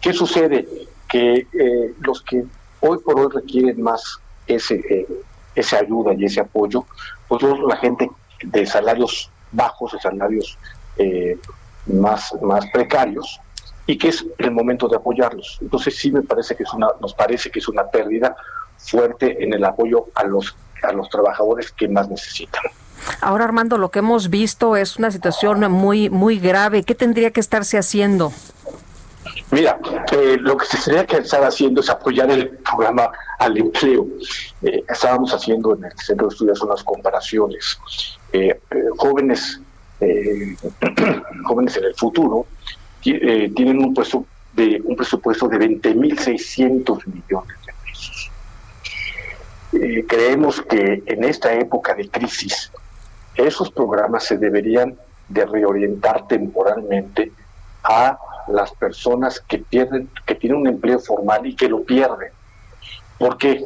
¿Qué 0.00 0.12
sucede? 0.12 0.66
Que 1.08 1.46
eh, 1.52 1.94
los 2.00 2.22
que 2.22 2.44
hoy 2.80 2.98
por 2.98 3.20
hoy 3.20 3.28
requieren 3.32 3.82
más 3.82 4.20
ese, 4.46 4.76
eh, 4.76 5.06
esa 5.54 5.78
ayuda 5.78 6.14
y 6.14 6.24
ese 6.24 6.40
apoyo, 6.40 6.84
pues 7.28 7.42
la 7.42 7.76
gente 7.76 8.10
de 8.42 8.66
salarios 8.66 9.30
bajos, 9.52 9.92
de 9.92 10.00
salarios 10.00 10.58
eh, 10.96 11.38
más, 11.86 12.34
más 12.42 12.66
precarios, 12.72 13.40
y 13.86 13.98
que 13.98 14.08
es 14.08 14.24
el 14.38 14.50
momento 14.50 14.88
de 14.88 14.96
apoyarlos. 14.96 15.58
Entonces 15.60 15.96
sí 15.96 16.12
me 16.12 16.22
parece 16.22 16.54
que 16.56 16.62
es 16.62 16.72
una, 16.72 16.88
nos 17.00 17.14
parece 17.14 17.50
que 17.50 17.58
es 17.58 17.68
una 17.68 17.84
pérdida 17.88 18.36
fuerte 18.78 19.42
en 19.42 19.52
el 19.52 19.64
apoyo 19.64 20.06
a 20.14 20.24
los, 20.24 20.54
a 20.82 20.92
los 20.92 21.08
trabajadores 21.08 21.72
que 21.72 21.88
más 21.88 22.08
necesitan. 22.08 22.62
Ahora 23.20 23.44
Armando, 23.44 23.78
lo 23.78 23.90
que 23.90 24.00
hemos 24.00 24.30
visto 24.30 24.76
es 24.76 24.96
una 24.96 25.10
situación 25.10 25.70
muy, 25.72 26.10
muy 26.10 26.38
grave. 26.38 26.82
¿Qué 26.82 26.94
tendría 26.94 27.30
que 27.30 27.40
estarse 27.40 27.78
haciendo? 27.78 28.32
Mira, 29.50 29.78
eh, 30.12 30.36
lo 30.38 30.56
que 30.56 30.66
se 30.66 30.76
tendría 30.76 31.06
que 31.06 31.16
estar 31.16 31.42
haciendo 31.42 31.80
es 31.80 31.90
apoyar 31.90 32.30
el 32.30 32.50
programa 32.58 33.10
al 33.38 33.56
empleo. 33.56 34.06
Eh, 34.62 34.84
estábamos 34.88 35.32
haciendo 35.34 35.74
en 35.74 35.84
el 35.84 35.92
Centro 35.98 36.28
de 36.28 36.32
Estudios 36.34 36.62
unas 36.62 36.84
comparaciones. 36.84 37.78
Eh, 38.32 38.60
jóvenes, 38.96 39.60
jóvenes 41.44 41.76
en 41.76 41.84
el 41.84 41.94
futuro 41.94 42.46
eh, 43.04 43.50
tienen 43.54 43.78
un, 43.78 43.94
puesto 43.94 44.26
de, 44.52 44.80
un 44.84 44.96
presupuesto 44.96 45.48
de 45.48 45.58
20.600 45.58 47.06
millones 47.06 47.56
de 47.66 47.72
pesos. 47.84 48.30
Eh, 49.72 50.04
creemos 50.06 50.62
que 50.62 51.02
en 51.06 51.24
esta 51.24 51.52
época 51.54 51.94
de 51.94 52.08
crisis 52.08 52.70
esos 53.34 53.70
programas 53.70 54.24
se 54.24 54.36
deberían 54.36 54.96
de 55.28 55.46
reorientar 55.46 56.26
temporalmente 56.26 57.32
a 57.84 58.18
las 58.48 58.72
personas 58.72 59.40
que 59.40 59.58
pierden, 59.58 60.10
que 60.26 60.34
tienen 60.34 60.60
un 60.60 60.66
empleo 60.66 60.98
formal 60.98 61.46
y 61.46 61.54
que 61.54 61.68
lo 61.68 61.84
pierden. 61.84 62.32
¿Por 63.18 63.38
qué? 63.38 63.64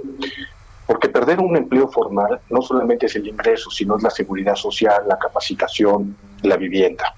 Porque 0.86 1.08
perder 1.08 1.40
un 1.40 1.56
empleo 1.56 1.88
formal 1.88 2.40
no 2.50 2.60
solamente 2.60 3.06
es 3.06 3.16
el 3.16 3.26
ingreso, 3.26 3.70
sino 3.70 3.96
es 3.96 4.02
la 4.02 4.10
seguridad 4.10 4.54
social, 4.54 5.04
la 5.08 5.18
capacitación, 5.18 6.16
la 6.42 6.56
vivienda 6.56 7.14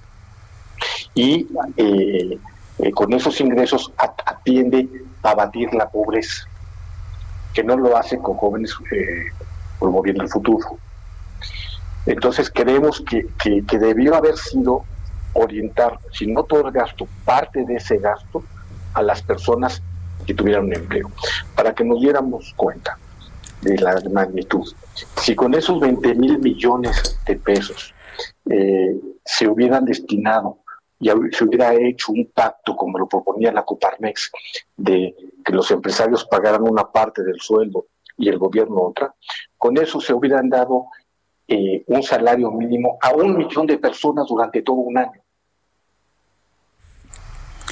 y 1.16 1.48
eh, 1.76 2.38
eh, 2.78 2.90
con 2.93 3.12
esos 3.14 3.40
ingresos 3.40 3.90
atiende 3.97 4.86
a 5.22 5.30
abatir 5.30 5.72
la 5.74 5.88
pobreza, 5.88 6.44
que 7.55 7.64
no 7.64 7.76
lo 7.76 7.97
hace 7.97 8.18
con 8.18 8.36
jóvenes 8.36 8.74
eh, 8.93 9.24
promoviendo 9.80 10.22
el 10.22 10.28
futuro. 10.28 10.78
Entonces 12.05 12.51
creemos 12.55 13.01
que, 13.01 13.26
que, 13.43 13.78
debió 13.78 14.14
haber 14.14 14.36
sido 14.36 14.84
orientar, 15.32 15.98
si 16.12 16.26
no 16.26 16.44
todo 16.44 16.68
el 16.68 16.72
gasto, 16.72 17.09
parte 17.24 17.64
de 17.64 17.76
ese 17.76 17.97
gasto 17.98 18.44
a 18.94 19.02
las 19.02 19.22
personas 19.22 19.82
que 20.26 20.34
tuvieran 20.34 20.66
un 20.66 20.74
empleo, 20.74 21.10
para 21.56 21.74
que 21.74 21.82
nos 21.82 22.01
diéramos 22.01 22.52
cuenta 22.56 22.98
de 23.70 23.78
la 23.78 24.01
magnitud. 24.10 24.66
Si 25.16 25.34
con 25.34 25.55
esos 25.55 25.80
20 25.80 26.14
mil 26.14 26.38
millones 26.38 27.18
de 27.26 27.36
pesos 27.36 27.94
se 29.24 29.48
hubieran 29.48 29.84
destinado 29.84 30.60
y 30.98 31.10
se 31.32 31.44
hubiera 31.44 31.74
hecho 31.74 32.12
un 32.12 32.30
pacto 32.32 32.74
como 32.76 32.98
lo 32.98 33.06
proponía 33.06 33.52
la 33.52 33.64
Coparmex 33.64 34.30
de 34.76 35.14
que 35.44 35.52
los 35.52 35.70
empresarios 35.70 36.24
pagaran 36.24 36.62
una 36.62 36.90
parte 36.90 37.22
del 37.22 37.38
sueldo 37.38 37.86
y 38.16 38.28
el 38.28 38.38
gobierno 38.38 38.82
otra, 38.82 39.14
con 39.59 39.76
eso 39.76 40.01
se 40.01 40.14
hubieran 40.14 40.48
dado 40.48 40.86
eh, 41.47 41.84
un 41.86 42.02
salario 42.02 42.51
mínimo 42.51 42.98
a 43.01 43.12
un 43.12 43.36
millón 43.36 43.66
de 43.66 43.78
personas 43.78 44.26
durante 44.26 44.62
todo 44.62 44.76
un 44.76 44.97
año. 44.97 45.20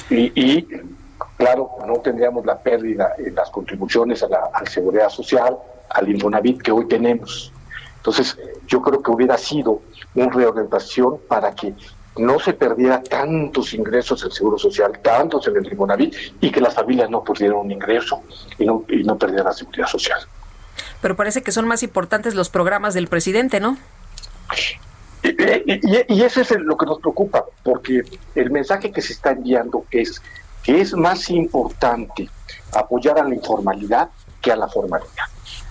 Y, 0.09 0.61
claro, 1.35 1.71
no 1.87 1.95
tendríamos 1.95 2.45
la 2.45 2.59
pérdida 2.59 3.15
en 3.17 3.33
las 3.33 3.49
contribuciones 3.49 4.21
a 4.21 4.29
la 4.29 4.51
seguridad 4.69 5.09
social, 5.09 5.57
al 5.89 6.09
Infonavit 6.09 6.61
que 6.61 6.71
hoy 6.71 6.87
tenemos. 6.87 7.51
Entonces, 7.97 8.37
yo 8.67 8.81
creo 8.81 9.01
que 9.01 9.11
hubiera 9.11 9.37
sido 9.37 9.81
una 10.13 10.29
reorientación 10.29 11.17
para 11.27 11.53
que 11.53 11.73
no 12.17 12.39
se 12.39 12.53
perdiera 12.53 13.01
tantos 13.03 13.73
ingresos 13.73 14.21
del 14.21 14.31
Seguro 14.31 14.57
Social, 14.57 14.99
tantos 15.01 15.47
en 15.47 15.57
el 15.57 15.65
Infonavit, 15.65 16.15
y 16.39 16.51
que 16.51 16.61
las 16.61 16.73
familias 16.73 17.09
no 17.09 17.23
perdieran 17.23 17.57
un 17.57 17.71
ingreso 17.71 18.21
y 18.57 18.65
no, 18.65 18.85
y 18.87 19.03
no 19.03 19.17
perdieran 19.17 19.47
la 19.47 19.53
seguridad 19.53 19.87
social. 19.87 20.19
Pero 21.01 21.15
parece 21.15 21.43
que 21.43 21.51
son 21.51 21.67
más 21.67 21.83
importantes 21.83 22.35
los 22.35 22.49
programas 22.49 22.93
del 22.93 23.07
presidente, 23.07 23.59
¿no? 23.59 23.77
Y, 25.23 26.13
y, 26.13 26.21
eso 26.21 26.41
es 26.41 26.51
lo 26.51 26.77
que 26.77 26.85
nos 26.85 26.99
preocupa, 26.99 27.43
porque 27.63 28.03
el 28.35 28.51
mensaje 28.51 28.91
que 28.91 29.01
se 29.01 29.13
está 29.13 29.31
enviando 29.31 29.85
es 29.89 30.21
que 30.63 30.81
es 30.81 30.93
más 30.93 31.29
importante 31.31 32.29
apoyar 32.73 33.17
a 33.19 33.23
la 33.23 33.33
informalidad 33.33 34.09
que 34.41 34.51
a 34.51 34.55
la 34.55 34.67
formalidad. 34.67 35.25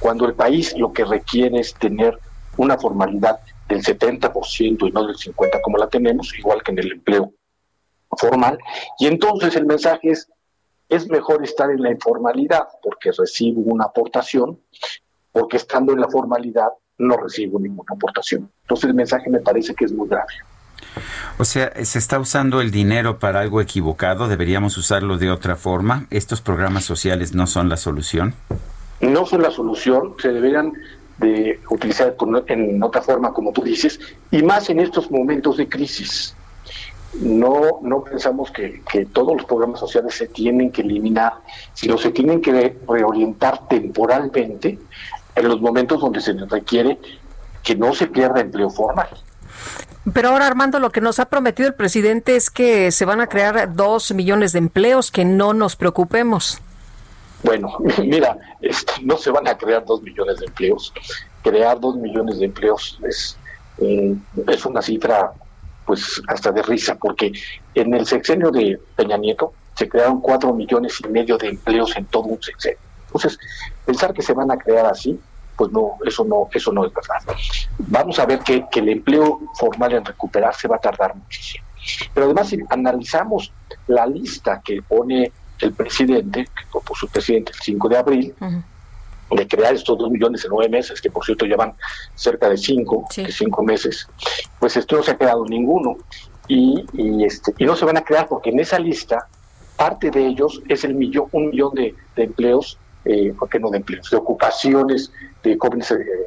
Cuando 0.05 0.27
el 0.27 0.35
país 0.35 0.77
lo 0.77 0.93
que 0.93 1.03
requiere 1.03 1.61
es 1.61 1.73
tener 1.73 2.19
una 2.59 2.77
formalidad 2.77 3.41
del 3.67 3.83
70% 3.83 4.87
y 4.87 4.93
no 4.93 5.07
del 5.07 5.17
50% 5.17 5.63
como 5.63 5.79
la 5.79 5.89
tenemos, 5.89 6.39
igual 6.39 6.63
que 6.63 6.73
en 6.73 6.79
el 6.81 6.93
empleo 6.93 7.33
formal. 8.19 8.59
Y 8.99 9.07
entonces 9.07 9.57
el 9.57 9.65
mensaje 9.65 10.11
es, 10.11 10.29
es 10.91 11.09
mejor 11.09 11.43
estar 11.43 11.71
en 11.71 11.81
la 11.81 11.91
informalidad 11.91 12.65
porque 12.83 13.13
recibo 13.17 13.63
una 13.63 13.87
aportación 13.87 14.61
porque 15.33 15.57
estando 15.57 15.95
en 15.95 16.01
la 16.03 16.09
formalidad 16.11 16.69
no 16.99 17.17
recibo 17.17 17.59
ninguna 17.59 17.95
aportación. 17.95 18.53
Entonces 18.61 18.91
el 18.91 18.95
mensaje 18.95 19.31
me 19.31 19.41
parece 19.41 19.75
que 19.75 19.87
es 19.87 19.93
muy 19.93 20.07
grave. 20.07 20.35
O 21.39 21.47
sea, 21.47 21.73
se 21.83 21.99
está 21.99 22.19
usando 22.19 22.61
el 22.61 22.71
dinero 22.71 23.19
para 23.19 23.41
algo 23.41 23.63
equivocado, 23.63 24.29
deberíamos 24.29 24.77
usarlo 24.77 25.17
de 25.17 25.31
otra 25.31 25.57
forma. 25.57 26.07
¿Estos 26.11 26.43
programas 26.43 26.85
sociales 26.85 27.33
no 27.33 27.47
son 27.47 27.71
la 27.71 27.79
solución? 27.79 28.35
No 29.11 29.27
son 29.27 29.43
la 29.43 29.51
solución, 29.51 30.15
se 30.21 30.33
deberían 30.33 30.73
de 31.19 31.61
utilizar 31.71 32.17
en 32.49 32.83
otra 32.83 33.03
forma, 33.03 33.33
como 33.33 33.53
tú 33.53 33.63
dices, 33.63 34.01
y 34.31 34.43
más 34.43 34.71
en 34.71 34.81
estos 34.81 35.11
momentos 35.11 35.57
de 35.57 35.69
crisis. 35.69 36.35
No, 37.21 37.79
no 37.83 38.03
pensamos 38.03 38.51
que, 38.51 38.83
que 38.91 39.07
todos 39.07 39.37
los 39.37 39.47
programas 39.47 39.79
sociales 39.79 40.15
se 40.15 40.27
tienen 40.27 40.73
que 40.73 40.83
eliminar, 40.83 41.35
sino 41.73 41.97
se 41.97 42.11
tienen 42.11 42.41
que 42.41 42.77
reorientar 42.89 43.69
temporalmente 43.69 44.79
en 45.37 45.49
los 45.49 45.61
momentos 45.61 46.01
donde 46.01 46.21
se 46.21 46.33
requiere 46.33 46.99
que 47.63 47.77
no 47.77 47.95
se 47.95 48.09
pierda 48.09 48.41
empleo 48.41 48.71
formal. 48.71 49.09
Pero 50.13 50.31
ahora, 50.31 50.47
Armando, 50.47 50.81
lo 50.81 50.91
que 50.91 51.01
nos 51.01 51.19
ha 51.19 51.27
prometido 51.27 51.69
el 51.69 51.75
presidente 51.75 52.37
es 52.37 52.51
que 52.51 52.91
se 52.91 53.05
van 53.05 53.21
a 53.21 53.27
crear 53.27 53.75
dos 53.75 54.13
millones 54.13 54.53
de 54.53 54.59
empleos, 54.59 55.11
que 55.11 55.25
no 55.25 55.55
nos 55.55 55.77
preocupemos. 55.77 56.61
Bueno, 57.45 57.77
mira, 57.99 58.37
este, 58.61 58.95
no 59.03 59.17
se 59.17 59.31
van 59.31 59.47
a 59.47 59.57
crear 59.57 59.85
dos 59.85 60.03
millones 60.03 60.41
de 60.41 60.47
empleos. 60.47 60.93
Crear 61.43 61.79
dos 61.79 61.97
millones 61.97 62.39
de 62.39 62.47
empleos 62.47 62.99
es, 63.07 63.37
eh, 63.79 64.17
es 64.49 64.67
una 64.67 64.83
cifra, 64.83 65.33
pues, 65.87 66.21
hasta 66.27 66.51
de 66.51 66.63
risa, 66.63 66.97
porque 66.97 67.33
en 67.75 67.95
el 67.95 68.07
sexenio 68.07 68.51
de 68.51 68.81
Peña 68.97 69.17
Nieto 69.17 69.53
se 69.77 69.89
crearon 69.89 70.21
cuatro 70.21 70.53
millones 70.55 71.01
y 71.05 71.09
medio 71.09 71.37
de 71.37 71.49
empleos 71.49 71.97
en 71.97 72.07
todo 72.07 72.25
un 72.25 72.43
sexenio. 72.43 72.79
Entonces, 73.07 73.39
pensar 73.85 74.13
que 74.13 74.23
se 74.23 74.33
van 74.33 74.51
a 74.51 74.57
crear 74.57 74.87
así 74.87 75.21
pues 75.57 75.71
no, 75.71 75.99
eso 76.05 76.25
no, 76.25 76.49
eso 76.53 76.73
no 76.73 76.85
es 76.85 76.93
verdad. 76.93 77.37
Vamos 77.79 78.19
a 78.19 78.27
ver 78.27 78.41
que, 78.41 78.65
el 78.75 78.89
empleo 78.89 79.41
formal 79.55 79.93
en 79.93 80.05
recuperarse 80.05 80.69
va 80.69 80.77
a 80.77 80.81
tardar 80.81 81.15
muchísimo. 81.15 81.65
Pero 82.13 82.27
además, 82.27 82.49
si 82.49 82.59
analizamos 82.71 83.53
la 83.87 84.07
lista 84.07 84.61
que 84.65 84.83
pone 84.83 85.33
el 85.61 85.73
presidente, 85.73 86.45
que 86.45 86.67
propuso 86.71 87.07
su 87.07 87.13
presidente 87.13 87.53
el 87.53 87.59
5 87.61 87.89
de 87.89 87.97
abril, 87.97 88.35
de 89.31 89.49
crear 89.49 89.75
estos 89.75 89.99
dos 89.99 90.11
millones 90.11 90.45
en 90.45 90.51
nueve 90.51 90.69
meses, 90.69 91.01
que 91.01 91.11
por 91.11 91.25
cierto 91.25 91.47
llevan 91.47 91.75
cerca 92.15 92.49
de 92.49 92.57
cinco, 92.57 93.07
cinco 93.11 93.63
meses, 93.63 94.07
pues 94.61 94.77
esto 94.77 94.97
no 94.97 95.03
se 95.03 95.13
ha 95.13 95.19
creado 95.19 95.45
ninguno. 95.45 95.97
Y, 96.47 96.85
y, 96.93 97.25
este, 97.25 97.55
y 97.57 97.65
no 97.65 97.75
se 97.75 97.87
van 97.87 97.97
a 97.97 98.05
crear 98.05 98.29
porque 98.29 98.51
en 98.51 98.61
esa 98.61 98.79
lista 98.79 99.27
parte 99.77 100.11
de 100.11 100.27
ellos 100.27 100.63
es 100.69 100.85
el 100.85 100.95
millón, 100.95 101.27
un 101.33 101.49
millón 101.49 101.75
de, 101.75 101.95
de 102.15 102.25
empleos 102.25 102.79
eh, 103.05 103.35
¿por 103.39 103.49
qué 103.49 103.59
no 103.59 103.71
de 103.71 103.79
empleos? 103.79 104.11
De 104.11 104.17
ocupaciones 104.17 105.13
de 105.43 105.57
jóvenes. 105.59 105.91
Eh, 105.91 106.27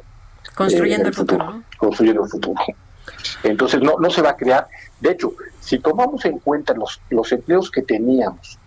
construyendo 0.54 1.06
eh, 1.06 1.08
el 1.08 1.14
futuro. 1.14 1.62
Construyendo 1.76 2.24
el 2.24 2.30
futuro. 2.30 2.62
Entonces, 3.42 3.80
no, 3.80 3.96
no 3.98 4.10
se 4.10 4.22
va 4.22 4.30
a 4.30 4.36
crear. 4.36 4.68
De 5.00 5.12
hecho, 5.12 5.32
si 5.60 5.78
tomamos 5.78 6.24
en 6.24 6.38
cuenta 6.38 6.74
los, 6.74 7.00
los 7.10 7.32
empleos 7.32 7.70
que 7.70 7.82
teníamos, 7.82 8.58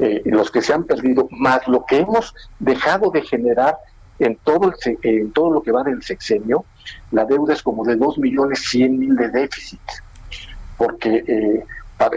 eh, 0.00 0.22
los 0.24 0.50
que 0.50 0.62
se 0.62 0.72
han 0.72 0.84
perdido, 0.84 1.28
más 1.30 1.66
lo 1.68 1.84
que 1.84 1.98
hemos 1.98 2.34
dejado 2.58 3.10
de 3.10 3.22
generar 3.22 3.76
en 4.18 4.36
todo, 4.36 4.72
el, 4.84 4.98
en 5.02 5.32
todo 5.32 5.50
lo 5.50 5.62
que 5.62 5.72
va 5.72 5.82
del 5.82 6.02
sexenio, 6.02 6.64
la 7.10 7.24
deuda 7.24 7.54
es 7.54 7.62
como 7.62 7.84
de 7.84 7.96
2 7.96 8.18
millones 8.18 8.60
100 8.70 8.98
mil 8.98 9.16
de 9.16 9.28
déficit. 9.28 9.80
Porque 10.76 11.24
eh, 11.26 11.64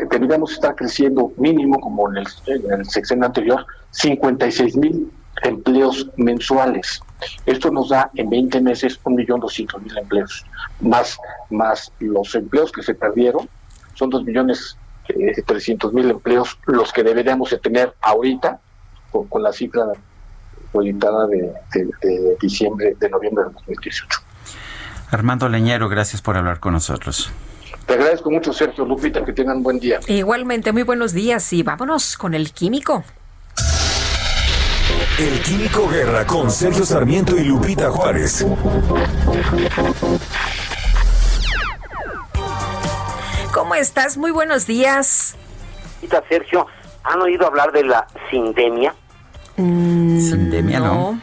deberíamos 0.09 0.53
estar 0.53 0.75
creciendo 0.75 1.31
mínimo, 1.37 1.79
como 1.79 2.09
en 2.09 2.17
el, 2.17 2.27
en 2.47 2.79
el 2.79 2.85
sexenio 2.85 3.25
anterior, 3.25 3.65
56 3.91 4.77
mil 4.77 5.11
empleos 5.43 6.09
mensuales. 6.17 7.01
Esto 7.45 7.71
nos 7.71 7.89
da 7.89 8.09
en 8.15 8.29
20 8.29 8.61
meses 8.61 8.99
1.200.000 9.03 9.99
empleos, 9.99 10.45
más, 10.81 11.17
más 11.49 11.91
los 11.99 12.33
empleos 12.35 12.71
que 12.71 12.83
se 12.83 12.93
perdieron, 12.93 13.49
son 13.95 14.09
2.300.000 15.07 15.93
mil 15.93 16.09
empleos 16.09 16.57
los 16.65 16.91
que 16.93 17.03
deberíamos 17.03 17.49
de 17.49 17.59
tener 17.59 17.93
ahorita 18.01 18.59
con, 19.11 19.43
la 19.43 19.51
cifra 19.51 19.83
proyectada 20.71 21.27
de, 21.27 21.53
de, 21.73 22.37
diciembre, 22.41 22.95
de 22.99 23.09
noviembre 23.09 23.45
de 23.45 23.51
2018. 23.51 24.19
Armando 25.11 25.47
Leñero, 25.47 25.89
gracias 25.89 26.21
por 26.21 26.35
hablar 26.37 26.59
con 26.59 26.73
nosotros. 26.73 27.31
Te 27.85 27.93
agradezco 27.93 28.31
mucho, 28.31 28.53
Sergio 28.53 28.85
Lupita, 28.85 29.23
que 29.23 29.33
tengan 29.33 29.61
buen 29.61 29.79
día. 29.79 29.99
Igualmente, 30.07 30.71
muy 30.71 30.83
buenos 30.83 31.13
días 31.13 31.51
y 31.53 31.63
vámonos 31.63 32.17
con 32.17 32.33
el 32.33 32.51
químico. 32.51 33.03
El 35.19 35.39
Químico 35.41 35.87
Guerra 35.87 36.25
con 36.25 36.49
Sergio 36.49 36.85
Sarmiento 36.85 37.37
y 37.37 37.43
Lupita 37.43 37.91
Juárez. 37.91 38.45
¿Cómo 43.53 43.75
estás? 43.75 44.17
Muy 44.17 44.31
buenos 44.31 44.65
días. 44.65 45.37
Sergio, 46.27 46.65
¿han 47.03 47.21
oído 47.21 47.45
hablar 47.45 47.71
de 47.71 47.83
la 47.83 48.07
sindemia? 48.31 48.95
Mm, 49.57 50.19
sindemia, 50.19 50.79
no. 50.79 51.19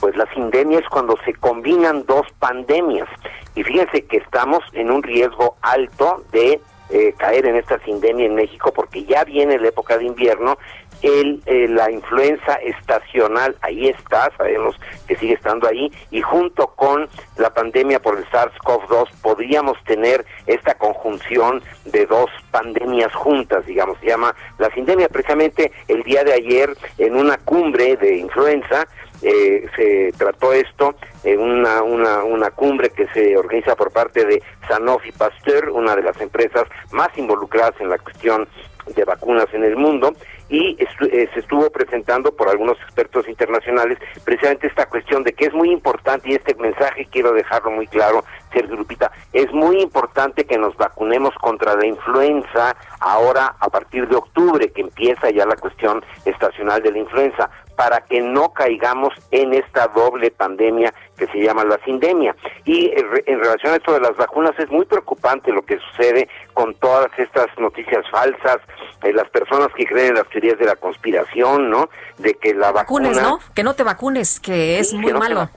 Pues 0.00 0.16
la 0.16 0.26
sindemia 0.32 0.78
es 0.78 0.88
cuando 0.88 1.18
se 1.26 1.34
combinan 1.34 2.06
dos 2.06 2.26
pandemias. 2.38 3.06
Y 3.54 3.62
fíjense 3.62 4.06
que 4.06 4.16
estamos 4.16 4.60
en 4.72 4.90
un 4.90 5.02
riesgo 5.02 5.56
alto 5.60 6.24
de 6.32 6.62
eh, 6.88 7.14
caer 7.18 7.44
en 7.44 7.56
esta 7.56 7.78
sindemia 7.84 8.24
en 8.24 8.36
México 8.36 8.72
porque 8.74 9.04
ya 9.04 9.24
viene 9.24 9.58
la 9.58 9.68
época 9.68 9.98
de 9.98 10.06
invierno 10.06 10.56
el, 11.02 11.42
eh, 11.46 11.66
la 11.68 11.90
influenza 11.90 12.54
estacional, 12.54 13.56
ahí 13.62 13.88
está, 13.88 14.30
sabemos 14.36 14.76
que 15.06 15.16
sigue 15.16 15.34
estando 15.34 15.68
ahí, 15.68 15.90
y 16.10 16.20
junto 16.20 16.68
con 16.68 17.08
la 17.36 17.50
pandemia 17.50 18.00
por 18.00 18.18
el 18.18 18.24
SARS-CoV-2 18.26 19.08
podríamos 19.22 19.82
tener 19.84 20.24
esta 20.46 20.74
conjunción 20.74 21.62
de 21.84 22.06
dos 22.06 22.30
pandemias 22.50 23.12
juntas, 23.14 23.64
digamos, 23.66 23.98
se 24.00 24.06
llama 24.06 24.34
la 24.58 24.70
sindemia. 24.70 25.08
Precisamente 25.08 25.72
el 25.88 26.02
día 26.02 26.24
de 26.24 26.32
ayer, 26.32 26.76
en 26.98 27.16
una 27.16 27.38
cumbre 27.38 27.96
de 27.96 28.16
influenza, 28.16 28.86
eh, 29.22 29.66
se 29.76 30.12
trató 30.16 30.52
esto 30.52 30.94
en 31.24 31.40
una, 31.40 31.82
una, 31.82 32.24
una 32.24 32.50
cumbre 32.50 32.90
que 32.90 33.06
se 33.08 33.36
organiza 33.36 33.76
por 33.76 33.92
parte 33.92 34.24
de 34.24 34.42
Sanofi 34.66 35.12
Pasteur, 35.12 35.70
una 35.70 35.94
de 35.94 36.02
las 36.02 36.18
empresas 36.20 36.64
más 36.92 37.08
involucradas 37.16 37.78
en 37.80 37.90
la 37.90 37.98
cuestión 37.98 38.48
de 38.94 39.04
vacunas 39.04 39.46
en 39.52 39.64
el 39.64 39.76
mundo, 39.76 40.12
y 40.50 40.76
eh, 40.80 41.28
se 41.32 41.40
estuvo 41.40 41.70
presentando 41.70 42.32
por 42.32 42.48
algunos 42.48 42.76
expertos 42.82 43.28
internacionales 43.28 43.98
precisamente 44.24 44.66
esta 44.66 44.86
cuestión 44.86 45.22
de 45.22 45.32
que 45.32 45.46
es 45.46 45.54
muy 45.54 45.70
importante 45.70 46.28
y 46.28 46.34
este 46.34 46.54
mensaje 46.56 47.06
quiero 47.10 47.32
dejarlo 47.32 47.70
muy 47.70 47.86
claro, 47.86 48.24
Sergio 48.52 48.76
Lupita, 48.76 49.12
es 49.32 49.50
muy 49.52 49.80
importante 49.80 50.44
que 50.44 50.58
nos 50.58 50.76
vacunemos 50.76 51.34
contra 51.36 51.76
la 51.76 51.86
influenza 51.86 52.76
ahora 52.98 53.54
a 53.60 53.68
partir 53.68 54.08
de 54.08 54.16
octubre 54.16 54.70
que 54.72 54.82
empieza 54.82 55.30
ya 55.30 55.46
la 55.46 55.56
cuestión 55.56 56.04
estacional 56.24 56.82
de 56.82 56.92
la 56.92 56.98
influenza 56.98 57.48
para 57.80 58.02
que 58.02 58.20
no 58.20 58.52
caigamos 58.52 59.14
en 59.30 59.54
esta 59.54 59.88
doble 59.88 60.30
pandemia 60.30 60.92
que 61.16 61.26
se 61.28 61.38
llama 61.40 61.64
la 61.64 61.82
sindemia. 61.82 62.36
Y 62.66 62.92
en 62.94 63.38
relación 63.38 63.72
a 63.72 63.76
esto 63.76 63.94
de 63.94 64.00
las 64.00 64.14
vacunas 64.18 64.52
es 64.58 64.70
muy 64.70 64.84
preocupante 64.84 65.50
lo 65.50 65.62
que 65.62 65.78
sucede 65.78 66.28
con 66.52 66.74
todas 66.74 67.08
estas 67.16 67.46
noticias 67.56 68.04
falsas, 68.10 68.58
eh, 69.02 69.14
las 69.14 69.30
personas 69.30 69.68
que 69.74 69.86
creen 69.86 70.08
en 70.08 70.14
las 70.16 70.28
teorías 70.28 70.58
de 70.58 70.66
la 70.66 70.76
conspiración, 70.76 71.70
¿no? 71.70 71.88
De 72.18 72.34
que 72.34 72.52
la 72.52 72.70
vacunes, 72.70 73.18
¿no? 73.18 73.38
Que 73.54 73.62
no 73.62 73.72
te 73.72 73.82
vacunes, 73.82 74.40
que 74.40 74.78
es 74.78 74.92
muy 74.92 75.14
malo. 75.14 75.48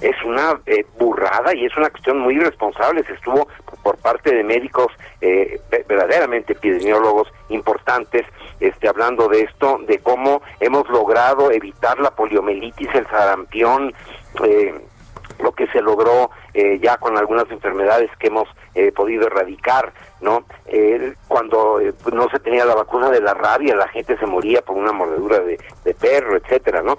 Es 0.00 0.16
una 0.24 0.58
eh, 0.64 0.86
burrada 0.98 1.54
y 1.54 1.66
es 1.66 1.76
una 1.76 1.90
cuestión 1.90 2.20
muy 2.20 2.36
irresponsable. 2.36 3.04
Se 3.04 3.12
estuvo 3.12 3.48
por 3.82 3.98
parte 3.98 4.34
de 4.34 4.42
médicos 4.44 4.86
eh, 5.20 5.60
verdaderamente 5.86 6.54
epidemiólogos 6.54 7.28
importantes 7.50 8.24
este, 8.60 8.88
hablando 8.88 9.28
de 9.28 9.42
esto, 9.42 9.78
de 9.86 9.98
cómo 9.98 10.42
hemos 10.60 10.88
logrado 10.88 11.50
evitar 11.50 11.98
la 11.98 12.10
poliomielitis, 12.10 12.94
el 12.94 13.06
sarampión, 13.08 13.92
eh, 14.44 14.74
lo 15.40 15.52
que 15.52 15.66
se 15.68 15.80
logró 15.80 16.30
eh, 16.52 16.78
ya 16.82 16.98
con 16.98 17.16
algunas 17.16 17.50
enfermedades 17.50 18.10
que 18.18 18.26
hemos 18.26 18.48
eh, 18.74 18.92
podido 18.92 19.26
erradicar, 19.26 19.92
¿no? 20.20 20.44
cuando 21.28 21.80
no 22.12 22.28
se 22.28 22.38
tenía 22.40 22.64
la 22.64 22.74
vacuna 22.74 23.10
de 23.10 23.20
la 23.20 23.34
rabia, 23.34 23.74
la 23.74 23.88
gente 23.88 24.16
se 24.18 24.26
moría 24.26 24.60
por 24.62 24.76
una 24.76 24.92
mordedura 24.92 25.40
de, 25.40 25.58
de 25.84 25.94
perro, 25.94 26.36
etcétera, 26.36 26.82
¿no? 26.82 26.98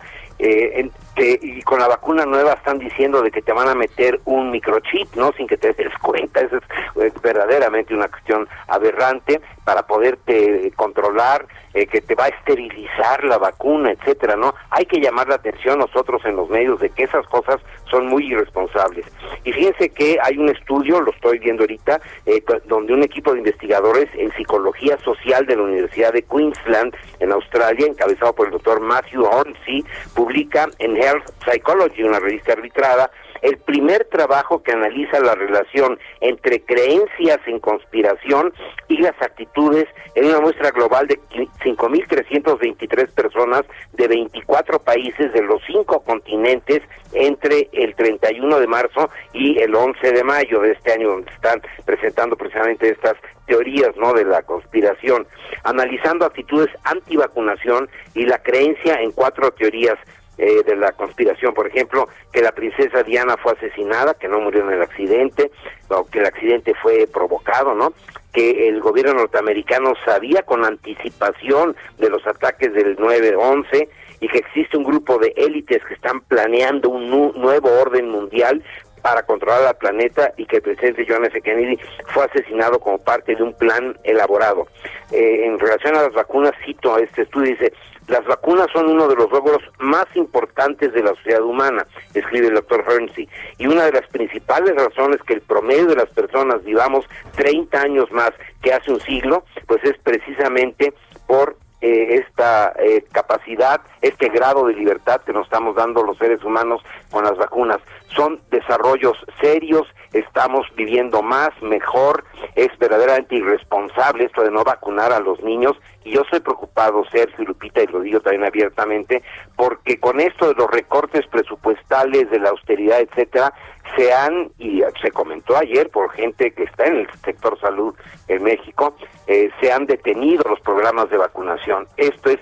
Eh, 1.18 1.38
y 1.42 1.62
con 1.64 1.80
la 1.80 1.90
vacuna 1.90 2.26
nueva 2.26 2.54
están 2.54 2.80
diciendo 2.80 3.22
de 3.22 3.32
que 3.32 3.42
te 3.42 3.52
van 3.52 3.68
a 3.68 3.76
meter 3.76 4.20
un 4.26 4.50
microchip, 4.50 5.14
¿no? 5.16 5.32
Sin 5.34 5.46
que 5.46 5.58
te 5.58 5.74
des 5.74 5.94
cuenta, 6.02 6.40
eso 6.40 6.58
es, 6.58 7.22
verdaderamente 7.22 7.94
una 7.94 8.08
cuestión 8.08 8.48
aberrante 8.68 9.42
para 9.66 9.86
poderte 9.86 10.72
controlar, 10.76 11.46
eh, 11.74 11.86
que 11.88 12.02
te 12.02 12.16
va 12.16 12.26
a 12.26 12.28
esterilizar 12.30 13.24
la 13.24 13.38
vacuna, 13.38 13.92
etcétera, 13.92 14.36
¿no? 14.36 14.54
Hay 14.72 14.86
que 14.86 15.00
llamar 15.00 15.28
la 15.28 15.36
atención 15.36 15.80
nosotros 15.80 16.22
en 16.26 16.36
los 16.36 16.50
medios 16.50 16.80
de 16.80 16.90
que 16.90 17.04
esas 17.04 17.26
cosas 17.28 17.62
son 17.90 18.08
muy 18.08 18.32
irresponsables. 18.32 19.06
Y 19.44 19.52
fíjense 19.52 19.90
que 19.90 20.18
hay 20.22 20.38
un 20.38 20.50
estudio, 20.50 21.02
lo 21.02 21.12
estoy 21.12 21.40
viendo 21.40 21.64
ahorita, 21.64 22.02
eh, 22.26 22.44
donde 22.66 22.94
un 22.94 23.04
equipo 23.04 23.34
de 23.34 23.40
investigadores 23.40 24.10
en 24.16 24.32
psicología 24.34 24.98
social 25.00 25.46
de 25.46 25.56
la 25.56 25.64
Universidad 25.64 26.14
de 26.14 26.24
Queensland, 26.24 26.96
en 27.20 27.32
Australia, 27.32 27.88
encabezado 27.88 28.34
por 28.34 28.48
el 28.48 28.54
doctor 28.54 28.82
Matthew 28.82 29.24
Hornsey, 29.24 29.86
publica 30.14 30.68
en 30.80 30.98
Health 31.02 31.26
Psychology, 31.46 32.04
una 32.04 32.20
revista 32.20 32.54
arbitrada, 32.54 33.10
el 33.42 33.58
primer 33.58 34.06
trabajo 34.06 34.62
que 34.62 34.72
analiza 34.72 35.20
la 35.20 35.34
relación 35.34 35.98
entre 36.20 36.62
creencias 36.62 37.40
en 37.48 37.60
conspiración 37.60 38.54
y 38.88 38.98
las 38.98 39.20
actitudes 39.20 39.88
en 40.14 40.26
una 40.26 40.42
muestra 40.42 40.70
global 40.70 41.08
de 41.08 41.20
5.323 41.64 43.12
personas 43.14 43.64
de 43.94 44.08
24 44.08 44.80
países 44.80 45.34
de 45.34 45.42
los 45.42 45.60
cinco 45.66 46.02
continentes 46.02 46.84
entre 47.14 47.68
el 47.74 47.96
31 47.96 48.60
de 48.60 48.68
marzo 48.68 49.10
y 49.34 49.58
el 49.60 49.74
11 49.74 50.12
de 50.12 50.24
mayo 50.24 50.62
de 50.62 50.74
este 50.74 50.94
año, 50.94 51.10
donde 51.10 51.32
están 51.32 51.62
presentando 51.86 52.36
precisamente 52.36 52.90
estas 52.90 53.16
teorías 53.48 53.96
no 53.98 54.14
de 54.14 54.24
la 54.24 54.44
conspiración, 54.44 55.26
analizando 55.64 56.26
actitudes 56.26 56.70
antivacunación 56.84 57.90
y 58.14 58.26
la 58.26 58.38
creencia 58.38 59.02
en 59.02 59.12
cuatro 59.12 59.52
teorías 59.52 59.98
eh, 60.42 60.64
de 60.66 60.76
la 60.76 60.92
conspiración, 60.94 61.54
por 61.54 61.68
ejemplo, 61.68 62.10
que 62.34 62.42
la 62.42 62.52
princesa 62.52 63.04
Diana 63.04 63.38
fue 63.38 63.52
asesinada, 63.52 64.16
que 64.16 64.28
no 64.28 64.40
murió 64.40 64.64
en 64.64 64.72
el 64.72 64.82
accidente, 64.82 65.52
o 65.88 66.04
que 66.06 66.18
el 66.18 66.26
accidente 66.26 66.74
fue 66.82 67.06
provocado, 67.06 67.76
¿no? 67.76 67.94
Que 68.34 68.68
el 68.68 68.82
gobierno 68.82 69.14
norteamericano 69.14 69.94
sabía 70.04 70.42
con 70.42 70.66
anticipación 70.66 71.76
de 72.00 72.10
los 72.10 72.26
ataques 72.26 72.74
del 72.74 72.98
9-11 72.98 73.88
y 74.20 74.28
que 74.30 74.40
existe 74.40 74.78
un 74.78 74.84
grupo 74.84 75.20
de 75.20 75.32
élites 75.38 75.84
que 75.84 75.94
están 75.94 76.22
planeando 76.22 76.90
un 76.90 77.12
nuevo 77.40 77.70
orden 77.80 78.10
mundial 78.10 78.64
para 79.02 79.24
controlar 79.24 79.66
al 79.66 79.78
planeta 79.78 80.34
y 80.38 80.46
que 80.46 80.58
el 80.58 80.62
presidente 80.62 81.06
John 81.08 81.26
F. 81.26 81.42
Kennedy 81.42 81.80
fue 82.08 82.26
asesinado 82.26 82.80
como 82.80 82.98
parte 83.00 83.36
de 83.36 83.44
un 83.44 83.54
plan 83.54 83.98
elaborado. 84.04 84.68
Eh, 85.12 85.46
en 85.46 85.60
relación 85.60 85.96
a 85.96 86.04
las 86.04 86.14
vacunas, 86.14 86.54
cito 86.66 86.98
este 86.98 87.24
estudio, 87.24 87.52
dice, 87.52 87.74
las 88.08 88.26
vacunas 88.26 88.68
son 88.74 88.90
uno 88.90 89.08
de 89.08 89.16
los 89.16 89.32
logros 89.32 89.62
más 89.80 90.06
importantes 90.16 90.92
de 90.94 91.04
la 91.04 91.16
sociedad 91.16 91.44
humana, 91.44 91.86
escribe 92.14 92.48
el 92.48 92.56
doctor 92.56 92.84
Hernsey, 92.88 93.30
y 93.58 93.68
una 93.68 93.86
de 93.86 93.94
las 93.94 94.08
principales 94.08 94.76
razones 94.76 95.22
que 95.24 95.34
el 95.34 95.42
promedio 95.42 95.86
de 95.86 95.96
las 95.96 96.10
personas 96.10 96.64
vivamos 96.64 97.06
30 97.36 97.82
años 97.82 98.12
más 98.12 98.32
que 98.62 98.74
hace 98.74 98.92
un 98.92 99.00
siglo, 99.00 99.46
pues 99.68 99.84
es 99.84 99.98
precisamente 100.00 100.94
por 101.28 101.56
eh, 101.82 102.24
esta 102.26 102.74
eh, 102.80 103.04
capacidad, 103.12 103.82
este 104.02 104.30
grado 104.30 104.68
de 104.68 104.74
libertad 104.74 105.22
que 105.22 105.34
nos 105.34 105.46
estamos 105.46 105.76
dando 105.76 106.04
los 106.04 106.18
seres 106.18 106.44
humanos 106.44 106.82
con 107.10 107.24
las 107.24 107.38
vacunas. 107.38 107.80
Son 108.16 108.40
desarrollos 108.52 109.18
serios, 109.40 109.88
estamos 110.14 110.68
viviendo 110.76 111.22
más, 111.22 111.50
mejor, 111.62 112.24
es 112.56 112.70
verdaderamente 112.78 113.36
irresponsable 113.36 114.26
esto 114.26 114.44
de 114.44 114.52
no 114.52 114.64
vacunar 114.64 115.12
a 115.12 115.20
los 115.20 115.42
niños 115.42 115.78
y 116.04 116.12
yo 116.12 116.24
soy 116.30 116.40
preocupado, 116.40 117.04
Sergio 117.12 117.46
Lupita, 117.46 117.84
y 117.84 117.88
lo 117.88 118.02
digo 118.02 118.20
también 118.22 118.44
abiertamente, 118.44 119.22
porque 119.56 120.00
con 120.00 120.20
esto 120.20 120.48
de 120.48 120.56
los 120.56 120.70
recortes 120.70 121.28
presupuestales, 121.28 122.30
de 122.32 122.40
la 122.40 122.50
austeridad, 122.50 123.02
etcétera, 123.02 123.54
se 123.96 124.14
han, 124.14 124.52
y 124.58 124.84
se 125.02 125.12
comentó 125.12 125.58
ayer 125.58 125.90
por 125.90 126.12
gente 126.12 126.52
que 126.52 126.64
está 126.64 126.86
en 126.86 126.98
el 126.98 127.08
sector 127.24 127.60
salud 127.60 127.96
en 128.28 128.44
México, 128.44 128.96
eh, 129.28 129.50
se 129.60 129.72
han 129.72 129.86
detenido 129.86 130.44
los 130.50 130.60
programas 130.62 131.10
de 131.10 131.18
vacunación. 131.18 131.88
Esto 131.98 132.30
es 132.30 132.40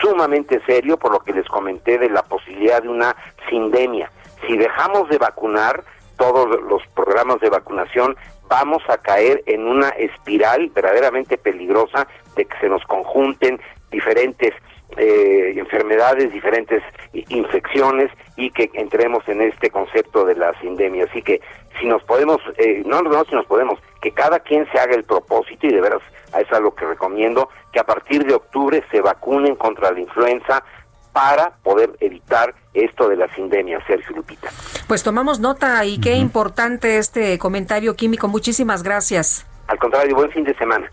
sumamente 0.00 0.60
serio 0.64 0.96
por 0.96 1.12
lo 1.12 1.20
que 1.20 1.32
les 1.32 1.46
comenté 1.48 1.98
de 1.98 2.08
la 2.08 2.22
posibilidad 2.22 2.82
de 2.82 2.88
una 2.88 3.16
sindemia. 3.48 4.10
Si 4.46 4.56
dejamos 4.56 5.08
de 5.08 5.18
vacunar 5.18 5.84
todos 6.16 6.60
los 6.62 6.82
programas 6.94 7.40
de 7.40 7.50
vacunación, 7.50 8.16
vamos 8.48 8.82
a 8.88 8.98
caer 8.98 9.42
en 9.46 9.66
una 9.66 9.88
espiral 9.90 10.70
verdaderamente 10.74 11.38
peligrosa 11.38 12.06
de 12.36 12.44
que 12.44 12.58
se 12.58 12.68
nos 12.68 12.84
conjunten 12.84 13.60
diferentes 13.90 14.54
eh, 14.96 15.54
enfermedades, 15.56 16.32
diferentes 16.32 16.82
infecciones 17.12 18.10
y 18.36 18.50
que 18.50 18.70
entremos 18.74 19.26
en 19.28 19.42
este 19.42 19.70
concepto 19.70 20.24
de 20.24 20.34
la 20.34 20.58
sindemia. 20.60 21.04
Así 21.04 21.22
que 21.22 21.40
si 21.80 21.86
nos 21.86 22.02
podemos, 22.04 22.40
eh, 22.58 22.82
no, 22.86 23.02
no 23.02 23.24
si 23.24 23.34
nos 23.34 23.46
podemos, 23.46 23.78
que 24.00 24.12
cada 24.12 24.40
quien 24.40 24.66
se 24.72 24.78
haga 24.78 24.94
el 24.94 25.04
propósito 25.04 25.66
y 25.66 25.72
de 25.72 25.80
veras 25.80 26.02
es 26.38 26.50
algo 26.52 26.74
que 26.74 26.86
recomiendo, 26.86 27.48
que 27.72 27.80
a 27.80 27.84
partir 27.84 28.24
de 28.24 28.34
octubre 28.34 28.82
se 28.90 29.00
vacunen 29.00 29.54
contra 29.54 29.90
la 29.92 30.00
influenza 30.00 30.64
para 31.12 31.52
poder 31.62 31.90
evitar 32.00 32.54
esto 32.72 33.08
de 33.08 33.16
la 33.16 33.32
sindemia, 33.34 33.84
Sergio 33.86 34.16
Lupita. 34.16 34.48
Pues 34.88 35.02
tomamos 35.02 35.40
nota 35.40 35.84
y 35.84 36.00
qué 36.00 36.14
importante 36.14 36.96
este 36.96 37.38
comentario 37.38 37.94
químico. 37.94 38.28
Muchísimas 38.28 38.82
gracias. 38.82 39.46
Al 39.68 39.78
contrario, 39.78 40.16
buen 40.16 40.30
fin 40.30 40.44
de 40.44 40.54
semana. 40.54 40.90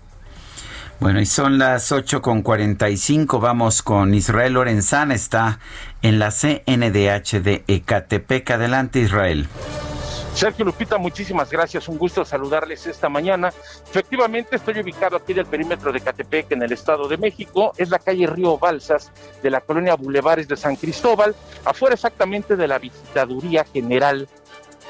Bueno, 1.00 1.22
y 1.22 1.26
son 1.26 1.58
las 1.58 1.94
8 1.94 2.22
con 2.22 2.42
45. 2.42 3.40
Vamos 3.40 3.82
con 3.82 4.14
Israel 4.14 4.54
Lorenzana. 4.54 5.16
Está 5.16 5.60
en 6.02 6.20
la 6.20 6.30
CNDH 6.30 7.42
de 7.42 7.64
Ecatepec. 7.68 8.52
Adelante, 8.52 9.00
Israel. 9.00 9.48
Sergio 10.34 10.66
Lupita, 10.66 10.98
muchísimas 10.98 11.50
gracias. 11.50 11.88
Un 11.88 11.98
gusto 11.98 12.26
saludarles 12.26 12.86
esta 12.86 13.08
mañana. 13.08 13.50
Efectivamente, 13.90 14.58
estoy 14.58 14.80
ubicado 14.80 15.16
aquí 15.16 15.34
del 15.34 15.46
perímetro 15.46 15.92
de 15.92 16.00
Ecatepec, 16.00 16.52
en 16.52 16.64
el 16.64 16.72
Estado 16.74 17.08
de 17.08 17.18
México. 17.18 17.72
Es 17.78 17.90
la 17.90 18.00
calle 18.00 18.28
Río 18.28 18.58
Balsas 18.58 19.12
de 19.42 19.50
la 19.50 19.62
colonia 19.62 19.96
Bulevares 19.96 20.50
de 20.50 20.58
San 20.58 20.76
Cristóbal, 20.76 21.34
afuera 21.64 21.96
exactamente 21.96 22.58
de 22.58 22.68
la 22.68 22.78
Visitaduría 22.78 23.66
General 23.66 24.28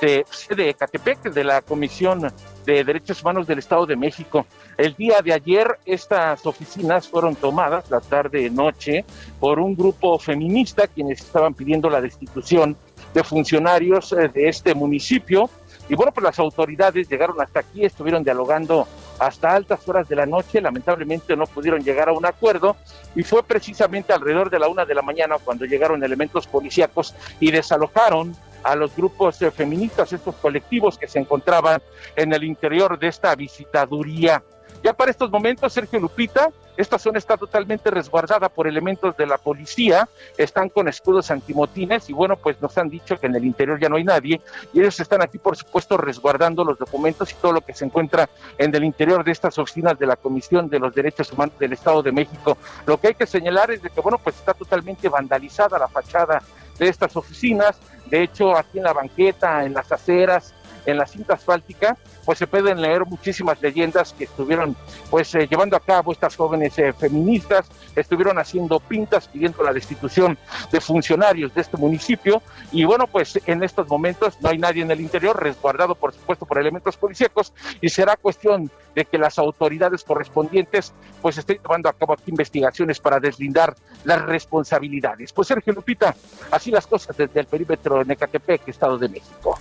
de, 0.02 0.26
de 0.56 0.70
Ecatepec, 0.70 1.32
de 1.32 1.44
la 1.44 1.62
Comisión 1.62 2.32
de 2.66 2.84
Derechos 2.84 3.22
Humanos 3.22 3.48
del 3.48 3.60
Estado 3.60 3.86
de 3.86 3.96
México. 3.96 4.46
El 4.78 4.96
día 4.96 5.22
de 5.22 5.34
ayer 5.34 5.80
estas 5.86 6.46
oficinas 6.46 7.08
fueron 7.08 7.36
tomadas 7.36 7.90
la 7.90 8.00
tarde 8.00 8.50
noche 8.50 9.06
por 9.40 9.60
un 9.60 9.76
grupo 9.76 10.20
feminista 10.20 10.88
quienes 10.88 11.22
estaban 11.22 11.54
pidiendo 11.54 11.90
la 11.90 12.02
destitución 12.02 12.78
de 13.14 13.24
funcionarios 13.24 14.14
eh, 14.14 14.30
de 14.34 14.50
este 14.50 14.74
municipio. 14.74 15.50
Y 15.90 15.96
bueno, 15.96 16.12
pues 16.12 16.24
las 16.24 16.38
autoridades 16.38 17.10
llegaron 17.10 17.42
hasta 17.42 17.62
aquí, 17.62 17.84
estuvieron 17.84 18.24
dialogando 18.24 18.88
hasta 19.18 19.56
altas 19.56 19.88
horas 19.90 20.08
de 20.08 20.16
la 20.16 20.28
noche, 20.28 20.62
lamentablemente 20.62 21.36
no 21.36 21.46
pudieron 21.48 21.84
llegar 21.84 22.10
a 22.10 22.14
un 22.14 22.26
acuerdo 22.26 22.76
y 23.16 23.24
fue 23.24 23.44
precisamente 23.44 24.14
alrededor 24.14 24.50
de 24.52 24.60
la 24.60 24.68
una 24.68 24.86
de 24.86 24.94
la 24.94 25.02
mañana 25.02 25.38
cuando 25.44 25.66
llegaron 25.66 26.04
elementos 26.04 26.46
policíacos 26.46 27.16
y 27.40 27.52
desalojaron 27.52 28.36
a 28.64 28.76
los 28.76 28.96
grupos 28.96 29.42
eh, 29.42 29.52
feministas, 29.52 30.14
estos 30.14 30.36
colectivos 30.36 30.98
que 30.98 31.08
se 31.08 31.20
encontraban 31.20 31.82
en 32.16 32.34
el 32.34 32.44
interior 32.44 32.98
de 32.98 33.08
esta 33.08 33.36
visitaduría. 33.36 34.44
Ya 34.84 34.94
para 34.94 35.12
estos 35.12 35.30
momentos, 35.30 35.74
Sergio 35.74 36.00
Lupita, 36.00 36.50
esta 36.80 36.98
zona 36.98 37.18
está 37.18 37.36
totalmente 37.36 37.92
resguardada 37.92 38.48
por 38.48 38.66
elementos 38.66 39.18
de 39.18 39.26
la 39.26 39.38
policía, 39.38 40.08
están 40.38 40.70
con 40.70 40.88
escudos 40.88 41.30
antimotines 41.30 42.10
y 42.10 42.14
bueno, 42.14 42.38
pues 42.38 42.62
nos 42.62 42.78
han 42.78 42.90
dicho 42.90 43.20
que 43.20 43.28
en 43.28 43.36
el 43.36 43.44
interior 43.44 43.78
ya 43.82 43.90
no 43.90 43.98
hay 43.98 44.06
nadie 44.06 44.40
y 44.72 44.80
ellos 44.80 44.98
están 45.02 45.22
aquí, 45.22 45.38
por 45.38 45.58
supuesto, 45.58 45.98
resguardando 45.98 46.64
los 46.64 46.80
documentos 46.80 47.34
y 47.34 47.36
todo 47.36 47.52
lo 47.52 47.60
que 47.60 47.74
se 47.74 47.84
encuentra 47.84 48.30
en 48.58 48.74
el 48.74 48.86
interior 48.86 49.26
de 49.26 49.34
estas 49.34 49.58
oficinas 49.58 50.00
de 50.00 50.08
la 50.08 50.16
Comisión 50.16 50.70
de 50.70 50.80
los 50.80 50.96
Derechos 50.96 51.34
Humanos 51.34 51.60
del 51.60 51.74
Estado 51.74 52.02
de 52.02 52.14
México. 52.14 52.58
Lo 52.86 52.98
que 52.98 53.08
hay 53.08 53.16
que 53.16 53.28
señalar 53.28 53.72
es 53.72 53.82
de 53.82 53.90
que, 53.90 54.00
bueno, 54.00 54.18
pues 54.18 54.38
está 54.38 54.54
totalmente 54.54 55.10
vandalizada 55.10 55.78
la 55.78 55.90
fachada 55.90 56.42
de 56.80 56.88
estas 56.88 57.16
oficinas, 57.16 57.78
de 58.08 58.24
hecho, 58.24 58.58
aquí 58.58 58.80
en 58.80 58.86
la 58.86 58.94
banqueta, 58.94 59.64
en 59.66 59.74
las 59.74 59.92
aceras, 59.92 60.54
en 60.92 60.98
la 60.98 61.06
cinta 61.06 61.36
asfáltica, 61.36 61.98
pues 62.26 62.40
se 62.40 62.48
pueden 62.48 62.82
leer 62.82 63.06
muchísimas 63.06 63.62
leyendas 63.62 64.14
que 64.14 64.26
estuvieron 64.26 64.76
pues 65.10 65.34
eh, 65.36 65.48
llevando 65.50 65.76
a 65.76 65.80
cabo 65.80 66.12
estas 66.12 66.36
jóvenes 66.36 66.78
eh, 66.78 66.94
feministas, 66.94 67.68
estuvieron 67.96 68.38
haciendo 68.38 68.80
pintas 68.80 69.28
pidiendo 69.28 69.64
la 69.64 69.74
destitución 69.74 70.38
de 70.72 70.82
funcionarios 70.82 71.54
de 71.54 71.62
este 71.62 71.78
municipio 71.78 72.42
y 72.72 72.84
bueno, 72.84 73.08
pues 73.08 73.40
en 73.46 73.64
estos 73.64 73.88
momentos 73.88 74.40
no 74.42 74.50
hay 74.50 74.58
nadie 74.58 74.84
en 74.84 74.92
el 74.92 75.02
interior, 75.02 75.42
resguardado 75.42 75.96
por 75.96 76.14
supuesto 76.14 76.46
por 76.46 76.60
elementos 76.60 76.98
policíacos 76.98 77.54
y 77.82 77.90
será 77.90 78.16
cuestión 78.16 78.70
de 78.96 79.06
que 79.06 79.18
las 79.18 79.40
autoridades 79.40 80.04
correspondientes 80.04 80.94
pues 81.22 81.38
estén 81.38 81.58
llevando 81.58 81.90
a 81.90 81.94
cabo 81.94 82.14
aquí 82.14 82.24
investigaciones 82.28 83.00
para 83.00 83.20
deslindar 83.20 83.76
las 84.04 84.22
responsabilidades. 84.22 85.34
Pues 85.34 85.48
Sergio 85.48 85.74
Lupita, 85.74 86.16
así 86.52 86.72
las 86.72 86.88
cosas 86.88 87.16
desde 87.16 87.40
el 87.40 87.46
perímetro 87.46 88.00
de 88.00 88.06
Necatepec, 88.06 88.68
Estado 88.68 88.98
de 88.98 89.10
México. 89.10 89.58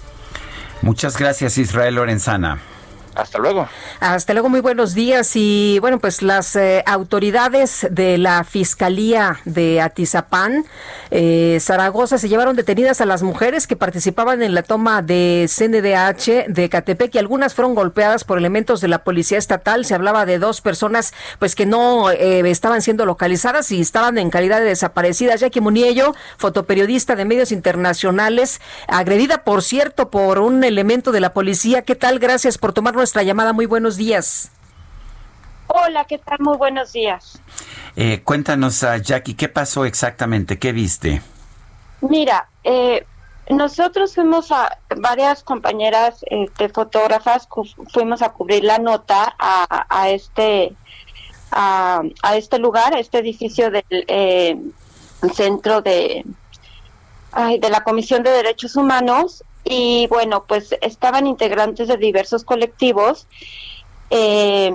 Muchas 0.83 1.17
gracias, 1.17 1.59
Israel 1.59 1.97
Lorenzana. 1.97 2.61
Hasta 3.19 3.39
luego. 3.39 3.69
Hasta 3.99 4.33
luego, 4.33 4.49
muy 4.49 4.61
buenos 4.61 4.95
días. 4.95 5.33
Y 5.35 5.79
bueno, 5.81 5.99
pues 5.99 6.23
las 6.23 6.55
eh, 6.55 6.85
autoridades 6.87 7.89
de 7.91 8.17
la 8.17 8.45
Fiscalía 8.45 9.41
de 9.45 9.81
Atizapán, 9.81 10.65
eh, 11.11 11.59
Zaragoza, 11.61 12.19
se 12.19 12.29
llevaron 12.29 12.55
detenidas 12.55 13.01
a 13.01 13.07
las 13.07 13.25
mujeres 13.25 13.67
que 13.67 13.75
participaban 13.75 14.41
en 14.41 14.55
la 14.55 14.63
toma 14.63 15.03
de 15.03 15.51
CNDH 15.53 16.47
de 16.49 16.69
Catepec 16.69 17.13
y 17.17 17.19
algunas 17.19 17.55
fueron 17.55 17.75
golpeadas 17.75 18.23
por 18.23 18.39
elementos 18.39 18.81
de 18.81 18.87
la 18.87 19.03
Policía 19.03 19.39
Estatal. 19.39 19.85
Se 19.85 19.97
hablaba 19.97 20.25
de 20.25 20.39
dos 20.39 20.61
personas 20.61 21.13
pues 21.41 21.57
que 21.57 21.67
no 21.67 22.13
eh, 22.13 22.49
estaban 22.49 22.83
siendo 22.83 23.05
localizadas 23.05 23.73
y 23.73 23.81
estaban 23.81 24.19
en 24.19 24.31
calidad 24.31 24.61
de 24.61 24.67
desaparecidas. 24.67 25.41
Jackie 25.41 25.61
Muniello, 25.61 26.15
fotoperiodista 26.37 27.17
de 27.17 27.25
medios 27.25 27.51
internacionales, 27.51 28.61
agredida, 28.87 29.43
por 29.43 29.65
cierto, 29.65 30.09
por 30.09 30.39
un 30.39 30.63
elemento 30.63 31.11
de 31.11 31.19
la 31.19 31.33
policía. 31.33 31.83
¿Qué 31.83 31.97
tal? 31.97 32.21
Gracias 32.21 32.59
por 32.59 32.73
tomar 32.73 32.95
nuestra 33.09 33.23
llamada. 33.23 33.55
Muy 33.55 33.65
buenos 33.65 33.97
días. 33.97 34.51
Hola, 35.67 36.05
¿qué 36.05 36.19
tal? 36.19 36.37
Muy 36.41 36.59
buenos 36.59 36.93
días. 36.93 37.41
Eh, 37.97 38.21
cuéntanos, 38.23 38.83
a 38.85 38.99
Jackie, 38.99 39.33
¿qué 39.33 39.49
pasó 39.49 39.87
exactamente? 39.87 40.59
¿Qué 40.59 40.73
viste? 40.73 41.23
Mira, 42.03 42.51
eh, 42.65 43.07
nosotros 43.49 44.15
fuimos 44.15 44.53
a 44.53 44.77
varias 44.99 45.43
compañeras 45.43 46.21
este, 46.27 46.69
fotógrafas, 46.69 47.49
fuimos 47.95 48.21
a 48.21 48.29
cubrir 48.29 48.65
la 48.65 48.77
nota 48.77 49.35
a, 49.39 50.11
este 50.11 50.77
a, 51.51 52.03
este 52.35 52.59
lugar, 52.59 52.95
a 52.95 53.01
este 53.01 53.21
edificio 53.21 53.71
del 53.71 53.85
eh, 53.91 54.55
centro 55.33 55.81
de 55.81 56.27
de 57.61 57.71
la 57.71 57.85
Comisión 57.85 58.23
de 58.23 58.31
Derechos 58.31 58.75
Humanos 58.75 59.45
y 59.65 60.07
bueno, 60.09 60.45
pues 60.47 60.75
estaban 60.81 61.27
integrantes 61.27 61.89
de 61.89 61.97
diversos 61.97 62.45
colectivos 62.45 63.27
eh, 64.11 64.73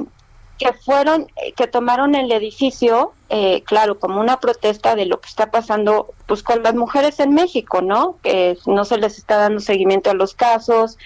que 0.60 0.73
fueron, 0.73 1.27
que 1.55 1.68
tomaron 1.68 2.15
el 2.15 2.31
edificio, 2.31 3.14
eh, 3.30 3.64
claro, 3.64 3.99
como 3.99 4.22
una 4.22 4.39
protesta 4.39 4.95
de 4.95 5.05
lo 5.05 5.19
que 5.19 5.30
está 5.30 5.49
pasando 5.49 6.14
pues 6.27 6.43
con 6.43 6.61
las 6.61 6.76
mujeres 6.76 7.19
en 7.19 7.34
México, 7.34 7.81
¿no? 7.81 8.18
Que 8.22 8.57
no 8.68 8.85
se 8.85 8.97
les 8.97 9.18
está 9.18 9.38
dando 9.38 9.60
seguimiento 9.60 10.11
a 10.11 10.14
los 10.14 10.35
casos, 10.35 10.97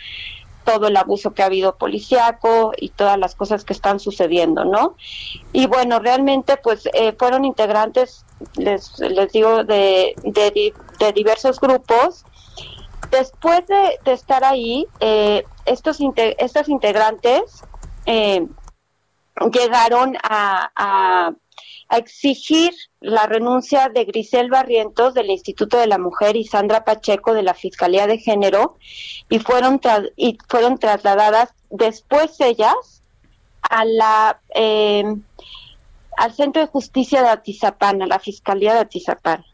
todo 0.68 0.90
el 0.90 0.98
abuso 0.98 1.34
que 1.34 1.44
ha 1.44 1.46
habido 1.46 1.78
policiaco 1.78 2.74
y 2.76 2.90
todas 2.90 3.18
las 3.18 3.36
cosas 3.36 3.64
que 3.64 3.72
están 3.72 4.02
sucediendo, 4.02 4.66
¿no? 4.66 4.98
Y 5.54 5.66
bueno, 5.66 6.00
realmente 6.00 6.58
pues 6.58 6.90
eh, 6.94 7.16
fueron 7.18 7.46
integrantes, 7.46 8.26
les, 8.58 9.00
les 9.00 9.32
digo, 9.32 9.64
de, 9.64 10.14
de, 10.26 11.14
diversos 11.14 11.62
grupos. 11.62 12.26
Después 13.12 13.66
de, 13.68 14.12
estar 14.12 14.44
ahí, 14.44 14.86
eh, 15.00 15.44
estos, 15.66 16.00
estos 16.16 16.70
integrantes 16.70 17.64
eh, 18.06 18.46
llegaron 19.52 20.18
a, 20.24 21.34
exigir 21.90 22.74
la 23.00 23.28
renuncia 23.28 23.88
de 23.88 24.04
Grisel 24.04 24.50
Barrientos 24.50 25.14
del 25.14 25.30
Instituto 25.30 25.78
de 25.78 25.88
la 25.88 25.98
Mujer 25.98 26.36
y 26.36 26.44
Sandra 26.44 26.84
Pacheco 26.84 27.34
de 27.34 27.44
la 27.44 27.54
Fiscalía 27.54 28.08
de 28.08 28.18
Género 28.18 28.78
y 29.30 29.40
fueron, 29.40 29.80
y 30.18 30.38
fueron 30.50 30.80
trasladadas 30.80 31.54
después 31.70 32.42
ellas 32.42 33.02
a 33.62 33.86
la 33.86 34.42
eh, 34.54 35.16
al 36.18 36.34
Centro 36.34 36.62
de 36.62 36.68
Justicia 36.68 37.22
de 37.22 37.30
Atizapán, 37.30 38.02
a 38.02 38.08
la 38.08 38.20
Fiscalía 38.20 38.74
de 38.74 38.80
Atizapán, 38.80 39.46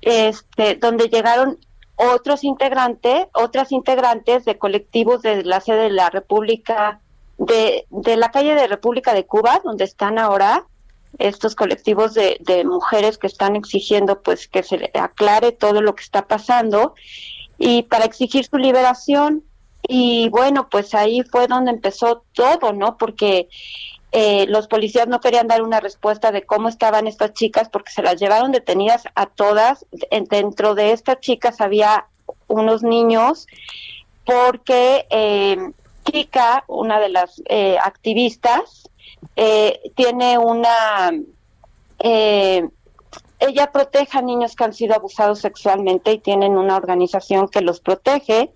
este, 0.00 0.76
donde 0.76 1.08
llegaron 1.08 1.58
otros 2.00 2.44
integrantes, 2.44 3.26
otras 3.34 3.72
integrantes 3.72 4.44
de 4.44 4.58
colectivos 4.58 5.22
de 5.22 5.44
la 5.44 5.60
sede 5.60 5.84
de 5.84 5.90
la 5.90 6.10
República 6.10 7.00
de, 7.38 7.86
de 7.90 8.16
la 8.16 8.30
calle 8.30 8.54
de 8.54 8.66
República 8.66 9.14
de 9.14 9.26
Cuba, 9.26 9.60
donde 9.64 9.84
están 9.84 10.18
ahora 10.18 10.66
estos 11.18 11.54
colectivos 11.54 12.14
de, 12.14 12.38
de 12.40 12.64
mujeres 12.64 13.18
que 13.18 13.26
están 13.26 13.56
exigiendo 13.56 14.22
pues 14.22 14.48
que 14.48 14.62
se 14.62 14.90
aclare 14.94 15.52
todo 15.52 15.82
lo 15.82 15.94
que 15.94 16.02
está 16.02 16.26
pasando 16.26 16.94
y 17.58 17.82
para 17.82 18.04
exigir 18.04 18.44
su 18.44 18.56
liberación. 18.56 19.44
Y 19.88 20.28
bueno 20.28 20.68
pues 20.70 20.94
ahí 20.94 21.22
fue 21.22 21.46
donde 21.46 21.70
empezó 21.70 22.24
todo 22.32 22.72
no 22.72 22.96
porque 22.96 23.48
eh, 24.12 24.46
los 24.48 24.66
policías 24.66 25.08
no 25.08 25.20
querían 25.20 25.48
dar 25.48 25.62
una 25.62 25.80
respuesta 25.80 26.32
de 26.32 26.42
cómo 26.42 26.68
estaban 26.68 27.06
estas 27.06 27.32
chicas 27.32 27.68
porque 27.68 27.92
se 27.92 28.02
las 28.02 28.20
llevaron 28.20 28.52
detenidas 28.52 29.04
a 29.14 29.26
todas 29.26 29.86
dentro 30.28 30.74
de 30.74 30.92
estas 30.92 31.20
chicas 31.20 31.60
había 31.60 32.06
unos 32.48 32.82
niños 32.82 33.46
porque 34.24 35.06
eh, 35.10 35.72
Kika, 36.04 36.64
una 36.66 37.00
de 37.00 37.08
las 37.08 37.42
eh, 37.46 37.76
activistas, 37.82 38.88
eh, 39.36 39.80
tiene 39.94 40.38
una... 40.38 41.12
Eh, 41.98 42.68
ella 43.38 43.72
protege 43.72 44.18
a 44.18 44.22
niños 44.22 44.54
que 44.54 44.64
han 44.64 44.74
sido 44.74 44.94
abusados 44.94 45.40
sexualmente 45.40 46.12
y 46.12 46.18
tienen 46.18 46.58
una 46.58 46.76
organización 46.76 47.48
que 47.48 47.62
los 47.62 47.80
protege 47.80 48.52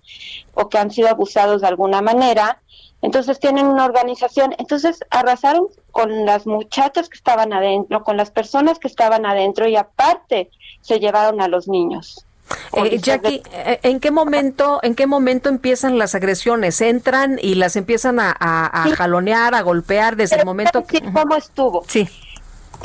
o 0.53 0.69
que 0.69 0.77
han 0.77 0.91
sido 0.91 1.09
abusados 1.09 1.61
de 1.61 1.67
alguna 1.67 2.01
manera. 2.01 2.61
Entonces 3.01 3.39
tienen 3.39 3.67
una 3.67 3.85
organización. 3.85 4.55
Entonces 4.57 4.99
arrasaron 5.09 5.67
con 5.91 6.25
las 6.25 6.47
muchachas 6.47 7.09
que 7.09 7.17
estaban 7.17 7.53
adentro, 7.53 8.03
con 8.03 8.17
las 8.17 8.31
personas 8.31 8.79
que 8.79 8.87
estaban 8.87 9.25
adentro 9.25 9.67
y 9.67 9.75
aparte 9.75 10.49
se 10.81 10.99
llevaron 10.99 11.41
a 11.41 11.47
los 11.47 11.67
niños. 11.67 12.25
Eh, 12.73 12.99
Jackie, 12.99 13.41
eh, 13.51 13.79
¿en 13.83 13.99
qué 13.99 14.11
momento, 14.11 14.79
en 14.83 14.95
qué 14.95 15.07
momento 15.07 15.49
empiezan 15.49 15.97
las 15.97 16.13
agresiones? 16.13 16.79
Entran 16.81 17.39
y 17.41 17.55
las 17.55 17.75
empiezan 17.75 18.19
a, 18.19 18.85
jalonear, 18.95 19.55
a 19.55 19.61
golpear 19.61 20.15
desde 20.15 20.37
el 20.37 20.45
momento 20.45 20.85
que. 20.85 21.01
¿Cómo 21.01 21.35
estuvo? 21.35 21.83
Sí. 21.87 22.07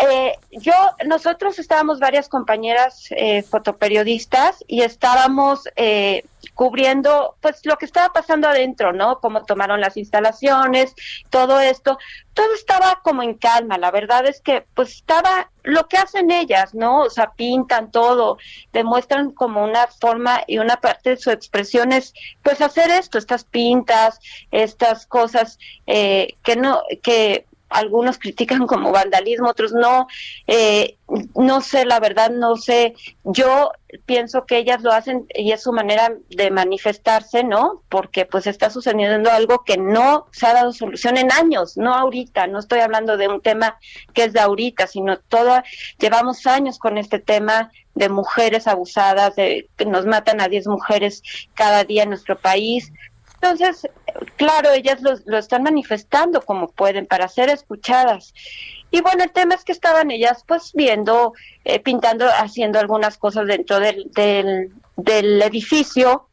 Eh, 0.02 0.32
yo, 0.50 0.72
nosotros 1.04 1.58
estábamos 1.58 2.00
varias 2.00 2.28
compañeras 2.28 3.08
eh, 3.10 3.42
fotoperiodistas 3.42 4.64
y 4.66 4.80
estábamos 4.80 5.68
eh, 5.76 6.24
cubriendo 6.54 7.36
pues 7.42 7.66
lo 7.66 7.76
que 7.76 7.84
estaba 7.84 8.10
pasando 8.10 8.48
adentro, 8.48 8.94
¿no? 8.94 9.20
Cómo 9.20 9.44
tomaron 9.44 9.80
las 9.80 9.98
instalaciones, 9.98 10.94
todo 11.28 11.60
esto. 11.60 11.98
Todo 12.32 12.54
estaba 12.54 13.00
como 13.02 13.22
en 13.22 13.34
calma, 13.34 13.76
la 13.76 13.90
verdad 13.90 14.26
es 14.26 14.40
que 14.40 14.64
pues 14.74 14.94
estaba 14.94 15.50
lo 15.64 15.86
que 15.88 15.98
hacen 15.98 16.30
ellas, 16.30 16.74
¿no? 16.74 17.00
O 17.00 17.10
sea, 17.10 17.32
pintan 17.32 17.90
todo, 17.90 18.38
demuestran 18.72 19.32
como 19.32 19.62
una 19.62 19.86
forma 19.88 20.42
y 20.46 20.58
una 20.58 20.76
parte 20.76 21.10
de 21.10 21.16
su 21.18 21.30
expresión 21.30 21.92
es 21.92 22.14
pues 22.42 22.62
hacer 22.62 22.90
esto, 22.90 23.18
estas 23.18 23.44
pintas, 23.44 24.18
estas 24.50 25.06
cosas 25.06 25.58
eh, 25.86 26.36
que 26.42 26.56
no, 26.56 26.82
que 27.02 27.44
algunos 27.70 28.18
critican 28.18 28.66
como 28.66 28.92
vandalismo, 28.92 29.48
otros 29.48 29.72
no. 29.72 30.08
Eh, 30.46 30.96
no 31.34 31.60
sé, 31.60 31.84
la 31.86 32.00
verdad, 32.00 32.30
no 32.30 32.56
sé. 32.56 32.94
Yo 33.24 33.72
pienso 34.06 34.44
que 34.44 34.58
ellas 34.58 34.82
lo 34.82 34.92
hacen 34.92 35.26
y 35.34 35.52
es 35.52 35.62
su 35.62 35.72
manera 35.72 36.12
de 36.28 36.50
manifestarse, 36.50 37.44
¿no? 37.44 37.82
Porque 37.88 38.26
pues 38.26 38.46
está 38.46 38.70
sucediendo 38.70 39.30
algo 39.30 39.64
que 39.64 39.76
no 39.76 40.26
se 40.32 40.46
ha 40.46 40.54
dado 40.54 40.72
solución 40.72 41.16
en 41.16 41.32
años, 41.32 41.76
no 41.76 41.94
ahorita. 41.94 42.46
No 42.48 42.58
estoy 42.58 42.80
hablando 42.80 43.16
de 43.16 43.28
un 43.28 43.40
tema 43.40 43.78
que 44.12 44.24
es 44.24 44.32
de 44.32 44.40
ahorita, 44.40 44.86
sino 44.86 45.18
todo, 45.18 45.62
llevamos 45.98 46.46
años 46.46 46.78
con 46.78 46.98
este 46.98 47.18
tema 47.18 47.70
de 47.94 48.08
mujeres 48.08 48.66
abusadas, 48.66 49.36
de 49.36 49.68
que 49.76 49.84
nos 49.84 50.06
matan 50.06 50.40
a 50.40 50.48
10 50.48 50.68
mujeres 50.68 51.22
cada 51.54 51.84
día 51.84 52.04
en 52.04 52.10
nuestro 52.10 52.38
país, 52.38 52.92
entonces, 53.42 53.88
claro, 54.36 54.72
ellas 54.72 55.00
lo, 55.02 55.38
están 55.38 55.62
manifestando 55.62 56.42
como 56.42 56.68
pueden 56.68 57.06
para 57.06 57.28
ser 57.28 57.48
escuchadas. 57.50 58.34
Y 58.90 59.00
bueno, 59.00 59.24
el 59.24 59.30
tema 59.30 59.54
es 59.54 59.64
que 59.64 59.72
estaban 59.72 60.10
ellas 60.10 60.44
pues 60.46 60.72
viendo, 60.74 61.32
eh, 61.64 61.78
pintando, 61.80 62.26
haciendo 62.26 62.78
algunas 62.78 63.18
cosas 63.18 63.46
dentro 63.46 63.78
del, 63.78 64.10
del, 64.96 65.42
edificio. 65.42 66.26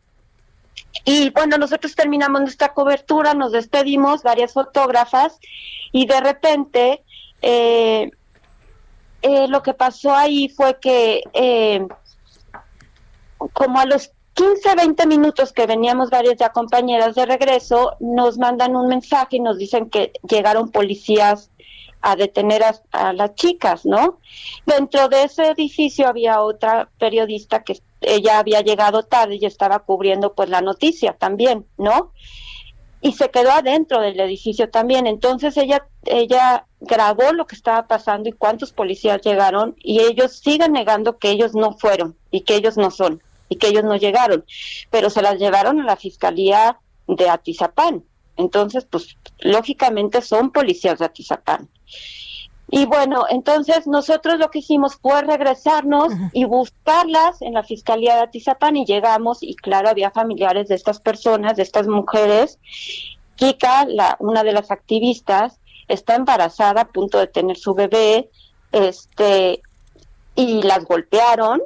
Y 1.05 1.29
bueno, 1.29 1.57
nosotros 1.57 1.95
terminamos 1.95 2.41
nuestra 2.41 2.73
cobertura, 2.73 3.33
nos 3.33 3.51
despedimos, 3.51 4.23
varias 4.23 4.53
fotógrafas, 4.53 5.39
y 5.91 6.05
de 6.05 6.19
repente 6.19 7.03
eh, 7.41 8.09
eh, 9.21 9.47
lo 9.47 9.61
que 9.61 9.73
pasó 9.73 10.13
ahí 10.13 10.49
fue 10.49 10.79
que 10.79 11.21
como 13.53 13.79
a 13.79 13.85
los 13.85 14.11
15, 14.37 14.75
20 14.75 15.07
minutos 15.07 15.51
que 15.51 15.65
veníamos 15.65 16.11
varias 16.11 16.35
ya 16.37 16.49
compañeras 16.49 17.15
de 17.15 17.25
regreso, 17.25 17.95
nos 17.99 18.37
mandan 18.37 18.75
un 18.75 18.87
mensaje 18.87 19.37
y 19.37 19.39
nos 19.39 19.57
dicen 19.57 19.89
que 19.89 20.11
llegaron 20.29 20.69
policías 20.69 21.49
a 22.01 22.15
detener 22.15 22.61
a, 22.91 23.13
las 23.13 23.33
chicas, 23.33 23.83
¿no? 23.83 24.19
Dentro 24.67 25.09
de 25.09 25.23
ese 25.23 25.47
edificio 25.47 26.07
había 26.07 26.41
otra 26.41 26.87
periodista 26.99 27.63
que 27.63 27.81
ella 28.01 28.37
había 28.37 28.61
llegado 28.61 29.01
tarde 29.01 29.39
y 29.41 29.45
estaba 29.47 29.79
cubriendo 29.79 30.35
pues 30.35 30.49
la 30.49 30.61
noticia 30.61 31.13
también, 31.13 31.65
¿no? 31.79 32.11
Y 33.01 33.13
se 33.13 33.31
quedó 33.31 33.49
adentro 33.49 34.01
del 34.01 34.19
edificio 34.19 34.69
también. 34.69 35.07
Entonces 35.07 35.57
ella 35.57 35.87
ella 36.05 36.67
grabó 36.79 37.33
lo 37.33 37.47
que 37.47 37.55
estaba 37.55 37.87
pasando 37.87 38.29
y 38.29 38.33
cuántos 38.33 38.71
policías 38.71 39.19
llegaron 39.23 39.75
y 39.79 40.01
ellos 40.01 40.37
siguen 40.37 40.73
negando 40.73 41.17
que 41.17 41.31
ellos 41.31 41.55
no 41.55 41.73
fueron 41.73 42.15
y 42.29 42.41
que 42.41 42.55
ellos 42.55 42.77
no 42.77 42.91
son 42.91 43.23
y 43.49 43.57
que 43.57 43.67
ellos 43.67 43.83
no 43.83 43.95
llegaron, 43.95 44.45
pero 44.89 45.09
se 45.09 45.21
las 45.21 45.39
llevaron 45.39 45.79
a 45.81 45.85
la 45.85 45.95
fiscalía 45.95 46.79
de 47.07 47.29
Atizapán. 47.29 48.03
Entonces, 48.35 48.85
pues 48.85 49.17
lógicamente 49.39 50.21
son 50.21 50.51
policías 50.51 50.99
de 50.99 51.05
Atizapán. 51.05 51.69
Y 52.69 52.85
bueno, 52.85 53.25
entonces 53.29 53.87
nosotros 53.87 54.39
lo 54.39 54.51
que 54.51 54.59
hicimos 54.59 54.97
fue 54.97 55.21
regresarnos 55.21 56.11
y 56.33 56.43
buscarlas 56.43 57.41
en 57.41 57.53
la 57.53 57.63
Fiscalía 57.63 58.15
de 58.15 58.21
Atizapán 58.23 58.75
y 58.75 58.85
llegamos 58.85 59.41
y 59.41 59.55
claro, 59.55 59.87
había 59.87 60.11
familiares 60.11 60.67
de 60.67 60.75
estas 60.75 60.99
personas, 60.99 61.55
de 61.55 61.63
estas 61.63 61.87
mujeres. 61.87 62.59
Kika, 63.37 63.85
la, 63.85 64.17
una 64.19 64.43
de 64.43 64.51
las 64.51 64.69
activistas, 64.69 65.61
está 65.87 66.15
embarazada 66.15 66.81
a 66.81 66.87
punto 66.89 67.19
de 67.19 67.27
tener 67.27 67.55
su 67.55 67.73
bebé, 67.73 68.29
este, 68.73 69.61
y 70.35 70.61
las 70.63 70.83
golpearon, 70.83 71.61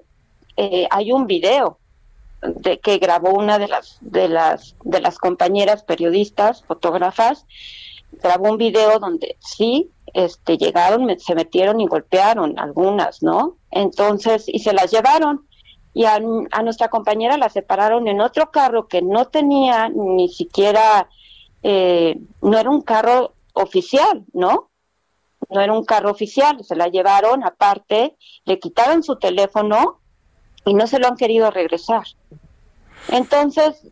eh, 0.57 0.87
hay 0.89 1.11
un 1.11 1.27
video 1.27 1.77
de 2.41 2.79
que 2.79 2.97
grabó 2.97 3.31
una 3.31 3.59
de 3.59 3.67
las 3.67 3.97
de 4.01 4.27
las 4.27 4.75
de 4.83 4.99
las 4.99 5.17
compañeras 5.17 5.83
periodistas, 5.83 6.63
fotógrafas, 6.63 7.45
grabó 8.11 8.49
un 8.51 8.57
video 8.57 8.99
donde 8.99 9.37
sí 9.39 9.91
este 10.13 10.57
llegaron, 10.57 11.07
se 11.19 11.35
metieron 11.35 11.79
y 11.79 11.87
golpearon 11.87 12.59
algunas, 12.59 13.23
¿no? 13.23 13.57
Entonces, 13.69 14.45
y 14.47 14.59
se 14.59 14.73
las 14.73 14.91
llevaron. 14.91 15.47
y 15.93 16.05
a, 16.05 16.19
nuestra 16.19 16.87
compañera 16.89 17.37
la 17.37 17.49
separaron 17.49 18.07
en 18.07 18.21
otro 18.21 18.49
carro 18.51 18.87
que 18.87 19.01
no 19.01 19.27
tenía 19.27 19.89
ni 19.89 20.29
siquiera, 20.29 21.09
eh, 21.63 22.17
no 22.41 22.57
era 22.57 22.69
un 22.69 22.81
carro 22.81 23.33
oficial, 23.53 24.23
¿no? 24.33 24.69
No 25.49 25.61
era 25.61 25.73
un 25.73 25.83
carro 25.83 26.11
oficial, 26.11 26.63
se 26.63 26.75
la 26.75 26.87
llevaron 26.87 27.43
aparte, 27.43 28.15
le 28.45 28.59
quitaron 28.59 29.03
su 29.03 29.17
teléfono 29.17 30.00
y 30.65 30.73
no 30.73 30.87
se 30.87 30.99
lo 30.99 31.07
han 31.07 31.17
querido 31.17 31.51
regresar. 31.51 32.03
Entonces, 33.09 33.87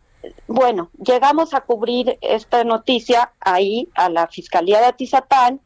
bueno, 0.48 0.90
llegamos 1.04 1.54
a 1.54 1.62
cubrir 1.62 2.18
esta 2.22 2.64
noticia 2.64 3.32
ahí 3.40 3.88
a 3.96 4.10
la 4.10 4.28
Fiscalía 4.28 4.80
de 4.80 4.88
Atizapán 4.88 5.62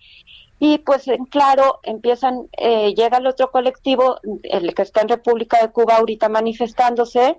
y 0.60 0.78
pues 0.78 1.08
en 1.08 1.26
claro 1.26 1.80
empiezan, 1.84 2.48
eh, 2.58 2.94
llega 2.94 3.18
el 3.18 3.28
otro 3.28 3.52
colectivo, 3.52 4.18
el 4.44 4.74
que 4.74 4.82
está 4.84 5.02
en 5.02 5.10
República 5.10 5.60
de 5.62 5.72
Cuba 5.72 5.98
ahorita 5.98 6.30
manifestándose 6.30 7.38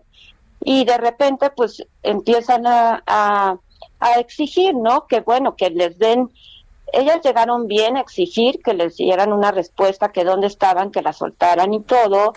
y 0.62 0.84
de 0.84 0.98
repente 0.98 1.50
pues 1.50 1.86
empiezan 2.02 2.66
a, 2.66 3.02
a, 3.06 3.58
exigir, 4.18 4.74
¿no? 4.74 5.06
Que 5.06 5.20
bueno, 5.20 5.56
que 5.56 5.70
les 5.70 5.98
den, 5.98 6.30
ellas 6.92 7.20
llegaron 7.24 7.66
bien 7.66 7.96
a 7.96 8.00
exigir 8.00 8.60
que 8.62 8.74
les 8.74 8.96
dieran 8.96 9.32
una 9.32 9.50
respuesta, 9.50 10.12
que 10.12 10.24
dónde 10.24 10.46
estaban, 10.46 10.90
que 10.90 11.00
la 11.00 11.14
soltaran 11.14 11.72
y 11.72 11.80
todo, 11.80 12.34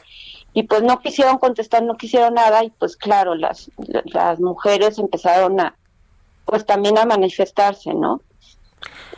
y 0.57 0.63
pues 0.63 0.81
no 0.81 0.99
quisieron 1.01 1.37
contestar, 1.37 1.83
no 1.83 1.97
quisieron 1.97 2.33
nada 2.33 2.63
y 2.63 2.71
pues 2.71 2.97
claro, 2.97 3.35
las, 3.35 3.69
las 4.05 4.39
mujeres 4.39 4.97
empezaron 4.97 5.59
a, 5.59 5.75
pues 6.45 6.65
también 6.65 6.97
a 6.97 7.05
manifestarse, 7.05 7.93
¿no? 7.93 8.21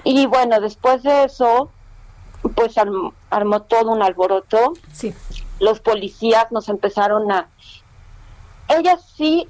Y 0.03 0.26
bueno, 0.26 0.60
después 0.60 1.02
de 1.02 1.24
eso, 1.24 1.72
pues 2.56 2.76
armó, 3.30 3.61
todo 3.61 3.91
un 3.91 4.03
alboroto. 4.03 4.74
Sí. 4.91 5.14
Los 5.61 5.80
policías 5.80 6.52
nos 6.52 6.68
empezaron 6.68 7.32
a... 7.32 7.48
Ellas 8.68 9.02
sí, 9.16 9.48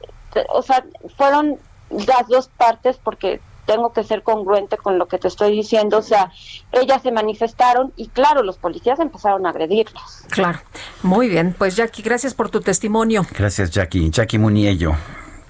o 0.49 0.61
sea, 0.61 0.85
fueron 1.17 1.57
las 1.89 2.27
dos 2.27 2.49
partes 2.49 2.99
porque 3.03 3.41
tengo 3.69 3.93
que 3.93 4.03
ser 4.03 4.23
congruente 4.23 4.77
con 4.77 4.97
lo 4.97 5.07
que 5.07 5.19
te 5.19 5.27
estoy 5.27 5.51
diciendo. 5.51 5.99
O 5.99 6.01
sea, 6.01 6.31
ellas 6.71 7.03
se 7.03 7.11
manifestaron 7.11 7.93
y 7.95 8.07
claro, 8.07 8.41
los 8.41 8.57
policías 8.57 8.99
empezaron 8.99 9.45
a 9.45 9.51
agredirlas. 9.51 10.25
Claro. 10.29 10.59
Muy 11.03 11.29
bien. 11.29 11.53
Pues 11.55 11.75
Jackie, 11.75 12.01
gracias 12.01 12.33
por 12.33 12.49
tu 12.49 12.61
testimonio. 12.61 13.23
Gracias, 13.37 13.69
Jackie. 13.69 14.09
Jackie 14.09 14.39
Muniello. 14.39 14.93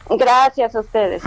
Gracias 0.10 0.76
a 0.76 0.82
ustedes. 0.82 1.24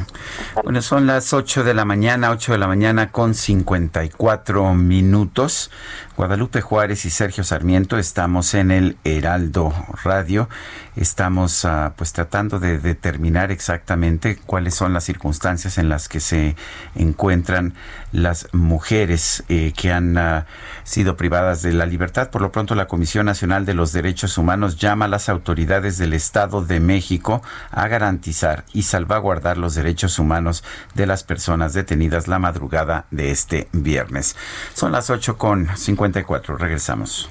Bueno, 0.65 0.83
son 0.83 1.07
las 1.07 1.33
8 1.33 1.65
de 1.65 1.73
la 1.73 1.87
mañana, 1.87 2.31
8 2.31 2.53
de 2.53 2.59
la 2.59 2.67
mañana 2.67 3.11
con 3.11 3.33
54 3.33 4.75
minutos. 4.75 5.71
Guadalupe 6.17 6.61
Juárez 6.61 7.07
y 7.07 7.11
Sergio 7.11 7.43
Sarmiento 7.43 7.97
estamos 7.97 8.53
en 8.53 8.71
el 8.71 8.97
Heraldo 9.03 9.73
Radio. 10.05 10.49
Estamos 10.95 11.65
ah, 11.65 11.95
pues 11.97 12.13
tratando 12.13 12.59
de 12.59 12.79
determinar 12.79 13.51
exactamente 13.51 14.37
cuáles 14.37 14.75
son 14.75 14.93
las 14.93 15.05
circunstancias 15.05 15.79
en 15.79 15.89
las 15.89 16.11
que 16.11 16.21
se 16.21 16.55
encuentran 16.95 17.73
las 18.13 18.47
mujeres 18.53 19.43
eh, 19.49 19.73
que 19.75 19.91
han 19.91 20.19
ah, 20.19 20.45
sido 20.85 21.17
privadas 21.17 21.63
de 21.63 21.73
la 21.73 21.87
libertad. 21.87 22.29
Por 22.29 22.43
lo 22.43 22.53
pronto, 22.53 22.75
la 22.75 22.89
Comisión 22.89 23.25
Nacional 23.25 23.65
de 23.65 23.73
los 23.73 23.93
Derechos 23.93 24.37
Humanos 24.37 24.77
llama 24.77 25.07
a 25.07 25.09
las 25.09 25.31
autoridades 25.31 25.97
del 25.97 26.13
Estado 26.13 26.63
de 26.63 26.79
México 26.79 27.41
a 27.71 27.89
garantizar 27.89 28.67
y 28.75 28.83
salvaguardar 28.83 29.57
los 29.57 29.75
derechos 29.75 30.19
humanos 30.19 30.63
de 30.95 31.07
las 31.07 31.25
personas 31.25 31.73
detenidas 31.73 32.29
la 32.29 32.39
madrugada 32.39 33.07
de 33.11 33.31
este 33.31 33.69
viernes. 33.73 34.37
Son 34.75 34.93
las 34.93 35.09
8 35.09 35.39
con 35.39 35.75
54. 36.03 36.57
Regresamos. 36.59 37.31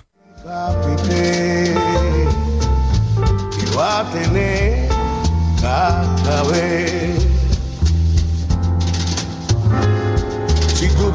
tú 10.98 11.12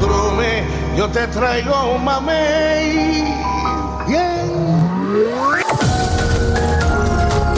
yo 0.97 1.09
te 1.09 1.27
traigo 1.27 1.95
un 1.95 2.03
mamey. 2.03 3.56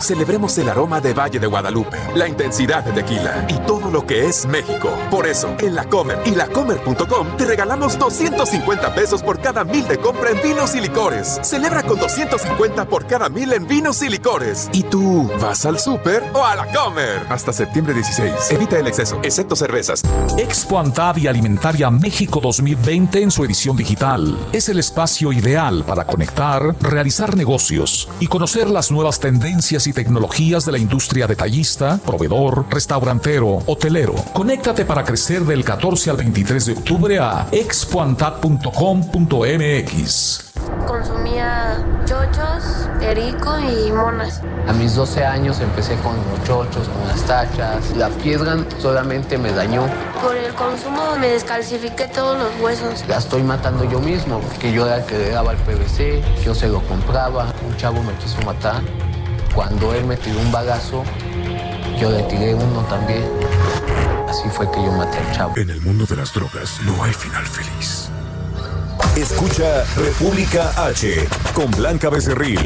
Celebremos 0.00 0.56
el 0.58 0.68
aroma 0.68 1.00
de 1.00 1.14
Valle 1.14 1.38
de 1.38 1.46
Guadalupe, 1.46 1.98
la 2.14 2.28
intensidad 2.28 2.84
de 2.84 2.92
tequila 2.92 3.46
y 3.48 3.54
todo 3.66 3.90
lo 3.90 4.06
que 4.06 4.26
es 4.26 4.46
México. 4.46 4.90
Por 5.10 5.26
eso, 5.26 5.54
en 5.60 5.74
La 5.74 5.84
Comer 5.84 6.18
y 6.24 6.34
lacomer.com 6.34 7.36
te 7.36 7.44
regalamos 7.44 7.98
250 7.98 8.94
pesos 8.94 9.22
por 9.22 9.40
cada 9.40 9.64
mil 9.64 9.86
de 9.86 9.98
compra 9.98 10.30
en 10.30 10.42
vinos 10.42 10.74
y 10.74 10.80
licores. 10.80 11.40
Celebra 11.42 11.82
con 11.82 11.98
250 11.98 12.86
por 12.86 13.06
cada 13.06 13.28
mil 13.28 13.52
en 13.52 13.66
vinos 13.66 14.02
y 14.02 14.08
licores. 14.08 14.68
¿Y 14.72 14.82
tú 14.84 15.30
vas 15.40 15.64
al 15.66 15.78
súper 15.78 16.22
o 16.32 16.44
a 16.44 16.54
La 16.54 16.66
Comer? 16.72 17.22
Hasta 17.28 17.52
septiembre 17.52 17.94
16. 17.94 18.50
Evita 18.50 18.78
el 18.78 18.86
exceso, 18.86 19.18
excepto 19.22 19.56
cervezas. 19.56 20.02
Expo 20.38 20.78
Antad 20.78 21.16
y 21.16 21.26
Alimentaria 21.26 21.90
México 21.90 22.40
2020 22.40 23.22
en 23.22 23.30
su 23.30 23.44
edición 23.44 23.76
digital. 23.76 24.36
Es 24.52 24.68
el 24.68 24.78
espacio 24.78 25.32
ideal 25.32 25.84
para 25.84 26.04
conectar, 26.06 26.74
realizar 26.80 27.36
negocios 27.36 28.08
y 28.20 28.26
conocer 28.26 28.68
las 28.68 28.90
nuevas 28.90 29.20
tendencias 29.20 29.83
y 29.86 29.92
tecnologías 29.92 30.64
de 30.64 30.72
la 30.72 30.78
industria 30.78 31.26
detallista, 31.26 31.98
proveedor, 31.98 32.66
restaurantero, 32.70 33.62
hotelero. 33.66 34.14
Conéctate 34.32 34.84
para 34.84 35.04
crecer 35.04 35.42
del 35.42 35.64
14 35.64 36.10
al 36.10 36.16
23 36.16 36.66
de 36.66 36.72
octubre 36.72 37.18
a 37.18 37.46
expoantat.com.mx. 37.52 40.52
Consumía 40.86 41.84
chochos, 42.04 42.88
perico 43.00 43.58
y 43.58 43.90
monas. 43.92 44.40
A 44.68 44.72
mis 44.72 44.94
12 44.94 45.24
años 45.24 45.60
empecé 45.60 45.96
con 45.96 46.16
los 46.16 46.44
chochos, 46.46 46.88
con 46.88 47.08
las 47.08 47.22
tachas. 47.24 47.96
La 47.96 48.08
piedra 48.08 48.56
solamente 48.78 49.38
me 49.38 49.52
dañó. 49.52 49.86
Por 50.22 50.36
el 50.36 50.52
consumo 50.54 51.16
me 51.18 51.28
descalcifiqué 51.28 52.08
todos 52.08 52.38
los 52.38 52.60
huesos. 52.60 53.04
La 53.08 53.18
estoy 53.18 53.42
matando 53.42 53.84
yo 53.84 54.00
mismo, 54.00 54.40
porque 54.40 54.72
yo 54.72 54.86
era 54.86 54.98
el 54.98 55.04
que 55.04 55.18
le 55.18 55.30
daba 55.30 55.52
el 55.52 55.58
PVC, 55.58 56.22
yo 56.44 56.54
se 56.54 56.68
lo 56.68 56.80
compraba. 56.82 57.52
Un 57.66 57.76
chavo 57.76 58.02
me 58.02 58.12
quiso 58.14 58.40
matar 58.42 58.82
cuando 59.54 59.94
él 59.94 60.04
me 60.04 60.16
tiró 60.16 60.40
un 60.40 60.50
bagazo, 60.50 61.04
yo 62.00 62.10
le 62.10 62.22
tiré 62.24 62.54
uno 62.54 62.80
también. 62.88 63.24
Así 64.28 64.48
fue 64.50 64.70
que 64.70 64.82
yo 64.82 64.90
maté 64.92 65.18
al 65.18 65.32
chavo. 65.32 65.56
En 65.56 65.70
el 65.70 65.80
mundo 65.80 66.04
de 66.06 66.16
las 66.16 66.32
drogas 66.32 66.80
no 66.84 67.02
hay 67.02 67.12
final 67.12 67.46
feliz. 67.46 68.08
Escucha 69.16 69.84
República 69.96 70.72
H 70.86 71.28
con 71.54 71.70
Blanca 71.70 72.10
Becerril 72.10 72.58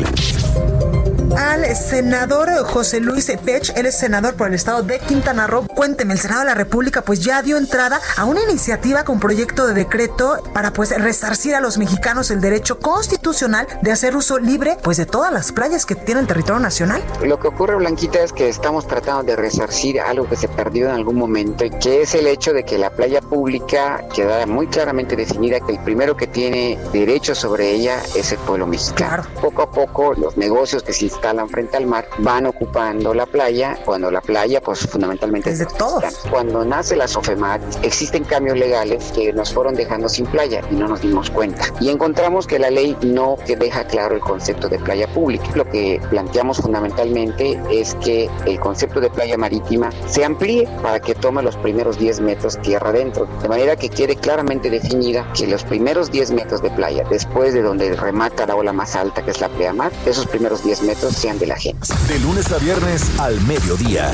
al 1.36 1.76
senador 1.76 2.48
José 2.64 3.00
Luis 3.00 3.30
Pech, 3.44 3.72
él 3.76 3.86
es 3.86 3.98
senador 3.98 4.34
por 4.34 4.48
el 4.48 4.54
estado 4.54 4.82
de 4.82 4.98
Quintana 4.98 5.46
Roo. 5.46 5.66
Cuénteme, 5.66 6.14
el 6.14 6.18
Senado 6.18 6.40
de 6.40 6.46
la 6.46 6.54
República 6.54 7.02
pues 7.02 7.20
ya 7.20 7.42
dio 7.42 7.56
entrada 7.56 8.00
a 8.16 8.24
una 8.24 8.42
iniciativa 8.42 9.04
con 9.04 9.20
proyecto 9.20 9.66
de 9.66 9.74
decreto 9.74 10.42
para 10.54 10.72
pues 10.72 10.90
resarcir 11.00 11.54
a 11.54 11.60
los 11.60 11.78
mexicanos 11.78 12.30
el 12.30 12.40
derecho 12.40 12.78
constitucional 12.78 13.66
de 13.82 13.92
hacer 13.92 14.16
uso 14.16 14.38
libre 14.38 14.76
pues 14.82 14.96
de 14.96 15.06
todas 15.06 15.32
las 15.32 15.52
playas 15.52 15.86
que 15.86 15.94
tiene 15.94 16.20
el 16.20 16.26
territorio 16.26 16.60
nacional. 16.60 17.02
Lo 17.24 17.38
que 17.38 17.48
ocurre, 17.48 17.76
Blanquita, 17.76 18.20
es 18.20 18.32
que 18.32 18.48
estamos 18.48 18.86
tratando 18.86 19.22
de 19.24 19.36
resarcir 19.36 20.00
algo 20.00 20.28
que 20.28 20.36
se 20.36 20.48
perdió 20.48 20.88
en 20.88 20.94
algún 20.94 21.16
momento, 21.16 21.64
y 21.64 21.70
que 21.70 22.02
es 22.02 22.14
el 22.14 22.26
hecho 22.26 22.52
de 22.52 22.64
que 22.64 22.78
la 22.78 22.90
playa 22.90 23.20
pública 23.20 24.04
queda 24.14 24.46
muy 24.46 24.66
claramente 24.66 25.16
definida 25.16 25.60
que 25.60 25.72
el 25.72 25.80
primero 25.80 26.16
que 26.16 26.26
tiene 26.26 26.78
derecho 26.92 27.34
sobre 27.34 27.72
ella 27.72 28.00
es 28.14 28.32
el 28.32 28.38
pueblo 28.38 28.66
mexicano. 28.66 29.24
Poco 29.40 29.62
a 29.62 29.70
poco 29.70 30.14
los 30.14 30.36
negocios 30.36 30.82
que 30.82 30.92
se 30.92 31.06
instalan 31.18 31.48
frente 31.48 31.76
al 31.76 31.86
mar 31.86 32.08
van 32.18 32.46
ocupando 32.46 33.12
la 33.12 33.26
playa, 33.26 33.76
cuando 33.84 34.10
la 34.10 34.20
playa 34.20 34.60
pues 34.60 34.86
fundamentalmente 34.86 35.50
es 35.50 35.58
de 35.58 35.66
todos. 35.66 36.04
Cuando 36.30 36.64
nace 36.64 36.94
la 36.94 37.08
SOFEMAT 37.08 37.60
existen 37.82 38.22
cambios 38.22 38.56
legales 38.56 39.10
que 39.12 39.32
nos 39.32 39.52
fueron 39.52 39.74
dejando 39.74 40.08
sin 40.08 40.26
playa 40.26 40.62
y 40.70 40.76
no 40.76 40.86
nos 40.86 41.00
dimos 41.00 41.28
cuenta. 41.30 41.64
Y 41.80 41.88
encontramos 41.90 42.46
que 42.46 42.60
la 42.60 42.70
ley 42.70 42.96
no 43.02 43.36
que 43.46 43.56
deja 43.56 43.84
claro 43.84 44.14
el 44.14 44.20
concepto 44.20 44.68
de 44.68 44.78
playa 44.78 45.12
pública. 45.12 45.44
Lo 45.56 45.64
que 45.64 46.00
planteamos 46.08 46.58
fundamentalmente 46.58 47.60
es 47.70 47.96
que 47.96 48.30
el 48.46 48.60
concepto 48.60 49.00
de 49.00 49.10
playa 49.10 49.36
marítima 49.36 49.90
se 50.06 50.24
amplíe 50.24 50.68
para 50.82 51.00
que 51.00 51.16
tome 51.16 51.42
los 51.42 51.56
primeros 51.56 51.98
10 51.98 52.20
metros 52.20 52.60
tierra 52.62 52.90
adentro, 52.90 53.26
de 53.42 53.48
manera 53.48 53.74
que 53.74 53.88
quede 53.88 54.14
claramente 54.14 54.70
definida 54.70 55.32
que 55.36 55.48
los 55.48 55.64
primeros 55.64 56.12
10 56.12 56.30
metros 56.30 56.62
de 56.62 56.70
playa, 56.70 57.04
después 57.10 57.54
de 57.54 57.62
donde 57.62 57.94
remata 57.96 58.46
la 58.46 58.54
ola 58.54 58.72
más 58.72 58.94
alta 58.94 59.24
que 59.24 59.32
es 59.32 59.40
la 59.40 59.48
pleamar, 59.48 59.90
esos 60.06 60.26
primeros 60.26 60.62
10 60.62 60.82
metros 60.82 61.07
de. 61.14 61.88
De 62.08 62.18
lunes 62.20 62.50
a 62.52 62.58
viernes 62.58 63.10
al 63.18 63.40
mediodía, 63.42 64.10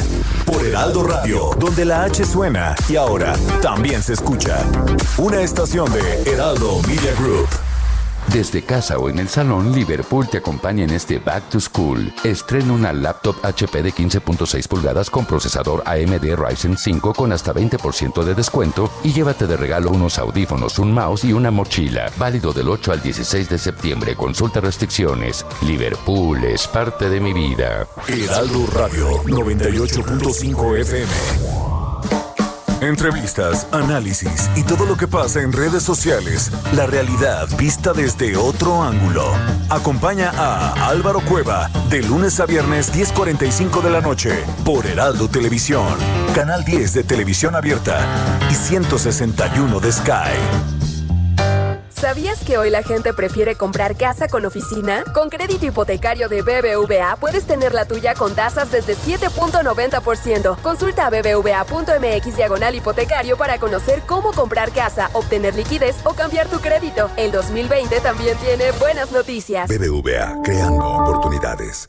por 0.46 0.64
Heraldo 0.64 1.04
Radio, 1.04 1.50
donde 1.58 1.84
la 1.84 2.04
H 2.04 2.24
suena 2.24 2.74
y 2.88 2.96
ahora 2.96 3.34
también 3.60 4.02
se 4.02 4.12
escucha. 4.12 4.58
Una 5.18 5.42
estación 5.42 5.92
de 5.92 6.30
Heraldo 6.30 6.80
Media 6.86 7.12
Group. 7.18 7.48
Desde 8.32 8.62
casa 8.62 8.98
o 8.98 9.08
en 9.08 9.18
el 9.18 9.28
salón, 9.28 9.72
Liverpool 9.72 10.28
te 10.28 10.38
acompaña 10.38 10.84
en 10.84 10.90
este 10.90 11.18
Back 11.18 11.50
to 11.50 11.60
School. 11.60 12.12
Estrena 12.24 12.72
una 12.72 12.92
laptop 12.92 13.36
HP 13.44 13.82
de 13.82 13.92
15.6 13.92 14.66
pulgadas 14.66 15.10
con 15.10 15.24
procesador 15.26 15.82
AMD 15.86 16.34
Ryzen 16.34 16.76
5 16.76 17.12
con 17.14 17.32
hasta 17.32 17.52
20% 17.52 18.24
de 18.24 18.34
descuento 18.34 18.90
y 19.04 19.12
llévate 19.12 19.46
de 19.46 19.56
regalo 19.56 19.90
unos 19.90 20.18
audífonos, 20.18 20.78
un 20.78 20.92
mouse 20.92 21.24
y 21.24 21.32
una 21.32 21.50
mochila. 21.50 22.10
Válido 22.16 22.52
del 22.52 22.68
8 22.68 22.92
al 22.92 23.02
16 23.02 23.48
de 23.48 23.58
septiembre. 23.58 24.16
Consulta 24.16 24.60
restricciones. 24.60 25.46
Liverpool 25.62 26.44
es 26.44 26.66
parte 26.66 27.08
de 27.08 27.20
mi 27.20 27.32
vida. 27.32 27.86
Heraldo 28.08 28.66
Radio 28.72 29.22
98.5 29.24 30.78
FM. 30.80 32.33
Entrevistas, 32.84 33.66
análisis 33.72 34.50
y 34.56 34.62
todo 34.62 34.84
lo 34.84 34.96
que 34.96 35.08
pasa 35.08 35.40
en 35.40 35.52
redes 35.52 35.82
sociales. 35.82 36.52
La 36.74 36.86
realidad 36.86 37.48
vista 37.56 37.94
desde 37.94 38.36
otro 38.36 38.82
ángulo. 38.82 39.24
Acompaña 39.70 40.30
a 40.36 40.88
Álvaro 40.88 41.20
Cueva 41.20 41.70
de 41.88 42.02
lunes 42.02 42.38
a 42.40 42.46
viernes 42.46 42.92
10.45 42.92 43.82
de 43.82 43.90
la 43.90 44.00
noche 44.02 44.44
por 44.64 44.86
Heraldo 44.86 45.28
Televisión, 45.28 45.96
Canal 46.34 46.64
10 46.64 46.92
de 46.92 47.04
Televisión 47.04 47.56
Abierta 47.56 47.98
y 48.50 48.54
161 48.54 49.80
de 49.80 49.92
Sky. 49.92 50.83
¿Sabías 52.04 52.44
que 52.44 52.58
hoy 52.58 52.68
la 52.68 52.82
gente 52.82 53.14
prefiere 53.14 53.54
comprar 53.54 53.96
casa 53.96 54.28
con 54.28 54.44
oficina? 54.44 55.04
Con 55.14 55.30
crédito 55.30 55.64
hipotecario 55.64 56.28
de 56.28 56.42
BBVA 56.42 57.16
puedes 57.16 57.46
tener 57.46 57.72
la 57.72 57.86
tuya 57.86 58.12
con 58.12 58.34
tasas 58.34 58.70
desde 58.70 58.94
7.90%. 58.94 60.60
Consulta 60.60 61.06
a 61.06 61.08
bbva.mx 61.08 62.36
diagonal 62.36 62.74
hipotecario 62.74 63.38
para 63.38 63.58
conocer 63.58 64.02
cómo 64.06 64.32
comprar 64.32 64.70
casa, 64.72 65.08
obtener 65.14 65.54
liquidez 65.54 65.96
o 66.04 66.12
cambiar 66.12 66.46
tu 66.48 66.60
crédito. 66.60 67.08
El 67.16 67.32
2020 67.32 67.98
también 68.00 68.36
tiene 68.36 68.70
buenas 68.72 69.10
noticias. 69.10 69.70
BBVA, 69.70 70.42
creando 70.44 70.86
oportunidades. 70.86 71.88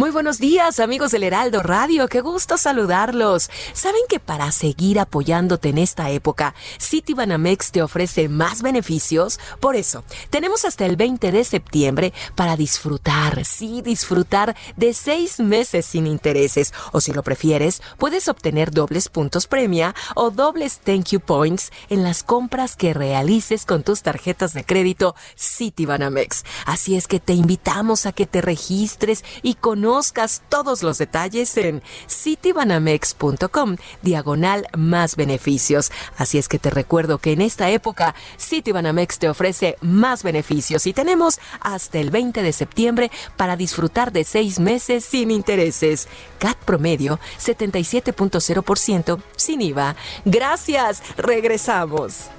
Muy 0.00 0.10
buenos 0.10 0.38
días, 0.38 0.80
amigos 0.80 1.10
del 1.10 1.24
Heraldo 1.24 1.62
Radio. 1.62 2.08
Qué 2.08 2.22
gusto 2.22 2.56
saludarlos. 2.56 3.50
¿Saben 3.74 4.00
que 4.08 4.18
para 4.18 4.50
seguir 4.50 4.98
apoyándote 4.98 5.68
en 5.68 5.76
esta 5.76 6.08
época, 6.08 6.54
Citibanamex 6.80 7.70
te 7.70 7.82
ofrece 7.82 8.30
más 8.30 8.62
beneficios? 8.62 9.38
Por 9.60 9.76
eso, 9.76 10.02
tenemos 10.30 10.64
hasta 10.64 10.86
el 10.86 10.96
20 10.96 11.32
de 11.32 11.44
septiembre 11.44 12.14
para 12.34 12.56
disfrutar, 12.56 13.44
sí, 13.44 13.82
disfrutar 13.82 14.56
de 14.78 14.94
seis 14.94 15.38
meses 15.38 15.84
sin 15.84 16.06
intereses. 16.06 16.72
O 16.92 17.02
si 17.02 17.12
lo 17.12 17.22
prefieres, 17.22 17.82
puedes 17.98 18.26
obtener 18.28 18.70
dobles 18.70 19.10
puntos 19.10 19.46
premia 19.46 19.94
o 20.14 20.30
dobles 20.30 20.78
thank 20.78 21.08
you 21.10 21.20
points 21.20 21.72
en 21.90 22.04
las 22.04 22.22
compras 22.22 22.74
que 22.74 22.94
realices 22.94 23.66
con 23.66 23.82
tus 23.82 24.00
tarjetas 24.00 24.54
de 24.54 24.64
crédito 24.64 25.14
Citibanamex. 25.36 26.44
Así 26.64 26.96
es 26.96 27.06
que 27.06 27.20
te 27.20 27.34
invitamos 27.34 28.06
a 28.06 28.12
que 28.12 28.24
te 28.24 28.40
registres 28.40 29.26
y 29.42 29.56
con 29.56 29.89
conozcas 29.90 30.42
todos 30.48 30.84
los 30.84 30.98
detalles 30.98 31.56
en 31.56 31.82
citibanamex.com, 32.08 33.76
diagonal 34.02 34.68
más 34.76 35.16
beneficios. 35.16 35.90
Así 36.16 36.38
es 36.38 36.46
que 36.46 36.60
te 36.60 36.70
recuerdo 36.70 37.18
que 37.18 37.32
en 37.32 37.40
esta 37.40 37.70
época 37.70 38.14
Citibanamex 38.38 39.18
te 39.18 39.28
ofrece 39.28 39.76
más 39.80 40.22
beneficios 40.22 40.86
y 40.86 40.92
tenemos 40.92 41.40
hasta 41.60 41.98
el 41.98 42.10
20 42.10 42.40
de 42.40 42.52
septiembre 42.52 43.10
para 43.36 43.56
disfrutar 43.56 44.12
de 44.12 44.22
seis 44.22 44.60
meses 44.60 45.04
sin 45.04 45.32
intereses. 45.32 46.06
CAT 46.38 46.56
promedio 46.58 47.18
77.0% 47.40 49.20
sin 49.34 49.60
IVA. 49.60 49.96
Gracias, 50.24 51.02
regresamos. 51.16 52.30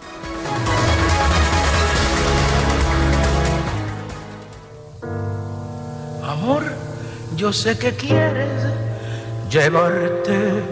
Amor 6.24 6.81
yo 7.36 7.54
sé 7.54 7.78
que 7.78 7.96
quieres 7.96 8.66
llevarte 9.50 10.64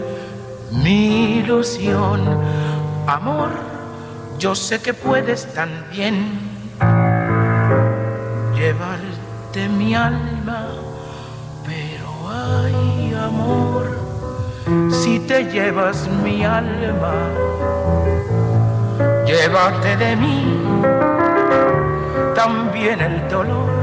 mi 0.70 1.38
ilusión. 1.38 2.20
Amor, 3.06 3.50
yo 4.38 4.54
sé 4.54 4.80
que 4.80 4.94
puedes 4.94 5.52
también 5.54 6.38
llevarte 8.54 9.68
mi 9.68 9.94
alma, 9.94 10.68
pero 11.66 12.08
ay 12.30 13.14
amor, 13.14 13.86
si 14.90 15.18
te 15.20 15.44
llevas 15.44 16.08
mi 16.22 16.44
alma, 16.44 17.14
llévate 19.26 19.96
de 19.96 20.16
mí 20.16 20.60
también 22.34 23.00
el 23.00 23.28
dolor 23.28 23.79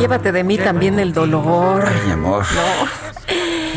Llévate 0.00 0.32
de 0.32 0.44
mí 0.44 0.56
también 0.56 0.98
el 0.98 1.12
dolor. 1.12 1.84
Ay, 1.86 2.12
amor. 2.12 2.44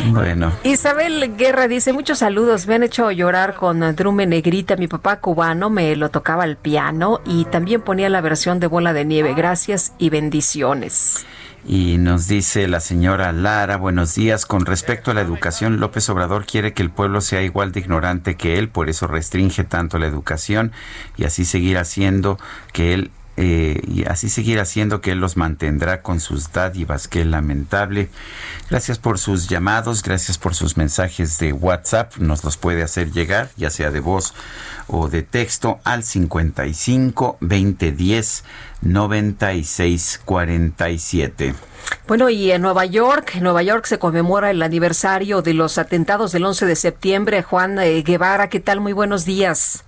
Bueno. 0.07 0.53
Isabel 0.63 1.35
Guerra 1.35 1.67
dice, 1.67 1.91
muchos 1.91 2.19
saludos, 2.19 2.65
me 2.65 2.75
han 2.75 2.83
hecho 2.83 3.11
llorar 3.11 3.55
con 3.55 3.93
Drume 3.95 4.25
Negrita, 4.25 4.77
mi 4.77 4.87
papá 4.87 5.19
cubano 5.19 5.69
me 5.69 5.95
lo 5.97 6.09
tocaba 6.09 6.43
al 6.43 6.55
piano 6.55 7.19
y 7.25 7.43
también 7.45 7.81
ponía 7.81 8.09
la 8.09 8.21
versión 8.21 8.61
de 8.61 8.67
Bola 8.67 8.93
de 8.93 9.03
Nieve, 9.03 9.33
gracias 9.33 9.93
y 9.97 10.09
bendiciones. 10.09 11.25
Y 11.65 11.97
nos 11.97 12.27
dice 12.27 12.67
la 12.67 12.79
señora 12.79 13.31
Lara, 13.31 13.77
buenos 13.77 14.15
días, 14.15 14.45
con 14.45 14.65
respecto 14.65 15.11
a 15.11 15.13
la 15.13 15.21
educación, 15.21 15.79
López 15.79 16.09
Obrador 16.09 16.45
quiere 16.45 16.73
que 16.73 16.83
el 16.83 16.89
pueblo 16.89 17.19
sea 17.21 17.41
igual 17.41 17.71
de 17.71 17.81
ignorante 17.81 18.35
que 18.35 18.59
él, 18.59 18.69
por 18.69 18.89
eso 18.89 19.07
restringe 19.07 19.63
tanto 19.63 19.99
la 19.99 20.07
educación 20.07 20.71
y 21.17 21.25
así 21.25 21.45
seguir 21.45 21.77
haciendo 21.77 22.37
que 22.71 22.93
él 22.93 23.11
eh, 23.35 23.81
y 23.87 24.05
así 24.05 24.29
seguir 24.29 24.59
haciendo 24.59 25.01
que 25.01 25.11
Él 25.11 25.19
los 25.19 25.37
mantendrá 25.37 26.01
con 26.01 26.19
sus 26.19 26.51
dádivas. 26.51 27.07
Qué 27.07 27.25
lamentable. 27.25 28.09
Gracias 28.69 28.99
por 28.99 29.17
sus 29.17 29.49
llamados, 29.49 30.03
gracias 30.03 30.37
por 30.37 30.53
sus 30.53 30.77
mensajes 30.77 31.39
de 31.39 31.51
WhatsApp. 31.51 32.17
Nos 32.17 32.43
los 32.43 32.57
puede 32.57 32.83
hacer 32.83 33.11
llegar, 33.11 33.49
ya 33.57 33.71
sea 33.71 33.89
de 33.89 33.99
voz 33.99 34.33
o 34.87 35.09
de 35.09 35.23
texto, 35.23 35.79
al 35.83 36.03
55 36.03 37.37
2010 37.41 38.43
96 38.81 40.21
47. 40.25 41.55
Bueno, 42.07 42.29
y 42.29 42.51
en 42.51 42.61
Nueva 42.61 42.85
York, 42.85 43.31
en 43.35 43.43
Nueva 43.43 43.63
York 43.63 43.85
se 43.85 43.97
conmemora 43.97 44.51
el 44.51 44.61
aniversario 44.61 45.41
de 45.41 45.53
los 45.53 45.77
atentados 45.77 46.31
del 46.31 46.45
11 46.45 46.65
de 46.65 46.75
septiembre. 46.75 47.43
Juan 47.43 47.79
eh, 47.79 48.03
Guevara, 48.03 48.49
¿qué 48.49 48.59
tal? 48.59 48.79
Muy 48.79 48.93
buenos 48.93 49.25
días. 49.25 49.83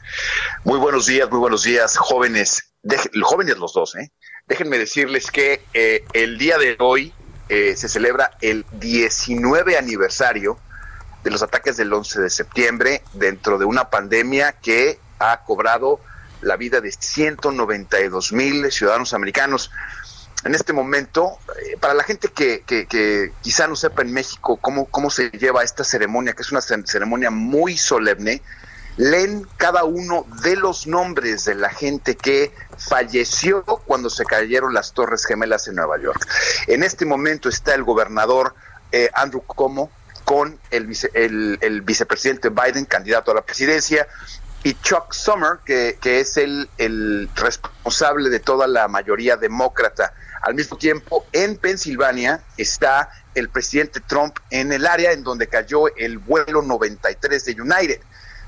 Muy 0.63 0.79
buenos 0.79 1.05
días, 1.05 1.29
muy 1.29 1.39
buenos 1.39 1.63
días, 1.63 1.97
jóvenes 1.97 2.74
jóvenes 3.23 3.57
los 3.57 3.73
dos, 3.73 3.95
¿eh? 3.95 4.11
Déjenme 4.47 4.77
decirles 4.77 5.31
que 5.31 5.63
eh, 5.73 6.05
el 6.13 6.37
día 6.37 6.57
de 6.57 6.75
hoy 6.79 7.13
eh, 7.49 7.75
se 7.75 7.89
celebra 7.89 8.31
el 8.41 8.65
19 8.73 9.77
aniversario 9.77 10.57
de 11.23 11.31
los 11.31 11.41
ataques 11.41 11.77
del 11.77 11.91
11 11.91 12.21
de 12.21 12.29
septiembre 12.29 13.01
dentro 13.13 13.57
de 13.57 13.65
una 13.65 13.89
pandemia 13.89 14.53
que 14.53 14.99
ha 15.17 15.43
cobrado 15.43 15.99
la 16.41 16.57
vida 16.57 16.81
de 16.81 16.91
192 16.91 18.33
mil 18.33 18.71
ciudadanos 18.71 19.13
americanos. 19.13 19.71
En 20.43 20.53
este 20.53 20.73
momento, 20.73 21.39
eh, 21.65 21.77
para 21.79 21.95
la 21.95 22.03
gente 22.03 22.27
que, 22.27 22.61
que, 22.61 22.85
que, 22.85 23.31
quizá 23.41 23.67
no 23.67 23.75
sepa 23.75 24.03
en 24.03 24.13
México 24.13 24.57
cómo 24.57 25.09
se 25.09 25.31
lleva 25.31 25.63
esta 25.63 25.83
ceremonia, 25.83 26.33
que 26.33 26.43
es 26.43 26.51
una 26.51 26.61
ceremonia 26.61 27.31
muy 27.31 27.77
solemne, 27.77 28.43
leen 28.97 29.47
cada 29.57 29.83
uno 29.83 30.25
de 30.41 30.55
los 30.55 30.87
nombres 30.87 31.45
de 31.45 31.55
la 31.55 31.69
gente 31.69 32.15
que 32.15 32.53
falleció 32.77 33.63
cuando 33.63 34.09
se 34.09 34.25
cayeron 34.25 34.73
las 34.73 34.93
Torres 34.93 35.25
Gemelas 35.25 35.67
en 35.67 35.75
Nueva 35.75 35.99
York. 35.99 36.25
En 36.67 36.83
este 36.83 37.05
momento 37.05 37.49
está 37.49 37.73
el 37.73 37.83
gobernador 37.83 38.55
eh, 38.91 39.09
Andrew 39.13 39.43
Cuomo 39.43 39.91
con 40.23 40.59
el, 40.71 40.97
el, 41.61 41.81
vicepresidente 41.81 42.49
Biden, 42.49 42.85
candidato 42.85 43.31
a 43.31 43.35
la 43.35 43.41
presidencia, 43.41 44.07
y 44.63 44.73
Chuck 44.81 45.13
Summer, 45.13 45.59
que, 45.63 45.99
que 46.01 46.19
es 46.19 46.37
el, 46.37 46.67
el 46.79 47.29
responsable 47.35 48.29
de 48.31 48.39
toda 48.39 48.65
la 48.65 48.87
mayoría 48.87 49.37
demócrata. 49.37 50.13
Al 50.41 50.55
mismo 50.55 50.77
tiempo, 50.77 51.27
en 51.31 51.57
Pensilvania 51.57 52.43
está 52.57 53.09
el 53.35 53.49
presidente 53.49 53.99
Trump 53.99 54.37
en 54.49 54.71
el 54.71 54.87
área 54.87 55.11
en 55.11 55.23
donde 55.23 55.47
cayó 55.47 55.95
el 55.95 56.17
vuelo 56.17 56.63
93 56.63 57.45
de 57.45 57.61
United. 57.61 58.01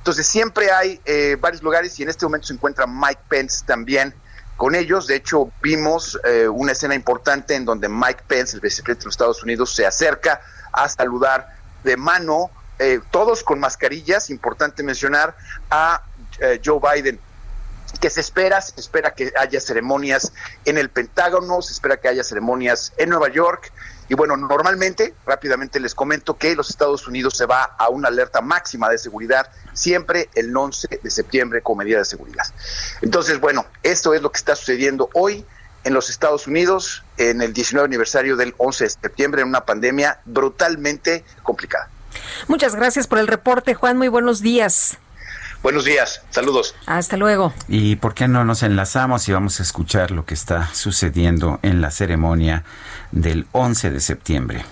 Entonces 0.07 0.27
siempre 0.27 0.71
hay 0.71 1.01
eh, 1.03 1.35
varios 1.37 1.61
lugares 1.61 1.99
y 1.99 2.03
en 2.03 2.07
este 2.07 2.25
momento 2.25 2.47
se 2.47 2.53
encuentra 2.53 2.87
Mike 2.87 3.23
Pence 3.27 3.65
también 3.65 4.13
con 4.55 4.73
ellos. 4.73 5.05
De 5.05 5.17
hecho, 5.17 5.51
vimos 5.61 6.17
eh, 6.23 6.47
una 6.47 6.71
escena 6.71 6.95
importante 6.95 7.55
en 7.55 7.65
donde 7.65 7.89
Mike 7.89 8.23
Pence, 8.25 8.55
el 8.55 8.61
vicepresidente 8.61 9.01
de 9.01 9.05
los 9.07 9.15
Estados 9.15 9.43
Unidos, 9.43 9.75
se 9.75 9.85
acerca 9.85 10.39
a 10.71 10.87
saludar 10.87 11.57
de 11.83 11.97
mano, 11.97 12.49
eh, 12.79 13.01
todos 13.11 13.43
con 13.43 13.59
mascarillas, 13.59 14.29
importante 14.29 14.81
mencionar, 14.81 15.35
a 15.69 16.01
Joe 16.63 16.79
Biden. 16.79 17.19
que 17.99 18.09
se 18.09 18.21
espera, 18.21 18.61
se 18.61 18.79
espera 18.79 19.13
que 19.13 19.33
haya 19.37 19.59
ceremonias 19.59 20.31
en 20.63 20.77
el 20.77 20.89
Pentágono, 20.89 21.61
se 21.61 21.73
espera 21.73 21.97
que 21.97 22.07
haya 22.07 22.23
ceremonias 22.23 22.93
en 22.95 23.09
Nueva 23.09 23.27
York. 23.27 23.73
Y 24.09 24.13
bueno, 24.13 24.37
normalmente, 24.37 25.13
rápidamente 25.25 25.79
les 25.79 25.93
comento 25.93 26.37
que 26.37 26.55
los 26.55 26.69
Estados 26.69 27.07
Unidos 27.07 27.35
se 27.35 27.45
va 27.45 27.63
a 27.63 27.89
una 27.89 28.07
alerta 28.07 28.41
máxima 28.41 28.89
de 28.89 28.97
seguridad 28.97 29.49
siempre 29.73 30.29
el 30.35 30.55
11 30.55 31.01
de 31.03 31.11
septiembre 31.11 31.61
como 31.61 31.79
medida 31.79 31.99
de 31.99 32.05
seguridad. 32.05 32.45
Entonces, 33.01 33.39
bueno, 33.39 33.65
esto 33.83 34.13
es 34.13 34.21
lo 34.21 34.31
que 34.31 34.37
está 34.37 34.55
sucediendo 34.55 35.09
hoy 35.13 35.45
en 35.83 35.93
los 35.93 36.09
Estados 36.09 36.47
Unidos 36.47 37.03
en 37.17 37.41
el 37.41 37.53
19 37.53 37.85
aniversario 37.85 38.35
del 38.35 38.53
11 38.57 38.83
de 38.83 38.89
septiembre 38.89 39.41
en 39.41 39.47
una 39.47 39.65
pandemia 39.65 40.19
brutalmente 40.25 41.23
complicada. 41.43 41.89
Muchas 42.47 42.75
gracias 42.75 43.07
por 43.07 43.19
el 43.19 43.27
reporte, 43.27 43.73
Juan. 43.73 43.97
Muy 43.97 44.07
buenos 44.07 44.41
días. 44.41 44.97
Buenos 45.63 45.85
días, 45.85 46.21
saludos. 46.29 46.75
Hasta 46.85 47.17
luego. 47.17 47.53
¿Y 47.67 47.95
por 47.95 48.13
qué 48.13 48.27
no 48.27 48.45
nos 48.45 48.63
enlazamos 48.63 49.27
y 49.27 49.33
vamos 49.33 49.59
a 49.59 49.63
escuchar 49.63 50.11
lo 50.11 50.25
que 50.25 50.33
está 50.33 50.73
sucediendo 50.73 51.59
en 51.63 51.81
la 51.81 51.89
ceremonia 51.89 52.63
del 53.11 53.47
11 53.51 53.91
de 53.91 53.99
septiembre? 53.99 54.65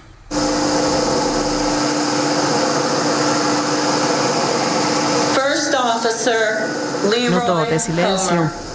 First 5.33 5.73
officer, 5.73 6.67
Minuto 7.09 7.65
de 7.65 7.79
silencio. 7.79 8.65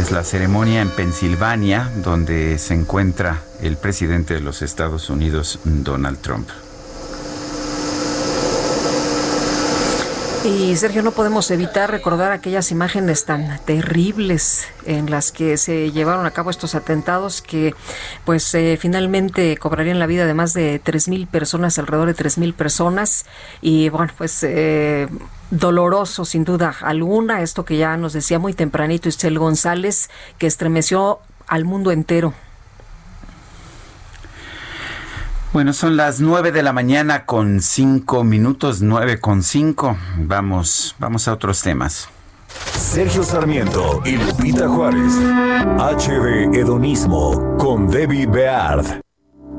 es 0.00 0.12
la 0.12 0.22
ceremonia 0.22 0.80
en 0.80 0.90
Pensilvania, 0.90 1.90
donde 2.04 2.58
se 2.58 2.74
encuentra 2.74 3.42
el 3.60 3.76
presidente 3.76 4.34
de 4.34 4.40
los 4.40 4.62
Estados 4.62 5.10
Unidos, 5.10 5.58
Donald 5.64 6.18
Trump. 6.20 6.48
Y 10.48 10.76
Sergio, 10.76 11.02
no 11.02 11.10
podemos 11.10 11.50
evitar 11.50 11.90
recordar 11.90 12.32
aquellas 12.32 12.70
imágenes 12.72 13.26
tan 13.26 13.60
terribles 13.66 14.66
en 14.86 15.10
las 15.10 15.30
que 15.30 15.58
se 15.58 15.92
llevaron 15.92 16.24
a 16.24 16.30
cabo 16.30 16.48
estos 16.48 16.74
atentados 16.74 17.42
que 17.42 17.74
pues 18.24 18.54
eh, 18.54 18.78
finalmente 18.80 19.58
cobrarían 19.58 19.98
la 19.98 20.06
vida 20.06 20.24
de 20.24 20.32
más 20.32 20.54
de 20.54 20.80
3.000 20.82 21.26
personas, 21.26 21.78
alrededor 21.78 22.08
de 22.08 22.16
3.000 22.16 22.54
personas. 22.54 23.26
Y 23.60 23.90
bueno, 23.90 24.10
pues 24.16 24.42
eh, 24.42 25.06
doloroso 25.50 26.24
sin 26.24 26.44
duda 26.44 26.74
alguna, 26.80 27.42
esto 27.42 27.66
que 27.66 27.76
ya 27.76 27.98
nos 27.98 28.14
decía 28.14 28.38
muy 28.38 28.54
tempranito 28.54 29.10
Istel 29.10 29.38
González, 29.38 30.08
que 30.38 30.46
estremeció 30.46 31.18
al 31.46 31.66
mundo 31.66 31.92
entero. 31.92 32.32
Bueno, 35.50 35.72
son 35.72 35.96
las 35.96 36.20
nueve 36.20 36.52
de 36.52 36.62
la 36.62 36.74
mañana 36.74 37.24
con 37.24 37.62
cinco 37.62 38.22
minutos, 38.22 38.82
nueve 38.82 39.18
con 39.18 39.42
cinco. 39.42 39.96
Vamos, 40.18 40.94
vamos 40.98 41.26
a 41.26 41.32
otros 41.32 41.62
temas. 41.62 42.10
Sergio 42.74 43.22
Sarmiento 43.22 44.02
y 44.04 44.18
Lupita 44.18 44.68
Juárez. 44.68 45.14
HB 45.78 46.54
Hedonismo 46.54 47.56
con 47.56 47.88
Debbie 47.88 48.26
Beard. 48.26 49.00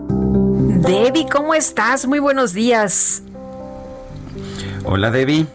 Debbie, 0.08 1.28
¿cómo 1.28 1.56
estás? 1.56 2.06
Muy 2.06 2.20
buenos 2.20 2.54
días. 2.54 3.24
Hola, 4.86 5.10
Debbie. 5.10 5.48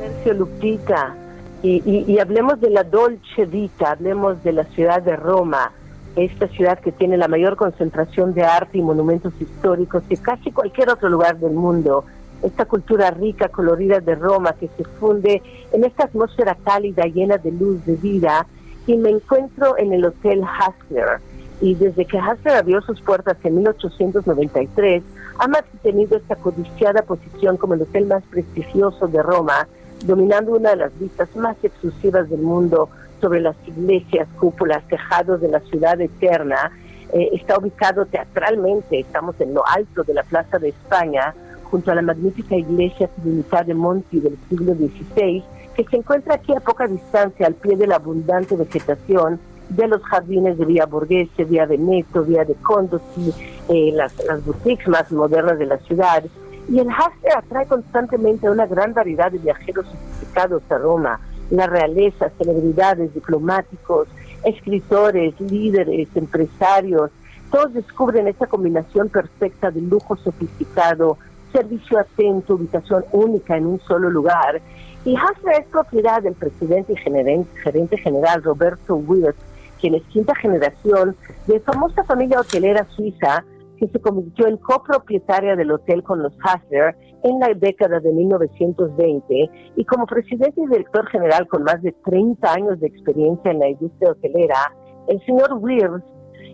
Sergio 0.00 0.34
Lupita. 0.34 1.14
Y, 1.62 1.82
y, 1.84 2.10
y 2.10 2.18
hablemos 2.18 2.58
de 2.62 2.70
la 2.70 2.82
Dolce 2.82 3.44
Vita, 3.44 3.90
hablemos 3.90 4.42
de 4.42 4.54
la 4.54 4.64
ciudad 4.64 5.02
de 5.02 5.16
Roma 5.16 5.70
esta 6.16 6.48
ciudad 6.48 6.78
que 6.78 6.92
tiene 6.92 7.16
la 7.16 7.28
mayor 7.28 7.56
concentración 7.56 8.34
de 8.34 8.42
arte 8.42 8.78
y 8.78 8.82
monumentos 8.82 9.32
históricos 9.40 10.02
que 10.08 10.16
casi 10.16 10.50
cualquier 10.50 10.90
otro 10.90 11.08
lugar 11.08 11.38
del 11.38 11.52
mundo. 11.52 12.04
Esta 12.42 12.64
cultura 12.64 13.10
rica, 13.10 13.48
colorida 13.48 14.00
de 14.00 14.14
Roma 14.14 14.54
que 14.58 14.68
se 14.76 14.84
funde 14.84 15.42
en 15.72 15.84
esta 15.84 16.04
atmósfera 16.04 16.56
cálida, 16.64 17.04
llena 17.04 17.36
de 17.38 17.52
luz, 17.52 17.84
de 17.84 17.96
vida. 17.96 18.46
Y 18.86 18.96
me 18.96 19.10
encuentro 19.10 19.76
en 19.78 19.92
el 19.92 20.04
Hotel 20.04 20.42
Hassler. 20.42 21.20
Y 21.60 21.74
desde 21.74 22.06
que 22.06 22.18
Hassler 22.18 22.56
abrió 22.56 22.80
sus 22.80 23.00
puertas 23.02 23.36
en 23.44 23.56
1893, 23.56 25.02
ha 25.38 25.46
mantenido 25.48 26.16
esta 26.16 26.36
codiciada 26.36 27.02
posición 27.02 27.58
como 27.58 27.74
el 27.74 27.82
hotel 27.82 28.06
más 28.06 28.22
prestigioso 28.24 29.06
de 29.06 29.22
Roma, 29.22 29.68
dominando 30.04 30.52
una 30.52 30.70
de 30.70 30.76
las 30.76 30.98
vistas 30.98 31.34
más 31.36 31.56
exclusivas 31.62 32.30
del 32.30 32.40
mundo 32.40 32.88
sobre 33.20 33.40
las 33.40 33.56
iglesias, 33.66 34.28
cúpulas, 34.38 34.82
tejados 34.88 35.40
de 35.40 35.48
la 35.48 35.60
ciudad 35.60 36.00
eterna. 36.00 36.72
Eh, 37.12 37.30
está 37.32 37.58
ubicado 37.58 38.06
teatralmente, 38.06 39.00
estamos 39.00 39.40
en 39.40 39.54
lo 39.54 39.66
alto 39.66 40.04
de 40.04 40.14
la 40.14 40.22
Plaza 40.22 40.58
de 40.58 40.68
España, 40.68 41.34
junto 41.64 41.90
a 41.90 41.94
la 41.94 42.02
magnífica 42.02 42.56
iglesia 42.56 43.08
Trinidad 43.08 43.66
de 43.66 43.74
Monti 43.74 44.20
del 44.20 44.36
siglo 44.48 44.74
XVI, 44.74 45.42
que 45.76 45.84
se 45.84 45.96
encuentra 45.96 46.34
aquí 46.34 46.52
a 46.54 46.60
poca 46.60 46.86
distancia 46.86 47.46
al 47.46 47.54
pie 47.54 47.76
de 47.76 47.86
la 47.86 47.96
abundante 47.96 48.56
vegetación 48.56 49.38
de 49.70 49.86
los 49.86 50.02
jardines 50.02 50.58
de 50.58 50.64
Vía 50.64 50.86
Borghese, 50.86 51.44
Vía 51.44 51.66
Veneto, 51.66 52.24
Vía 52.24 52.44
de 52.44 52.54
Condotti, 52.54 53.32
eh, 53.68 53.92
las, 53.94 54.12
las 54.24 54.44
boutiques 54.44 54.88
más 54.88 55.10
modernas 55.12 55.58
de 55.58 55.66
la 55.66 55.78
ciudad. 55.78 56.24
Y 56.68 56.78
el 56.78 56.88
Haste 56.90 57.30
atrae 57.36 57.66
constantemente 57.66 58.46
a 58.46 58.50
una 58.50 58.66
gran 58.66 58.92
variedad 58.92 59.30
de 59.30 59.38
viajeros 59.38 59.86
sofisticados 59.86 60.62
a 60.70 60.78
Roma, 60.78 61.20
la 61.50 61.66
realeza, 61.66 62.30
celebridades, 62.38 63.12
diplomáticos, 63.14 64.08
escritores, 64.44 65.38
líderes, 65.40 66.08
empresarios, 66.14 67.10
todos 67.50 67.74
descubren 67.74 68.28
esta 68.28 68.46
combinación 68.46 69.08
perfecta 69.08 69.70
de 69.70 69.80
lujo 69.80 70.16
sofisticado, 70.16 71.18
servicio 71.52 71.98
atento, 71.98 72.54
ubicación 72.54 73.04
única 73.12 73.56
en 73.56 73.66
un 73.66 73.80
solo 73.80 74.08
lugar. 74.08 74.60
Y 75.04 75.16
Hasra 75.16 75.56
es 75.58 75.66
propiedad 75.66 76.22
del 76.22 76.34
presidente 76.34 76.92
y 76.92 76.96
gerente 76.96 77.96
general 77.98 78.42
Roberto 78.42 78.96
Wirth, 78.96 79.36
quien 79.80 79.94
es 79.94 80.02
quinta 80.04 80.34
generación 80.36 81.16
de 81.46 81.58
famosa 81.60 82.04
familia 82.04 82.40
hotelera 82.40 82.86
suiza 82.94 83.44
que 83.78 83.88
se 83.88 83.98
convirtió 83.98 84.46
en 84.46 84.58
copropietaria 84.58 85.56
del 85.56 85.72
hotel 85.72 86.02
con 86.02 86.22
los 86.22 86.34
Hasler 86.44 86.94
en 87.22 87.40
la 87.40 87.52
década 87.54 88.00
de 88.00 88.12
1920 88.12 89.50
y 89.76 89.84
como 89.84 90.06
presidente 90.06 90.60
y 90.60 90.66
director 90.66 91.06
general 91.08 91.46
con 91.48 91.64
más 91.64 91.82
de 91.82 91.92
30 92.04 92.52
años 92.52 92.80
de 92.80 92.86
experiencia 92.86 93.50
en 93.50 93.58
la 93.58 93.68
industria 93.68 94.12
hotelera, 94.12 94.74
el 95.08 95.20
señor 95.26 95.54
Wirth 95.60 96.04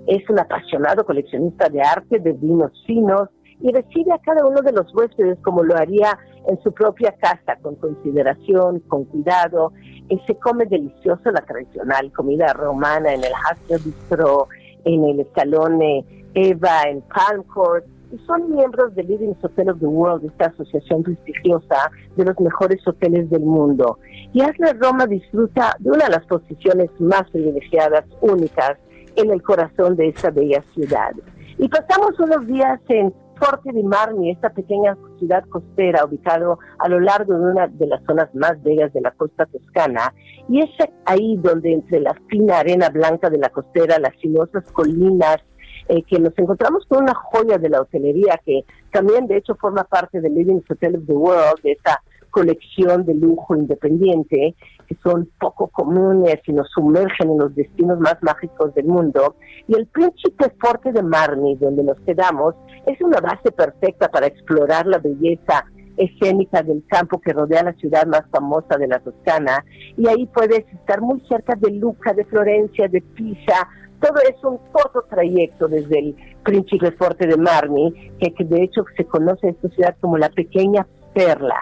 es 0.07 0.29
un 0.31 0.39
apasionado 0.39 1.05
coleccionista 1.05 1.69
de 1.69 1.83
arte, 1.83 2.19
de 2.19 2.33
vinos 2.33 2.73
finos 2.87 3.29
y 3.61 3.73
recibe 3.73 4.13
a 4.13 4.19
cada 4.19 4.47
uno 4.47 4.61
de 4.63 4.73
los 4.73 4.95
huéspedes 4.95 5.39
como 5.43 5.63
lo 5.63 5.77
haría 5.77 6.19
en 6.47 6.61
su 6.63 6.73
propia 6.73 7.13
casa, 7.21 7.57
con 7.63 7.75
consideración, 7.77 8.81
con 8.81 9.05
cuidado, 9.05 9.73
y 10.09 10.19
se 10.27 10.37
come 10.37 10.67
delicioso 10.67 11.31
la 11.31 11.41
tradicional 11.41 12.13
comida 12.13 12.53
romana 12.53 13.15
en 13.15 13.25
el 13.25 13.33
Hasler 13.33 13.81
Bistro, 13.81 14.49
en 14.85 15.05
el 15.05 15.27
salón 15.35 15.81
Eva 16.35 16.83
en 16.87 17.03
Palm 17.03 17.43
Court, 17.45 17.85
y 18.13 18.19
son 18.27 18.51
miembros 18.51 18.95
del 18.95 19.09
Leading 19.09 19.37
Hotel 19.43 19.71
of 19.71 19.81
the 19.81 19.87
World, 19.87 20.25
esta 20.25 20.47
asociación 20.47 21.03
prestigiosa 21.03 21.91
de 22.17 22.25
los 22.25 22.39
mejores 22.41 22.87
hoteles 22.87 23.29
del 23.31 23.43
mundo. 23.43 23.99
Y 24.33 24.43
Asler 24.43 24.79
Roma 24.79 25.07
disfruta 25.07 25.77
de 25.81 25.91
una 25.91 26.05
de 26.07 26.13
las 26.13 26.27
posiciones 26.27 26.91
más 27.01 27.29
privilegiadas, 27.31 28.05
únicas, 28.21 28.79
en 29.17 29.31
el 29.31 29.43
corazón 29.43 29.97
de 29.97 30.09
esta 30.09 30.31
bella 30.31 30.63
ciudad. 30.75 31.13
Y 31.59 31.69
pasamos 31.69 32.19
unos 32.21 32.47
días 32.47 32.81
en 32.89 33.13
Forte 33.39 33.71
di 33.73 33.83
Marmi, 33.83 34.31
esta 34.31 34.51
pequeña 34.51 34.97
ciudad 35.19 35.45
costera 35.51 36.05
ubicado 36.05 36.59
a 36.79 36.89
lo 36.89 37.01
largo 37.01 37.35
de 37.35 37.41
una 37.41 37.67
de 37.67 37.87
las 37.87 38.03
zonas 38.05 38.35
más 38.35 38.63
bellas 38.63 38.93
de 38.95 39.03
la 39.03 39.11
costa 39.11 39.45
toscana, 39.47 40.15
y 40.49 40.61
es 40.61 40.71
ahí 41.05 41.37
donde 41.37 41.75
entre 41.75 42.01
la 42.01 42.15
fina 42.29 42.61
arena 42.61 42.89
blanca 42.89 43.29
de 43.29 43.39
la 43.39 43.51
costera, 43.51 43.99
las 43.99 44.15
sinuosas 44.21 44.65
colinas, 44.73 45.39
eh, 45.89 46.03
que 46.03 46.19
nos 46.19 46.37
encontramos 46.39 46.85
con 46.87 47.05
una 47.05 47.15
joya 47.15 47.59
de 47.59 47.69
la 47.69 47.81
hotelería 47.81 48.41
que 48.45 48.65
también 48.91 49.27
de 49.27 49.37
hecho 49.37 49.55
forma 49.55 49.85
parte 49.85 50.21
del 50.21 50.35
Living 50.35 50.61
Hotel 50.69 50.97
of 50.97 51.07
the 51.07 51.13
World, 51.13 51.63
de 51.63 51.73
esta 51.73 52.03
colección 52.31 53.07
de 53.07 53.15
lujo 53.15 53.57
independiente, 53.57 54.55
que 54.87 54.97
son 55.03 55.31
poco 55.41 55.69
comunes 55.69 56.37
y 56.47 56.53
nos 56.53 56.69
sumergen 56.71 57.31
en 57.31 57.39
los 57.39 57.55
destinos 57.55 57.99
más 57.99 58.17
mágicos 58.21 58.75
del 58.75 58.87
mundo. 58.87 59.37
Y 59.67 59.75
el 59.75 59.87
Príncipe 59.87 60.53
Forte 60.61 60.93
de 60.93 61.03
Marni, 61.03 61.57
donde 61.57 61.83
nos 61.83 61.99
quedamos, 62.01 62.55
es 62.85 63.01
una 63.01 63.21
base 63.21 63.51
perfecta 63.53 64.09
para 64.09 64.27
explorar 64.27 64.87
la 64.87 64.99
belleza 64.99 65.65
escénica 65.97 66.63
del 66.63 66.85
campo 66.87 67.21
que 67.21 67.33
rodea 67.33 67.63
la 67.63 67.73
ciudad 67.75 68.07
más 68.07 68.25
famosa 68.31 68.77
de 68.77 68.89
la 68.89 68.99
Toscana. 68.99 69.65
Y 69.97 70.07
ahí 70.09 70.27
puedes 70.27 70.67
estar 70.75 71.01
muy 71.01 71.21
cerca 71.29 71.55
de 71.57 71.71
Luca, 71.71 72.13
de 72.13 72.27
Florencia, 72.27 72.87
de 72.89 73.01
Pisa, 73.01 73.67
todo 74.07 74.21
es 74.21 74.45
un 74.45 74.59
corto 74.73 75.05
trayecto 75.09 75.69
desde 75.69 75.99
el 75.99 76.17
Príncipe 76.45 76.93
Fuerte 76.93 77.27
de 77.27 77.37
Marmi, 77.37 77.93
que, 78.21 78.33
de 78.45 78.63
hecho 78.63 78.85
se 78.97 79.05
conoce 79.05 79.49
esta 79.49 79.69
ciudad 79.71 79.97
como 80.01 80.17
la 80.19 80.29
pequeña 80.31 80.87
perla. 81.15 81.57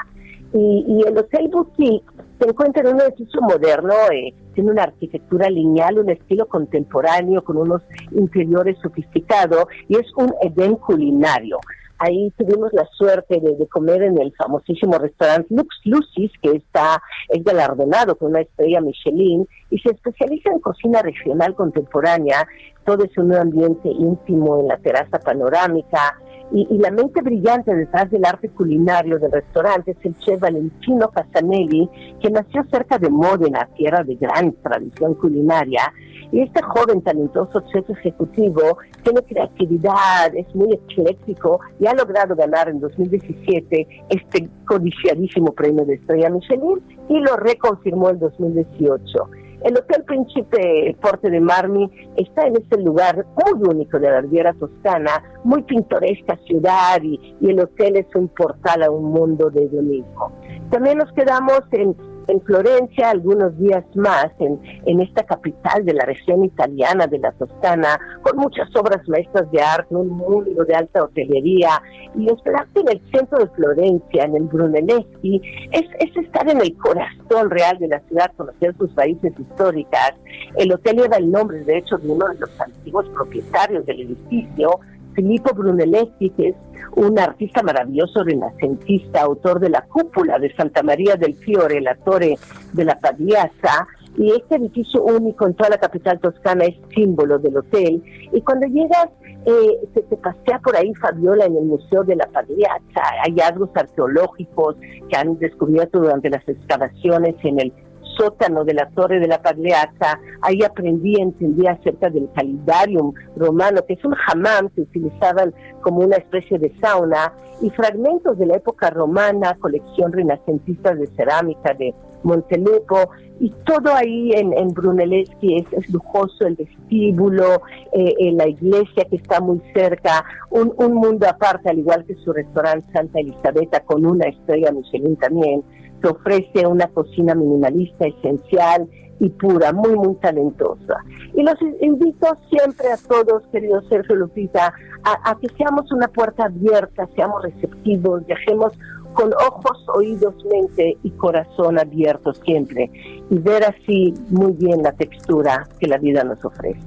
Y, 0.53 1.03
el 1.07 1.19
Hotel 1.19 1.49
Boutique 1.49 2.07
se 2.39 2.49
encuentra 2.49 2.83
en 2.83 2.95
un 2.95 3.01
edificio 3.01 3.41
moderno, 3.41 3.93
eh, 4.13 4.33
tiene 4.55 4.71
una 4.71 4.85
arquitectura 4.85 5.49
lineal, 5.51 5.99
un 5.99 6.11
estilo 6.11 6.47
contemporáneo 6.47 7.43
con 7.43 7.57
unos 7.57 7.83
interiores 8.13 8.77
sofisticados 8.81 9.65
y 9.89 9.97
es 9.97 10.07
un 10.17 10.33
edén 10.43 10.77
culinario. 10.77 11.59
Ahí 11.99 12.33
tuvimos 12.37 12.73
la 12.73 12.87
suerte 12.87 13.41
de, 13.41 13.67
comer 13.69 14.03
en 14.03 14.21
el 14.21 14.33
famosísimo 14.37 14.99
restaurante 14.99 15.55
Lux 15.55 15.69
Lucis, 15.85 16.31
que 16.43 16.51
está, 16.51 17.01
es 17.29 17.43
galardonado 17.45 18.17
con 18.17 18.31
una 18.31 18.41
estrella 18.41 18.81
Michelin 18.81 19.47
y 19.71 19.79
se 19.79 19.91
especializa 19.91 20.51
en 20.51 20.61
cocina 20.61 21.03
regional 21.03 21.55
contemporánea. 21.55 22.47
Todo 22.85 23.05
es 23.05 23.17
un 23.17 23.35
ambiente 23.35 23.89
íntimo 23.89 24.61
en 24.61 24.69
la 24.69 24.77
terraza 24.79 25.19
panorámica, 25.19 26.19
y, 26.53 26.79
la 26.79 26.91
mente 26.91 27.21
brillante 27.23 27.75
detrás 27.75 28.11
del 28.11 28.25
arte 28.25 28.49
culinario 28.49 29.19
del 29.19 29.33
restaurante 29.33 29.93
es 29.93 29.97
el 30.05 30.17
chef 30.19 30.41
Valentino 30.41 31.09
Casanelli, 31.09 31.89
que 32.21 32.31
nació 32.31 32.65
cerca 32.71 32.99
de 32.99 33.11
Módena, 33.11 33.69
tierra 33.77 34.05
de 34.05 34.15
gran 34.17 34.53
tradición 34.63 35.15
culinaria. 35.15 35.93
Y 36.31 36.43
este 36.43 36.63
joven 36.63 37.03
talentoso 37.03 37.63
chef 37.73 37.89
ejecutivo 37.91 38.79
tiene 39.03 39.23
creatividad, 39.23 40.35
es 40.35 40.53
muy 40.55 40.73
ecléctico 40.73 41.61
y 41.81 41.87
ha 41.87 41.95
logrado 41.95 42.35
ganar 42.35 42.69
en 42.69 42.81
2017 42.81 43.87
este 44.11 44.49
codiciadísimo 44.67 45.53
premio 45.53 45.85
de 45.85 45.95
Estrella 45.95 46.31
Michelin 46.31 46.83
y 47.09 47.21
lo 47.21 47.37
reconfirmó 47.37 48.11
en 48.11 48.19
2018. 48.19 49.44
El 49.65 49.79
Hotel 49.79 50.05
Príncipe 50.05 50.95
Porte 51.01 51.31
de 51.31 51.41
Marmi 51.41 51.91
está 52.17 52.47
en 52.47 52.57
este 52.57 52.77
lugar 52.83 53.25
muy 53.35 53.67
único 53.67 53.99
de 53.99 54.11
la 54.11 54.21
Riviera 54.21 54.53
Toscana, 54.53 55.23
muy 55.43 55.63
pintoresca 55.63 56.37
ciudad 56.47 57.01
y, 57.03 57.35
el 57.43 57.59
hotel 57.59 57.97
es 57.97 58.07
un 58.15 58.29
portal 58.29 58.83
a 58.83 58.91
un 58.91 59.05
mundo 59.05 59.49
de 59.51 59.67
mismo. 59.81 60.33
También 60.71 60.99
nos 60.99 61.11
quedamos 61.13 61.61
en 61.73 61.97
en 62.29 62.41
Florencia 62.43 63.11
algunos 63.11 63.57
días 63.59 63.85
más, 63.95 64.29
en, 64.39 64.61
en 64.87 65.01
esta 65.01 65.25
capital 65.25 65.85
de 65.85 65.95
la 65.95 66.05
región 66.05 66.45
italiana 66.45 67.07
de 67.07 67.19
la 67.19 67.33
Toscana, 67.33 67.99
con 68.23 68.37
muchas 68.37 68.75
obras 68.77 69.07
maestras 69.09 69.51
de 69.51 69.61
arte, 69.61 69.95
un 69.95 70.09
mundo 70.09 70.65
de 70.65 70.75
alta 70.75 71.05
hotelería, 71.05 71.83
y 72.17 72.31
hospedarte 72.31 72.81
en 72.81 72.89
el 72.89 73.03
centro 73.13 73.39
de 73.39 73.49
Florencia, 73.49 74.25
en 74.25 74.37
el 74.37 74.45
Brunelleschi, 74.45 75.43
es, 75.73 75.85
es 76.01 76.17
estar 76.17 76.49
en 76.49 76.61
el 76.61 76.77
corazón 76.77 77.51
real 77.51 77.79
de 77.79 77.89
la 77.89 78.01
ciudad, 78.01 78.33
conocer 78.37 78.75
sus 78.77 78.95
raíces 78.95 79.33
históricas. 79.39 80.15
El 80.57 80.73
hotel 80.73 80.97
lleva 80.97 81.17
el 81.17 81.31
nombre, 81.31 81.61
de 81.61 81.79
hecho, 81.79 81.97
de 81.99 82.09
uno 82.09 82.29
de 82.29 82.39
los 82.39 82.61
antiguos 82.61 83.09
propietarios 83.11 83.85
del 83.87 84.01
edificio, 84.01 84.81
Filippo 85.15 85.55
Brunelleschi, 85.55 86.31
que 86.31 86.49
es 86.49 86.57
un 86.97 87.19
artista 87.19 87.63
maravilloso 87.63 88.23
renacentista, 88.25 89.23
autor 89.23 89.61
de 89.61 89.71
la 89.71 89.83
cúpula 89.83 90.39
de 90.39 90.55
Santa 90.55 90.83
María 90.83 91.17
del 91.17 91.35
Fiore, 91.35 91.81
la 91.81 91.95
torre 91.97 92.37
de 92.73 92.85
la 92.85 92.99
Pagliazza, 92.99 93.87
y 94.17 94.31
este 94.31 94.57
edificio 94.57 95.03
único 95.03 95.47
en 95.47 95.55
toda 95.55 95.71
la 95.71 95.79
capital 95.79 96.21
toscana 96.21 96.65
es 96.65 96.77
símbolo 96.95 97.39
del 97.39 97.57
hotel. 97.57 98.03
Y 98.33 98.41
cuando 98.43 98.67
llegas, 98.69 99.09
eh, 99.45 99.89
se 99.93 100.03
te 100.03 100.17
pasea 100.17 100.59
por 100.61 100.77
ahí 100.77 100.95
Fabiola 100.95 101.47
en 101.47 101.57
el 101.57 101.65
Museo 101.65 102.05
de 102.05 102.17
la 102.17 102.27
Pagliazza, 102.27 103.03
hay 103.23 103.33
hallazgos 103.33 103.71
arqueológicos 103.75 104.77
que 105.09 105.17
han 105.17 105.39
descubierto 105.39 105.99
durante 105.99 106.31
las 106.31 106.49
excavaciones 106.49 107.35
en 107.43 107.61
el 107.61 107.73
sótano 108.17 108.65
de 108.65 108.75
la 108.75 108.89
Torre 108.91 109.21
de 109.21 109.29
la 109.29 109.43
Pagliazza, 109.43 110.19
ahí 110.43 110.63
aprendí, 110.63 111.21
entendí 111.21 111.67
acerca 111.67 112.11
del 112.11 112.29
calidarium 112.35 113.13
romano, 113.37 113.85
que 113.87 113.95
es 113.95 114.05
un 114.05 114.15
hammam 114.27 114.69
que 114.71 114.83
utilizaban 114.83 115.55
como 115.81 116.01
una 116.01 116.17
especie 116.17 116.59
de 116.59 116.73
sauna, 116.81 117.33
y 117.63 117.71
fragmentos 117.71 118.37
de 118.39 118.47
la 118.47 118.57
época 118.57 118.91
romana, 118.91 119.57
colección 119.61 120.13
renacentista 120.13 120.95
de 120.95 121.07
cerámica 121.17 121.73
de 121.75 121.95
Montelupo, 122.23 123.11
y 123.41 123.51
todo 123.65 123.93
ahí 123.95 124.33
en, 124.33 124.53
en 124.53 124.69
Brunelleschi 124.69 125.57
es, 125.57 125.91
lujoso, 125.91 126.47
el 126.47 126.57
vestíbulo, 126.57 127.63
eh, 127.93 128.15
eh, 128.19 128.33
la 128.33 128.49
iglesia 128.49 129.05
que 129.11 129.17
está 129.17 129.41
muy 129.41 129.61
cerca, 129.75 130.25
un, 130.51 130.73
un 130.77 130.95
mundo 130.95 131.27
aparte, 131.29 131.69
al 131.69 131.79
igual 131.79 132.05
que 132.05 132.15
su 132.17 132.33
restaurante 132.33 132.91
Santa 132.93 133.21
Elisabetta 133.21 133.81
con 133.81 134.07
una 134.07 134.29
estrella 134.29 134.73
Michelin 134.73 135.17
también 135.17 135.63
ofrece 136.09 136.67
una 136.67 136.89
cocina 136.89 137.35
minimalista, 137.35 138.07
esencial 138.07 138.89
y 139.21 139.29
pura, 139.31 139.73
muy, 139.73 139.95
muy 139.95 140.15
talentosa. 140.17 140.97
Y 141.35 141.43
los 141.43 141.55
invito 141.81 142.37
siempre 142.51 142.91
a 142.93 142.97
todos, 142.97 143.43
queridos 143.53 143.85
Sergio 143.89 144.17
Lupita, 144.17 144.73
a, 145.05 145.37
que 145.41 145.49
seamos 145.57 145.91
una 145.93 146.09
puerta 146.09 146.45
abierta, 146.45 147.09
seamos 147.15 147.43
receptivos, 147.43 148.27
viajemos 148.27 148.73
con 149.13 149.33
ojos, 149.35 149.87
oídos, 149.95 150.35
mente 150.51 150.97
y 151.03 151.11
corazón 151.13 151.79
abiertos 151.79 152.41
siempre 152.45 152.91
y 153.31 153.39
ver 153.39 153.65
así 153.65 154.13
muy 154.29 154.53
bien 154.53 154.83
la 154.83 154.93
textura 154.93 155.69
que 155.79 155.87
la 155.87 155.99
vida 155.99 156.25
nos 156.25 156.45
ofrece. 156.45 156.81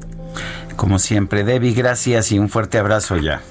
Como 0.76 1.00
siempre, 1.00 1.44
Debbie, 1.44 1.74
gracias 1.74 2.32
y 2.32 2.40
un 2.40 2.50
fuerte 2.50 2.78
abrazo 2.78 3.16
ya. 3.16 3.42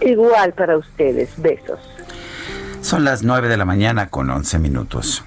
Igual 0.00 0.52
para 0.52 0.76
ustedes, 0.76 1.40
besos. 1.40 1.95
Son 2.86 3.02
las 3.02 3.24
9 3.24 3.48
de 3.48 3.56
la 3.56 3.64
mañana 3.64 4.10
con 4.10 4.30
11 4.30 4.60
minutos. 4.60 5.24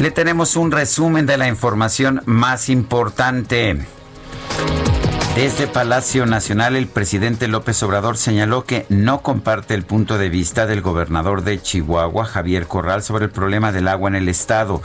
Le 0.00 0.10
tenemos 0.10 0.56
un 0.56 0.70
resumen 0.70 1.26
de 1.26 1.36
la 1.36 1.48
información 1.48 2.22
más 2.24 2.70
importante. 2.70 3.76
Desde 5.34 5.66
Palacio 5.66 6.26
Nacional, 6.26 6.76
el 6.76 6.88
presidente 6.88 7.48
López 7.48 7.82
Obrador 7.82 8.18
señaló 8.18 8.64
que 8.64 8.84
no 8.90 9.22
comparte 9.22 9.72
el 9.72 9.82
punto 9.82 10.18
de 10.18 10.28
vista 10.28 10.66
del 10.66 10.82
gobernador 10.82 11.42
de 11.42 11.60
Chihuahua, 11.60 12.26
Javier 12.26 12.66
Corral, 12.66 13.02
sobre 13.02 13.24
el 13.24 13.30
problema 13.30 13.72
del 13.72 13.88
agua 13.88 14.10
en 14.10 14.16
el 14.16 14.28
estado. 14.28 14.82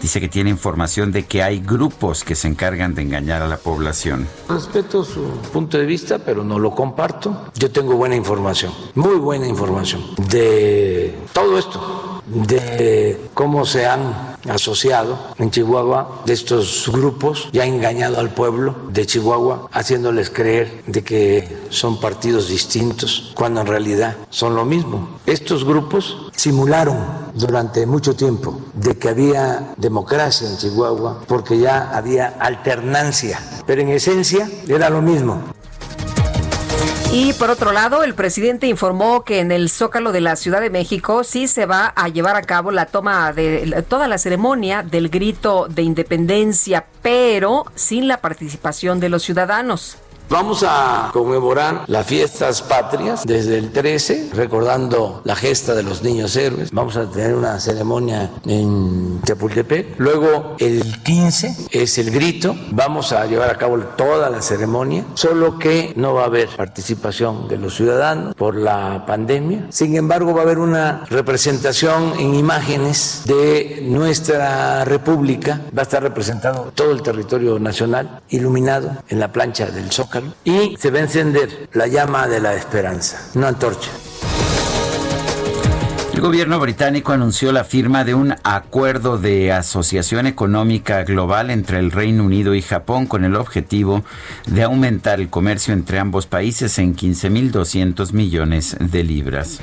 Dice 0.00 0.18
que 0.18 0.30
tiene 0.30 0.48
información 0.48 1.12
de 1.12 1.26
que 1.26 1.42
hay 1.42 1.60
grupos 1.60 2.24
que 2.24 2.34
se 2.34 2.48
encargan 2.48 2.94
de 2.94 3.02
engañar 3.02 3.42
a 3.42 3.46
la 3.46 3.58
población. 3.58 4.26
Respeto 4.48 5.04
su 5.04 5.22
punto 5.52 5.76
de 5.76 5.84
vista, 5.84 6.18
pero 6.18 6.44
no 6.44 6.58
lo 6.58 6.74
comparto. 6.74 7.50
Yo 7.54 7.70
tengo 7.70 7.94
buena 7.96 8.16
información, 8.16 8.72
muy 8.94 9.16
buena 9.16 9.46
información 9.46 10.02
de 10.30 11.14
todo 11.34 11.58
esto, 11.58 12.22
de 12.24 13.20
cómo 13.34 13.66
se 13.66 13.86
han 13.86 14.29
asociado 14.48 15.18
en 15.38 15.50
Chihuahua 15.50 16.22
de 16.24 16.32
estos 16.32 16.90
grupos 16.92 17.48
y 17.52 17.58
ha 17.58 17.66
engañado 17.66 18.18
al 18.18 18.30
pueblo 18.30 18.76
de 18.88 19.06
Chihuahua 19.06 19.68
haciéndoles 19.72 20.30
creer 20.30 20.82
de 20.86 21.02
que 21.02 21.66
son 21.70 22.00
partidos 22.00 22.48
distintos 22.48 23.32
cuando 23.34 23.60
en 23.60 23.66
realidad 23.66 24.16
son 24.30 24.54
lo 24.54 24.64
mismo. 24.64 25.20
Estos 25.26 25.64
grupos 25.64 26.30
simularon 26.34 26.98
durante 27.34 27.86
mucho 27.86 28.14
tiempo 28.14 28.60
de 28.74 28.96
que 28.98 29.08
había 29.08 29.74
democracia 29.76 30.48
en 30.48 30.56
Chihuahua 30.56 31.22
porque 31.26 31.58
ya 31.58 31.90
había 31.90 32.36
alternancia, 32.40 33.40
pero 33.66 33.82
en 33.82 33.88
esencia 33.88 34.48
era 34.68 34.90
lo 34.90 35.02
mismo. 35.02 35.42
Y 37.12 37.32
por 37.32 37.50
otro 37.50 37.72
lado, 37.72 38.04
el 38.04 38.14
presidente 38.14 38.68
informó 38.68 39.24
que 39.24 39.40
en 39.40 39.50
el 39.50 39.68
Zócalo 39.68 40.12
de 40.12 40.20
la 40.20 40.36
Ciudad 40.36 40.60
de 40.60 40.70
México 40.70 41.24
sí 41.24 41.48
se 41.48 41.66
va 41.66 41.86
a 41.96 42.08
llevar 42.08 42.36
a 42.36 42.42
cabo 42.42 42.70
la 42.70 42.86
toma 42.86 43.32
de 43.32 43.84
toda 43.88 44.06
la 44.06 44.16
ceremonia 44.16 44.84
del 44.84 45.08
grito 45.08 45.66
de 45.68 45.82
independencia, 45.82 46.86
pero 47.02 47.64
sin 47.74 48.06
la 48.06 48.20
participación 48.20 49.00
de 49.00 49.08
los 49.08 49.24
ciudadanos. 49.24 49.96
Vamos 50.30 50.64
a 50.64 51.10
conmemorar 51.12 51.82
las 51.88 52.06
fiestas 52.06 52.62
patrias 52.62 53.24
desde 53.26 53.58
el 53.58 53.72
13, 53.72 54.30
recordando 54.32 55.22
la 55.24 55.34
gesta 55.34 55.74
de 55.74 55.82
los 55.82 56.04
niños 56.04 56.36
héroes. 56.36 56.70
Vamos 56.70 56.96
a 56.96 57.10
tener 57.10 57.34
una 57.34 57.58
ceremonia 57.58 58.30
en 58.46 59.20
Chapultepec. 59.24 59.98
Luego 59.98 60.54
el 60.60 61.02
15 61.02 61.66
es 61.72 61.98
el 61.98 62.12
grito. 62.12 62.54
Vamos 62.70 63.12
a 63.12 63.26
llevar 63.26 63.50
a 63.50 63.58
cabo 63.58 63.76
toda 63.80 64.30
la 64.30 64.40
ceremonia, 64.40 65.04
solo 65.14 65.58
que 65.58 65.92
no 65.96 66.14
va 66.14 66.22
a 66.22 66.26
haber 66.26 66.48
participación 66.50 67.48
de 67.48 67.58
los 67.58 67.74
ciudadanos 67.74 68.36
por 68.36 68.54
la 68.54 69.04
pandemia. 69.06 69.66
Sin 69.70 69.96
embargo, 69.96 70.32
va 70.32 70.42
a 70.42 70.44
haber 70.44 70.60
una 70.60 71.06
representación 71.10 72.12
en 72.20 72.36
imágenes 72.36 73.22
de 73.24 73.82
nuestra 73.84 74.84
república. 74.84 75.60
Va 75.76 75.80
a 75.80 75.82
estar 75.82 76.04
representado 76.04 76.70
todo 76.72 76.92
el 76.92 77.02
territorio 77.02 77.58
nacional 77.58 78.20
iluminado 78.28 78.92
en 79.08 79.18
la 79.18 79.32
plancha 79.32 79.66
del 79.66 79.90
Zócalo 79.90 80.19
y 80.44 80.76
se 80.78 80.90
va 80.90 80.98
a 80.98 81.02
encender 81.02 81.68
la 81.72 81.86
llama 81.86 82.28
de 82.28 82.40
la 82.40 82.54
esperanza, 82.54 83.30
una 83.34 83.48
antorcha. 83.48 83.90
El 86.20 86.26
gobierno 86.26 86.60
británico 86.60 87.12
anunció 87.12 87.50
la 87.50 87.64
firma 87.64 88.04
de 88.04 88.14
un 88.14 88.34
acuerdo 88.42 89.16
de 89.16 89.52
asociación 89.52 90.26
económica 90.26 91.02
global 91.04 91.48
entre 91.48 91.78
el 91.78 91.90
Reino 91.90 92.24
Unido 92.24 92.54
y 92.54 92.60
Japón 92.60 93.06
con 93.06 93.24
el 93.24 93.36
objetivo 93.36 94.04
de 94.46 94.62
aumentar 94.64 95.18
el 95.18 95.30
comercio 95.30 95.72
entre 95.72 95.98
ambos 95.98 96.26
países 96.26 96.78
en 96.78 96.94
15.200 96.94 98.12
millones 98.12 98.76
de 98.78 99.02
libras. 99.02 99.60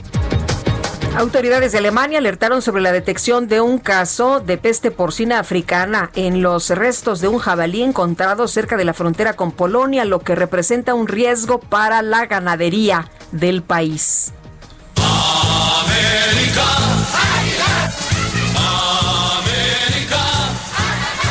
Autoridades 1.15 1.71
de 1.71 1.79
Alemania 1.79 2.19
alertaron 2.19 2.61
sobre 2.61 2.81
la 2.81 2.91
detección 2.91 3.47
de 3.47 3.59
un 3.59 3.79
caso 3.79 4.39
de 4.39 4.57
peste 4.57 4.91
porcina 4.91 5.39
africana 5.39 6.11
en 6.15 6.41
los 6.41 6.69
restos 6.69 7.21
de 7.21 7.27
un 7.27 7.39
jabalí 7.39 7.81
encontrado 7.81 8.47
cerca 8.47 8.77
de 8.77 8.85
la 8.85 8.93
frontera 8.93 9.33
con 9.33 9.51
Polonia, 9.51 10.05
lo 10.05 10.19
que 10.19 10.35
representa 10.35 10.93
un 10.93 11.07
riesgo 11.07 11.59
para 11.59 12.03
la 12.03 12.27
ganadería 12.27 13.09
del 13.31 13.63
país. 13.63 14.31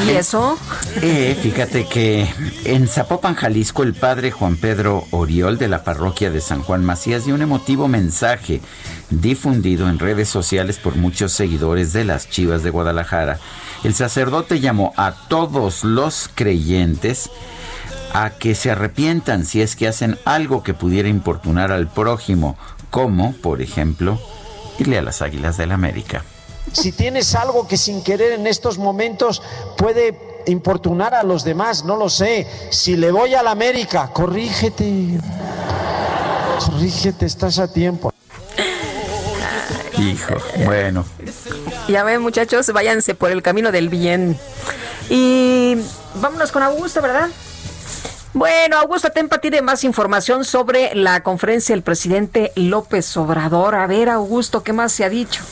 ¿Y 0.07 0.11
eso? 0.11 0.57
Eh, 1.03 1.37
fíjate 1.43 1.87
que 1.87 2.29
en 2.65 2.87
Zapopan, 2.87 3.35
Jalisco, 3.35 3.83
el 3.83 3.93
padre 3.93 4.31
Juan 4.31 4.57
Pedro 4.57 5.05
Oriol 5.11 5.59
de 5.59 5.67
la 5.67 5.83
parroquia 5.83 6.31
de 6.31 6.41
San 6.41 6.63
Juan 6.63 6.85
Macías 6.85 7.25
dio 7.25 7.35
un 7.35 7.43
emotivo 7.43 7.89
mensaje 7.89 8.61
difundido 9.11 9.89
en 9.89 9.99
redes 9.99 10.29
sociales 10.29 10.79
por 10.79 10.95
muchos 10.95 11.33
seguidores 11.33 11.93
de 11.93 12.05
las 12.05 12.31
Chivas 12.31 12.63
de 12.63 12.71
Guadalajara. 12.71 13.41
El 13.83 13.95
sacerdote 13.95 14.61
llamó 14.61 14.95
a 14.97 15.13
todos 15.29 15.83
los 15.83 16.31
creyentes 16.33 17.29
a 18.15 18.31
que 18.31 18.55
se 18.55 18.71
arrepientan 18.71 19.45
si 19.45 19.61
es 19.61 19.75
que 19.75 19.89
hacen 19.89 20.19
algo 20.25 20.63
que 20.63 20.73
pudiera 20.73 21.09
importunar 21.09 21.73
al 21.73 21.89
prójimo, 21.89 22.57
como, 22.91 23.33
por 23.39 23.61
ejemplo, 23.61 24.21
irle 24.79 24.99
a 24.99 25.03
las 25.03 25.21
Águilas 25.21 25.57
del 25.57 25.71
la 25.71 25.75
América. 25.75 26.23
Si 26.77 26.93
tienes 26.93 27.35
algo 27.35 27.67
que 27.67 27.79
sin 27.79 28.03
querer 28.03 28.33
en 28.33 28.47
estos 28.47 28.77
momentos 28.77 29.43
puede 29.79 30.43
importunar 30.47 31.15
a 31.15 31.23
los 31.23 31.43
demás, 31.43 31.85
no 31.85 31.97
lo 31.97 32.11
sé. 32.11 32.47
Si 32.71 32.97
le 32.97 33.11
voy 33.11 33.35
a 33.35 33.43
la 33.43 33.53
América, 33.53 34.11
corrígete. 34.13 35.19
Corrígete, 36.67 37.25
estás 37.25 37.59
a 37.59 37.73
tiempo. 37.73 38.13
Hijo, 39.99 40.35
bueno. 40.67 41.07
Ya 41.89 42.05
ven, 42.05 42.21
muchachos, 42.21 42.71
váyanse 42.71 43.15
por 43.15 43.31
el 43.31 43.43
camino 43.43 43.73
del 43.73 43.89
bien. 43.89 44.39
Y 45.09 45.79
vámonos 46.17 46.53
con 46.53 46.63
Augusto, 46.63 47.01
¿verdad? 47.01 47.31
Bueno, 48.35 48.77
Augusto 48.79 49.09
Tempa 49.09 49.39
tiene 49.39 49.63
más 49.63 49.83
información 49.83 50.45
sobre 50.45 50.95
la 50.95 51.23
conferencia 51.23 51.75
del 51.75 51.83
presidente 51.83 52.53
López 52.55 53.17
Obrador. 53.17 53.75
A 53.77 53.87
ver, 53.87 54.11
Augusto, 54.11 54.63
¿qué 54.63 54.75
más 54.75 54.93
se 54.93 55.05
ha 55.05 55.09
dicho? 55.09 55.43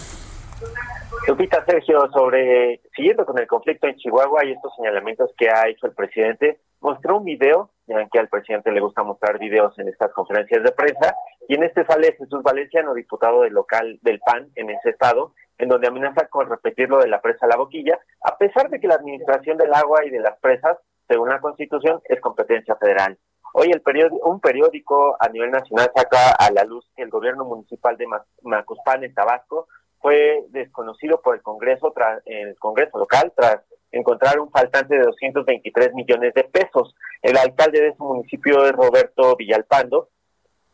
Lupita 1.27 1.65
Sergio, 1.65 2.07
sobre 2.13 2.83
siguiendo 2.95 3.25
con 3.25 3.39
el 3.39 3.47
conflicto 3.47 3.87
en 3.87 3.97
Chihuahua 3.97 4.45
y 4.45 4.53
estos 4.53 4.75
señalamientos 4.77 5.33
que 5.39 5.49
ha 5.49 5.69
hecho 5.69 5.87
el 5.87 5.95
presidente, 5.95 6.61
mostró 6.81 7.17
un 7.17 7.25
video, 7.25 7.71
ya 7.87 8.07
que 8.13 8.19
al 8.19 8.29
presidente 8.29 8.71
le 8.71 8.81
gusta 8.81 9.03
mostrar 9.03 9.39
videos 9.39 9.79
en 9.79 9.89
estas 9.89 10.13
conferencias 10.13 10.63
de 10.63 10.73
prensa, 10.73 11.17
y 11.49 11.55
en 11.55 11.65
este 11.65 11.87
sale 11.87 12.15
Jesús 12.19 12.43
Valenciano, 12.43 12.93
diputado 12.93 13.41
del 13.41 13.55
local 13.55 13.99
del 14.03 14.21
PAN 14.21 14.51
en 14.55 14.69
ese 14.69 14.91
estado, 14.91 15.33
en 15.57 15.71
donde 15.71 15.89
amenaza 15.89 16.27
con 16.27 16.49
repetir 16.49 16.91
lo 16.91 16.99
de 16.99 17.09
la 17.09 17.23
presa 17.23 17.47
La 17.47 17.57
Boquilla, 17.57 17.99
a 18.23 18.37
pesar 18.37 18.69
de 18.69 18.79
que 18.79 18.89
la 18.89 18.97
administración 18.97 19.57
del 19.57 19.73
agua 19.73 20.05
y 20.05 20.11
de 20.11 20.21
las 20.21 20.39
presas, 20.41 20.77
según 21.09 21.31
la 21.31 21.41
Constitución, 21.41 22.03
es 22.05 22.21
competencia 22.21 22.77
federal. 22.77 23.17
Hoy 23.55 23.71
el 23.71 23.81
periódico, 23.81 24.29
un 24.29 24.41
periódico 24.41 25.17
a 25.19 25.29
nivel 25.29 25.53
nacional 25.53 25.91
saca 25.95 26.33
a 26.39 26.51
la 26.51 26.65
luz 26.65 26.85
que 26.97 27.03
el 27.03 27.09
gobierno 27.09 27.45
municipal 27.45 27.97
de 27.97 28.09
Macuspán, 28.43 29.05
en 29.05 29.15
Tabasco, 29.15 29.69
fue 30.05 30.44
desconocido 30.51 31.22
por 31.22 31.35
el 31.35 31.40
Congreso, 31.40 31.90
tras, 31.94 32.20
el 32.26 32.59
Congreso 32.59 32.98
local, 32.98 33.32
tras 33.35 33.62
encontrar 33.90 34.39
un 34.39 34.51
faltante 34.51 34.98
de 34.98 35.02
223 35.02 35.94
millones 35.94 36.35
de 36.35 36.44
pesos. 36.44 36.94
El 37.22 37.39
alcalde 37.39 37.81
de 37.81 37.89
ese 37.89 38.02
municipio 38.02 38.66
es 38.66 38.72
Roberto 38.72 39.35
Villalpando, 39.35 40.10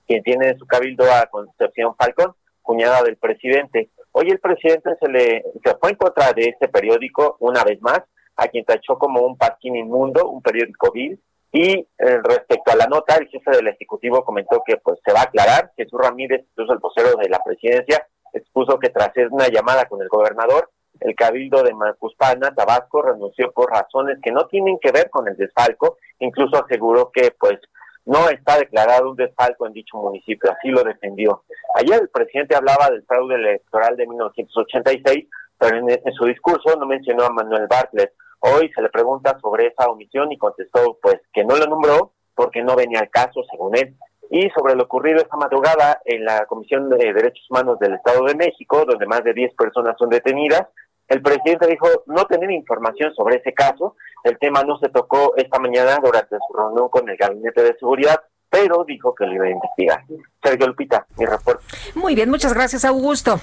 quien 0.09 0.24
tiene 0.24 0.48
en 0.48 0.59
su 0.59 0.66
cabildo 0.66 1.05
a 1.05 1.27
Concepción 1.27 1.94
Falcón, 1.94 2.35
cuñada 2.61 3.05
del 3.05 3.19
presidente. 3.19 3.90
Hoy 4.11 4.31
el 4.31 4.40
presidente 4.40 4.97
se 4.98 5.09
le 5.09 5.44
se 5.62 5.77
fue 5.81 5.90
en 5.90 5.97
contra 5.97 6.32
de 6.32 6.48
este 6.48 6.66
periódico 6.66 7.36
una 7.39 7.62
vez 7.62 7.81
más, 7.82 8.01
a 8.35 8.48
quien 8.48 8.65
tachó 8.65 8.98
como 8.98 9.20
un 9.20 9.39
pasquín 9.39 9.77
inmundo, 9.77 10.28
un 10.28 10.43
periódico 10.43 10.90
vil, 10.90 11.20
y 11.52 11.70
eh, 11.70 11.86
respecto 11.98 12.73
a 12.73 12.77
la 12.77 12.89
nota, 12.89 13.15
el 13.15 13.28
jefe 13.28 13.52
del 13.52 13.69
Ejecutivo 13.69 14.24
comentó 14.24 14.61
que 14.66 14.77
pues 14.78 14.98
se 15.05 15.12
va 15.12 15.20
a 15.20 15.24
aclarar. 15.24 15.70
Jesús 15.77 16.01
Ramírez, 16.01 16.47
incluso 16.51 16.73
el 16.73 16.81
vocero 16.81 17.16
de 17.16 17.28
la 17.28 17.40
presidencia, 17.44 18.05
expuso 18.32 18.78
que 18.78 18.90
tras 18.90 19.12
una 19.31 19.48
llamada 19.48 19.85
con 19.86 20.01
el 20.02 20.09
gobernador, 20.09 20.70
el 21.01 21.15
cabildo 21.15 21.62
de 21.62 21.74
Macuspana, 21.74 22.55
Tabasco, 22.55 23.02
renunció 23.02 23.52
por 23.52 23.70
razones 23.70 24.19
que 24.23 24.32
no 24.32 24.47
tienen 24.47 24.78
que 24.81 24.93
ver 24.93 25.09
con 25.11 25.28
el 25.28 25.36
desfalco, 25.36 25.97
incluso 26.19 26.62
aseguró 26.62 27.11
que 27.11 27.35
pues 27.39 27.59
no 28.05 28.28
está 28.28 28.59
declarado 28.59 29.11
un 29.11 29.16
desfalco 29.16 29.66
en 29.66 29.73
dicho 29.73 29.97
municipio, 29.97 30.51
así 30.51 30.69
lo 30.69 30.82
defendió. 30.82 31.44
Ayer 31.74 32.01
el 32.01 32.09
presidente 32.09 32.57
hablaba 32.57 32.90
del 32.90 33.05
fraude 33.05 33.36
electoral 33.36 33.97
de 33.97 34.07
1986, 34.07 35.28
pero 35.59 35.77
en, 35.77 35.90
en 35.90 36.12
su 36.12 36.24
discurso 36.27 36.77
no 36.77 36.86
mencionó 36.86 37.24
a 37.24 37.31
Manuel 37.31 37.66
Bartlett. 37.69 38.12
Hoy 38.40 38.70
se 38.74 38.82
le 38.82 38.89
pregunta 38.89 39.39
sobre 39.40 39.66
esa 39.69 39.86
omisión 39.86 40.32
y 40.32 40.39
contestó 40.39 40.98
pues 41.01 41.20
que 41.32 41.44
no 41.44 41.57
lo 41.57 41.66
nombró 41.66 42.12
porque 42.35 42.62
no 42.62 42.74
venía 42.74 43.01
al 43.01 43.11
caso, 43.11 43.43
según 43.51 43.77
él 43.77 43.97
y 44.31 44.48
sobre 44.51 44.77
lo 44.77 44.85
ocurrido 44.85 45.19
esta 45.19 45.36
madrugada 45.36 46.01
en 46.05 46.24
la 46.24 46.47
Comisión 46.47 46.89
de 46.89 47.12
Derechos 47.12 47.44
Humanos 47.51 47.78
del 47.81 47.94
Estado 47.94 48.24
de 48.24 48.36
México, 48.36 48.85
donde 48.86 49.07
más 49.07 49.24
de 49.24 49.35
10 49.35 49.55
personas 49.55 49.97
son 49.98 50.09
detenidas. 50.09 50.69
El 51.09 51.20
presidente 51.20 51.66
dijo 51.66 51.89
no 52.07 52.24
tener 52.27 52.48
información 52.52 53.12
sobre 53.15 53.39
ese 53.39 53.52
caso. 53.52 53.97
El 54.23 54.39
tema 54.39 54.62
no 54.62 54.78
se 54.78 54.89
tocó 54.89 55.35
esta 55.36 55.59
mañana 55.59 55.98
durante 56.01 56.36
su 56.47 56.57
reunión 56.57 56.89
con 56.89 57.09
el 57.09 57.16
Gabinete 57.16 57.62
de 57.65 57.77
Seguridad, 57.77 58.23
pero 58.48 58.85
dijo 58.85 59.12
que 59.16 59.27
lo 59.27 59.35
iba 59.35 59.47
a 59.47 59.51
investigar. 59.51 60.05
Sergio 60.40 60.69
Lupita, 60.69 61.05
mi 61.19 61.27
reporte. 61.27 61.65
Muy 61.97 62.15
bien, 62.15 62.31
muchas 62.31 62.55
gracias, 62.55 62.85
Augusto. 62.85 63.40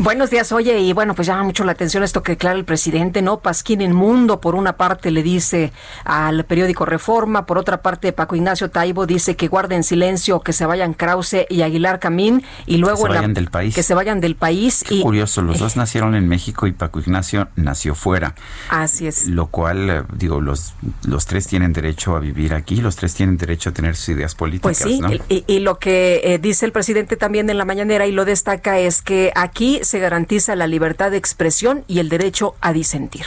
Buenos 0.00 0.30
días, 0.30 0.52
oye, 0.52 0.78
y 0.78 0.92
bueno, 0.92 1.16
pues 1.16 1.26
llama 1.26 1.42
mucho 1.42 1.64
la 1.64 1.72
atención 1.72 2.04
esto 2.04 2.22
que 2.22 2.32
declara 2.32 2.56
el 2.56 2.64
presidente, 2.64 3.20
¿no? 3.20 3.40
Pasquín 3.40 3.80
en 3.80 3.92
mundo, 3.92 4.40
por 4.40 4.54
una 4.54 4.76
parte 4.76 5.10
le 5.10 5.24
dice 5.24 5.72
al 6.04 6.44
periódico 6.44 6.84
Reforma, 6.84 7.46
por 7.46 7.58
otra 7.58 7.82
parte 7.82 8.12
Paco 8.12 8.36
Ignacio 8.36 8.70
Taibo 8.70 9.06
dice 9.06 9.34
que 9.34 9.48
guarden 9.48 9.82
silencio, 9.82 10.38
que 10.38 10.52
se 10.52 10.66
vayan 10.66 10.94
Krause 10.94 11.46
y 11.48 11.62
Aguilar 11.62 11.98
Camín, 11.98 12.44
y 12.64 12.76
luego 12.76 13.06
que 13.06 13.10
se 13.10 13.16
vayan 13.16 13.34
del 13.34 13.50
país. 13.50 13.74
Que 13.74 13.82
se 13.82 13.94
vayan 13.94 14.20
del 14.20 14.36
país. 14.36 14.84
y, 14.88 15.02
curioso, 15.02 15.42
los 15.42 15.58
dos 15.58 15.76
nacieron 15.76 16.14
en 16.14 16.28
México 16.28 16.68
y 16.68 16.72
Paco 16.72 17.00
Ignacio 17.00 17.48
nació 17.56 17.96
fuera. 17.96 18.36
Así 18.70 19.08
es. 19.08 19.26
Lo 19.26 19.48
cual, 19.48 19.90
eh, 19.90 20.02
digo, 20.12 20.40
los, 20.40 20.74
los 21.02 21.26
tres 21.26 21.48
tienen 21.48 21.72
derecho 21.72 22.14
a 22.14 22.20
vivir 22.20 22.54
aquí, 22.54 22.76
los 22.76 22.94
tres 22.94 23.14
tienen 23.14 23.36
derecho 23.36 23.70
a 23.70 23.72
tener 23.72 23.96
sus 23.96 24.10
ideas 24.10 24.36
políticas. 24.36 24.80
Pues 24.80 25.22
sí, 25.28 25.44
y, 25.44 25.58
lo 25.58 25.80
que 25.80 26.20
eh, 26.22 26.38
dice 26.38 26.66
el 26.66 26.70
presidente 26.70 27.16
también 27.16 27.50
en 27.50 27.58
la 27.58 27.64
mañanera 27.64 28.06
y 28.06 28.12
lo 28.12 28.24
destaca 28.24 28.78
es 28.78 29.02
que 29.02 29.32
aquí 29.34 29.80
se 29.88 29.98
garantiza 29.98 30.54
la 30.54 30.66
libertad 30.66 31.10
de 31.10 31.16
expresión 31.16 31.84
y 31.88 31.98
el 31.98 32.08
derecho 32.08 32.54
a 32.60 32.72
disentir. 32.72 33.24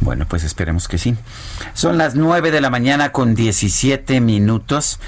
Bueno, 0.00 0.26
pues 0.28 0.44
esperemos 0.44 0.88
que 0.88 0.98
sí. 0.98 1.16
Son 1.74 1.98
las 1.98 2.14
9 2.14 2.50
de 2.50 2.60
la 2.60 2.70
mañana 2.70 3.12
con 3.12 3.34
17 3.34 4.20
minutos. 4.20 4.98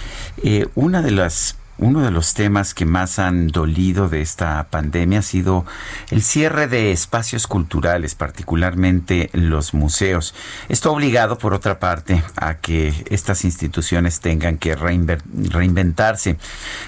Eh, 0.42 0.66
una 0.74 1.02
de 1.02 1.10
las 1.12 1.56
uno 1.78 2.02
de 2.02 2.10
los 2.10 2.34
temas 2.34 2.74
que 2.74 2.84
más 2.84 3.18
han 3.18 3.48
dolido 3.48 4.08
de 4.08 4.20
esta 4.20 4.66
pandemia 4.68 5.20
ha 5.20 5.22
sido 5.22 5.64
el 6.10 6.22
cierre 6.22 6.66
de 6.66 6.92
espacios 6.92 7.46
culturales, 7.46 8.14
particularmente 8.14 9.30
los 9.32 9.74
museos. 9.74 10.34
Esto 10.68 10.90
ha 10.90 10.92
obligado, 10.92 11.38
por 11.38 11.54
otra 11.54 11.78
parte, 11.78 12.22
a 12.36 12.54
que 12.54 12.92
estas 13.10 13.44
instituciones 13.44 14.20
tengan 14.20 14.58
que 14.58 14.74
reinventarse. 14.74 16.36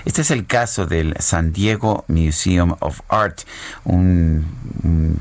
Este 0.05 0.23
es 0.23 0.31
el 0.31 0.47
caso 0.47 0.87
del 0.87 1.15
San 1.21 1.53
Diego 1.53 2.05
Museum 2.09 2.75
of 2.81 3.01
Art, 3.09 3.43
un, 3.85 4.45
un 4.83 5.21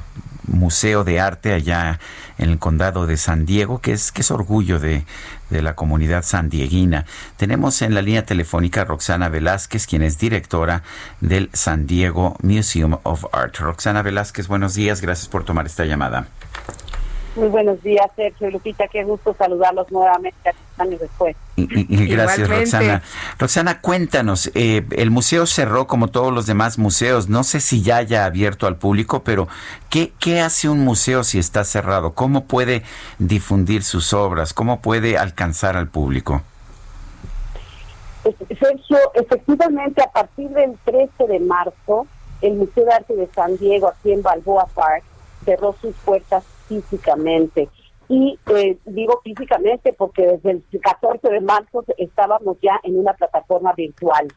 museo 0.50 1.04
de 1.04 1.20
arte 1.20 1.54
allá 1.54 2.00
en 2.38 2.50
el 2.50 2.60
condado 2.60 3.06
de 3.06 3.18
San 3.18 3.46
Diego, 3.46 3.80
que 3.80 3.92
es, 3.92 4.12
que 4.12 4.22
es 4.22 4.32
orgullo 4.32 4.80
de, 4.80 5.06
de 5.50 5.62
la 5.62 5.76
comunidad 5.76 6.24
sandieguina. 6.24 7.06
Tenemos 7.38 7.82
en 7.82 7.94
la 7.94 8.02
línea 8.02 8.26
telefónica 8.26 8.82
a 8.82 8.86
Roxana 8.86 9.30
Velázquez, 9.30 9.88
quien 9.88 10.02
es 10.02 10.18
directora 10.18 10.84
del 11.22 11.50
San 11.54 11.88
Diego 11.88 12.36
Museum 12.42 12.98
of 13.04 13.26
Art. 13.32 13.58
Roxana 13.58 14.02
Velázquez, 14.02 14.48
buenos 14.48 14.74
días, 14.74 15.02
gracias 15.02 15.28
por 15.28 15.44
tomar 15.44 15.66
esta 15.66 15.86
llamada. 15.86 16.28
Muy 17.36 17.48
buenos 17.48 17.82
días, 17.84 18.10
Sergio 18.16 18.50
Lupita. 18.50 18.88
Qué 18.88 19.04
gusto 19.04 19.36
saludarlos 19.38 19.92
nuevamente 19.92 20.52
años 20.78 21.00
después. 21.00 21.36
Y, 21.56 22.08
gracias, 22.08 22.50
Roxana. 22.50 23.04
Roxana, 23.38 23.82
cuéntanos, 23.82 24.52
eh, 24.56 24.86
el 24.92 25.12
museo 25.12 25.46
cerró 25.46 25.88
como 25.88 26.08
todos 26.08 26.34
los 26.34 26.46
demás 26.46 26.78
museos. 26.78 27.30
No 27.30 27.44
sé 27.44 27.60
si 27.60 27.82
ya 27.84 27.98
haya 27.98 28.26
abierto 28.26 28.66
al 28.66 28.78
público, 28.78 29.24
pero 29.24 29.48
¿qué, 29.90 30.12
¿qué 30.20 30.42
hace 30.42 30.70
un 30.70 30.80
museo 30.80 31.24
si 31.24 31.38
está 31.38 31.64
cerrado? 31.64 32.14
¿Cómo 32.14 32.46
puede 32.46 32.84
difundir 33.20 33.84
sus 33.84 34.14
obras? 34.14 34.54
¿Cómo 34.54 34.82
puede 34.82 35.18
alcanzar 35.18 35.78
al 35.78 35.90
público? 35.90 36.42
Pues, 38.24 38.36
Sergio, 38.60 38.98
efectivamente, 39.14 40.02
a 40.02 40.12
partir 40.12 40.50
del 40.50 40.78
13 40.86 41.28
de 41.28 41.40
marzo, 41.40 42.08
el 42.42 42.54
Museo 42.56 42.86
de 42.86 42.94
Arte 42.94 43.16
de 43.16 43.28
San 43.34 43.58
Diego, 43.58 43.88
aquí 43.90 44.12
en 44.12 44.22
Balboa 44.22 44.66
Park, 44.74 45.04
cerró 45.46 45.76
sus 45.82 45.96
puertas 46.06 46.44
físicamente. 46.70 47.68
Y 48.08 48.40
eh, 48.56 48.78
digo 48.86 49.22
físicamente 49.24 49.94
porque 49.94 50.26
desde 50.26 50.52
el 50.52 50.64
14 50.82 51.30
de 51.30 51.42
marzo 51.42 51.84
estábamos 51.98 52.58
ya 52.62 52.80
en 52.84 52.98
una 52.98 53.14
plataforma 53.14 53.74
virtual. 53.74 54.28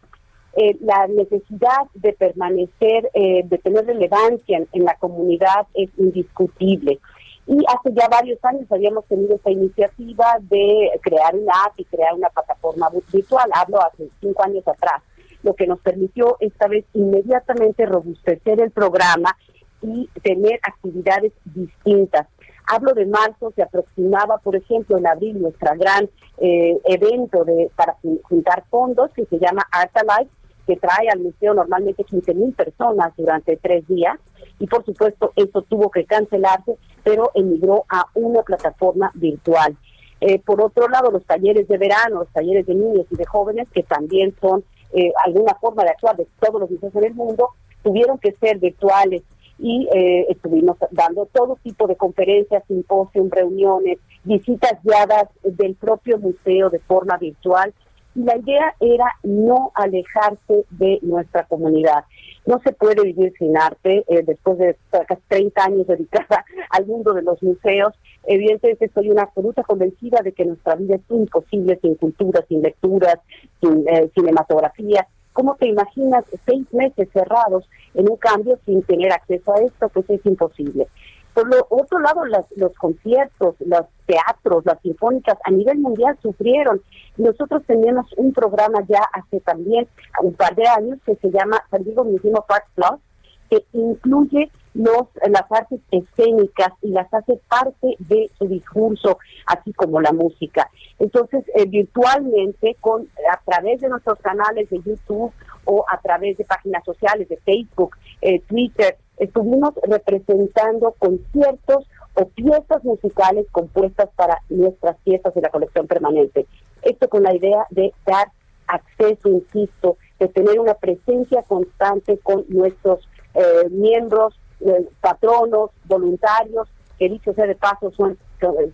Eh, 0.54 0.76
la 0.80 1.06
necesidad 1.06 1.86
de 1.94 2.12
permanecer, 2.12 3.10
eh, 3.14 3.42
de 3.44 3.58
tener 3.58 3.86
relevancia 3.86 4.62
en, 4.70 4.84
la 4.84 4.94
comunidad 4.96 5.66
es 5.72 5.88
indiscutible. 5.96 6.98
Y 7.46 7.56
hace 7.66 7.94
ya 7.94 8.08
varios 8.08 8.38
años 8.44 8.70
habíamos 8.70 9.06
tenido 9.06 9.36
esta 9.36 9.50
iniciativa 9.50 10.36
de 10.40 10.90
crear 11.00 11.34
una 11.34 11.52
app 11.64 11.72
y 11.78 11.84
crear 11.86 12.12
una 12.14 12.28
plataforma 12.28 12.90
virtual. 13.10 13.50
Hablo 13.54 13.82
hace 13.82 14.10
cinco 14.20 14.44
años 14.44 14.68
atrás, 14.68 15.02
lo 15.42 15.54
que 15.54 15.66
nos 15.66 15.80
permitió 15.80 16.36
esta 16.40 16.68
vez 16.68 16.84
inmediatamente 16.92 17.86
robustecer 17.86 18.60
el 18.60 18.70
programa 18.70 19.34
y 19.82 20.08
tener 20.22 20.60
actividades 20.62 21.32
distintas. 21.44 22.26
Hablo 22.66 22.94
de 22.94 23.06
marzo, 23.06 23.52
se 23.54 23.62
aproximaba, 23.62 24.38
por 24.38 24.56
ejemplo, 24.56 24.96
en 24.96 25.06
abril 25.06 25.40
nuestra 25.40 25.74
gran 25.74 26.08
eh, 26.38 26.78
evento 26.84 27.44
de 27.44 27.70
para 27.74 27.96
juntar 28.22 28.64
fondos 28.70 29.10
que 29.12 29.26
se 29.26 29.38
llama 29.38 29.66
Art 29.72 29.96
Alive, 29.96 30.30
que 30.66 30.76
trae 30.76 31.08
al 31.12 31.20
museo 31.20 31.54
normalmente 31.54 32.04
15 32.04 32.34
mil 32.34 32.52
personas 32.52 33.12
durante 33.16 33.56
tres 33.56 33.86
días. 33.88 34.18
Y 34.58 34.66
por 34.68 34.84
supuesto, 34.84 35.32
eso 35.34 35.62
tuvo 35.62 35.90
que 35.90 36.04
cancelarse, 36.04 36.76
pero 37.02 37.30
emigró 37.34 37.84
a 37.88 38.06
una 38.14 38.42
plataforma 38.42 39.10
virtual. 39.14 39.76
Eh, 40.20 40.38
por 40.38 40.62
otro 40.62 40.88
lado, 40.88 41.10
los 41.10 41.24
talleres 41.26 41.66
de 41.66 41.78
verano, 41.78 42.20
los 42.20 42.32
talleres 42.32 42.64
de 42.66 42.76
niños 42.76 43.06
y 43.10 43.16
de 43.16 43.26
jóvenes, 43.26 43.66
que 43.74 43.82
también 43.82 44.36
son 44.40 44.62
eh, 44.92 45.12
alguna 45.24 45.54
forma 45.60 45.82
de 45.82 45.90
actuar 45.90 46.16
de 46.16 46.28
todos 46.38 46.60
los 46.60 46.70
museos 46.70 46.94
en 46.94 47.04
el 47.04 47.14
mundo, 47.14 47.48
tuvieron 47.82 48.18
que 48.18 48.32
ser 48.40 48.58
virtuales 48.58 49.22
y 49.62 49.88
eh, 49.94 50.26
estuvimos 50.28 50.76
dando 50.90 51.26
todo 51.26 51.56
tipo 51.62 51.86
de 51.86 51.94
conferencias, 51.94 52.64
simposios, 52.66 53.30
reuniones, 53.30 53.98
visitas 54.24 54.72
guiadas 54.82 55.28
del 55.44 55.76
propio 55.76 56.18
museo 56.18 56.68
de 56.68 56.80
forma 56.80 57.16
virtual. 57.16 57.72
Y 58.16 58.24
la 58.24 58.36
idea 58.36 58.74
era 58.80 59.06
no 59.22 59.70
alejarse 59.76 60.66
de 60.70 60.98
nuestra 61.02 61.44
comunidad. 61.44 62.04
No 62.44 62.60
se 62.64 62.72
puede 62.72 63.04
vivir 63.04 63.32
sin 63.38 63.56
arte. 63.56 64.04
Eh, 64.08 64.24
después 64.26 64.58
de 64.58 64.76
casi 64.90 65.22
30 65.28 65.64
años 65.64 65.86
dedicada 65.86 66.44
al 66.70 66.84
mundo 66.86 67.12
de 67.12 67.22
los 67.22 67.40
museos, 67.40 67.94
evidentemente 68.24 68.90
soy 68.92 69.10
una 69.10 69.22
absoluta 69.22 69.62
convencida 69.62 70.22
de 70.24 70.32
que 70.32 70.44
nuestra 70.44 70.74
vida 70.74 70.96
es 70.96 71.02
imposible 71.08 71.78
sin 71.80 71.94
cultura, 71.94 72.44
sin 72.48 72.62
lecturas, 72.62 73.20
sin 73.60 73.88
eh, 73.88 74.10
cinematografía. 74.12 75.06
¿Cómo 75.32 75.56
te 75.56 75.66
imaginas 75.66 76.24
seis 76.46 76.66
meses 76.72 77.08
cerrados 77.12 77.68
en 77.94 78.10
un 78.10 78.16
cambio 78.16 78.58
sin 78.66 78.82
tener 78.82 79.12
acceso 79.12 79.54
a 79.54 79.60
esto? 79.60 79.88
Pues 79.88 80.08
es 80.10 80.24
imposible. 80.26 80.88
Por 81.34 81.48
lo 81.48 81.66
otro 81.70 81.98
lado, 81.98 82.24
los 82.56 82.74
conciertos, 82.74 83.54
los 83.60 83.86
teatros, 84.06 84.66
las 84.66 84.80
sinfónicas 84.82 85.38
a 85.44 85.50
nivel 85.50 85.78
mundial 85.78 86.18
sufrieron. 86.20 86.82
Nosotros 87.16 87.62
teníamos 87.66 88.06
un 88.18 88.34
programa 88.34 88.84
ya 88.86 89.00
hace 89.14 89.40
también 89.40 89.88
un 90.22 90.34
par 90.34 90.54
de 90.54 90.68
años 90.68 90.98
que 91.06 91.16
se 91.16 91.30
llama 91.30 91.62
San 91.70 91.84
Diego 91.84 92.04
Museum 92.04 92.34
Park 92.46 92.66
Plus, 92.74 93.00
que 93.48 93.64
incluye 93.72 94.50
los, 94.74 95.08
las 95.28 95.50
artes 95.50 95.80
escénicas 95.90 96.72
y 96.82 96.90
las 96.90 97.12
hace 97.12 97.40
parte 97.48 97.96
de 97.98 98.30
su 98.38 98.46
discurso, 98.46 99.18
así 99.46 99.72
como 99.72 100.00
la 100.00 100.12
música. 100.12 100.70
Entonces, 100.98 101.44
eh, 101.54 101.66
virtualmente, 101.66 102.76
con 102.80 103.08
a 103.30 103.40
través 103.44 103.80
de 103.80 103.88
nuestros 103.88 104.18
canales 104.20 104.68
de 104.70 104.80
YouTube 104.82 105.32
o 105.64 105.84
a 105.90 106.00
través 106.00 106.36
de 106.38 106.44
páginas 106.44 106.84
sociales 106.84 107.28
de 107.28 107.36
Facebook, 107.38 107.96
eh, 108.20 108.40
Twitter, 108.40 108.96
estuvimos 109.18 109.74
representando 109.82 110.92
conciertos 110.98 111.86
o 112.14 112.28
piezas 112.28 112.84
musicales 112.84 113.46
compuestas 113.52 114.08
para 114.16 114.42
nuestras 114.48 114.96
piezas 115.04 115.34
de 115.34 115.40
la 115.40 115.50
colección 115.50 115.86
permanente. 115.86 116.46
Esto 116.82 117.08
con 117.08 117.22
la 117.22 117.34
idea 117.34 117.66
de 117.70 117.92
dar 118.06 118.28
acceso, 118.66 119.28
insisto, 119.28 119.96
de 120.18 120.28
tener 120.28 120.58
una 120.60 120.74
presencia 120.74 121.42
constante 121.42 122.18
con 122.18 122.44
nuestros 122.48 123.08
eh, 123.34 123.68
miembros, 123.70 124.38
eh, 124.66 124.88
patronos, 125.00 125.70
voluntarios, 125.84 126.68
que 126.98 127.08
dicho 127.08 127.32
sea 127.32 127.46
de 127.46 127.54
paso 127.54 127.90
son, 127.96 128.18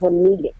son 0.01 0.23
miles. 0.23 0.55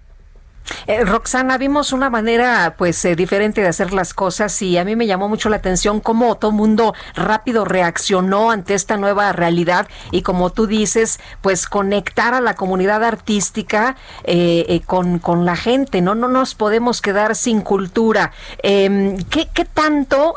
Eh, 0.89 1.05
Roxana, 1.05 1.59
vimos 1.59 1.93
una 1.93 2.09
manera 2.09 2.75
pues 2.79 3.05
eh, 3.05 3.15
diferente 3.15 3.61
de 3.61 3.69
hacer 3.69 3.93
las 3.93 4.15
cosas 4.15 4.63
y 4.63 4.79
a 4.79 4.87
mí 4.87 4.97
me 4.97 5.07
llamó 5.07 5.29
mucho 5.29 5.51
la 5.51 5.57
atención 5.57 6.01
cómo 6.01 6.39
todo 6.39 6.51
mundo 6.51 6.95
rápido 7.15 7.67
reaccionó 7.67 8.51
ante 8.51 8.73
esta 8.73 8.97
nueva 8.97 9.31
realidad 9.33 9.87
y 10.13 10.23
como 10.23 10.49
tú 10.49 10.67
dices, 10.67 11.21
pues 11.43 11.67
conectar 11.67 12.33
a 12.33 12.41
la 12.41 12.55
comunidad 12.55 13.05
artística 13.05 13.97
eh, 14.25 14.81
con, 14.87 15.19
con, 15.19 15.45
la 15.45 15.57
gente, 15.57 16.01
¿no? 16.01 16.15
No 16.15 16.27
nos 16.27 16.55
podemos 16.55 17.03
quedar 17.03 17.37
sin 17.37 17.61
cultura. 17.61 18.33
Em, 18.63 19.19
¿qué, 19.25 19.47
¿qué, 19.53 19.67
tanto 19.67 20.37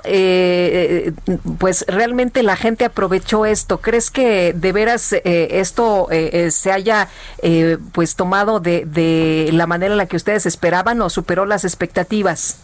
pues 1.59 1.85
realmente 1.87 2.43
la 2.43 2.57
gente 2.57 2.83
aprovechó 2.83 3.45
esto? 3.45 3.79
¿Crees 3.79 4.11
que 4.11 4.51
de 4.51 4.71
veras 4.73 5.13
esto 5.23 6.09
se 6.49 6.71
haya 6.73 7.07
pues 7.93 8.15
tomado 8.15 8.59
de, 8.59 8.85
de 8.85 9.49
la 9.53 9.65
manera 9.65 9.93
en 9.93 9.97
la 9.97 10.07
que 10.07 10.17
ustedes 10.17 10.40
esperaban 10.45 11.01
o 11.01 11.09
superó 11.09 11.45
las 11.45 11.63
expectativas? 11.65 12.63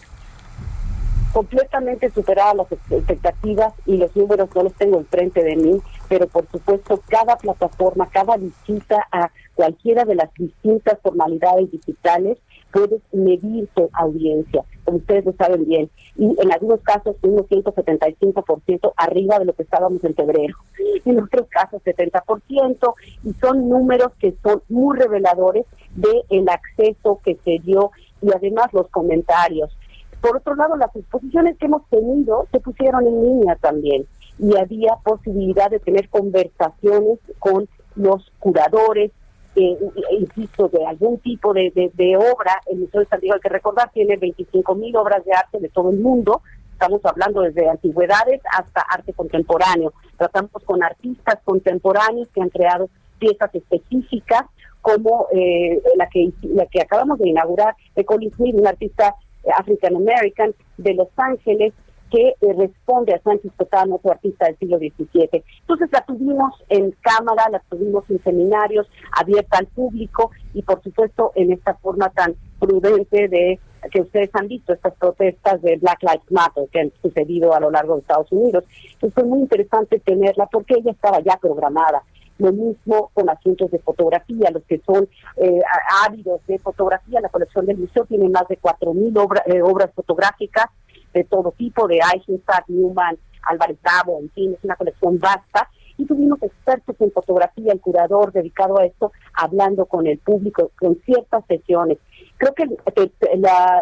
completamente 1.32 2.10
superaba 2.10 2.54
las 2.54 2.72
expectativas 2.72 3.72
y 3.86 3.96
los 3.96 4.14
números 4.16 4.48
no 4.54 4.64
los 4.64 4.74
tengo 4.74 4.98
enfrente 4.98 5.44
de 5.44 5.56
mí, 5.56 5.80
pero 6.08 6.26
por 6.26 6.48
supuesto 6.50 7.00
cada 7.08 7.36
plataforma, 7.36 8.08
cada 8.08 8.36
visita 8.36 9.06
a 9.12 9.30
cualquiera 9.54 10.04
de 10.04 10.14
las 10.14 10.32
distintas 10.34 10.98
formalidades 11.02 11.70
digitales 11.70 12.38
puedes 12.72 13.00
medir 13.12 13.68
tu 13.74 13.88
audiencia, 13.92 14.64
como 14.84 14.98
ustedes 14.98 15.24
lo 15.24 15.32
saben 15.32 15.64
bien, 15.66 15.90
y 16.16 16.34
en 16.40 16.52
algunos 16.52 16.80
casos 16.80 17.16
un 17.22 17.38
175% 17.38 18.92
arriba 18.96 19.38
de 19.38 19.44
lo 19.44 19.52
que 19.54 19.62
estábamos 19.62 20.02
en 20.04 20.14
febrero, 20.14 20.56
en 21.04 21.20
otros 21.20 21.46
casos 21.48 21.82
70%, 21.82 22.94
y 23.24 23.32
son 23.34 23.68
números 23.68 24.12
que 24.18 24.34
son 24.42 24.62
muy 24.68 24.96
reveladores 24.98 25.66
de 25.94 26.24
el 26.30 26.48
acceso 26.48 27.20
que 27.24 27.38
se 27.44 27.58
dio 27.64 27.90
y 28.20 28.30
además 28.34 28.72
los 28.72 28.88
comentarios. 28.88 29.76
Por 30.20 30.36
otro 30.36 30.56
lado, 30.56 30.76
las 30.76 30.94
exposiciones 30.96 31.56
que 31.58 31.66
hemos 31.66 31.86
tenido 31.88 32.46
se 32.50 32.60
pusieron 32.60 33.06
en 33.06 33.22
línea 33.22 33.56
también. 33.56 34.06
Y 34.38 34.56
había 34.56 34.96
posibilidad 35.04 35.70
de 35.70 35.78
tener 35.80 36.08
conversaciones 36.08 37.18
con 37.38 37.68
los 37.94 38.32
curadores, 38.38 39.12
eh, 39.58 39.76
insisto, 40.18 40.68
de 40.68 40.86
algún 40.86 41.18
tipo 41.18 41.52
de, 41.52 41.72
de, 41.74 42.16
obra. 42.16 42.60
El 42.66 42.78
Museo 42.78 43.00
de 43.00 43.06
San 43.06 43.20
Diego, 43.20 43.34
hay 43.34 43.40
que 43.40 43.48
recordar, 43.48 43.90
tiene 43.92 44.16
25 44.16 44.74
mil 44.74 44.96
obras 44.96 45.24
de 45.24 45.32
arte 45.32 45.58
de 45.58 45.68
todo 45.68 45.90
el 45.90 45.98
mundo. 45.98 46.42
Estamos 46.72 47.04
hablando 47.04 47.40
desde 47.40 47.68
antigüedades 47.68 48.40
hasta 48.56 48.80
arte 48.82 49.12
contemporáneo. 49.12 49.92
Tratamos 50.16 50.62
con 50.64 50.82
artistas 50.82 51.38
contemporáneos 51.44 52.28
que 52.28 52.40
han 52.40 52.50
creado 52.50 52.88
piezas 53.18 53.52
específicas 53.52 54.44
como 54.80 55.26
eh, 55.32 55.82
la 55.96 56.08
que 56.08 56.30
la 56.42 56.66
que 56.66 56.80
acabamos 56.80 57.18
de 57.18 57.28
inaugurar 57.28 57.74
de 57.96 58.04
Colin 58.04 58.32
Smith, 58.32 58.54
un 58.54 58.66
artista 58.66 59.16
eh, 59.42 59.50
African 59.56 59.96
American 59.96 60.54
de 60.76 60.94
Los 60.94 61.08
Ángeles 61.16 61.74
que 62.10 62.34
eh, 62.40 62.52
responde 62.56 63.14
a 63.14 63.22
Sánchez 63.22 63.52
Totano, 63.56 63.96
otro 63.96 64.12
artista 64.12 64.46
del 64.46 64.58
siglo 64.58 64.78
XVII. 64.78 65.44
Entonces 65.60 65.88
la 65.92 66.04
tuvimos 66.04 66.54
en 66.68 66.94
cámara, 67.00 67.48
la 67.50 67.60
tuvimos 67.68 68.04
en 68.10 68.22
seminarios, 68.22 68.88
abierta 69.12 69.58
al 69.58 69.66
público 69.66 70.30
y 70.54 70.62
por 70.62 70.82
supuesto 70.82 71.32
en 71.34 71.52
esta 71.52 71.74
forma 71.74 72.10
tan 72.10 72.34
prudente 72.58 73.28
de 73.28 73.60
que 73.92 74.00
ustedes 74.00 74.30
han 74.34 74.48
visto, 74.48 74.72
estas 74.72 74.94
protestas 74.94 75.62
de 75.62 75.76
Black 75.76 76.02
Lives 76.02 76.30
Matter 76.30 76.68
que 76.72 76.80
han 76.80 76.92
sucedido 77.00 77.54
a 77.54 77.60
lo 77.60 77.70
largo 77.70 77.94
de 77.94 78.00
Estados 78.00 78.30
Unidos. 78.32 78.64
Entonces 78.94 79.14
fue 79.14 79.24
muy 79.24 79.40
interesante 79.40 80.00
tenerla 80.00 80.46
porque 80.46 80.74
ella 80.78 80.92
estaba 80.92 81.20
ya 81.20 81.36
programada. 81.36 82.02
Lo 82.38 82.52
mismo 82.52 83.10
con 83.14 83.28
asuntos 83.28 83.70
de 83.70 83.80
fotografía, 83.80 84.50
los 84.52 84.62
que 84.64 84.80
son 84.86 85.08
eh, 85.36 85.60
ávidos 86.06 86.40
de 86.46 86.58
fotografía, 86.58 87.20
la 87.20 87.28
colección 87.28 87.66
del 87.66 87.78
museo 87.78 88.04
tiene 88.04 88.28
más 88.28 88.46
de 88.48 88.58
4.000 88.60 89.20
obra, 89.20 89.42
eh, 89.46 89.60
obras 89.60 89.90
fotográficas 89.92 90.66
de 91.12 91.24
todo 91.24 91.52
tipo, 91.52 91.86
de 91.88 92.00
Eisenstadt, 92.14 92.68
Newman, 92.68 93.16
Álvarez 93.42 93.78
Tabo, 93.82 94.18
en 94.20 94.30
fin, 94.30 94.54
es 94.54 94.64
una 94.64 94.76
colección 94.76 95.18
vasta. 95.18 95.68
Y 95.96 96.06
tuvimos 96.06 96.40
expertos 96.42 96.94
en 97.00 97.10
fotografía, 97.10 97.72
el 97.72 97.80
curador 97.80 98.32
dedicado 98.32 98.78
a 98.78 98.86
esto, 98.86 99.10
hablando 99.34 99.86
con 99.86 100.06
el 100.06 100.18
público, 100.18 100.70
con 100.78 100.96
ciertas 101.04 101.44
sesiones. 101.46 101.98
Creo 102.36 102.54
que 102.54 102.62
el, 102.62 102.78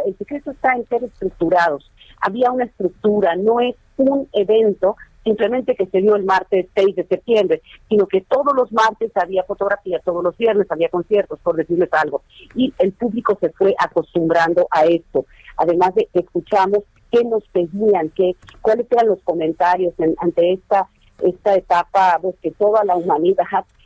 el 0.07 0.17
secreto 0.17 0.51
está 0.53 0.73
en 0.75 0.89
ser 0.89 1.05
estructurados. 1.05 1.91
Había 2.23 2.51
una 2.51 2.65
estructura, 2.65 3.37
no 3.37 3.61
es 3.61 3.77
un 3.99 4.29
evento 4.33 4.97
simplemente 5.27 5.75
que 5.75 5.87
se 5.87 5.99
dio 6.01 6.15
el 6.15 6.25
martes 6.25 6.69
6 6.77 6.95
de 6.95 7.05
septiembre, 7.05 7.61
sino 7.89 8.07
que 8.07 8.21
todos 8.21 8.55
los 8.55 8.71
martes 8.71 9.11
había 9.17 9.43
fotografía, 9.43 10.01
todos 10.05 10.23
los 10.23 10.37
viernes 10.37 10.71
había 10.71 10.89
conciertos, 10.89 11.41
por 11.41 11.57
decirles 11.57 11.93
algo, 11.93 12.23
y 12.55 12.73
el 12.79 12.93
público 12.93 13.37
se 13.41 13.51
fue 13.51 13.75
acostumbrando 13.77 14.69
a 14.71 14.85
esto. 14.85 15.27
Además 15.57 15.97
de 15.97 16.09
escuchamos 16.13 16.85
qué 17.11 17.25
nos 17.25 17.45
pedían, 17.49 18.11
qué, 18.11 18.37
cuáles 18.63 18.87
eran 18.91 19.09
los 19.09 19.21
comentarios 19.23 19.95
ante 20.19 20.53
esta 20.53 20.89
esta 21.23 21.55
etapa 21.55 22.19
pues, 22.21 22.35
que 22.43 22.51
toda 22.53 22.85
la 22.85 22.97
humanidad 22.97 23.45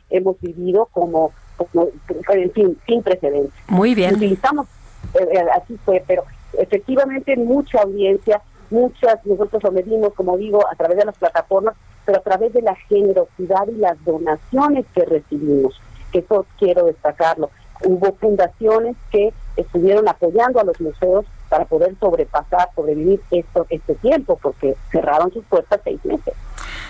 hemos 0.09 0.39
vivido 0.41 0.87
como, 0.91 1.31
como 1.57 1.87
en 2.29 2.51
fin, 2.51 2.77
sin 2.85 3.01
precedentes. 3.01 3.53
Muy 3.67 3.95
bien. 3.95 4.15
Utilizamos, 4.15 4.67
eh, 5.13 5.27
eh, 5.31 5.45
así 5.55 5.77
fue, 5.85 6.03
pero 6.05 6.23
efectivamente 6.57 7.35
mucha 7.37 7.81
audiencia, 7.81 8.41
muchas, 8.69 9.25
nosotros 9.25 9.63
lo 9.63 9.71
medimos, 9.71 10.13
como 10.13 10.37
digo, 10.37 10.65
a 10.69 10.75
través 10.75 10.97
de 10.97 11.05
las 11.05 11.17
plataformas, 11.17 11.75
pero 12.05 12.19
a 12.19 12.23
través 12.23 12.51
de 12.53 12.61
la 12.61 12.75
generosidad 12.75 13.67
y 13.67 13.77
las 13.77 14.03
donaciones 14.03 14.85
que 14.93 15.05
recibimos, 15.05 15.79
que 16.11 16.19
eso 16.19 16.45
quiero 16.57 16.85
destacarlo. 16.85 17.49
Hubo 17.83 18.13
fundaciones 18.13 18.95
que 19.11 19.33
estuvieron 19.55 20.07
apoyando 20.07 20.59
a 20.59 20.63
los 20.63 20.79
museos 20.79 21.25
para 21.51 21.65
poder 21.65 21.93
sobrepasar, 21.99 22.69
sobrevivir 22.73 23.19
esto, 23.29 23.67
este 23.69 23.93
tiempo, 23.95 24.39
porque 24.41 24.73
cerraron 24.89 25.33
sus 25.33 25.43
puertas 25.43 25.81
seis 25.83 25.99
meses. 26.05 26.33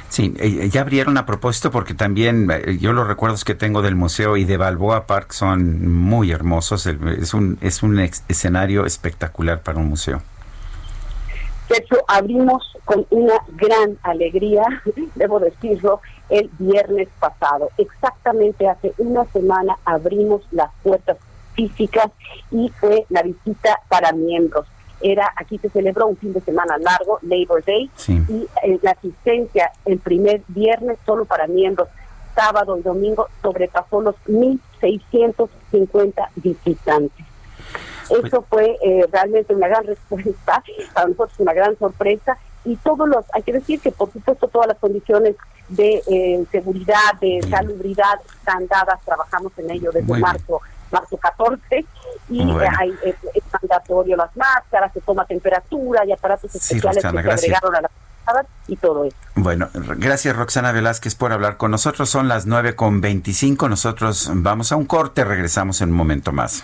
Sí, 0.08 0.36
eh, 0.38 0.70
ya 0.70 0.82
abrieron 0.82 1.18
a 1.18 1.26
propósito 1.26 1.72
porque 1.72 1.96
también 1.96 2.48
eh, 2.52 2.78
yo 2.80 2.94
los 2.94 3.08
recuerdos 3.08 3.44
que 3.44 3.56
tengo 3.56 3.82
del 3.82 3.96
museo 3.96 4.38
y 4.38 4.46
de 4.46 4.58
Balboa 4.58 5.08
Park 5.08 5.32
son 5.32 5.92
muy 5.92 6.32
hermosos. 6.32 6.86
Es 6.86 7.34
un, 7.34 7.58
es 7.62 7.82
un 7.82 8.00
escenario 8.00 8.86
espectacular 8.86 9.64
para 9.64 9.80
un 9.80 9.88
museo. 9.88 10.22
De 11.68 11.78
hecho, 11.78 11.96
abrimos 12.08 12.78
con 12.86 13.08
una 13.10 13.42
gran 13.54 13.98
alegría, 14.04 14.64
debo 15.16 15.40
decirlo, 15.40 16.02
el 16.30 16.52
viernes 16.60 17.08
pasado. 17.20 17.70
Exactamente 17.80 18.68
hace 18.68 18.94
una 19.00 19.26
semana 19.32 19.76
abrimos 19.86 20.44
las 20.52 20.70
puertas 20.84 21.18
físicas 21.54 22.12
y 22.52 22.70
fue 22.80 23.06
la 23.10 23.24
visita 23.24 23.80
para 23.90 24.12
miembros. 24.12 24.68
Era 25.02 25.34
aquí 25.36 25.58
se 25.58 25.70
celebró 25.70 26.06
un 26.08 26.18
fin 26.18 26.34
de 26.34 26.42
semana 26.42 26.78
largo, 26.78 27.20
Labor 27.24 27.64
Day, 27.66 27.90
y 28.08 28.48
eh, 28.64 28.80
la 28.82 28.92
asistencia 28.92 29.72
el 29.86 29.98
primer 30.00 30.42
viernes 30.48 30.98
solo 31.06 31.26
para 31.26 31.48
miembros, 31.48 31.90
sábado 32.36 32.78
y 32.78 32.82
domingo 32.82 33.28
sobrepasó 33.42 34.02
los 34.02 34.16
1.650 34.28 36.28
visitantes. 36.36 37.26
Pues 38.08 38.26
Eso 38.26 38.46
fue 38.48 38.78
eh, 38.84 39.08
realmente 39.12 39.56
una 39.56 39.68
gran 39.68 39.86
respuesta, 39.88 40.64
para 40.94 41.08
nosotros 41.08 41.40
una 41.40 41.54
gran 41.54 41.76
sorpresa 41.78 42.38
y 42.64 42.76
todos 42.76 43.10
los, 43.10 43.26
hay 43.34 43.42
que 43.42 43.54
decir 43.54 43.80
que 43.80 43.92
por 43.92 44.12
supuesto 44.12 44.48
todas 44.48 44.68
las 44.68 44.78
condiciones 44.78 45.36
de 45.70 46.04
eh, 46.06 46.46
seguridad, 46.52 47.16
de 47.20 47.42
salubridad 47.50 48.20
están 48.38 48.68
dadas, 48.68 49.02
trabajamos 49.04 49.52
en 49.58 49.72
ello 49.72 49.92
desde 49.92 50.20
marzo 50.20 50.62
marzo 50.92 51.18
14 51.18 51.86
y 52.30 52.42
hay, 52.42 52.94
es, 53.04 53.16
mandatorio 53.52 54.16
las 54.16 54.36
máscaras, 54.36 54.94
se 54.94 55.02
toma 55.02 55.26
temperatura, 55.26 56.06
y 56.06 56.12
aparatos 56.12 56.56
especiales 56.56 57.04
que 57.04 57.10
se 57.12 57.20
agregaron 57.20 57.76
a 57.76 57.82
las 57.82 57.92
y 58.68 58.76
todo 58.78 59.04
eso. 59.04 59.16
Bueno, 59.36 59.70
gracias 59.74 60.36
Roxana 60.36 60.72
Velázquez 60.72 61.16
por 61.16 61.34
hablar 61.34 61.58
con 61.58 61.72
nosotros. 61.72 62.10
Son 62.10 62.28
las 62.28 62.46
9 62.46 62.76
con 62.76 63.02
25. 63.02 63.68
Nosotros 63.68 64.30
vamos 64.34 64.72
a 64.72 64.76
un 64.76 64.86
corte, 64.86 65.24
regresamos 65.24 65.82
en 65.82 65.90
un 65.90 65.96
momento 65.96 66.32
más. 66.32 66.64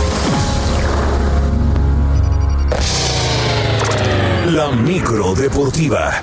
La 4.51 4.69
micro 4.69 5.33
deportiva. 5.33 6.21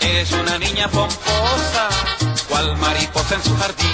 Eres 0.00 0.32
una 0.32 0.58
niña 0.58 0.88
pomposa, 0.88 1.88
cual 2.48 2.76
mariposa 2.78 3.36
en 3.36 3.42
su 3.44 3.56
jardín. 3.56 3.86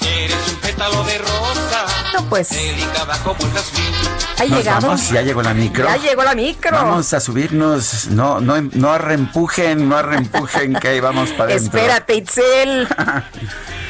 Eres 0.00 0.36
un 0.48 0.56
pétalo 0.56 1.04
de 1.04 1.18
rosa, 1.18 1.86
no, 2.14 2.28
pues. 2.28 2.50
delicada 2.50 3.16
como 3.22 3.40
el 3.40 3.52
jazmín. 3.52 3.94
¿Ha 4.38 4.44
llegado? 4.44 4.96
ya 4.96 5.22
llegó 5.22 5.42
la 5.42 5.54
micro. 5.54 5.84
Ya 5.84 5.96
llegó 5.98 6.24
la 6.24 6.34
micro. 6.34 6.72
Vamos 6.72 7.14
a 7.14 7.20
subirnos. 7.20 8.08
No, 8.08 8.40
no, 8.40 8.60
no 8.60 8.92
arrempujen, 8.92 9.88
no 9.88 9.96
arrempujen, 9.96 10.74
que 10.80 10.88
ahí 10.88 11.00
vamos 11.00 11.30
para 11.30 11.52
adentro. 11.54 11.78
Espérate, 11.78 12.16
Itzel. 12.16 12.88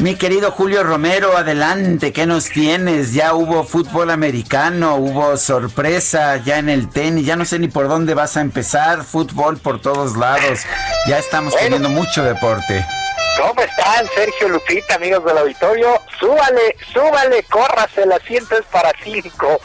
Mi 0.00 0.16
querido 0.16 0.50
Julio 0.50 0.82
Romero, 0.82 1.36
adelante, 1.36 2.10
¿qué 2.14 2.24
nos 2.24 2.48
tienes? 2.48 3.12
Ya 3.12 3.34
hubo 3.34 3.64
fútbol 3.64 4.10
americano, 4.10 4.94
hubo 4.94 5.36
sorpresa 5.36 6.38
ya 6.38 6.56
en 6.56 6.70
el 6.70 6.88
tenis, 6.88 7.26
ya 7.26 7.36
no 7.36 7.44
sé 7.44 7.58
ni 7.58 7.68
por 7.68 7.86
dónde 7.86 8.14
vas 8.14 8.38
a 8.38 8.40
empezar, 8.40 9.04
fútbol 9.04 9.58
por 9.58 9.82
todos 9.82 10.16
lados, 10.16 10.60
ya 11.06 11.18
estamos 11.18 11.54
teniendo 11.54 11.90
mucho 11.90 12.24
deporte. 12.24 12.82
¿Cómo 13.38 13.60
están, 13.60 14.06
Sergio 14.14 14.48
Lupita, 14.48 14.94
amigos 14.94 15.22
del 15.22 15.36
auditorio? 15.36 16.00
Súbale, 16.18 16.76
súbale, 16.94 17.42
córrase, 17.42 18.04
el 18.04 18.12
asiento 18.12 18.56
es 18.56 18.64
para 18.72 18.92
cinco. 19.04 19.60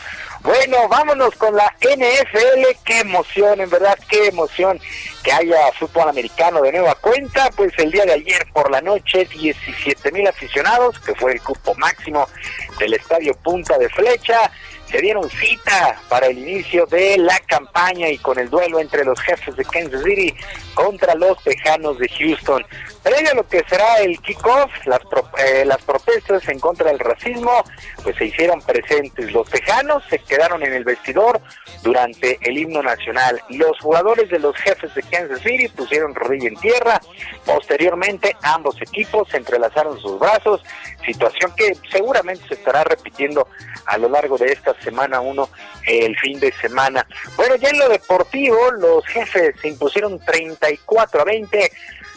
Bueno, 0.46 0.88
vámonos 0.88 1.34
con 1.36 1.56
la 1.56 1.76
NFL. 1.82 2.84
Qué 2.86 3.00
emoción, 3.00 3.62
en 3.62 3.70
verdad, 3.70 3.98
qué 4.08 4.28
emoción 4.28 4.80
que 5.24 5.32
haya 5.32 5.72
fútbol 5.80 6.08
americano 6.08 6.62
de 6.62 6.72
nueva 6.72 6.94
cuenta. 6.94 7.50
Pues 7.56 7.74
el 7.78 7.90
día 7.90 8.06
de 8.06 8.14
ayer 8.14 8.46
por 8.54 8.70
la 8.70 8.80
noche, 8.80 9.26
17 9.26 10.12
mil 10.12 10.28
aficionados, 10.28 11.00
que 11.00 11.16
fue 11.16 11.34
el 11.34 11.42
cupo 11.42 11.74
máximo 11.74 12.30
del 12.78 12.94
estadio 12.94 13.34
Punta 13.34 13.76
de 13.80 13.90
Flecha 13.90 14.52
se 14.90 15.02
dieron 15.02 15.30
cita 15.30 16.00
para 16.10 16.28
el 16.28 16.38
inicio 16.38 16.86
de 16.86 17.18
la 17.18 17.40
campaña 17.48 18.10
y 18.10 18.18
con 18.18 18.38
el 18.40 18.50
duelo 18.50 18.80
entre 18.80 19.04
los 19.04 19.20
jefes 19.22 19.56
de 19.56 19.66
Kansas 19.66 20.04
City 20.04 20.34
contra 20.74 21.16
los 21.16 21.42
Tejanos 21.44 21.98
de 22.00 22.08
Houston. 22.10 22.66
Previo 23.02 23.32
a 23.32 23.36
lo 23.36 23.48
que 23.48 23.64
será 23.70 24.00
el 24.00 24.20
kickoff, 24.20 24.72
las, 24.86 25.00
eh, 25.38 25.64
las 25.66 25.82
protestas 25.84 26.48
en 26.50 26.60
contra 26.60 26.90
del 26.90 27.00
racismo 27.00 27.64
pues 28.04 28.16
se 28.18 28.26
hicieron 28.26 28.62
presentes. 28.62 29.32
Los 29.32 29.50
Tejanos 29.50 30.04
se 30.10 30.20
quedaron 30.20 30.64
en 30.64 30.74
el 30.74 30.84
vestidor 30.84 31.40
durante 31.84 32.38
el 32.42 32.58
himno 32.58 32.84
nacional. 32.84 33.42
Los 33.50 33.80
jugadores 33.80 34.30
de 34.30 34.40
los 34.40 34.56
jefes 34.58 34.94
de 34.94 35.02
Kansas 35.04 35.40
City 35.42 35.68
pusieron 35.70 36.14
rodilla 36.14 36.50
en 36.50 36.56
tierra. 36.58 37.02
Posteriormente 37.46 38.36
ambos 38.42 38.82
equipos 38.82 39.34
entrelazaron 39.34 40.00
sus 40.00 40.20
brazos, 40.20 40.62
situación 41.06 41.54
que 41.56 41.76
seguramente 41.92 42.48
se 42.48 42.56
estará 42.56 42.84
repitiendo 42.84 43.48
a 43.86 43.98
lo 43.98 44.10
largo 44.10 44.38
de 44.38 44.52
esta 44.52 44.75
semana 44.82 45.22
uno 45.22 45.50
el 45.86 46.18
fin 46.18 46.40
de 46.40 46.52
semana. 46.54 47.06
Bueno, 47.36 47.56
ya 47.56 47.70
en 47.70 47.80
lo 47.80 47.90
deportivo, 47.90 48.72
los 48.72 49.06
jefes 49.06 49.56
se 49.62 49.70
impusieron 49.70 50.20
34 50.20 51.22
a 51.22 51.24
20 51.24 51.72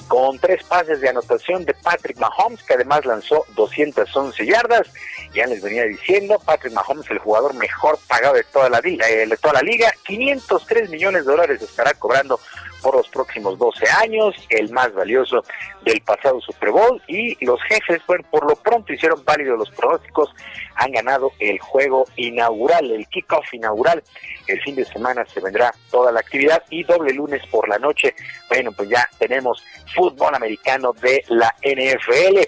con 0.09 0.39
tres 0.39 0.65
pases 0.65 1.01
de 1.01 1.09
anotación 1.11 1.65
de 1.65 1.75
Patrick 1.75 2.19
Mahomes, 2.19 2.63
que 2.63 2.75
además 2.75 3.05
lanzó 3.05 3.45
211 3.55 4.47
yardas. 4.47 4.89
Ya 5.35 5.47
les 5.47 5.63
venía 5.63 5.85
diciendo, 5.85 6.41
Patrick 6.45 6.73
Mahomes, 6.73 7.09
el 7.11 7.19
jugador 7.19 7.55
mejor 7.55 7.99
pagado 8.09 8.35
de 8.35 8.45
toda 8.45 8.71
la, 8.71 8.79
eh, 8.79 9.27
de 9.27 9.37
toda 9.37 9.55
la 9.55 9.63
liga, 9.63 9.93
503 10.05 10.89
millones 10.89 11.27
de 11.27 11.31
dólares 11.31 11.63
estará 11.63 11.93
cobrando 11.95 12.41
por 12.83 12.97
los 12.97 13.09
próximos 13.09 13.59
12 13.59 13.87
años, 13.91 14.35
el 14.49 14.71
más 14.71 14.93
valioso 14.95 15.45
del 15.89 16.01
pasado 16.03 16.41
Super 16.41 16.71
Bowl 16.71 17.03
y 17.07 17.43
los 17.45 17.63
jefes, 17.63 18.03
bueno, 18.07 18.25
por 18.31 18.47
lo 18.47 18.57
pronto 18.57 18.93
hicieron 18.93 19.25
válidos 19.25 19.59
los 19.59 19.71
pronósticos, 19.71 20.31
han 20.75 20.93
ganado 20.93 21.33
el 21.39 21.59
juego 21.59 22.05
inaugural, 22.17 22.91
el 22.91 23.07
kickoff 23.09 23.53
inaugural. 23.55 24.03
El 24.47 24.61
fin 24.63 24.77
de 24.77 24.85
semana 24.85 25.25
se 25.27 25.41
vendrá 25.41 25.75
toda 25.91 26.13
la 26.13 26.21
actividad 26.21 26.63
y 26.71 26.85
doble 26.85 27.13
lunes 27.13 27.43
por 27.51 27.69
la 27.69 27.79
noche. 27.79 28.15
Bueno, 28.49 28.71
pues 28.73 28.89
ya 28.89 29.09
tenemos 29.19 29.63
fútbol 29.95 30.35
americano 30.35 30.93
de 30.93 31.25
la 31.29 31.55
NFL. 31.63 32.39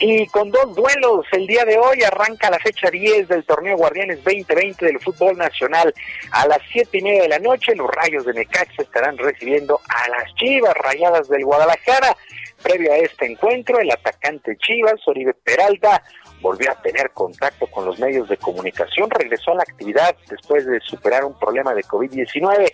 Y 0.00 0.26
con 0.28 0.50
dos 0.50 0.74
duelos, 0.74 1.26
el 1.32 1.46
día 1.46 1.64
de 1.64 1.78
hoy 1.78 2.02
arranca 2.02 2.50
la 2.50 2.58
fecha 2.58 2.90
10 2.90 3.28
del 3.28 3.44
torneo 3.44 3.76
Guardianes 3.76 4.22
2020 4.24 4.86
del 4.86 5.00
fútbol 5.00 5.36
nacional. 5.36 5.92
A 6.30 6.46
las 6.46 6.60
siete 6.70 6.98
y 6.98 7.02
media 7.02 7.22
de 7.22 7.28
la 7.28 7.38
noche, 7.38 7.74
los 7.74 7.90
rayos 7.90 8.24
de 8.24 8.34
Necaxa 8.34 8.82
estarán 8.82 9.18
recibiendo 9.18 9.80
a 9.88 10.08
las 10.08 10.34
Chivas 10.36 10.74
Rayadas 10.76 11.28
del 11.28 11.44
Guadalajara. 11.44 12.16
Previo 12.62 12.92
a 12.92 12.96
este 12.96 13.26
encuentro, 13.26 13.78
el 13.78 13.90
atacante 13.90 14.56
Chivas, 14.56 15.00
Oribe 15.06 15.34
Peralta, 15.34 16.02
volvió 16.40 16.70
a 16.70 16.74
tener 16.74 17.10
contacto 17.12 17.66
con 17.68 17.86
los 17.86 17.98
medios 17.98 18.28
de 18.28 18.36
comunicación, 18.36 19.08
regresó 19.10 19.52
a 19.52 19.56
la 19.56 19.62
actividad 19.62 20.14
después 20.28 20.66
de 20.66 20.80
superar 20.80 21.24
un 21.24 21.38
problema 21.38 21.72
de 21.72 21.82
COVID-19. 21.84 22.72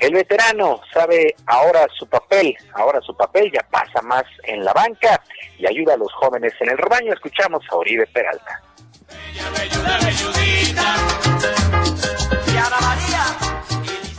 El 0.00 0.14
veterano 0.14 0.80
sabe 0.92 1.34
ahora 1.46 1.86
su 1.96 2.06
papel, 2.08 2.56
ahora 2.72 3.00
su 3.02 3.16
papel 3.16 3.52
ya 3.52 3.62
pasa 3.70 4.00
más 4.02 4.24
en 4.44 4.64
la 4.64 4.72
banca 4.72 5.22
y 5.58 5.66
ayuda 5.66 5.94
a 5.94 5.98
los 5.98 6.12
jóvenes 6.14 6.52
en 6.60 6.70
el 6.70 6.78
rebaño. 6.78 7.12
Escuchamos 7.12 7.62
a 7.70 7.76
Oribe 7.76 8.06
Peralta. 8.06 8.62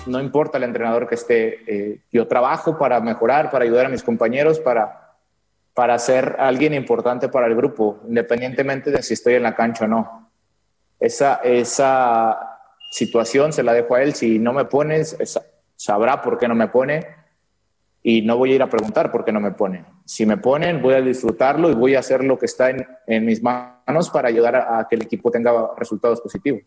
No 0.06 0.20
importa 0.20 0.58
el 0.58 0.64
entrenador 0.64 1.08
que 1.08 1.16
esté, 1.16 1.64
eh, 1.68 2.00
yo 2.12 2.28
trabajo 2.28 2.78
para 2.78 3.00
mejorar, 3.00 3.50
para 3.52 3.64
ayudar 3.64 3.86
a 3.86 3.90
mis 3.90 4.04
compañeros, 4.04 4.60
para 4.60 5.11
para 5.82 5.98
ser 5.98 6.36
alguien 6.38 6.76
importante 6.76 7.28
para 7.28 7.48
el 7.48 7.56
grupo, 7.56 8.02
independientemente 8.08 8.92
de 8.92 9.02
si 9.02 9.16
estoy 9.16 9.34
en 9.34 9.42
la 9.42 9.56
cancha 9.56 9.86
o 9.86 9.88
no. 9.88 10.30
Esa, 11.00 11.42
esa 11.44 12.60
situación 12.92 13.52
se 13.52 13.64
la 13.64 13.74
dejo 13.74 13.96
a 13.96 14.04
él. 14.04 14.14
Si 14.14 14.38
no 14.38 14.54
me 14.54 14.66
pones, 14.66 15.18
sabrá 15.76 16.22
por 16.22 16.38
qué 16.38 16.48
no 16.48 16.54
me 16.54 16.68
pone 16.68 17.08
y 18.04 18.22
no 18.22 18.38
voy 18.38 18.52
a 18.52 18.56
ir 18.58 18.62
a 18.62 18.70
preguntar 18.70 19.12
por 19.12 19.26
qué 19.26 19.32
no 19.32 19.40
me 19.40 19.54
pone. 19.54 19.84
si 20.06 20.24
me 20.28 20.38
ponen, 20.38 20.84
voy 20.84 20.94
a 20.94 21.02
disfrutarlo 21.02 21.72
y 21.72 21.74
voy 21.74 21.96
a 21.96 22.00
hacer 22.02 22.24
lo 22.24 22.38
que 22.38 22.46
está 22.46 22.70
en, 22.70 22.86
en 23.08 23.26
mis 23.26 23.42
manos 23.42 24.12
para 24.12 24.28
ayudar 24.28 24.56
a, 24.58 24.78
a 24.78 24.88
que 24.88 24.98
el 24.98 25.02
equipo 25.02 25.32
tenga 25.32 25.72
resultados 25.76 26.22
positivos. 26.22 26.62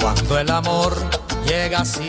Cuando 0.00 0.38
el 0.38 0.50
amor 0.50 0.94
llega 1.46 1.80
así, 1.80 2.08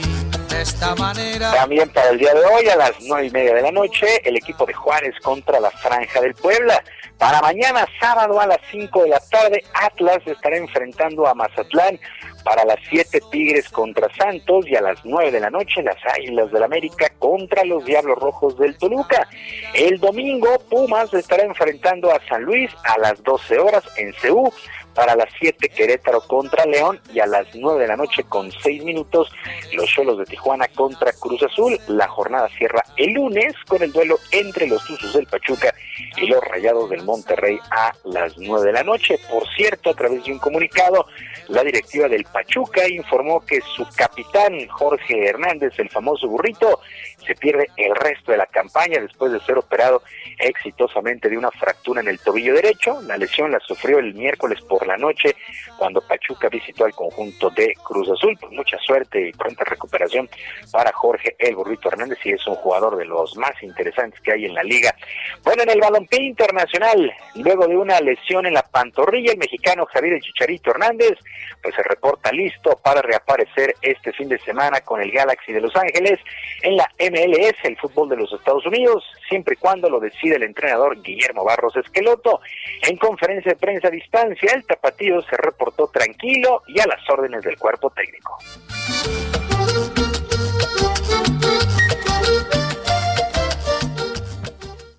de 0.51 0.61
esta 0.61 0.95
manera. 0.95 1.51
También 1.51 1.89
para 1.89 2.09
el 2.09 2.17
día 2.17 2.33
de 2.33 2.41
hoy, 2.41 2.67
a 2.67 2.75
las 2.75 2.91
nueve 3.01 3.27
y 3.27 3.31
media 3.31 3.53
de 3.53 3.61
la 3.61 3.71
noche, 3.71 4.05
el 4.23 4.35
equipo 4.35 4.65
de 4.65 4.73
Juárez 4.73 5.15
contra 5.21 5.59
la 5.59 5.71
Franja 5.71 6.19
del 6.21 6.33
Puebla. 6.35 6.83
Para 7.17 7.39
mañana, 7.39 7.85
sábado 7.99 8.41
a 8.41 8.47
las 8.47 8.57
5 8.71 9.03
de 9.03 9.09
la 9.09 9.19
tarde, 9.19 9.63
Atlas 9.75 10.19
estará 10.25 10.57
enfrentando 10.57 11.27
a 11.27 11.35
Mazatlán. 11.35 11.99
Para 12.43 12.65
las 12.65 12.77
7, 12.89 13.19
Tigres 13.31 13.69
contra 13.69 14.07
Santos. 14.15 14.67
Y 14.67 14.75
a 14.75 14.81
las 14.81 15.05
9 15.05 15.31
de 15.31 15.39
la 15.39 15.51
noche, 15.51 15.83
las 15.83 15.97
Águilas 16.15 16.51
del 16.51 16.63
América 16.63 17.11
contra 17.19 17.63
los 17.63 17.85
Diablos 17.85 18.17
Rojos 18.17 18.57
del 18.57 18.75
Toluca. 18.77 19.27
El 19.75 19.99
domingo, 19.99 20.57
Pumas 20.67 21.13
estará 21.13 21.43
enfrentando 21.43 22.11
a 22.11 22.19
San 22.27 22.41
Luis 22.41 22.71
a 22.83 22.97
las 22.97 23.21
12 23.21 23.59
horas 23.59 23.83
en 23.97 24.13
Ceú 24.13 24.51
para 24.93 25.15
las 25.15 25.29
7 25.39 25.69
Querétaro 25.69 26.21
contra 26.21 26.65
León 26.65 26.99
y 27.13 27.19
a 27.19 27.25
las 27.25 27.47
9 27.55 27.81
de 27.81 27.87
la 27.87 27.97
noche 27.97 28.23
con 28.23 28.51
6 28.51 28.83
minutos 28.83 29.31
los 29.73 29.89
Cholos 29.89 30.17
de 30.17 30.25
Tijuana 30.25 30.67
contra 30.69 31.13
Cruz 31.13 31.43
Azul. 31.43 31.79
La 31.87 32.07
jornada 32.07 32.49
cierra 32.57 32.83
el 32.97 33.13
lunes 33.13 33.53
con 33.67 33.81
el 33.81 33.91
duelo 33.91 34.17
entre 34.31 34.67
los 34.67 34.85
Tuzos 34.85 35.13
del 35.13 35.27
Pachuca 35.27 35.73
y 36.17 36.27
los 36.27 36.43
Rayados 36.43 36.89
del 36.89 37.03
Monterrey 37.03 37.57
a 37.71 37.93
las 38.05 38.37
9 38.37 38.65
de 38.65 38.73
la 38.73 38.83
noche. 38.83 39.19
Por 39.29 39.47
cierto, 39.55 39.89
a 39.89 39.93
través 39.93 40.23
de 40.23 40.31
un 40.31 40.39
comunicado, 40.39 41.05
la 41.47 41.63
directiva 41.63 42.07
del 42.07 42.25
Pachuca 42.25 42.87
informó 42.87 43.41
que 43.41 43.61
su 43.75 43.85
capitán 43.95 44.67
Jorge 44.67 45.27
Hernández, 45.29 45.73
el 45.77 45.89
famoso 45.89 46.27
burrito, 46.27 46.81
se 47.25 47.35
pierde 47.35 47.67
el 47.77 47.95
resto 47.95 48.31
de 48.31 48.37
la 48.37 48.45
campaña 48.45 48.99
después 48.99 49.31
de 49.31 49.39
ser 49.41 49.57
operado 49.57 50.01
exitosamente 50.39 51.29
de 51.29 51.37
una 51.37 51.51
fractura 51.51 52.01
en 52.01 52.07
el 52.07 52.19
tobillo 52.19 52.53
derecho. 52.53 53.01
La 53.01 53.17
lesión 53.17 53.51
la 53.51 53.59
sufrió 53.59 53.99
el 53.99 54.13
miércoles 54.13 54.59
por 54.61 54.85
la 54.87 54.97
noche 54.97 55.35
cuando 55.77 56.01
Pachuca 56.01 56.49
visitó 56.49 56.85
al 56.85 56.93
conjunto 56.93 57.49
de 57.51 57.73
Cruz 57.83 58.09
Azul. 58.09 58.37
Pues 58.39 58.51
mucha 58.53 58.77
suerte 58.79 59.29
y 59.29 59.31
pronta 59.33 59.63
recuperación 59.63 60.29
para 60.71 60.91
Jorge 60.91 61.35
El 61.37 61.55
Burrito 61.55 61.89
Hernández 61.89 62.19
y 62.23 62.31
es 62.31 62.45
un 62.47 62.55
jugador 62.55 62.97
de 62.97 63.05
los 63.05 63.35
más 63.37 63.61
interesantes 63.61 64.19
que 64.21 64.33
hay 64.33 64.45
en 64.45 64.53
la 64.53 64.63
liga. 64.63 64.95
Bueno, 65.43 65.63
en 65.63 65.69
el 65.69 65.79
balompié 65.79 66.23
internacional, 66.23 67.11
luego 67.35 67.67
de 67.67 67.77
una 67.77 67.99
lesión 67.99 68.45
en 68.45 68.53
la 68.53 68.63
pantorrilla, 68.63 69.31
el 69.31 69.37
mexicano 69.37 69.85
Javier 69.85 70.13
El 70.13 70.21
Chicharito 70.21 70.71
Hernández 70.71 71.17
pues 71.61 71.75
se 71.75 71.83
reporta 71.83 72.31
listo 72.31 72.79
para 72.83 73.01
reaparecer 73.01 73.75
este 73.81 74.11
fin 74.13 74.29
de 74.29 74.39
semana 74.39 74.81
con 74.81 75.01
el 75.01 75.11
Galaxy 75.11 75.53
de 75.53 75.61
Los 75.61 75.75
Ángeles 75.75 76.19
en 76.61 76.75
la 76.75 76.89
MLS, 77.11 77.55
el 77.63 77.77
fútbol 77.77 78.09
de 78.09 78.15
los 78.15 78.31
Estados 78.31 78.65
Unidos, 78.65 79.03
siempre 79.27 79.55
y 79.55 79.57
cuando 79.57 79.89
lo 79.89 79.99
decide 79.99 80.37
el 80.37 80.43
entrenador 80.43 81.01
Guillermo 81.01 81.43
Barros 81.43 81.75
Esqueloto. 81.75 82.39
En 82.87 82.97
conferencia 82.97 83.51
de 83.51 83.57
prensa 83.57 83.89
a 83.89 83.91
distancia, 83.91 84.53
el 84.55 84.65
tapatío 84.65 85.21
se 85.23 85.35
reportó 85.37 85.87
tranquilo 85.87 86.63
y 86.67 86.79
a 86.79 86.87
las 86.87 87.07
órdenes 87.09 87.43
del 87.43 87.57
cuerpo 87.57 87.91
técnico. 87.91 88.37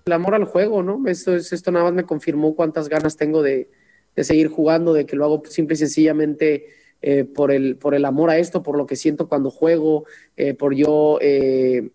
El 0.05 0.13
amor 0.13 0.35
al 0.35 0.45
juego, 0.45 0.83
¿no? 0.83 1.01
Esto, 1.07 1.35
es, 1.35 1.51
esto 1.51 1.71
nada 1.71 1.85
más 1.85 1.93
me 1.93 2.03
confirmó 2.03 2.55
cuántas 2.55 2.89
ganas 2.89 3.17
tengo 3.17 3.41
de, 3.41 3.69
de 4.15 4.23
seguir 4.23 4.49
jugando, 4.49 4.93
de 4.93 5.05
que 5.05 5.15
lo 5.15 5.25
hago 5.25 5.43
simple 5.45 5.73
y 5.73 5.77
sencillamente 5.77 6.67
eh, 7.05 7.25
por, 7.25 7.51
el, 7.51 7.75
por 7.75 7.95
el 7.95 8.05
amor 8.05 8.29
a 8.29 8.37
esto, 8.37 8.63
por 8.63 8.77
lo 8.77 8.85
que 8.85 8.95
siento 8.95 9.27
cuando 9.27 9.51
juego, 9.51 10.05
eh, 10.37 10.53
por 10.53 10.73
yo 10.73 11.17
eh, 11.19 11.89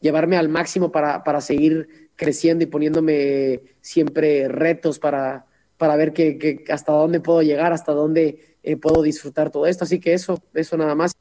llevarme 0.00 0.36
al 0.36 0.48
máximo 0.48 0.90
para, 0.90 1.24
para, 1.24 1.40
seguir 1.40 2.10
creciendo 2.16 2.64
y 2.64 2.66
poniéndome 2.66 3.62
siempre 3.80 4.48
retos 4.48 4.98
para, 4.98 5.46
para 5.76 5.96
ver 5.96 6.12
que, 6.12 6.64
hasta 6.70 6.92
dónde 6.92 7.20
puedo 7.20 7.42
llegar, 7.42 7.72
hasta 7.72 7.92
dónde 7.92 8.58
puedo 8.80 9.02
disfrutar 9.02 9.50
todo 9.50 9.66
esto. 9.66 9.84
Así 9.84 10.00
que 10.00 10.14
eso, 10.14 10.42
eso 10.54 10.76
nada 10.76 10.94
más. 10.94 11.12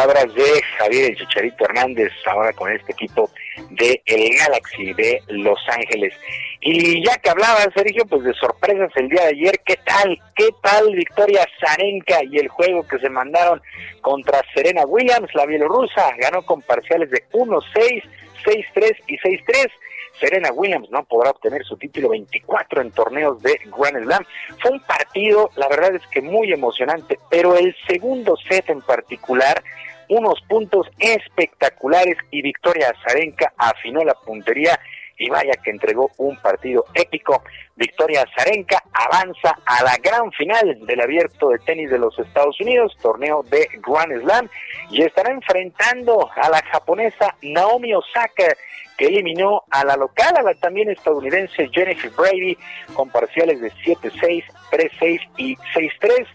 Palabras 0.00 0.34
de 0.34 0.62
Javier 0.78 1.10
el 1.10 1.16
Chicharito 1.16 1.64
Hernández 1.66 2.10
ahora 2.24 2.54
con 2.54 2.72
este 2.72 2.92
equipo 2.92 3.28
de 3.68 4.00
el 4.06 4.30
Galaxy 4.38 4.94
de 4.94 5.22
Los 5.28 5.58
Ángeles. 5.68 6.14
Y 6.62 7.04
ya 7.04 7.18
que 7.18 7.28
hablaba 7.28 7.58
Sergio, 7.74 8.06
pues 8.06 8.24
de 8.24 8.32
sorpresas 8.32 8.90
el 8.96 9.10
día 9.10 9.24
de 9.24 9.28
ayer, 9.28 9.60
¿qué 9.64 9.76
tal? 9.84 10.18
¿Qué 10.34 10.48
tal 10.62 10.94
Victoria 10.94 11.46
Zarenka 11.60 12.24
y 12.24 12.38
el 12.38 12.48
juego 12.48 12.86
que 12.88 12.98
se 12.98 13.10
mandaron 13.10 13.60
contra 14.00 14.40
Serena 14.54 14.86
Williams, 14.86 15.28
la 15.34 15.44
bielorrusa? 15.44 16.12
Ganó 16.18 16.46
con 16.46 16.62
parciales 16.62 17.10
de 17.10 17.22
1-6, 17.32 18.02
6-3 18.44 18.96
y 19.06 19.18
6-3. 19.18 19.70
Serena 20.18 20.50
Williams 20.52 20.90
no 20.90 21.04
podrá 21.04 21.30
obtener 21.30 21.62
su 21.64 21.76
título 21.76 22.10
24 22.10 22.80
en 22.80 22.90
torneos 22.90 23.42
de 23.42 23.58
Grand 23.76 24.02
Slam. 24.02 24.24
Fue 24.60 24.70
un 24.70 24.80
partido, 24.80 25.50
la 25.56 25.68
verdad 25.68 25.94
es 25.94 26.06
que 26.08 26.22
muy 26.22 26.52
emocionante, 26.52 27.18
pero 27.30 27.56
el 27.56 27.74
segundo 27.86 28.36
set 28.48 28.68
en 28.70 28.80
particular, 28.82 29.62
unos 30.10 30.40
puntos 30.48 30.88
espectaculares 30.98 32.16
y 32.30 32.42
Victoria 32.42 32.92
Zarenka 33.06 33.52
afinó 33.56 34.04
la 34.04 34.14
puntería 34.14 34.78
y 35.16 35.28
vaya 35.28 35.52
que 35.62 35.70
entregó 35.70 36.10
un 36.16 36.36
partido 36.36 36.84
épico. 36.94 37.42
Victoria 37.76 38.24
Zarenka 38.36 38.82
avanza 38.92 39.56
a 39.66 39.84
la 39.84 39.96
gran 39.98 40.32
final 40.32 40.78
del 40.86 41.00
abierto 41.00 41.50
de 41.50 41.58
tenis 41.58 41.90
de 41.90 41.98
los 41.98 42.18
Estados 42.18 42.58
Unidos, 42.60 42.96
torneo 43.00 43.44
de 43.44 43.68
Grand 43.86 44.20
Slam, 44.22 44.48
y 44.90 45.02
estará 45.02 45.30
enfrentando 45.30 46.28
a 46.34 46.48
la 46.48 46.62
japonesa 46.72 47.36
Naomi 47.42 47.94
Osaka 47.94 48.56
que 48.96 49.06
eliminó 49.06 49.62
a 49.70 49.84
la 49.84 49.96
local, 49.96 50.34
a 50.36 50.42
la 50.42 50.54
también 50.54 50.90
estadounidense 50.90 51.70
Jennifer 51.72 52.10
Brady, 52.10 52.56
con 52.92 53.08
parciales 53.08 53.60
de 53.60 53.72
7-6, 53.72 54.44
3-6 54.70 55.20
y 55.38 55.56
6-3. 55.56 56.26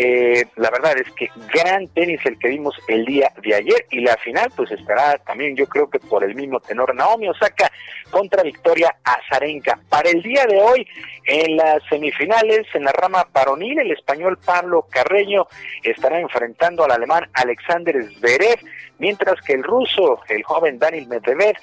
Eh, 0.00 0.46
la 0.54 0.70
verdad 0.70 0.96
es 0.96 1.10
que 1.10 1.28
gran 1.52 1.88
tenis 1.88 2.20
el 2.24 2.38
que 2.38 2.46
vimos 2.46 2.80
el 2.86 3.04
día 3.04 3.32
de 3.42 3.52
ayer 3.52 3.84
y 3.90 4.00
la 4.00 4.16
final 4.18 4.48
pues 4.54 4.70
estará 4.70 5.18
también 5.18 5.56
yo 5.56 5.66
creo 5.66 5.90
que 5.90 5.98
por 5.98 6.22
el 6.22 6.36
mismo 6.36 6.60
tenor 6.60 6.94
Naomi 6.94 7.28
Osaka 7.28 7.68
contra 8.08 8.44
Victoria 8.44 8.94
Azarenka. 9.02 9.80
Para 9.88 10.08
el 10.10 10.22
día 10.22 10.46
de 10.46 10.60
hoy 10.60 10.86
en 11.24 11.56
las 11.56 11.82
semifinales 11.90 12.64
en 12.74 12.84
la 12.84 12.92
rama 12.92 13.26
varonil 13.32 13.80
el 13.80 13.90
español 13.90 14.38
Pablo 14.38 14.86
Carreño 14.88 15.48
estará 15.82 16.20
enfrentando 16.20 16.84
al 16.84 16.92
alemán 16.92 17.28
Alexander 17.32 17.96
Zverev 18.20 18.60
mientras 19.00 19.40
que 19.40 19.54
el 19.54 19.64
ruso 19.64 20.20
el 20.28 20.44
joven 20.44 20.78
Daniel 20.78 21.08
Medvedev 21.08 21.56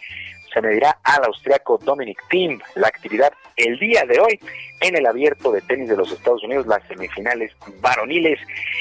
se 0.56 0.62
medirá 0.62 0.98
al 1.04 1.26
austriaco 1.26 1.78
Dominic 1.78 2.18
Thiem. 2.30 2.60
La 2.76 2.88
actividad 2.88 3.34
el 3.58 3.78
día 3.78 4.06
de 4.06 4.20
hoy 4.20 4.40
en 4.82 4.96
el 4.96 5.06
abierto 5.06 5.52
de 5.52 5.62
tenis 5.62 5.90
de 5.90 5.98
los 5.98 6.12
Estados 6.12 6.44
Unidos, 6.44 6.68
las 6.68 6.86
semifinales 6.88 7.52
varoniles. 7.82 8.40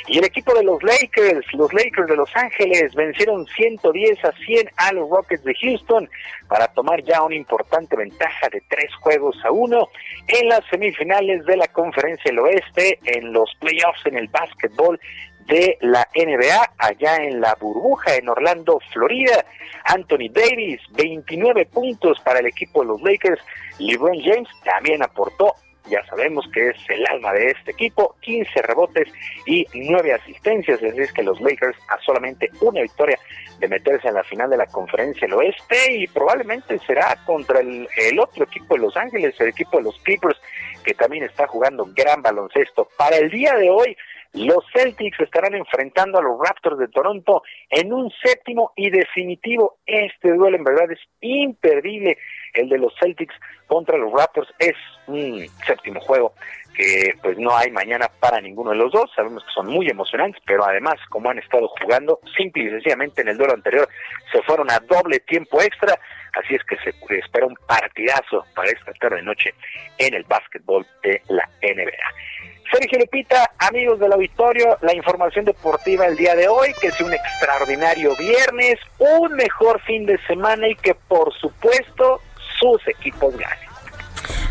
Y 0.08 0.18
el 0.18 0.24
equipo 0.24 0.54
de 0.54 0.64
los 0.64 0.82
Lakers, 0.82 1.46
los 1.54 1.72
Lakers 1.72 2.08
de 2.08 2.16
Los 2.16 2.30
Ángeles, 2.36 2.94
vencieron 2.94 3.46
110 3.46 4.24
a 4.24 4.32
100 4.32 4.70
a 4.76 4.92
los 4.92 5.08
Rockets 5.08 5.44
de 5.44 5.54
Houston 5.54 6.08
para 6.48 6.68
tomar 6.68 7.02
ya 7.02 7.22
una 7.22 7.34
importante 7.34 7.96
ventaja 7.96 8.48
de 8.50 8.62
tres 8.68 8.94
juegos 9.00 9.36
a 9.44 9.50
uno 9.50 9.88
en 10.28 10.48
las 10.48 10.64
semifinales 10.70 11.44
de 11.46 11.56
la 11.56 11.68
Conferencia 11.68 12.30
del 12.30 12.40
Oeste, 12.40 12.98
en 13.04 13.32
los 13.32 13.50
playoffs 13.60 14.06
en 14.06 14.16
el 14.16 14.28
básquetbol 14.28 15.00
de 15.47 15.78
la 15.81 16.08
NBA 16.14 16.74
allá 16.78 17.16
en 17.16 17.40
la 17.40 17.55
burbuja 17.60 18.14
en 18.16 18.28
Orlando, 18.28 18.81
Florida. 18.92 19.44
Anthony 19.84 20.31
Davis, 20.31 20.81
29 20.92 21.66
puntos 21.66 22.18
para 22.20 22.40
el 22.40 22.47
equipo 22.47 22.81
de 22.81 22.89
los 22.89 23.02
Lakers. 23.02 23.40
LeBron 23.78 24.18
James 24.23 24.48
también 24.64 25.02
aportó, 25.02 25.55
ya 25.86 26.05
sabemos 26.06 26.47
que 26.52 26.70
es 26.70 26.76
el 26.89 27.06
alma 27.06 27.32
de 27.32 27.50
este 27.50 27.73
equipo, 27.73 28.16
15 28.20 28.62
rebotes 28.62 29.08
y 29.47 29.66
9 29.74 30.14
asistencias, 30.14 30.82
es 30.82 31.12
que 31.12 31.23
los 31.23 31.40
Lakers 31.40 31.76
a 31.89 31.98
solamente 32.00 32.50
una 32.60 32.81
victoria 32.81 33.18
de 33.58 33.68
meterse 33.68 34.08
en 34.08 34.14
la 34.14 34.24
final 34.24 34.48
de 34.48 34.56
la 34.56 34.66
conferencia 34.66 35.26
del 35.26 35.34
oeste 35.34 35.97
y 35.97 36.06
probablemente 36.06 36.78
será 36.86 37.16
contra 37.26 37.60
el, 37.60 37.86
el 37.98 38.18
otro 38.18 38.44
equipo 38.44 38.74
de 38.74 38.81
Los 38.81 38.97
Ángeles, 38.97 39.34
el 39.39 39.48
equipo 39.48 39.76
de 39.76 39.84
los 39.84 39.98
Clippers, 40.00 40.40
que 40.82 40.94
también 40.94 41.24
está 41.24 41.47
jugando 41.47 41.86
gran 41.94 42.23
baloncesto. 42.23 42.89
Para 42.97 43.16
el 43.16 43.31
día 43.31 43.55
de 43.55 43.70
hoy, 43.70 43.97
los 44.34 44.64
Celtics 44.72 45.20
estarán 45.20 45.54
enfrentando 45.54 46.18
a 46.18 46.22
los 46.22 46.38
Raptors 46.38 46.78
de 46.78 46.88
Toronto 46.88 47.42
en 47.70 47.92
un 47.92 48.10
séptimo 48.22 48.72
y 48.74 48.90
definitivo. 48.90 49.78
Este 49.86 50.32
duelo 50.32 50.56
en 50.56 50.64
verdad 50.64 50.90
es 50.90 50.98
imperdible. 51.20 52.18
El 52.52 52.68
de 52.68 52.78
los 52.78 52.92
Celtics 53.00 53.34
contra 53.68 53.96
los 53.96 54.12
Raptors 54.12 54.52
es 54.58 54.74
un 55.06 55.46
séptimo 55.66 56.00
juego 56.00 56.34
que 56.74 57.14
pues 57.22 57.38
no 57.38 57.56
hay 57.56 57.70
mañana 57.70 58.10
para 58.20 58.40
ninguno 58.40 58.70
de 58.70 58.76
los 58.76 58.92
dos. 58.92 59.08
Sabemos 59.14 59.44
que 59.44 59.52
son 59.52 59.68
muy 59.68 59.88
emocionantes, 59.88 60.42
pero 60.44 60.64
además 60.64 60.96
como 61.10 61.30
han 61.30 61.38
estado 61.38 61.68
jugando 61.80 62.18
simple 62.36 62.64
y 62.64 62.70
sencillamente 62.70 63.22
en 63.22 63.28
el 63.28 63.38
duelo 63.38 63.54
anterior 63.54 63.88
se 64.32 64.42
fueron 64.42 64.68
a 64.70 64.80
doble 64.80 65.20
tiempo 65.20 65.62
extra. 65.62 65.96
Así 66.32 66.56
es 66.56 66.64
que 66.64 66.76
se 66.78 66.90
espera 67.16 67.46
un 67.46 67.56
partidazo 67.68 68.44
para 68.56 68.68
esta 68.68 68.92
tarde 68.94 69.22
noche 69.22 69.54
en 69.98 70.14
el 70.14 70.24
básquetbol 70.24 70.84
de 71.04 71.22
la 71.28 71.48
NBA. 71.62 72.53
Sergio 72.74 72.98
Lupita, 72.98 73.52
amigos 73.58 74.00
del 74.00 74.12
auditorio, 74.12 74.76
la 74.80 74.92
información 74.94 75.44
deportiva 75.44 76.06
el 76.06 76.16
día 76.16 76.34
de 76.34 76.48
hoy, 76.48 76.70
que 76.80 76.88
es 76.88 77.00
un 77.00 77.14
extraordinario 77.14 78.16
viernes, 78.16 78.80
un 78.98 79.32
mejor 79.34 79.80
fin 79.82 80.04
de 80.06 80.18
semana 80.26 80.66
y 80.66 80.74
que 80.74 80.96
por 80.96 81.32
supuesto 81.34 82.20
sus 82.58 82.88
equipos 82.88 83.36
ganen. 83.36 83.68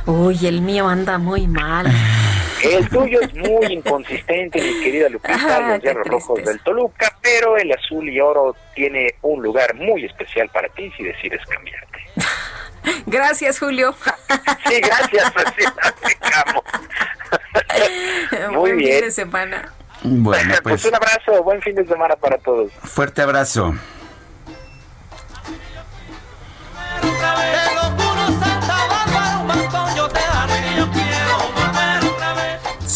Uy, 0.05 0.47
el 0.47 0.61
mío 0.61 0.87
anda 0.87 1.17
muy 1.17 1.47
mal. 1.47 1.87
El 2.63 2.87
tuyo 2.87 3.19
es 3.19 3.33
muy 3.33 3.73
inconsistente, 3.73 4.61
mi 4.61 4.81
querida 4.81 5.09
Lupita, 5.09 5.57
Ah, 5.57 5.73
los 5.73 5.81
Hierros 5.81 6.07
Rojos 6.07 6.45
del 6.45 6.61
Toluca, 6.61 7.17
pero 7.21 7.57
el 7.57 7.73
azul 7.73 8.07
y 8.07 8.21
oro 8.21 8.55
tiene 8.73 9.15
un 9.21 9.43
lugar 9.43 9.75
muy 9.75 10.05
especial 10.05 10.47
para 10.47 10.69
ti 10.69 10.89
si 10.95 11.03
decides 11.03 11.45
cambiarte. 11.45 11.99
Gracias, 13.05 13.59
Julio. 13.59 13.95
Sí, 14.67 14.79
gracias, 14.81 15.31
así 15.35 15.63
platicamos. 15.73 16.63
Muy 18.51 18.55
Buen 18.55 18.77
fin 18.77 18.85
bien. 18.85 19.01
de 19.01 19.11
semana. 19.11 19.73
Bueno, 20.03 20.49
Pues 20.63 20.81
pues 20.81 20.85
un 20.85 20.95
abrazo, 20.95 21.43
buen 21.43 21.61
fin 21.61 21.75
de 21.75 21.85
semana 21.85 22.15
para 22.15 22.37
todos. 22.37 22.71
fuerte 22.83 23.21
abrazo. 23.21 23.73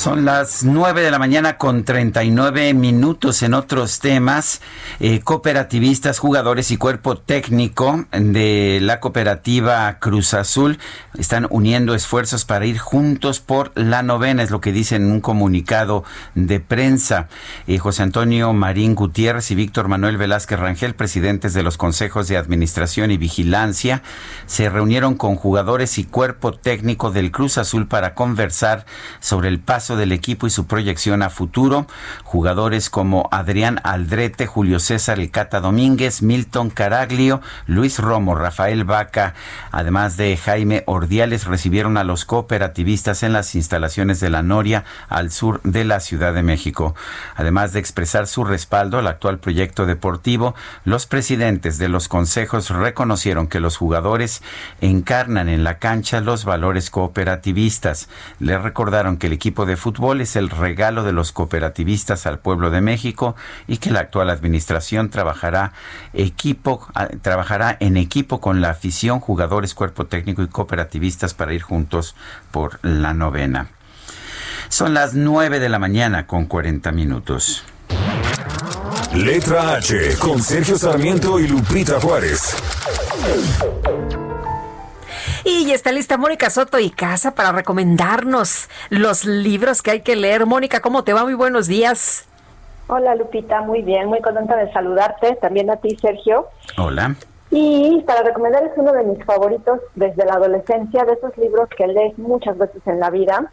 Son 0.07 0.23
las 0.23 0.63
9 0.63 1.01
de 1.01 1.11
la 1.11 1.19
mañana 1.19 1.57
con 1.57 1.83
39 1.83 2.73
minutos 2.73 3.43
en 3.43 3.53
otros 3.53 3.99
temas. 3.99 4.61
Eh, 5.01 5.19
cooperativistas, 5.19 6.19
jugadores 6.19 6.71
y 6.71 6.77
cuerpo 6.77 7.17
técnico 7.17 8.05
de 8.13 8.79
la 8.81 9.01
cooperativa 9.01 9.99
Cruz 9.99 10.33
Azul 10.33 10.79
están 11.17 11.45
uniendo 11.49 11.93
esfuerzos 11.93 12.45
para 12.45 12.65
ir 12.65 12.77
juntos 12.77 13.41
por 13.41 13.73
la 13.75 14.01
novena, 14.01 14.43
es 14.43 14.49
lo 14.49 14.61
que 14.61 14.71
dicen 14.71 15.03
en 15.03 15.11
un 15.11 15.19
comunicado 15.19 16.05
de 16.35 16.61
prensa. 16.61 17.27
Eh, 17.67 17.77
José 17.77 18.03
Antonio 18.03 18.53
Marín 18.53 18.95
Gutiérrez 18.95 19.51
y 19.51 19.55
Víctor 19.55 19.89
Manuel 19.89 20.15
Velázquez 20.15 20.57
Rangel, 20.57 20.95
presidentes 20.95 21.53
de 21.53 21.63
los 21.63 21.75
consejos 21.75 22.29
de 22.29 22.37
administración 22.37 23.11
y 23.11 23.17
vigilancia, 23.17 24.03
se 24.45 24.69
reunieron 24.69 25.15
con 25.15 25.35
jugadores 25.35 25.97
y 25.97 26.05
cuerpo 26.05 26.53
técnico 26.53 27.11
del 27.11 27.31
Cruz 27.31 27.57
Azul 27.57 27.87
para 27.87 28.13
conversar 28.13 28.85
sobre 29.19 29.49
el 29.49 29.59
paso 29.59 29.96
del 29.97 30.11
equipo 30.11 30.47
y 30.47 30.49
su 30.49 30.67
proyección 30.67 31.21
a 31.21 31.29
futuro. 31.29 31.87
Jugadores 32.23 32.89
como 32.89 33.27
Adrián 33.31 33.81
Aldrete, 33.83 34.47
Julio 34.47 34.79
César 34.79 35.19
El 35.19 35.31
Cata 35.31 35.59
Domínguez, 35.59 36.21
Milton 36.21 36.69
Caraglio, 36.69 37.41
Luis 37.65 37.99
Romo, 37.99 38.35
Rafael 38.35 38.83
Vaca, 38.83 39.33
además 39.71 40.17
de 40.17 40.37
Jaime 40.37 40.83
Ordiales, 40.85 41.45
recibieron 41.45 41.97
a 41.97 42.03
los 42.03 42.25
cooperativistas 42.25 43.23
en 43.23 43.33
las 43.33 43.55
instalaciones 43.55 44.19
de 44.19 44.29
la 44.29 44.43
Noria 44.43 44.85
al 45.09 45.31
sur 45.31 45.61
de 45.63 45.83
la 45.83 45.99
Ciudad 45.99 46.33
de 46.33 46.43
México. 46.43 46.95
Además 47.35 47.73
de 47.73 47.79
expresar 47.79 48.27
su 48.27 48.43
respaldo 48.43 48.99
al 48.99 49.07
actual 49.07 49.39
proyecto 49.39 49.85
deportivo, 49.85 50.55
los 50.85 51.05
presidentes 51.05 51.77
de 51.77 51.89
los 51.89 52.07
consejos 52.07 52.69
reconocieron 52.69 53.47
que 53.47 53.59
los 53.59 53.77
jugadores 53.77 54.41
encarnan 54.81 55.49
en 55.49 55.63
la 55.63 55.79
cancha 55.79 56.21
los 56.21 56.45
valores 56.45 56.89
cooperativistas. 56.89 58.09
Les 58.39 58.61
recordaron 58.61 59.17
que 59.17 59.27
el 59.27 59.33
equipo 59.33 59.65
de 59.65 59.76
fútbol 59.77 60.21
es 60.21 60.35
el 60.35 60.49
regalo 60.49 61.03
de 61.03 61.11
los 61.11 61.31
cooperativistas 61.31 62.25
al 62.25 62.39
pueblo 62.39 62.69
de 62.69 62.81
México 62.81 63.35
y 63.67 63.77
que 63.77 63.91
la 63.91 64.01
actual 64.01 64.29
administración 64.29 65.09
trabajará 65.09 65.73
equipo 66.13 66.87
ah, 66.95 67.07
trabajará 67.21 67.77
en 67.79 67.97
equipo 67.97 68.41
con 68.41 68.61
la 68.61 68.69
afición, 68.69 69.19
jugadores, 69.19 69.73
cuerpo 69.73 70.05
técnico 70.05 70.41
y 70.43 70.47
cooperativistas 70.47 71.33
para 71.33 71.53
ir 71.53 71.61
juntos 71.61 72.15
por 72.51 72.79
la 72.83 73.13
novena. 73.13 73.69
Son 74.69 74.93
las 74.93 75.13
9 75.13 75.59
de 75.59 75.69
la 75.69 75.79
mañana 75.79 76.27
con 76.27 76.45
40 76.45 76.91
minutos. 76.91 77.63
Letra 79.13 79.75
H 79.75 80.17
con 80.19 80.41
Sergio 80.41 80.77
Sarmiento 80.77 81.39
y 81.39 81.47
Lupita 81.47 81.99
Juárez. 81.99 82.55
Y 85.49 85.65
ya 85.65 85.75
está 85.75 85.93
lista 85.93 86.17
Mónica 86.17 86.49
Soto 86.49 86.77
y 86.77 86.89
Casa 86.89 87.33
para 87.33 87.53
recomendarnos 87.53 88.67
los 88.89 89.23
libros 89.23 89.81
que 89.81 89.91
hay 89.91 90.01
que 90.01 90.17
leer. 90.17 90.45
Mónica, 90.45 90.81
¿cómo 90.81 91.05
te 91.05 91.13
va? 91.13 91.23
Muy 91.23 91.35
buenos 91.35 91.67
días. 91.67 92.27
Hola 92.87 93.15
Lupita, 93.15 93.61
muy 93.61 93.81
bien, 93.81 94.09
muy 94.09 94.19
contenta 94.19 94.57
de 94.57 94.69
saludarte, 94.73 95.35
también 95.35 95.69
a 95.69 95.77
ti 95.77 95.95
Sergio. 96.01 96.47
Hola. 96.77 97.15
Y 97.49 98.03
para 98.05 98.23
recomendar 98.23 98.61
es 98.65 98.73
uno 98.75 98.91
de 98.91 99.05
mis 99.05 99.23
favoritos 99.23 99.79
desde 99.95 100.25
la 100.25 100.33
adolescencia, 100.33 101.05
de 101.05 101.13
esos 101.13 101.37
libros 101.37 101.69
que 101.69 101.87
lees 101.87 102.17
muchas 102.17 102.57
veces 102.57 102.81
en 102.85 102.99
la 102.99 103.09
vida. 103.09 103.49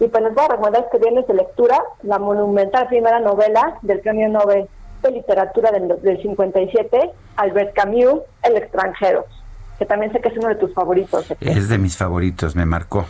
Y 0.00 0.08
pues 0.08 0.24
les 0.24 0.34
voy 0.34 0.44
a 0.44 0.48
recomendar 0.48 0.82
este 0.82 0.98
viernes 0.98 1.28
de 1.28 1.34
lectura, 1.34 1.80
la 2.02 2.18
monumental 2.18 2.88
primera 2.88 3.20
novela 3.20 3.78
del 3.82 4.00
Premio 4.00 4.28
Nobel 4.28 4.66
de 5.02 5.10
Literatura 5.12 5.70
del, 5.70 6.02
del 6.02 6.20
57, 6.20 7.12
Albert 7.36 7.74
Camus, 7.74 8.22
El 8.42 8.56
extranjero, 8.56 9.24
que 9.78 9.86
también 9.86 10.12
sé 10.12 10.20
que 10.20 10.28
es 10.28 10.38
uno 10.38 10.48
de 10.48 10.54
tus 10.56 10.72
favoritos. 10.74 11.32
Es 11.40 11.68
de 11.68 11.78
mis 11.78 11.96
favoritos, 11.96 12.54
me 12.54 12.66
marcó. 12.66 13.04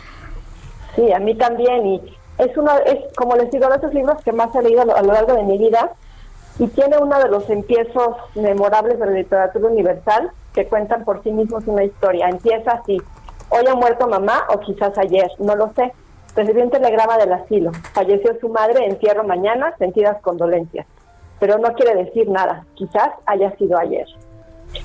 Sí, 0.95 1.11
a 1.11 1.19
mí 1.19 1.35
también. 1.35 1.85
Y 1.85 2.17
es 2.37 2.55
uno, 2.57 2.71
es 2.85 2.99
como 3.15 3.35
les 3.35 3.51
digo, 3.51 3.67
de 3.69 3.77
esos 3.77 3.93
libros 3.93 4.21
que 4.23 4.31
más 4.31 4.53
he 4.55 4.61
leído 4.61 4.81
a 4.81 4.85
lo, 4.85 4.95
a 4.95 5.01
lo 5.01 5.13
largo 5.13 5.33
de 5.33 5.43
mi 5.43 5.57
vida. 5.57 5.91
Y 6.59 6.67
tiene 6.67 6.97
uno 6.97 7.17
de 7.19 7.29
los 7.29 7.49
empiezos 7.49 8.15
memorables 8.35 8.99
de 8.99 9.05
la 9.05 9.11
literatura 9.11 9.69
universal 9.69 10.31
que 10.53 10.67
cuentan 10.67 11.03
por 11.03 11.23
sí 11.23 11.31
mismos 11.31 11.63
una 11.65 11.83
historia. 11.83 12.29
Empieza 12.29 12.71
así: 12.71 13.01
Hoy 13.49 13.65
ha 13.67 13.75
muerto 13.75 14.07
mamá, 14.07 14.43
o 14.49 14.59
quizás 14.59 14.97
ayer, 14.97 15.29
no 15.39 15.55
lo 15.55 15.71
sé. 15.73 15.91
Recibió 16.35 16.63
un 16.63 16.71
telegrama 16.71 17.17
del 17.17 17.33
asilo. 17.33 17.71
Falleció 17.93 18.35
su 18.39 18.49
madre, 18.49 18.85
entierro 18.85 19.23
mañana, 19.23 19.75
sentidas 19.77 20.19
condolencias. 20.21 20.87
Pero 21.39 21.57
no 21.57 21.73
quiere 21.73 22.03
decir 22.03 22.29
nada. 22.29 22.65
Quizás 22.75 23.09
haya 23.25 23.55
sido 23.57 23.77
ayer. 23.77 24.07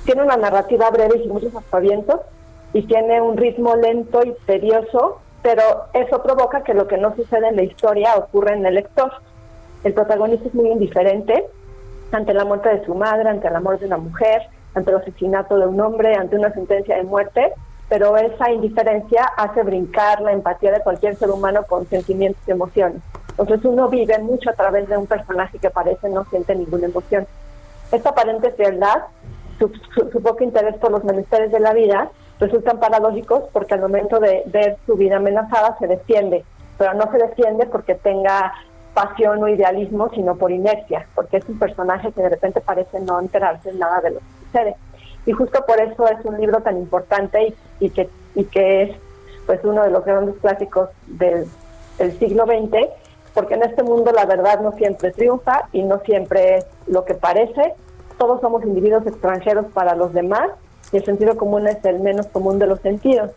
Tiene 0.05 0.23
una 0.23 0.37
narrativa 0.37 0.89
breve 0.89 1.21
y 1.23 1.27
muchos 1.27 1.55
aspavientos. 1.55 2.21
Y 2.73 2.83
tiene 2.83 3.21
un 3.21 3.35
ritmo 3.35 3.75
lento 3.75 4.23
y 4.23 4.33
tedioso 4.45 5.21
pero 5.41 5.87
eso 5.93 6.21
provoca 6.21 6.63
que 6.63 6.73
lo 6.73 6.87
que 6.87 6.97
no 6.97 7.15
sucede 7.15 7.47
en 7.47 7.55
la 7.55 7.63
historia 7.63 8.15
ocurra 8.15 8.53
en 8.53 8.65
el 8.65 8.75
lector. 8.75 9.11
El 9.83 9.93
protagonista 9.93 10.47
es 10.47 10.53
muy 10.53 10.69
indiferente 10.69 11.45
ante 12.11 12.33
la 12.33 12.43
muerte 12.43 12.69
de 12.69 12.85
su 12.85 12.95
madre, 12.95 13.29
ante 13.29 13.47
el 13.47 13.55
amor 13.55 13.79
de 13.79 13.85
una 13.85 13.97
mujer, 13.97 14.41
ante 14.73 14.91
el 14.91 14.97
asesinato 14.97 15.57
de 15.57 15.67
un 15.67 15.79
hombre, 15.79 16.15
ante 16.15 16.35
una 16.35 16.51
sentencia 16.51 16.97
de 16.97 17.03
muerte, 17.03 17.53
pero 17.87 18.17
esa 18.17 18.51
indiferencia 18.51 19.23
hace 19.37 19.63
brincar 19.63 20.21
la 20.21 20.33
empatía 20.33 20.71
de 20.71 20.81
cualquier 20.81 21.15
ser 21.15 21.29
humano 21.29 21.63
con 21.67 21.87
sentimientos 21.87 22.41
y 22.47 22.51
emociones. 22.51 23.01
Entonces 23.29 23.63
uno 23.63 23.87
vive 23.87 24.19
mucho 24.19 24.49
a 24.49 24.53
través 24.53 24.89
de 24.89 24.97
un 24.97 25.07
personaje 25.07 25.59
que 25.59 25.69
parece 25.69 26.09
no 26.09 26.25
siente 26.25 26.53
ninguna 26.53 26.87
emoción. 26.87 27.25
Esta 27.91 28.09
aparente 28.09 28.51
frialdad, 28.51 29.03
su, 29.59 30.21
poco 30.21 30.43
interés 30.43 30.75
por 30.77 30.91
los 30.91 31.03
menesteres 31.03 31.51
de 31.51 31.59
la 31.59 31.73
vida, 31.73 32.09
resultan 32.39 32.79
paradójicos 32.79 33.43
porque 33.51 33.73
al 33.73 33.81
momento 33.81 34.19
de 34.19 34.43
ver 34.47 34.77
su 34.85 34.95
vida 34.95 35.17
amenazada 35.17 35.77
se 35.77 35.87
defiende, 35.87 36.43
pero 36.77 36.93
no 36.93 37.11
se 37.11 37.17
defiende 37.17 37.65
porque 37.65 37.95
tenga 37.95 38.53
pasión 38.93 39.43
o 39.43 39.47
idealismo, 39.47 40.09
sino 40.09 40.35
por 40.35 40.51
inercia, 40.51 41.05
porque 41.13 41.37
es 41.37 41.47
un 41.47 41.59
personaje 41.59 42.11
que 42.11 42.21
de 42.21 42.29
repente 42.29 42.61
parece 42.61 42.99
no 42.99 43.19
enterarse 43.19 43.69
en 43.69 43.79
nada 43.79 44.01
de 44.01 44.11
lo 44.11 44.19
que 44.19 44.45
sucede. 44.45 44.75
Y 45.25 45.31
justo 45.33 45.63
por 45.65 45.79
eso 45.79 46.07
es 46.07 46.23
un 46.25 46.39
libro 46.39 46.61
tan 46.61 46.77
importante 46.77 47.47
y, 47.47 47.85
y 47.85 47.89
que, 47.91 48.09
y 48.35 48.45
que 48.45 48.83
es 48.83 48.95
pues 49.45 49.59
uno 49.63 49.83
de 49.83 49.89
los 49.89 50.05
grandes 50.05 50.35
clásicos 50.37 50.89
del, 51.07 51.45
del 51.97 52.17
siglo 52.17 52.45
XX, 52.45 52.87
porque 53.33 53.55
en 53.55 53.63
este 53.63 53.83
mundo 53.83 54.11
la 54.11 54.25
verdad 54.25 54.61
no 54.61 54.71
siempre 54.73 55.11
triunfa 55.11 55.67
y 55.71 55.83
no 55.83 55.99
siempre 55.99 56.57
es 56.57 56.65
lo 56.87 57.05
que 57.05 57.13
parece. 57.13 57.73
Todos 58.19 58.41
somos 58.41 58.63
individuos 58.65 59.07
extranjeros 59.07 59.65
para 59.73 59.95
los 59.95 60.13
demás 60.13 60.49
y 60.91 60.97
el 60.97 61.05
sentido 61.05 61.37
común 61.37 61.67
es 61.67 61.83
el 61.85 62.01
menos 62.01 62.27
común 62.27 62.59
de 62.59 62.67
los 62.67 62.81
sentidos. 62.81 63.31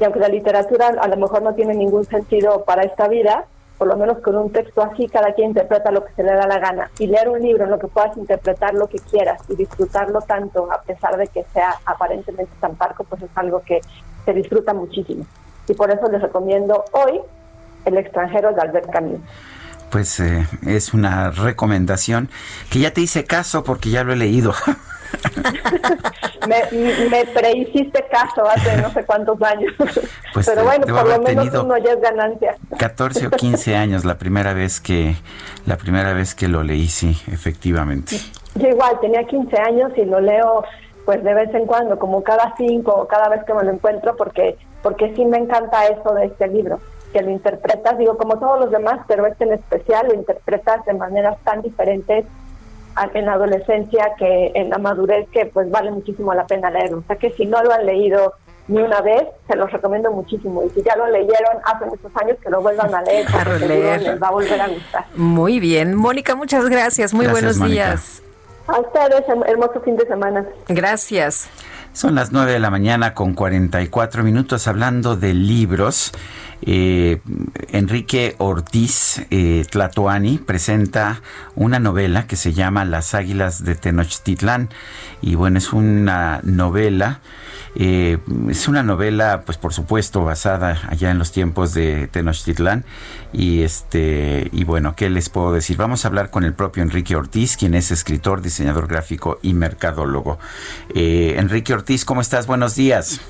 Y 0.00 0.04
aunque 0.04 0.18
la 0.18 0.28
literatura 0.28 0.88
a 0.88 1.08
lo 1.08 1.16
mejor 1.18 1.42
no 1.42 1.54
tiene 1.54 1.74
ningún 1.74 2.06
sentido 2.06 2.64
para 2.64 2.84
esta 2.84 3.06
vida, 3.06 3.44
por 3.76 3.86
lo 3.86 3.96
menos 3.98 4.20
con 4.20 4.34
un 4.36 4.50
texto 4.50 4.82
así 4.82 5.08
cada 5.08 5.34
quien 5.34 5.48
interpreta 5.48 5.90
lo 5.90 6.06
que 6.06 6.14
se 6.14 6.22
le 6.22 6.32
da 6.32 6.46
la 6.46 6.58
gana. 6.58 6.90
Y 6.98 7.06
leer 7.06 7.28
un 7.28 7.42
libro 7.42 7.64
en 7.64 7.70
lo 7.70 7.78
que 7.78 7.86
puedas 7.86 8.16
interpretar 8.16 8.72
lo 8.72 8.88
que 8.88 8.98
quieras 8.98 9.42
y 9.50 9.56
disfrutarlo 9.56 10.22
tanto, 10.22 10.72
a 10.72 10.80
pesar 10.80 11.18
de 11.18 11.26
que 11.26 11.44
sea 11.52 11.74
aparentemente 11.84 12.52
tan 12.60 12.76
parco, 12.76 13.04
pues 13.04 13.20
es 13.20 13.30
algo 13.34 13.60
que 13.60 13.82
se 14.24 14.32
disfruta 14.32 14.72
muchísimo. 14.72 15.26
Y 15.68 15.74
por 15.74 15.90
eso 15.90 16.10
les 16.10 16.22
recomiendo 16.22 16.82
hoy 16.92 17.20
El 17.84 17.98
extranjero 17.98 18.54
de 18.54 18.62
Albert 18.62 18.90
Camus. 18.90 19.20
Pues 19.90 20.18
eh, 20.20 20.46
es 20.66 20.92
una 20.92 21.30
recomendación 21.30 22.28
que 22.70 22.80
ya 22.80 22.92
te 22.92 23.00
hice 23.00 23.24
caso 23.24 23.64
porque 23.64 23.90
ya 23.90 24.04
lo 24.04 24.12
he 24.12 24.16
leído. 24.16 24.52
me, 26.48 27.08
me 27.08 27.24
prehiciste 27.26 28.04
caso 28.10 28.48
hace 28.48 28.76
no 28.82 28.90
sé 28.92 29.04
cuántos 29.04 29.40
años. 29.42 29.72
Pues, 30.32 30.46
Pero 30.46 30.64
bueno, 30.64 30.86
por 30.86 31.08
lo 31.08 31.20
menos 31.20 31.54
uno 31.54 31.78
ya 31.78 31.92
es 31.92 32.00
ganancia. 32.00 32.56
14 32.78 33.28
o 33.28 33.30
15 33.30 33.76
años 33.76 34.04
la 34.04 34.18
primera 34.18 34.52
vez 34.52 34.80
que 34.80 35.16
la 35.66 35.76
primera 35.76 36.12
vez 36.12 36.34
que 36.34 36.48
lo 36.48 36.62
leí, 36.62 36.88
sí, 36.88 37.16
efectivamente. 37.30 38.16
Yo 38.56 38.68
igual, 38.68 38.98
tenía 39.00 39.24
15 39.24 39.56
años 39.58 39.92
y 39.96 40.04
lo 40.04 40.20
leo 40.20 40.64
pues 41.04 41.22
de 41.22 41.34
vez 41.34 41.54
en 41.54 41.66
cuando, 41.66 41.98
como 41.98 42.22
cada 42.22 42.54
cinco 42.56 42.92
o 42.94 43.06
cada 43.06 43.28
vez 43.28 43.44
que 43.44 43.52
me 43.54 43.62
lo 43.62 43.72
encuentro, 43.72 44.16
porque, 44.16 44.56
porque 44.82 45.14
sí 45.14 45.24
me 45.24 45.38
encanta 45.38 45.86
eso 45.86 46.14
de 46.14 46.26
este 46.26 46.48
libro. 46.48 46.80
Que 47.14 47.22
lo 47.22 47.30
interpretas, 47.30 47.96
digo, 47.96 48.18
como 48.18 48.40
todos 48.40 48.58
los 48.58 48.72
demás, 48.72 48.98
pero 49.06 49.24
este 49.24 49.44
en 49.44 49.52
especial 49.52 50.08
lo 50.08 50.14
interpretas 50.14 50.84
de 50.84 50.94
maneras 50.94 51.36
tan 51.44 51.62
diferentes 51.62 52.24
en 53.14 53.26
la 53.26 53.34
adolescencia 53.34 54.14
que 54.18 54.50
en 54.54 54.70
la 54.70 54.78
madurez 54.78 55.28
que 55.30 55.46
pues 55.46 55.70
vale 55.70 55.92
muchísimo 55.92 56.34
la 56.34 56.44
pena 56.44 56.70
leer. 56.70 56.92
O 56.92 57.04
sea 57.06 57.14
que 57.14 57.30
si 57.30 57.46
no 57.46 57.62
lo 57.62 57.72
han 57.72 57.86
leído 57.86 58.34
ni 58.66 58.80
una 58.80 59.00
vez, 59.00 59.28
se 59.46 59.54
los 59.54 59.70
recomiendo 59.70 60.10
muchísimo. 60.10 60.64
Y 60.64 60.70
si 60.70 60.82
ya 60.82 60.96
lo 60.96 61.06
leyeron 61.06 61.58
hace 61.64 61.84
muchos 61.84 62.10
años, 62.16 62.36
que 62.42 62.50
lo 62.50 62.60
vuelvan 62.60 62.92
a 62.92 63.02
leer, 63.02 63.26
les 64.00 64.20
va 64.20 64.28
a 64.28 64.32
volver 64.32 64.60
a 64.60 64.68
gustar. 64.68 65.04
Muy 65.14 65.60
bien. 65.60 65.94
Mónica, 65.94 66.34
muchas 66.34 66.68
gracias. 66.68 67.14
Muy 67.14 67.28
buenos 67.28 67.62
días. 67.62 68.22
A 68.66 68.80
ustedes, 68.80 69.22
hermoso 69.46 69.80
fin 69.82 69.96
de 69.96 70.06
semana. 70.06 70.44
Gracias. 70.66 71.48
Son 71.94 72.16
las 72.16 72.32
9 72.32 72.50
de 72.50 72.58
la 72.58 72.70
mañana 72.70 73.14
con 73.14 73.34
44 73.34 74.24
minutos 74.24 74.66
hablando 74.66 75.14
de 75.14 75.32
libros. 75.32 76.10
Eh, 76.62 77.20
Enrique 77.68 78.34
Ortiz 78.38 79.24
eh, 79.30 79.64
Tlatoani 79.70 80.38
presenta 80.38 81.22
una 81.54 81.78
novela 81.78 82.26
que 82.26 82.34
se 82.34 82.52
llama 82.52 82.84
Las 82.84 83.14
Águilas 83.14 83.62
de 83.62 83.76
Tenochtitlán. 83.76 84.70
Y 85.22 85.36
bueno, 85.36 85.58
es 85.58 85.72
una 85.72 86.40
novela 86.42 87.20
eh, 87.76 88.18
es 88.48 88.68
una 88.68 88.82
novela, 88.82 89.42
pues 89.46 89.58
por 89.58 89.72
supuesto, 89.72 90.24
basada 90.24 90.80
allá 90.88 91.10
en 91.10 91.18
los 91.18 91.32
tiempos 91.32 91.74
de 91.74 92.08
Tenochtitlán. 92.08 92.84
Y 93.32 93.62
este, 93.62 94.48
y 94.52 94.64
bueno, 94.64 94.94
¿qué 94.96 95.10
les 95.10 95.28
puedo 95.28 95.52
decir? 95.52 95.76
Vamos 95.76 96.04
a 96.04 96.08
hablar 96.08 96.30
con 96.30 96.44
el 96.44 96.54
propio 96.54 96.82
Enrique 96.82 97.16
Ortiz, 97.16 97.56
quien 97.56 97.74
es 97.74 97.90
escritor, 97.90 98.42
diseñador 98.42 98.86
gráfico 98.86 99.38
y 99.42 99.54
mercadólogo. 99.54 100.38
Eh, 100.94 101.34
Enrique 101.38 101.72
Ortiz, 101.74 102.04
¿cómo 102.04 102.20
estás? 102.20 102.46
Buenos 102.46 102.74
días. 102.76 103.20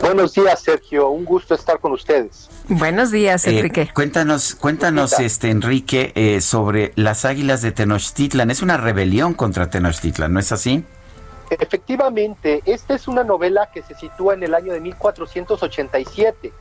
Buenos 0.00 0.32
días, 0.32 0.62
Sergio. 0.62 1.10
Un 1.10 1.24
gusto 1.26 1.54
estar 1.54 1.78
con 1.78 1.92
ustedes. 1.92 2.48
Buenos 2.68 3.10
días, 3.10 3.44
Eh, 3.46 3.58
Enrique. 3.58 3.90
cuéntanos, 3.92 4.54
cuéntanos, 4.54 5.18
este 5.20 5.50
Enrique, 5.50 6.12
eh, 6.14 6.40
sobre 6.40 6.92
las 6.96 7.26
Águilas 7.26 7.60
de 7.60 7.72
Tenochtitlan. 7.72 8.50
Es 8.50 8.62
una 8.62 8.78
rebelión 8.78 9.34
contra 9.34 9.68
Tenochtitlan, 9.68 10.32
¿no 10.32 10.40
es 10.40 10.50
así? 10.52 10.84
Efectivamente, 11.60 12.62
esta 12.64 12.94
es 12.94 13.08
una 13.08 13.24
novela 13.24 13.70
que 13.72 13.82
se 13.82 13.94
sitúa 13.94 14.34
en 14.34 14.42
el 14.42 14.54
año 14.54 14.72
de 14.72 14.80
1487. 14.80 16.52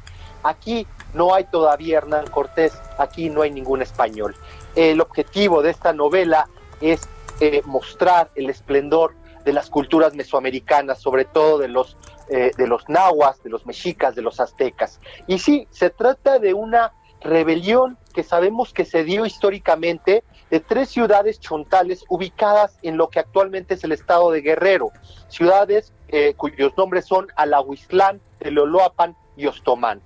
Aquí 0.44 0.88
no 1.14 1.34
hay 1.34 1.46
todavía 1.46 1.98
Hernán 1.98 2.28
Cortés, 2.28 2.74
aquí 2.98 3.30
no 3.30 3.42
hay 3.42 3.52
ningún 3.52 3.82
español. 3.82 4.36
El 4.76 5.02
objetivo 5.02 5.62
de 5.62 5.70
esta 5.70 5.94
novela 5.94 6.50
es 6.82 7.08
eh, 7.40 7.62
mostrar 7.66 8.32
el 8.36 8.50
esplendor 8.50 9.14
de 9.46 9.54
las 9.54 9.70
culturas 9.70 10.14
mesoamericanas, 10.14 11.00
sobre 11.00 11.26
todo 11.26 11.58
de 11.58 11.68
los, 11.68 11.98
eh, 12.30 12.52
de 12.58 12.68
los 12.68 12.88
nahuas, 12.90 13.42
de 13.44 13.50
los 13.50 13.66
mexicas, 13.66 14.16
de 14.16 14.22
los 14.22 14.40
aztecas. 14.40 15.00
Y 15.28 15.40
sí, 15.40 15.68
se 15.72 15.90
trata 15.90 16.40
de 16.40 16.54
una 16.54 16.94
rebelión 17.22 17.98
que 18.14 18.24
sabemos 18.24 18.74
que 18.74 18.86
se 18.86 19.04
dio 19.04 19.26
históricamente 19.26 20.24
de 20.52 20.60
tres 20.60 20.90
ciudades 20.90 21.40
chontales 21.40 22.06
ubicadas 22.10 22.78
en 22.84 22.98
lo 22.98 23.10
que 23.10 23.20
actualmente 23.20 23.74
es 23.74 23.84
el 23.84 23.94
estado 23.94 24.30
de 24.32 24.42
Guerrero, 24.42 24.92
ciudades 25.30 25.94
eh, 26.10 26.34
cuyos 26.36 26.74
nombres 26.78 27.06
son 27.06 27.28
Alahuislán, 27.36 28.22
Teloloapan 28.38 29.16
y 29.38 29.48
Ostomán. 29.48 30.02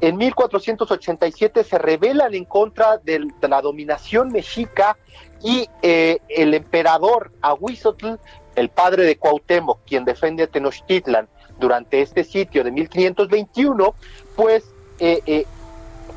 En 0.00 0.16
1487 0.16 1.64
se 1.64 1.78
rebelan 1.78 2.34
en 2.34 2.44
contra 2.44 2.98
de 2.98 3.28
la 3.42 3.60
dominación 3.60 4.32
mexica 4.32 4.96
y 5.42 5.68
eh, 5.82 6.18
el 6.28 6.54
emperador 6.54 7.32
Ahuizotl, 7.40 8.14
el 8.54 8.68
padre 8.68 9.04
de 9.04 9.16
Cuauhtémoc, 9.16 9.80
quien 9.86 10.04
defiende 10.04 10.44
a 10.44 10.46
Tenochtitlan 10.46 11.28
durante 11.58 12.02
este 12.02 12.24
sitio 12.24 12.64
de 12.64 12.70
1521, 12.70 13.94
pues 14.34 14.64
eh, 14.98 15.20
eh, 15.26 15.46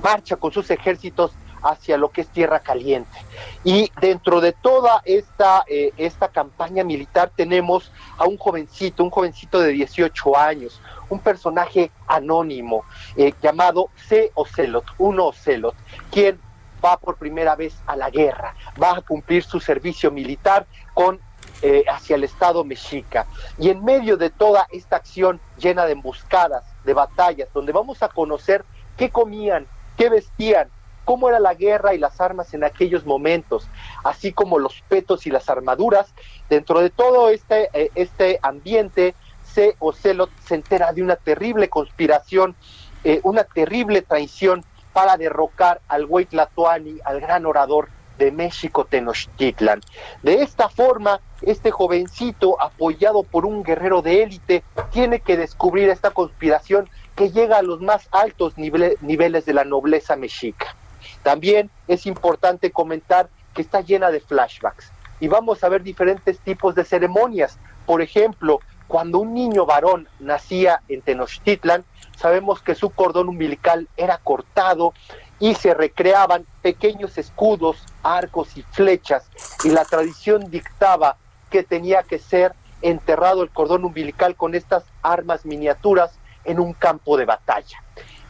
marcha 0.03 0.35
con 0.35 0.52
sus 0.52 0.69
ejércitos 0.69 1.32
hacia 1.66 1.98
lo 1.98 2.10
que 2.10 2.22
es 2.22 2.27
Tierra 2.27 2.60
Caliente. 2.60 3.18
Y 3.64 3.92
dentro 4.00 4.40
de 4.40 4.53
toda 4.53 5.02
esta, 5.03 5.64
eh, 5.68 5.92
esta 5.98 6.27
campaña 6.30 6.84
militar 6.84 7.32
tenemos 7.35 7.92
a 8.18 8.26
un 8.26 8.38
jovencito, 8.38 9.03
un 9.03 9.10
jovencito 9.10 9.60
de 9.60 9.72
18 9.72 10.38
años, 10.38 10.80
un 11.10 11.19
personaje 11.19 11.92
anónimo 12.08 12.84
eh, 13.18 13.34
llamado 13.42 13.90
C. 13.95 14.32
Ocelot, 14.35 14.85
un 15.00 15.19
Ocelot, 15.19 15.76
quien 16.11 16.40
va 16.84 16.98
por 16.98 17.18
primera 17.18 17.56
vez 17.56 17.76
a 17.88 17.95
la 17.95 18.11
guerra, 18.11 18.56
va 18.82 18.98
a 18.98 19.02
cumplir 19.02 19.44
su 19.44 19.60
servicio 19.60 20.11
militar 20.11 20.68
con 20.94 21.19
eh, 21.61 21.84
hacia 21.88 22.16
el 22.16 22.24
estado 22.24 22.64
mexica. 22.64 23.26
Y 23.58 23.69
en 23.69 23.84
medio 23.84 24.18
de 24.18 24.30
toda 24.30 24.68
esta 24.72 24.98
acción 24.98 25.40
llena 25.58 25.85
de 25.85 25.94
emboscadas, 25.94 26.64
de 26.84 26.94
batallas, 26.94 27.50
donde 27.53 27.72
vamos 27.72 28.03
a 28.03 28.10
conocer 28.10 28.64
qué 28.98 29.10
comían, 29.10 29.66
qué 29.98 30.10
vestían, 30.10 30.69
cómo 31.06 31.30
era 31.30 31.40
la 31.40 31.53
guerra 31.53 31.93
y 31.93 32.00
las 32.00 32.19
armas 32.19 32.53
en 32.53 32.64
aquellos 32.64 33.06
momentos, 33.06 33.69
así 34.03 34.34
como 34.34 34.59
los 34.59 34.84
petos 34.90 35.25
y 35.25 35.30
las 35.30 35.48
armaduras, 35.50 36.14
dentro 36.50 36.82
de 36.82 36.90
todo 36.90 37.30
este, 37.30 37.69
eh, 37.74 37.92
este 37.95 38.40
ambiente, 38.42 39.16
C. 39.42 39.75
Ocelot 39.80 40.32
se 40.40 40.56
entera 40.56 40.92
de 40.92 41.03
una 41.03 41.16
terrible 41.16 41.69
conspiración, 41.69 42.58
eh, 43.03 43.22
una 43.24 43.43
terrible 43.43 44.01
traición 44.01 44.66
para 44.92 45.16
derrocar 45.17 45.82
al 45.88 46.08
Tlatoani, 46.30 47.00
al 47.06 47.22
gran 47.22 47.45
orador 47.45 47.90
de 48.17 48.32
México 48.32 48.85
Tenochtitlan. 48.85 49.82
De 50.24 50.42
esta 50.42 50.69
forma, 50.69 51.19
este 51.42 51.69
jovencito, 51.69 52.59
apoyado 52.61 53.25
por 53.25 53.45
un 53.45 53.61
guerrero 53.61 54.01
de 54.01 54.24
élite, 54.24 54.64
tiene 54.92 55.19
que 55.19 55.35
descubrir 55.35 55.90
esta 55.90 56.11
conspiración 56.11 56.90
que 57.14 57.30
llega 57.32 57.58
a 57.58 57.61
los 57.61 57.82
más 57.82 58.08
altos 58.11 58.56
nivel- 58.56 58.98
niveles 59.01 59.45
de 59.45 59.53
la 59.53 59.66
nobleza 59.66 60.16
mexica. 60.16 60.77
También 61.25 61.71
es 61.87 62.05
importante 62.05 62.69
comentar 62.69 63.29
que 63.55 63.63
está 63.63 63.81
llena 63.81 64.11
de 64.11 64.19
flashbacks 64.19 64.91
y 65.19 65.27
vamos 65.27 65.63
a 65.63 65.69
ver 65.69 65.81
diferentes 65.81 66.37
tipos 66.37 66.75
de 66.75 66.85
ceremonias. 66.85 67.57
Por 67.87 68.03
ejemplo, 68.03 68.59
cuando 68.87 69.17
un 69.17 69.33
niño 69.33 69.65
varón 69.65 70.07
nacía 70.19 70.83
en 70.87 71.01
Tenochtitlan, 71.01 71.83
sabemos 72.15 72.61
que 72.61 72.75
su 72.75 72.91
cordón 72.91 73.29
umbilical 73.29 73.87
era 73.97 74.19
cortado 74.19 74.93
y 75.39 75.55
se 75.55 75.73
recreaban 75.73 76.45
pequeños 76.61 77.17
escudos, 77.17 77.83
arcos 78.03 78.55
y 78.55 78.61
flechas 78.61 79.27
y 79.63 79.69
la 79.69 79.83
tradición 79.83 80.51
dictaba 80.51 81.17
que 81.49 81.63
tenía 81.63 82.03
que 82.03 82.19
ser 82.19 82.53
enterrado 82.83 83.41
el 83.41 83.49
cordón 83.49 83.83
umbilical 83.83 84.35
con 84.35 84.53
estas 84.53 84.83
armas 85.01 85.43
miniaturas 85.43 86.19
en 86.43 86.59
un 86.59 86.73
campo 86.73 87.17
de 87.17 87.25
batalla. 87.25 87.81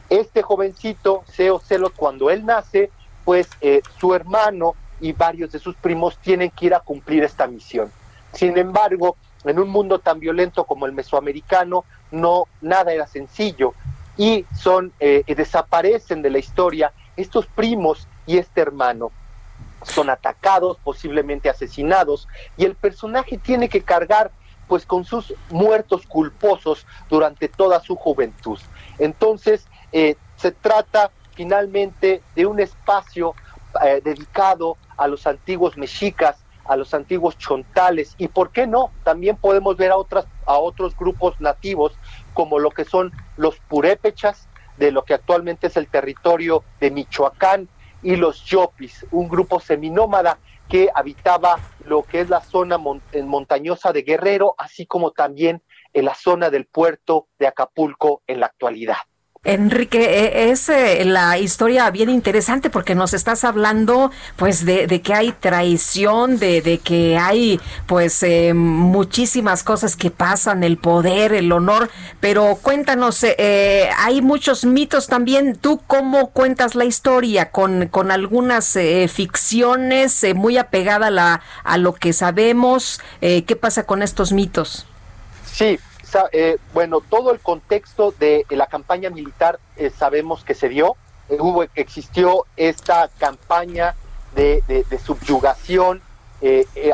Este 0.09 0.41
jovencito, 0.41 1.23
Seo 1.27 1.59
Celot, 1.59 1.93
cuando 1.95 2.29
él 2.29 2.45
nace, 2.45 2.91
pues 3.23 3.47
eh, 3.61 3.81
su 3.99 4.13
hermano 4.13 4.75
y 5.01 5.13
varios 5.13 5.51
de 5.51 5.59
sus 5.59 5.75
primos 5.75 6.17
tienen 6.19 6.51
que 6.51 6.67
ir 6.67 6.75
a 6.75 6.79
cumplir 6.79 7.23
esta 7.23 7.47
misión. 7.47 7.91
Sin 8.33 8.57
embargo, 8.57 9.17
en 9.43 9.59
un 9.59 9.69
mundo 9.69 9.99
tan 9.99 10.19
violento 10.19 10.65
como 10.65 10.85
el 10.85 10.91
mesoamericano, 10.91 11.85
no 12.11 12.45
nada 12.61 12.93
era 12.93 13.07
sencillo 13.07 13.73
y 14.17 14.45
son 14.55 14.93
eh, 14.99 15.23
desaparecen 15.27 16.21
de 16.21 16.29
la 16.29 16.39
historia 16.39 16.93
estos 17.17 17.45
primos 17.47 18.07
y 18.25 18.37
este 18.37 18.61
hermano 18.61 19.11
son 19.83 20.09
atacados, 20.09 20.77
posiblemente 20.83 21.49
asesinados, 21.49 22.27
y 22.57 22.65
el 22.65 22.75
personaje 22.75 23.37
tiene 23.37 23.69
que 23.69 23.81
cargar 23.81 24.31
pues 24.67 24.85
con 24.85 25.05
sus 25.05 25.33
muertos 25.51 26.07
culposos 26.07 26.87
durante 27.07 27.47
toda 27.47 27.79
su 27.81 27.95
juventud. 27.95 28.57
Entonces, 28.97 29.67
eh, 29.95 30.17
se 30.35 30.51
trata 30.51 31.13
finalmente 31.33 32.25
de 32.35 32.45
un 32.45 32.59
espacio 32.59 33.37
eh, 33.81 34.01
dedicado 34.03 34.77
a 34.97 35.07
los 35.07 35.25
antiguos 35.25 35.77
mexicas, 35.77 36.45
a 36.65 36.75
los 36.75 36.93
antiguos 36.93 37.37
chontales, 37.37 38.13
y 38.17 38.27
por 38.27 38.51
qué 38.51 38.67
no, 38.67 38.93
también 39.03 39.37
podemos 39.37 39.77
ver 39.77 39.91
a, 39.91 39.97
otras, 39.97 40.27
a 40.45 40.57
otros 40.59 40.95
grupos 40.95 41.35
nativos, 41.39 41.97
como 42.33 42.59
lo 42.59 42.73
que 42.73 42.83
son 42.83 43.13
los 43.37 43.59
purépechas, 43.69 44.49
de 44.75 44.91
lo 44.91 45.05
que 45.05 45.13
actualmente 45.13 45.67
es 45.67 45.77
el 45.77 45.87
territorio 45.89 46.65
de 46.81 46.91
Michoacán, 46.91 47.69
y 48.01 48.17
los 48.17 48.43
Yopis, 48.43 49.05
un 49.11 49.29
grupo 49.29 49.59
seminómada 49.61 50.39
que 50.67 50.89
habitaba 50.93 51.63
lo 51.79 52.03
que 52.03 52.19
es 52.19 52.29
la 52.29 52.41
zona 52.41 52.77
mon- 52.77 53.03
montañosa 53.23 53.93
de 53.93 54.01
Guerrero, 54.01 54.55
así 54.57 54.85
como 54.85 55.11
también 55.11 55.63
en 55.93 56.05
la 56.05 56.15
zona 56.15 56.49
del 56.49 56.65
puerto 56.65 57.29
de 57.39 57.47
Acapulco 57.47 58.21
en 58.27 58.41
la 58.41 58.47
actualidad. 58.47 58.97
Enrique, 59.45 59.99
eh, 60.03 60.51
es 60.51 60.69
eh, 60.69 61.05
la 61.05 61.37
historia 61.37 61.89
bien 61.91 62.09
interesante 62.09 62.69
porque 62.69 62.95
nos 62.95 63.13
estás 63.13 63.43
hablando 63.43 64.11
pues 64.35 64.65
de, 64.65 64.87
de 64.87 65.01
que 65.01 65.13
hay 65.13 65.31
traición, 65.31 66.39
de, 66.39 66.61
de 66.61 66.79
que 66.79 67.17
hay 67.17 67.59
pues 67.85 68.23
eh, 68.23 68.53
muchísimas 68.53 69.63
cosas 69.63 69.95
que 69.95 70.09
pasan, 70.09 70.63
el 70.63 70.77
poder, 70.77 71.31
el 71.31 71.51
honor, 71.51 71.89
pero 72.19 72.57
cuéntanos, 72.61 73.23
eh, 73.23 73.35
eh, 73.37 73.89
hay 73.99 74.21
muchos 74.21 74.65
mitos 74.65 75.07
también, 75.07 75.55
¿tú 75.55 75.79
cómo 75.85 76.31
cuentas 76.31 76.73
la 76.73 76.85
historia? 76.85 77.51
¿Con, 77.51 77.87
con 77.87 78.11
algunas 78.11 78.75
eh, 78.75 79.07
ficciones 79.07 80.23
eh, 80.23 80.33
muy 80.33 80.57
apegada 80.57 81.07
a, 81.07 81.11
la, 81.11 81.41
a 81.63 81.77
lo 81.77 81.93
que 81.93 82.13
sabemos? 82.13 82.99
¿Qué 83.21 83.57
pasa 83.59 83.83
con 83.83 84.01
estos 84.01 84.31
mitos? 84.31 84.85
Sí, 85.51 85.79
eh, 86.31 86.57
bueno, 86.73 87.01
todo 87.01 87.31
el 87.31 87.39
contexto 87.39 88.11
de 88.11 88.45
la 88.49 88.67
campaña 88.67 89.09
militar 89.09 89.59
eh, 89.75 89.89
sabemos 89.89 90.43
que 90.43 90.53
se 90.53 90.69
dio 90.69 90.95
eh, 91.29 91.37
hubo, 91.39 91.63
existió 91.75 92.45
esta 92.55 93.09
campaña 93.17 93.95
de, 94.35 94.63
subyugación 95.03 96.01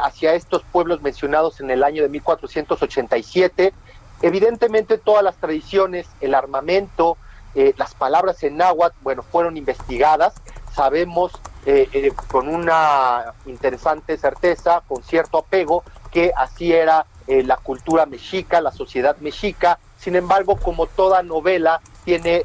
hacia 0.01 0.35
estos 0.35 0.64
pueblos 0.72 1.01
mencionados 1.01 1.59
en 1.59 1.72
el 1.72 1.83
año 1.83 2.03
de 2.03 2.09
1487. 2.09 3.74
Evidentemente 4.22 4.98
todas 4.98 5.24
las 5.24 5.35
tradiciones, 5.35 6.08
el 6.22 6.35
armamento, 6.35 7.17
las 7.75 7.93
palabras 7.95 8.41
en 8.43 8.58
náhuatl, 8.58 8.95
bueno, 9.01 9.24
fueron 9.24 9.58
investigadas. 9.58 10.35
Sabemos 10.74 11.33
con 12.27 12.48
una 12.48 13.33
interesante 13.45 14.16
certeza, 14.17 14.83
con 14.88 15.03
cierto 15.03 15.40
apego, 15.40 15.83
que 16.11 16.32
así 16.38 16.72
era 16.72 17.08
la 17.45 17.58
cultura 17.58 18.06
mexica, 18.06 18.61
la 18.61 18.72
sociedad 18.72 19.16
mexica. 19.18 19.80
Sin 19.98 20.16
embargo, 20.16 20.58
como 20.58 20.88
toda 20.88 21.24
novela, 21.24 21.82
tiene 22.03 22.43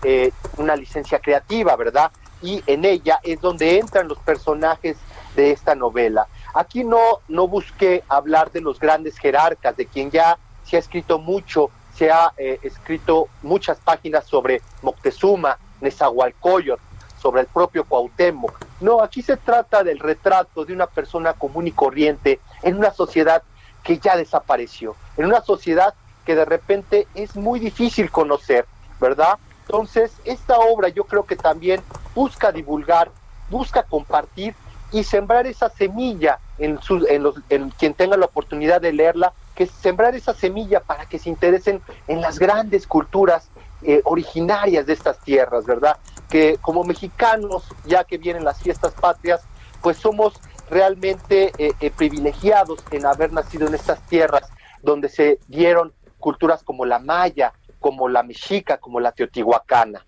una 0.58 0.76
licencia 0.76 1.18
creativa, 1.18 1.74
¿verdad? 1.76 2.10
Y 2.42 2.62
en 2.66 2.84
ella 2.84 3.18
es 3.22 3.40
donde 3.40 3.78
entran 3.78 4.08
los 4.08 4.18
personajes 4.18 4.96
de 5.34 5.52
esta 5.52 5.74
novela. 5.74 6.26
Aquí 6.54 6.84
no, 6.84 7.20
no 7.28 7.46
busqué 7.46 8.02
hablar 8.08 8.50
de 8.50 8.60
los 8.60 8.80
grandes 8.80 9.18
jerarcas, 9.18 9.76
de 9.76 9.86
quien 9.86 10.10
ya 10.10 10.38
se 10.64 10.76
ha 10.76 10.80
escrito 10.80 11.18
mucho, 11.18 11.70
se 11.94 12.10
ha 12.10 12.32
eh, 12.36 12.58
escrito 12.62 13.28
muchas 13.42 13.78
páginas 13.78 14.24
sobre 14.24 14.62
Moctezuma, 14.82 15.58
Nezahualcóyotl, 15.80 16.82
sobre 17.20 17.42
el 17.42 17.46
propio 17.46 17.84
Cuauhtémoc. 17.84 18.58
No, 18.80 19.02
aquí 19.02 19.22
se 19.22 19.36
trata 19.36 19.84
del 19.84 19.98
retrato 19.98 20.64
de 20.64 20.72
una 20.72 20.86
persona 20.86 21.34
común 21.34 21.66
y 21.66 21.72
corriente 21.72 22.40
en 22.62 22.76
una 22.76 22.90
sociedad 22.90 23.42
que 23.86 23.98
ya 23.98 24.16
desapareció, 24.16 24.96
en 25.16 25.26
una 25.26 25.40
sociedad 25.40 25.94
que 26.24 26.34
de 26.34 26.44
repente 26.44 27.06
es 27.14 27.36
muy 27.36 27.60
difícil 27.60 28.10
conocer, 28.10 28.66
¿verdad? 29.00 29.38
Entonces, 29.60 30.12
esta 30.24 30.58
obra 30.58 30.88
yo 30.88 31.04
creo 31.04 31.24
que 31.24 31.36
también 31.36 31.80
busca 32.12 32.50
divulgar, 32.50 33.12
busca 33.48 33.84
compartir 33.84 34.56
y 34.90 35.04
sembrar 35.04 35.46
esa 35.46 35.68
semilla 35.68 36.40
en, 36.58 36.80
los, 37.22 37.36
en 37.48 37.70
quien 37.70 37.94
tenga 37.94 38.16
la 38.16 38.26
oportunidad 38.26 38.80
de 38.80 38.92
leerla, 38.92 39.32
que 39.54 39.64
es 39.64 39.70
sembrar 39.70 40.16
esa 40.16 40.34
semilla 40.34 40.80
para 40.80 41.06
que 41.06 41.20
se 41.20 41.28
interesen 41.28 41.80
en 42.08 42.20
las 42.20 42.40
grandes 42.40 42.88
culturas 42.88 43.50
eh, 43.82 44.00
originarias 44.04 44.86
de 44.86 44.94
estas 44.94 45.20
tierras, 45.20 45.64
¿verdad? 45.64 45.96
Que 46.28 46.58
como 46.60 46.82
mexicanos, 46.82 47.62
ya 47.84 48.02
que 48.02 48.18
vienen 48.18 48.44
las 48.44 48.60
fiestas 48.60 48.92
patrias, 48.94 49.42
pues 49.80 49.96
somos 49.96 50.34
realmente 50.70 51.52
eh, 51.58 51.72
eh, 51.80 51.90
privilegiados 51.90 52.82
en 52.90 53.06
haber 53.06 53.32
nacido 53.32 53.66
en 53.68 53.74
estas 53.74 54.00
tierras 54.06 54.42
donde 54.82 55.08
se 55.08 55.38
dieron 55.48 55.92
culturas 56.18 56.62
como 56.62 56.84
la 56.84 56.98
maya, 56.98 57.52
como 57.80 58.08
la 58.08 58.22
mexica, 58.22 58.78
como 58.78 59.00
la 59.00 59.12
teotihuacana. 59.12 60.04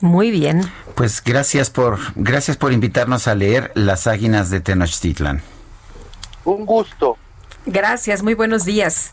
Muy 0.00 0.30
bien. 0.30 0.62
Pues 0.94 1.22
gracias 1.24 1.70
por 1.70 1.98
gracias 2.14 2.56
por 2.56 2.72
invitarnos 2.72 3.28
a 3.28 3.34
leer 3.34 3.72
Las 3.74 4.06
Águinas 4.06 4.50
de 4.50 4.60
Tenochtitlan. 4.60 5.42
Un 6.44 6.66
gusto. 6.66 7.16
Gracias, 7.64 8.22
muy 8.22 8.34
buenos 8.34 8.64
días. 8.64 9.12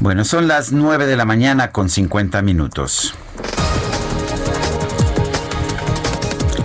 Bueno, 0.00 0.24
son 0.24 0.48
las 0.48 0.72
9 0.72 1.06
de 1.06 1.16
la 1.16 1.24
mañana 1.24 1.72
con 1.72 1.88
50 1.88 2.42
minutos. 2.42 3.14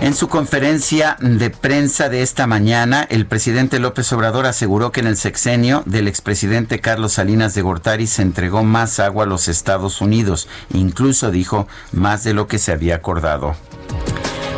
En 0.00 0.14
su 0.14 0.28
conferencia 0.28 1.16
de 1.20 1.50
prensa 1.50 2.08
de 2.08 2.22
esta 2.22 2.46
mañana, 2.46 3.04
el 3.10 3.26
presidente 3.26 3.80
López 3.80 4.12
Obrador 4.12 4.46
aseguró 4.46 4.92
que 4.92 5.00
en 5.00 5.08
el 5.08 5.16
sexenio 5.16 5.82
del 5.86 6.06
expresidente 6.06 6.80
Carlos 6.80 7.14
Salinas 7.14 7.54
de 7.54 7.62
Gortari 7.62 8.06
se 8.06 8.22
entregó 8.22 8.62
más 8.62 9.00
agua 9.00 9.24
a 9.24 9.26
los 9.26 9.48
Estados 9.48 10.00
Unidos, 10.00 10.48
incluso 10.72 11.32
dijo 11.32 11.66
más 11.90 12.22
de 12.22 12.32
lo 12.32 12.46
que 12.46 12.58
se 12.58 12.70
había 12.70 12.94
acordado. 12.94 13.56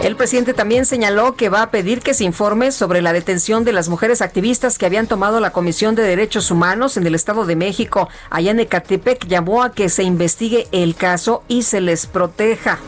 El 0.03 0.15
presidente 0.17 0.55
también 0.55 0.85
señaló 0.85 1.37
que 1.37 1.49
va 1.49 1.63
a 1.63 1.71
pedir 1.71 2.01
que 2.01 2.15
se 2.15 2.25
informe 2.25 2.71
sobre 2.71 3.01
la 3.01 3.13
detención 3.13 3.65
de 3.65 3.73
las 3.73 3.89
mujeres 3.89 4.23
activistas 4.23 4.79
que 4.79 4.87
habían 4.87 5.07
tomado 5.07 5.41
la 5.41 5.53
Comisión 5.53 5.95
de 5.95 6.03
Derechos 6.03 6.51
Humanos 6.51 6.97
en 6.99 7.07
el 7.07 7.15
Estado 7.15 7.47
de 7.47 7.57
México. 7.57 8.09
Allá 8.29 8.51
en 8.51 8.61
Ecatepec 8.61 9.27
llamó 9.27 9.63
a 9.63 9.73
que 9.73 9.89
se 9.89 10.03
investigue 10.03 10.69
el 10.73 10.95
caso 10.95 11.45
y 11.49 11.63
se 11.63 11.81
les 11.81 12.07
proteja. 12.07 12.79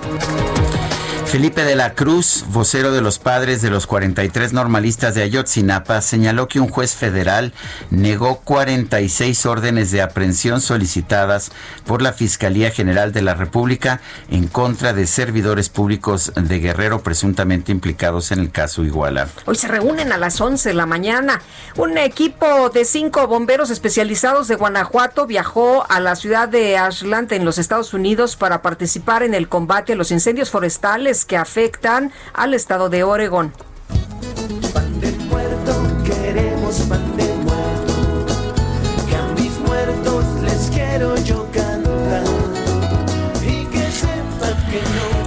Felipe 1.33 1.65
de 1.65 1.77
la 1.77 1.95
Cruz, 1.95 2.45
vocero 2.49 2.93
de 2.93 3.01
los 3.01 3.19
padres 3.19 3.63
de 3.63 3.71
los 3.71 3.87
43 3.87 4.53
normalistas 4.53 5.15
de 5.15 5.23
Ayotzinapa, 5.23 6.03
señaló 6.03 6.47
que 6.47 6.61
un 6.61 6.69
juez 6.69 6.95
federal 6.95 7.55
negó 7.89 8.41
46 8.41 9.47
órdenes 9.47 9.91
de 9.91 10.03
aprehensión 10.03 10.61
solicitadas 10.61 11.51
por 11.87 12.03
la 12.03 12.13
Fiscalía 12.13 12.71
General 12.71 13.13
de 13.13 13.23
la 13.23 13.33
República 13.33 14.03
en 14.31 14.47
contra 14.47 14.93
de 14.93 15.07
servidores 15.07 15.71
públicos 15.71 16.35
de 16.37 16.59
Guerrero 16.59 17.03
presuntamente 17.03 17.73
implicados 17.73 18.31
en 18.31 18.39
el 18.39 18.51
caso 18.51 18.85
Iguala. 18.85 19.27
Hoy 19.47 19.57
se 19.57 19.69
reúnen 19.69 20.13
a 20.13 20.19
las 20.19 20.39
11 20.39 20.69
de 20.69 20.75
la 20.75 20.85
mañana. 20.85 21.41
Un 21.79 21.97
equipo 21.97 22.69
de 22.69 22.85
cinco 22.85 23.27
bomberos 23.27 23.71
especializados 23.71 24.49
de 24.49 24.57
Guanajuato 24.57 25.27
viajó 25.27 25.87
a 25.89 25.99
la 25.99 26.15
ciudad 26.15 26.51
de 26.51 26.77
Ashland 26.77 27.33
en 27.33 27.47
los 27.47 27.57
Estados 27.57 27.95
Unidos 27.95 28.37
para 28.37 28.61
participar 28.61 29.23
en 29.23 29.33
el 29.33 29.49
combate 29.49 29.95
a 29.95 29.97
los 29.97 30.11
incendios 30.11 30.51
forestales 30.51 31.22
que 31.25 31.37
afectan 31.37 32.13
al 32.33 32.55
estado 32.55 32.89
de 32.89 33.05
Oregón. 33.05 33.53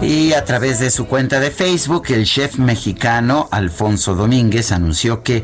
Y 0.06 0.34
a 0.34 0.46
través 0.46 0.80
de 0.80 0.92
su 0.92 1.08
cuenta 1.08 1.40
de 1.40 1.50
Facebook, 1.50 2.06
el 2.10 2.26
chef 2.26 2.60
mexicano 2.60 3.48
Alfonso 3.50 4.14
Domínguez 4.14 4.72
anunció 4.72 5.24
que 5.24 5.44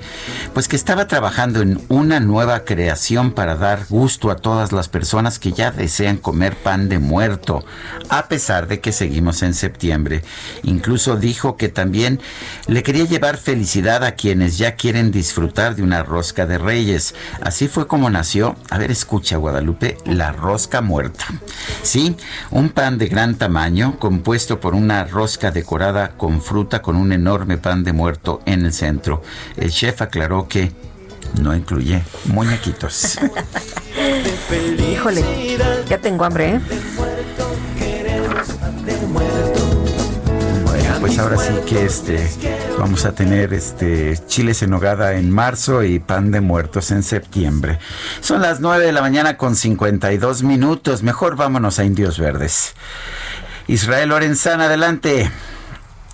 pues 0.54 0.68
que 0.68 0.76
estaba 0.76 1.08
trabajando 1.08 1.62
en 1.62 1.82
una 1.90 2.20
nueva 2.20 2.64
creación 2.64 3.32
para 3.32 3.56
dar 3.56 3.88
gusto 3.90 4.30
a 4.30 4.36
todas 4.36 4.72
las 4.72 4.88
personas 4.88 5.40
que 5.40 5.52
ya 5.52 5.72
desean 5.72 6.18
comer 6.18 6.56
pan 6.56 6.90
de 6.90 7.00
muerto, 7.00 7.66
a 8.10 8.28
pesar 8.28 8.68
de 8.68 8.82
que 8.82 8.92
seguimos 8.92 9.42
en 9.42 9.56
septiembre. 9.56 10.24
Incluso 10.62 11.16
dijo 11.16 11.58
que 11.58 11.70
también 11.70 12.20
le 12.68 12.84
quería 12.84 13.06
llevar 13.06 13.38
felicidad 13.38 14.04
a 14.04 14.12
quienes 14.12 14.60
ya 14.60 14.76
quieren 14.76 15.12
disfrutar 15.12 15.76
de 15.76 15.82
una 15.82 16.04
rosca 16.04 16.46
de 16.46 16.60
reyes. 16.60 17.16
Así 17.42 17.68
fue 17.68 17.88
como 17.88 18.12
nació, 18.12 18.56
a 18.70 18.78
ver, 18.78 18.92
escucha 18.92 19.38
Guadalupe, 19.38 19.98
la 20.06 20.32
rosca 20.32 20.82
muerta. 20.82 21.26
Sí, 21.82 22.16
un 22.52 22.70
pan 22.70 23.00
de 23.00 23.08
gran 23.08 23.36
tamaño 23.36 23.98
compuesto 23.98 24.51
por 24.60 24.76
una 24.76 25.06
rosca 25.06 25.52
decorada 25.52 26.18
con 26.18 26.42
fruta 26.42 26.82
con 26.82 26.96
un 26.96 27.12
enorme 27.12 27.58
pan 27.58 27.84
de 27.84 27.94
muerto 27.94 28.42
en 28.46 28.66
el 28.66 28.74
centro. 28.74 29.22
El 29.58 29.72
chef 29.72 30.02
aclaró 30.02 30.48
que 30.48 30.72
no 31.42 31.56
incluye 31.56 32.04
muñequitos. 32.26 33.18
Híjole, 34.92 35.24
ya 35.88 35.98
tengo 35.98 36.26
hambre, 36.26 36.56
¿eh? 36.56 36.62
pues 41.02 41.18
ahora 41.18 41.38
sí 41.38 41.52
que 41.68 41.84
este 41.84 42.30
vamos 42.78 43.06
a 43.06 43.14
tener 43.14 43.56
este 43.56 44.20
chiles 44.28 44.62
en 44.62 44.70
nogada 44.70 45.16
en 45.16 45.32
marzo 45.32 45.84
y 45.84 45.98
pan 45.98 46.30
de 46.30 46.42
muertos 46.42 46.92
en 46.92 47.02
septiembre. 47.02 47.80
Son 48.22 48.40
las 48.40 48.60
9 48.60 48.86
de 48.86 48.92
la 48.92 49.02
mañana 49.02 49.36
con 49.36 49.56
52 49.56 50.44
minutos. 50.44 51.02
Mejor 51.02 51.36
vámonos 51.36 51.80
a 51.80 51.86
Indios 51.86 52.20
Verdes. 52.20 52.76
Israel 53.68 54.10
Lorenzana, 54.10 54.66
adelante. 54.66 55.30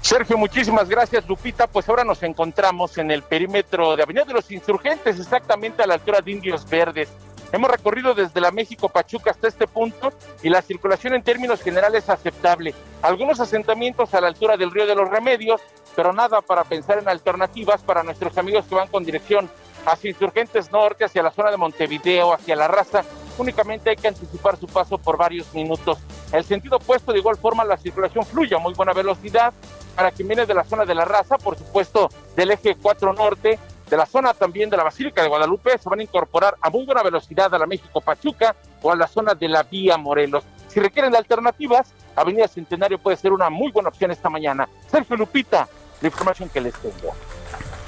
Sergio, 0.02 0.38
muchísimas 0.38 0.88
gracias, 0.88 1.28
Lupita. 1.28 1.68
Pues 1.68 1.90
ahora 1.90 2.04
nos 2.04 2.24
encontramos 2.24 2.98
en 2.98 3.12
el 3.12 3.24
perímetro 3.24 3.96
de 3.96 4.04
Avenida 4.04 4.26
de 4.26 4.34
los 4.34 4.50
Insurgentes, 4.52 5.20
exactamente 5.20 5.84
a 5.84 5.88
la 5.88 5.96
altura 5.96 6.22
de 6.22 6.32
Indios 6.32 6.68
Verdes. 6.70 7.10
Hemos 7.52 7.72
recorrido 7.72 8.14
desde 8.14 8.42
la 8.42 8.52
México 8.52 8.90
Pachuca 8.90 9.32
hasta 9.32 9.48
este 9.48 9.68
punto 9.68 10.12
y 10.44 10.50
la 10.50 10.62
circulación 10.62 11.14
en 11.14 11.24
términos 11.24 11.62
generales 11.62 12.04
es 12.04 12.10
aceptable. 12.10 12.74
Algunos 13.02 13.40
asentamientos 13.40 14.14
a 14.14 14.22
la 14.22 14.28
altura 14.28 14.58
del 14.58 14.72
Río 14.72 14.86
de 14.86 14.96
los 14.96 15.10
Remedios, 15.10 15.62
pero 15.96 16.12
nada 16.12 16.42
para 16.42 16.66
pensar 16.66 17.00
en 17.00 17.08
alternativas 17.08 17.82
para 17.82 18.04
nuestros 18.04 18.38
amigos 18.38 18.66
que 18.68 18.76
van 18.76 18.90
con 18.90 19.04
dirección 19.06 19.50
hacia 19.86 20.10
Insurgentes 20.10 20.72
Norte, 20.72 21.06
hacia 21.06 21.24
la 21.24 21.32
zona 21.32 21.52
de 21.52 21.58
Montevideo, 21.58 22.34
hacia 22.34 22.56
La 22.56 22.68
Raza. 22.68 23.04
Únicamente 23.38 23.90
hay 23.90 23.96
que 23.96 24.08
anticipar 24.08 24.58
su 24.58 24.68
paso 24.68 24.98
por 24.98 25.18
varios 25.18 25.54
minutos. 25.54 26.00
El 26.32 26.44
sentido 26.44 26.78
opuesto, 26.78 27.14
de 27.14 27.20
igual 27.20 27.38
forma, 27.38 27.64
la 27.64 27.78
circulación 27.78 28.26
fluye 28.26 28.56
a 28.56 28.60
muy 28.60 28.74
buena 28.74 28.94
velocidad. 28.94 29.54
Para 29.96 30.12
quien 30.12 30.28
viene 30.28 30.46
de 30.46 30.54
la 30.54 30.64
zona 30.64 30.86
de 30.86 30.94
La 30.94 31.06
Raza, 31.06 31.38
por 31.38 31.58
supuesto, 31.58 32.10
del 32.36 32.52
eje 32.52 32.76
4 32.82 33.14
Norte, 33.14 33.60
de 33.90 33.98
la 33.98 34.06
zona 34.06 34.34
también 34.34 34.70
de 34.70 34.78
la 34.78 34.84
Basílica 34.84 35.22
de 35.22 35.30
Guadalupe, 35.30 35.78
se 35.78 35.90
van 35.90 36.00
a 36.00 36.04
incorporar 36.04 36.56
a 36.62 36.70
muy 36.70 36.86
buena 36.86 37.04
velocidad 37.04 37.54
a 37.54 37.58
la 37.58 37.66
México 37.66 38.02
Pachuca 38.02 38.56
o 38.82 38.92
a 38.92 38.96
la 38.96 39.08
zona 39.08 39.34
de 39.34 39.48
la 39.48 39.64
Vía 39.64 39.98
Morelos. 39.98 40.44
Si 40.68 40.80
requieren 40.80 41.12
de 41.12 41.18
alternativas, 41.18 41.94
Avenida 42.16 42.48
Centenario 42.48 43.00
puede 43.00 43.18
ser 43.18 43.32
una 43.32 43.50
muy 43.50 43.72
buena 43.72 43.90
opción 43.90 44.12
esta 44.12 44.30
mañana. 44.30 44.68
Sergio 44.92 45.16
Lupita, 45.16 45.68
la 46.02 46.08
información 46.08 46.50
que 46.50 46.62
les 46.62 46.74
tengo. 46.76 47.14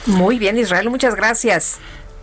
Muy 0.05 0.39
bien, 0.39 0.57
Israel, 0.57 0.89
muchas 0.89 1.15
gracias. 1.15 1.79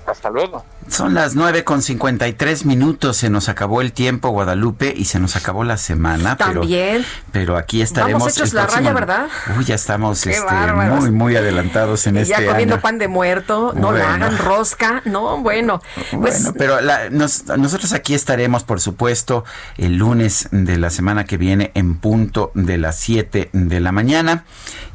Hasta 0.06 0.30
luego. 0.30 0.64
Son 0.88 1.14
las 1.14 1.34
nueve 1.34 1.64
con 1.64 1.82
cincuenta 1.82 2.28
y 2.28 2.32
tres 2.32 2.64
minutos. 2.64 3.16
Se 3.16 3.28
nos 3.28 3.48
acabó 3.48 3.80
el 3.80 3.92
tiempo, 3.92 4.30
Guadalupe, 4.30 4.94
y 4.96 5.06
se 5.06 5.18
nos 5.18 5.36
acabó 5.36 5.64
la 5.64 5.76
semana. 5.76 6.36
También. 6.36 7.04
Pero, 7.32 7.46
pero 7.46 7.56
aquí 7.56 7.82
estaremos. 7.82 8.20
Vamos 8.20 8.36
hechos 8.36 8.52
la 8.52 8.66
raya, 8.66 8.92
¿verdad? 8.92 9.26
Uy, 9.58 9.64
ya 9.64 9.74
estamos 9.74 10.26
este, 10.26 10.72
muy, 10.72 11.10
muy 11.10 11.36
adelantados 11.36 12.06
en 12.06 12.16
y 12.16 12.20
este 12.20 12.34
Ya 12.40 12.46
comiendo 12.46 12.76
año. 12.76 12.82
pan 12.82 12.98
de 12.98 13.08
muerto, 13.08 13.72
no 13.76 13.92
la 13.92 14.14
hagan 14.14 14.38
rosca. 14.38 15.02
No, 15.04 15.38
bueno. 15.38 15.82
Pues, 16.12 16.44
bueno, 16.44 16.54
pero 16.56 16.80
la, 16.80 17.10
nos, 17.10 17.46
nosotros 17.46 17.92
aquí 17.92 18.14
estaremos, 18.14 18.62
por 18.64 18.80
supuesto, 18.80 19.44
el 19.76 19.96
lunes 19.96 20.48
de 20.52 20.78
la 20.78 20.90
semana 20.90 21.24
que 21.24 21.36
viene 21.36 21.72
en 21.74 21.96
punto 21.96 22.52
de 22.54 22.78
las 22.78 22.96
7 22.96 23.50
de 23.52 23.80
la 23.80 23.92
mañana. 23.92 24.44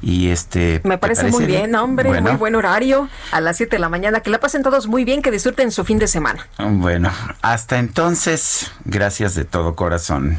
Y 0.01 0.29
este. 0.29 0.81
Me 0.83 0.97
parece, 0.97 1.27
muy 1.27 1.45
bien, 1.45 1.75
hombre. 1.75 2.09
Bueno. 2.09 2.29
Muy 2.29 2.37
buen 2.37 2.55
horario. 2.55 3.09
A 3.31 3.41
las 3.41 3.57
7 3.57 3.75
de 3.75 3.79
la 3.79 3.89
mañana. 3.89 4.21
Que 4.21 4.29
la 4.29 4.39
pasen 4.39 4.63
todos 4.63 4.87
muy 4.87 5.03
bien, 5.03 5.21
que 5.21 5.31
disfruten 5.31 5.71
su 5.71 5.80
fin 5.83 5.99
de 5.99 6.07
semana. 6.07 6.47
Bueno, 6.57 7.09
hasta 7.41 7.79
entonces, 7.79 8.71
gracias 8.85 9.35
de 9.35 9.45
todo 9.45 9.75
corazón. 9.75 10.37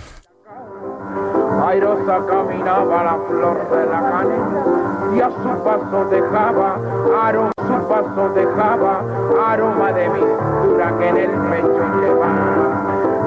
Airosa 1.67 2.21
caminaba 2.27 3.05
la 3.05 3.19
flor 3.29 3.71
de 3.71 3.87
la 3.87 4.01
canela 4.01 4.83
y 5.15 5.21
a 5.21 5.29
su 5.29 5.65
paso 5.65 6.05
dejaba, 6.11 6.79
aroma, 7.23 7.53
su 7.57 7.89
paso 7.89 8.29
dejaba, 8.35 9.05
aroma 9.47 9.93
de 9.93 10.09
mistura 10.09 10.99
que 10.99 11.09
en 11.09 11.17
el 11.19 11.31
pecho. 11.31 11.92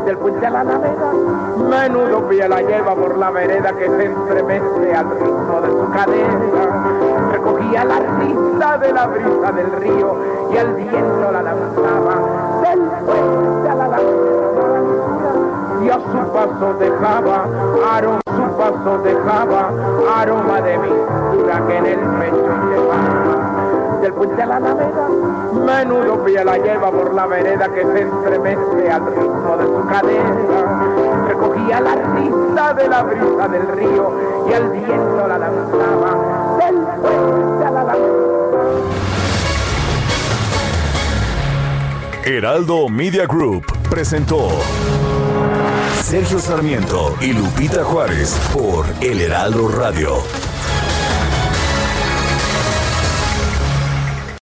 Del 0.06 0.18
puente 0.18 0.46
a 0.46 0.50
la 0.52 0.62
alameda, 0.62 1.12
menudo 1.68 2.28
pie 2.30 2.48
la 2.48 2.62
lleva 2.62 2.94
por 2.94 3.18
la 3.18 3.32
vereda 3.32 3.74
que 3.74 3.88
se 3.88 4.06
estremece 4.06 4.96
al 4.96 5.10
ritmo 5.10 5.62
de 5.62 5.70
su 5.70 5.90
cadera. 5.92 7.32
Recogía 7.32 7.86
la 7.86 8.00
risa 8.20 8.78
de 8.78 8.94
la 8.94 9.08
brisa 9.08 9.52
del 9.52 9.72
río 9.72 10.16
y 10.52 10.58
al 10.58 10.76
viento 10.76 11.32
la 11.32 11.42
lanzaba. 11.42 12.22
Del 12.62 12.80
puente 13.04 13.70
a 13.70 13.76
la 13.76 13.86
alameda, 13.86 14.36
y 15.84 15.90
a 15.90 15.96
su 15.96 16.32
paso 16.32 16.74
dejaba 16.80 17.46
aroma, 17.92 18.22
su 18.26 18.58
paso 18.58 18.98
dejaba 19.04 19.72
aroma 20.20 20.62
de 20.62 20.78
mistura 20.78 21.68
que 21.68 21.78
en 21.78 21.86
el 21.86 22.00
pecho. 22.00 22.65
Del 24.06 24.14
puente 24.14 24.40
a 24.40 24.46
la 24.46 24.58
alameda, 24.58 25.10
menudo 25.66 26.24
pie 26.24 26.46
la 26.46 26.60
lleva 26.60 26.92
por 26.92 27.12
la 27.16 27.26
vereda 27.26 27.68
que 27.74 27.82
se 27.82 28.04
estremece 28.04 28.92
al 28.92 29.04
ritmo 29.08 29.58
de 29.58 29.66
su 29.66 29.88
cadera. 29.88 31.28
Recogía 31.28 31.82
la 31.82 31.96
risa 31.96 32.74
de 32.76 32.88
la 32.88 33.02
brisa 33.02 33.48
del 33.48 33.68
río 33.70 34.12
y 34.48 34.54
al 34.54 34.70
viento 34.70 35.28
la 35.28 35.40
lanzaba. 35.40 36.58
Del 36.60 36.76
puente 37.02 37.66
a 37.66 37.72
la 37.72 37.82
alameda. 37.82 38.14
Heraldo 42.26 42.88
Media 42.88 43.26
Group 43.26 43.66
presentó 43.90 44.50
Sergio 46.04 46.38
Sarmiento 46.38 47.16
y 47.22 47.34
Lupita 47.34 47.84
Juárez 47.84 48.40
por 48.54 48.86
El 49.02 49.20
Heraldo 49.20 49.68
Radio. 49.68 50.18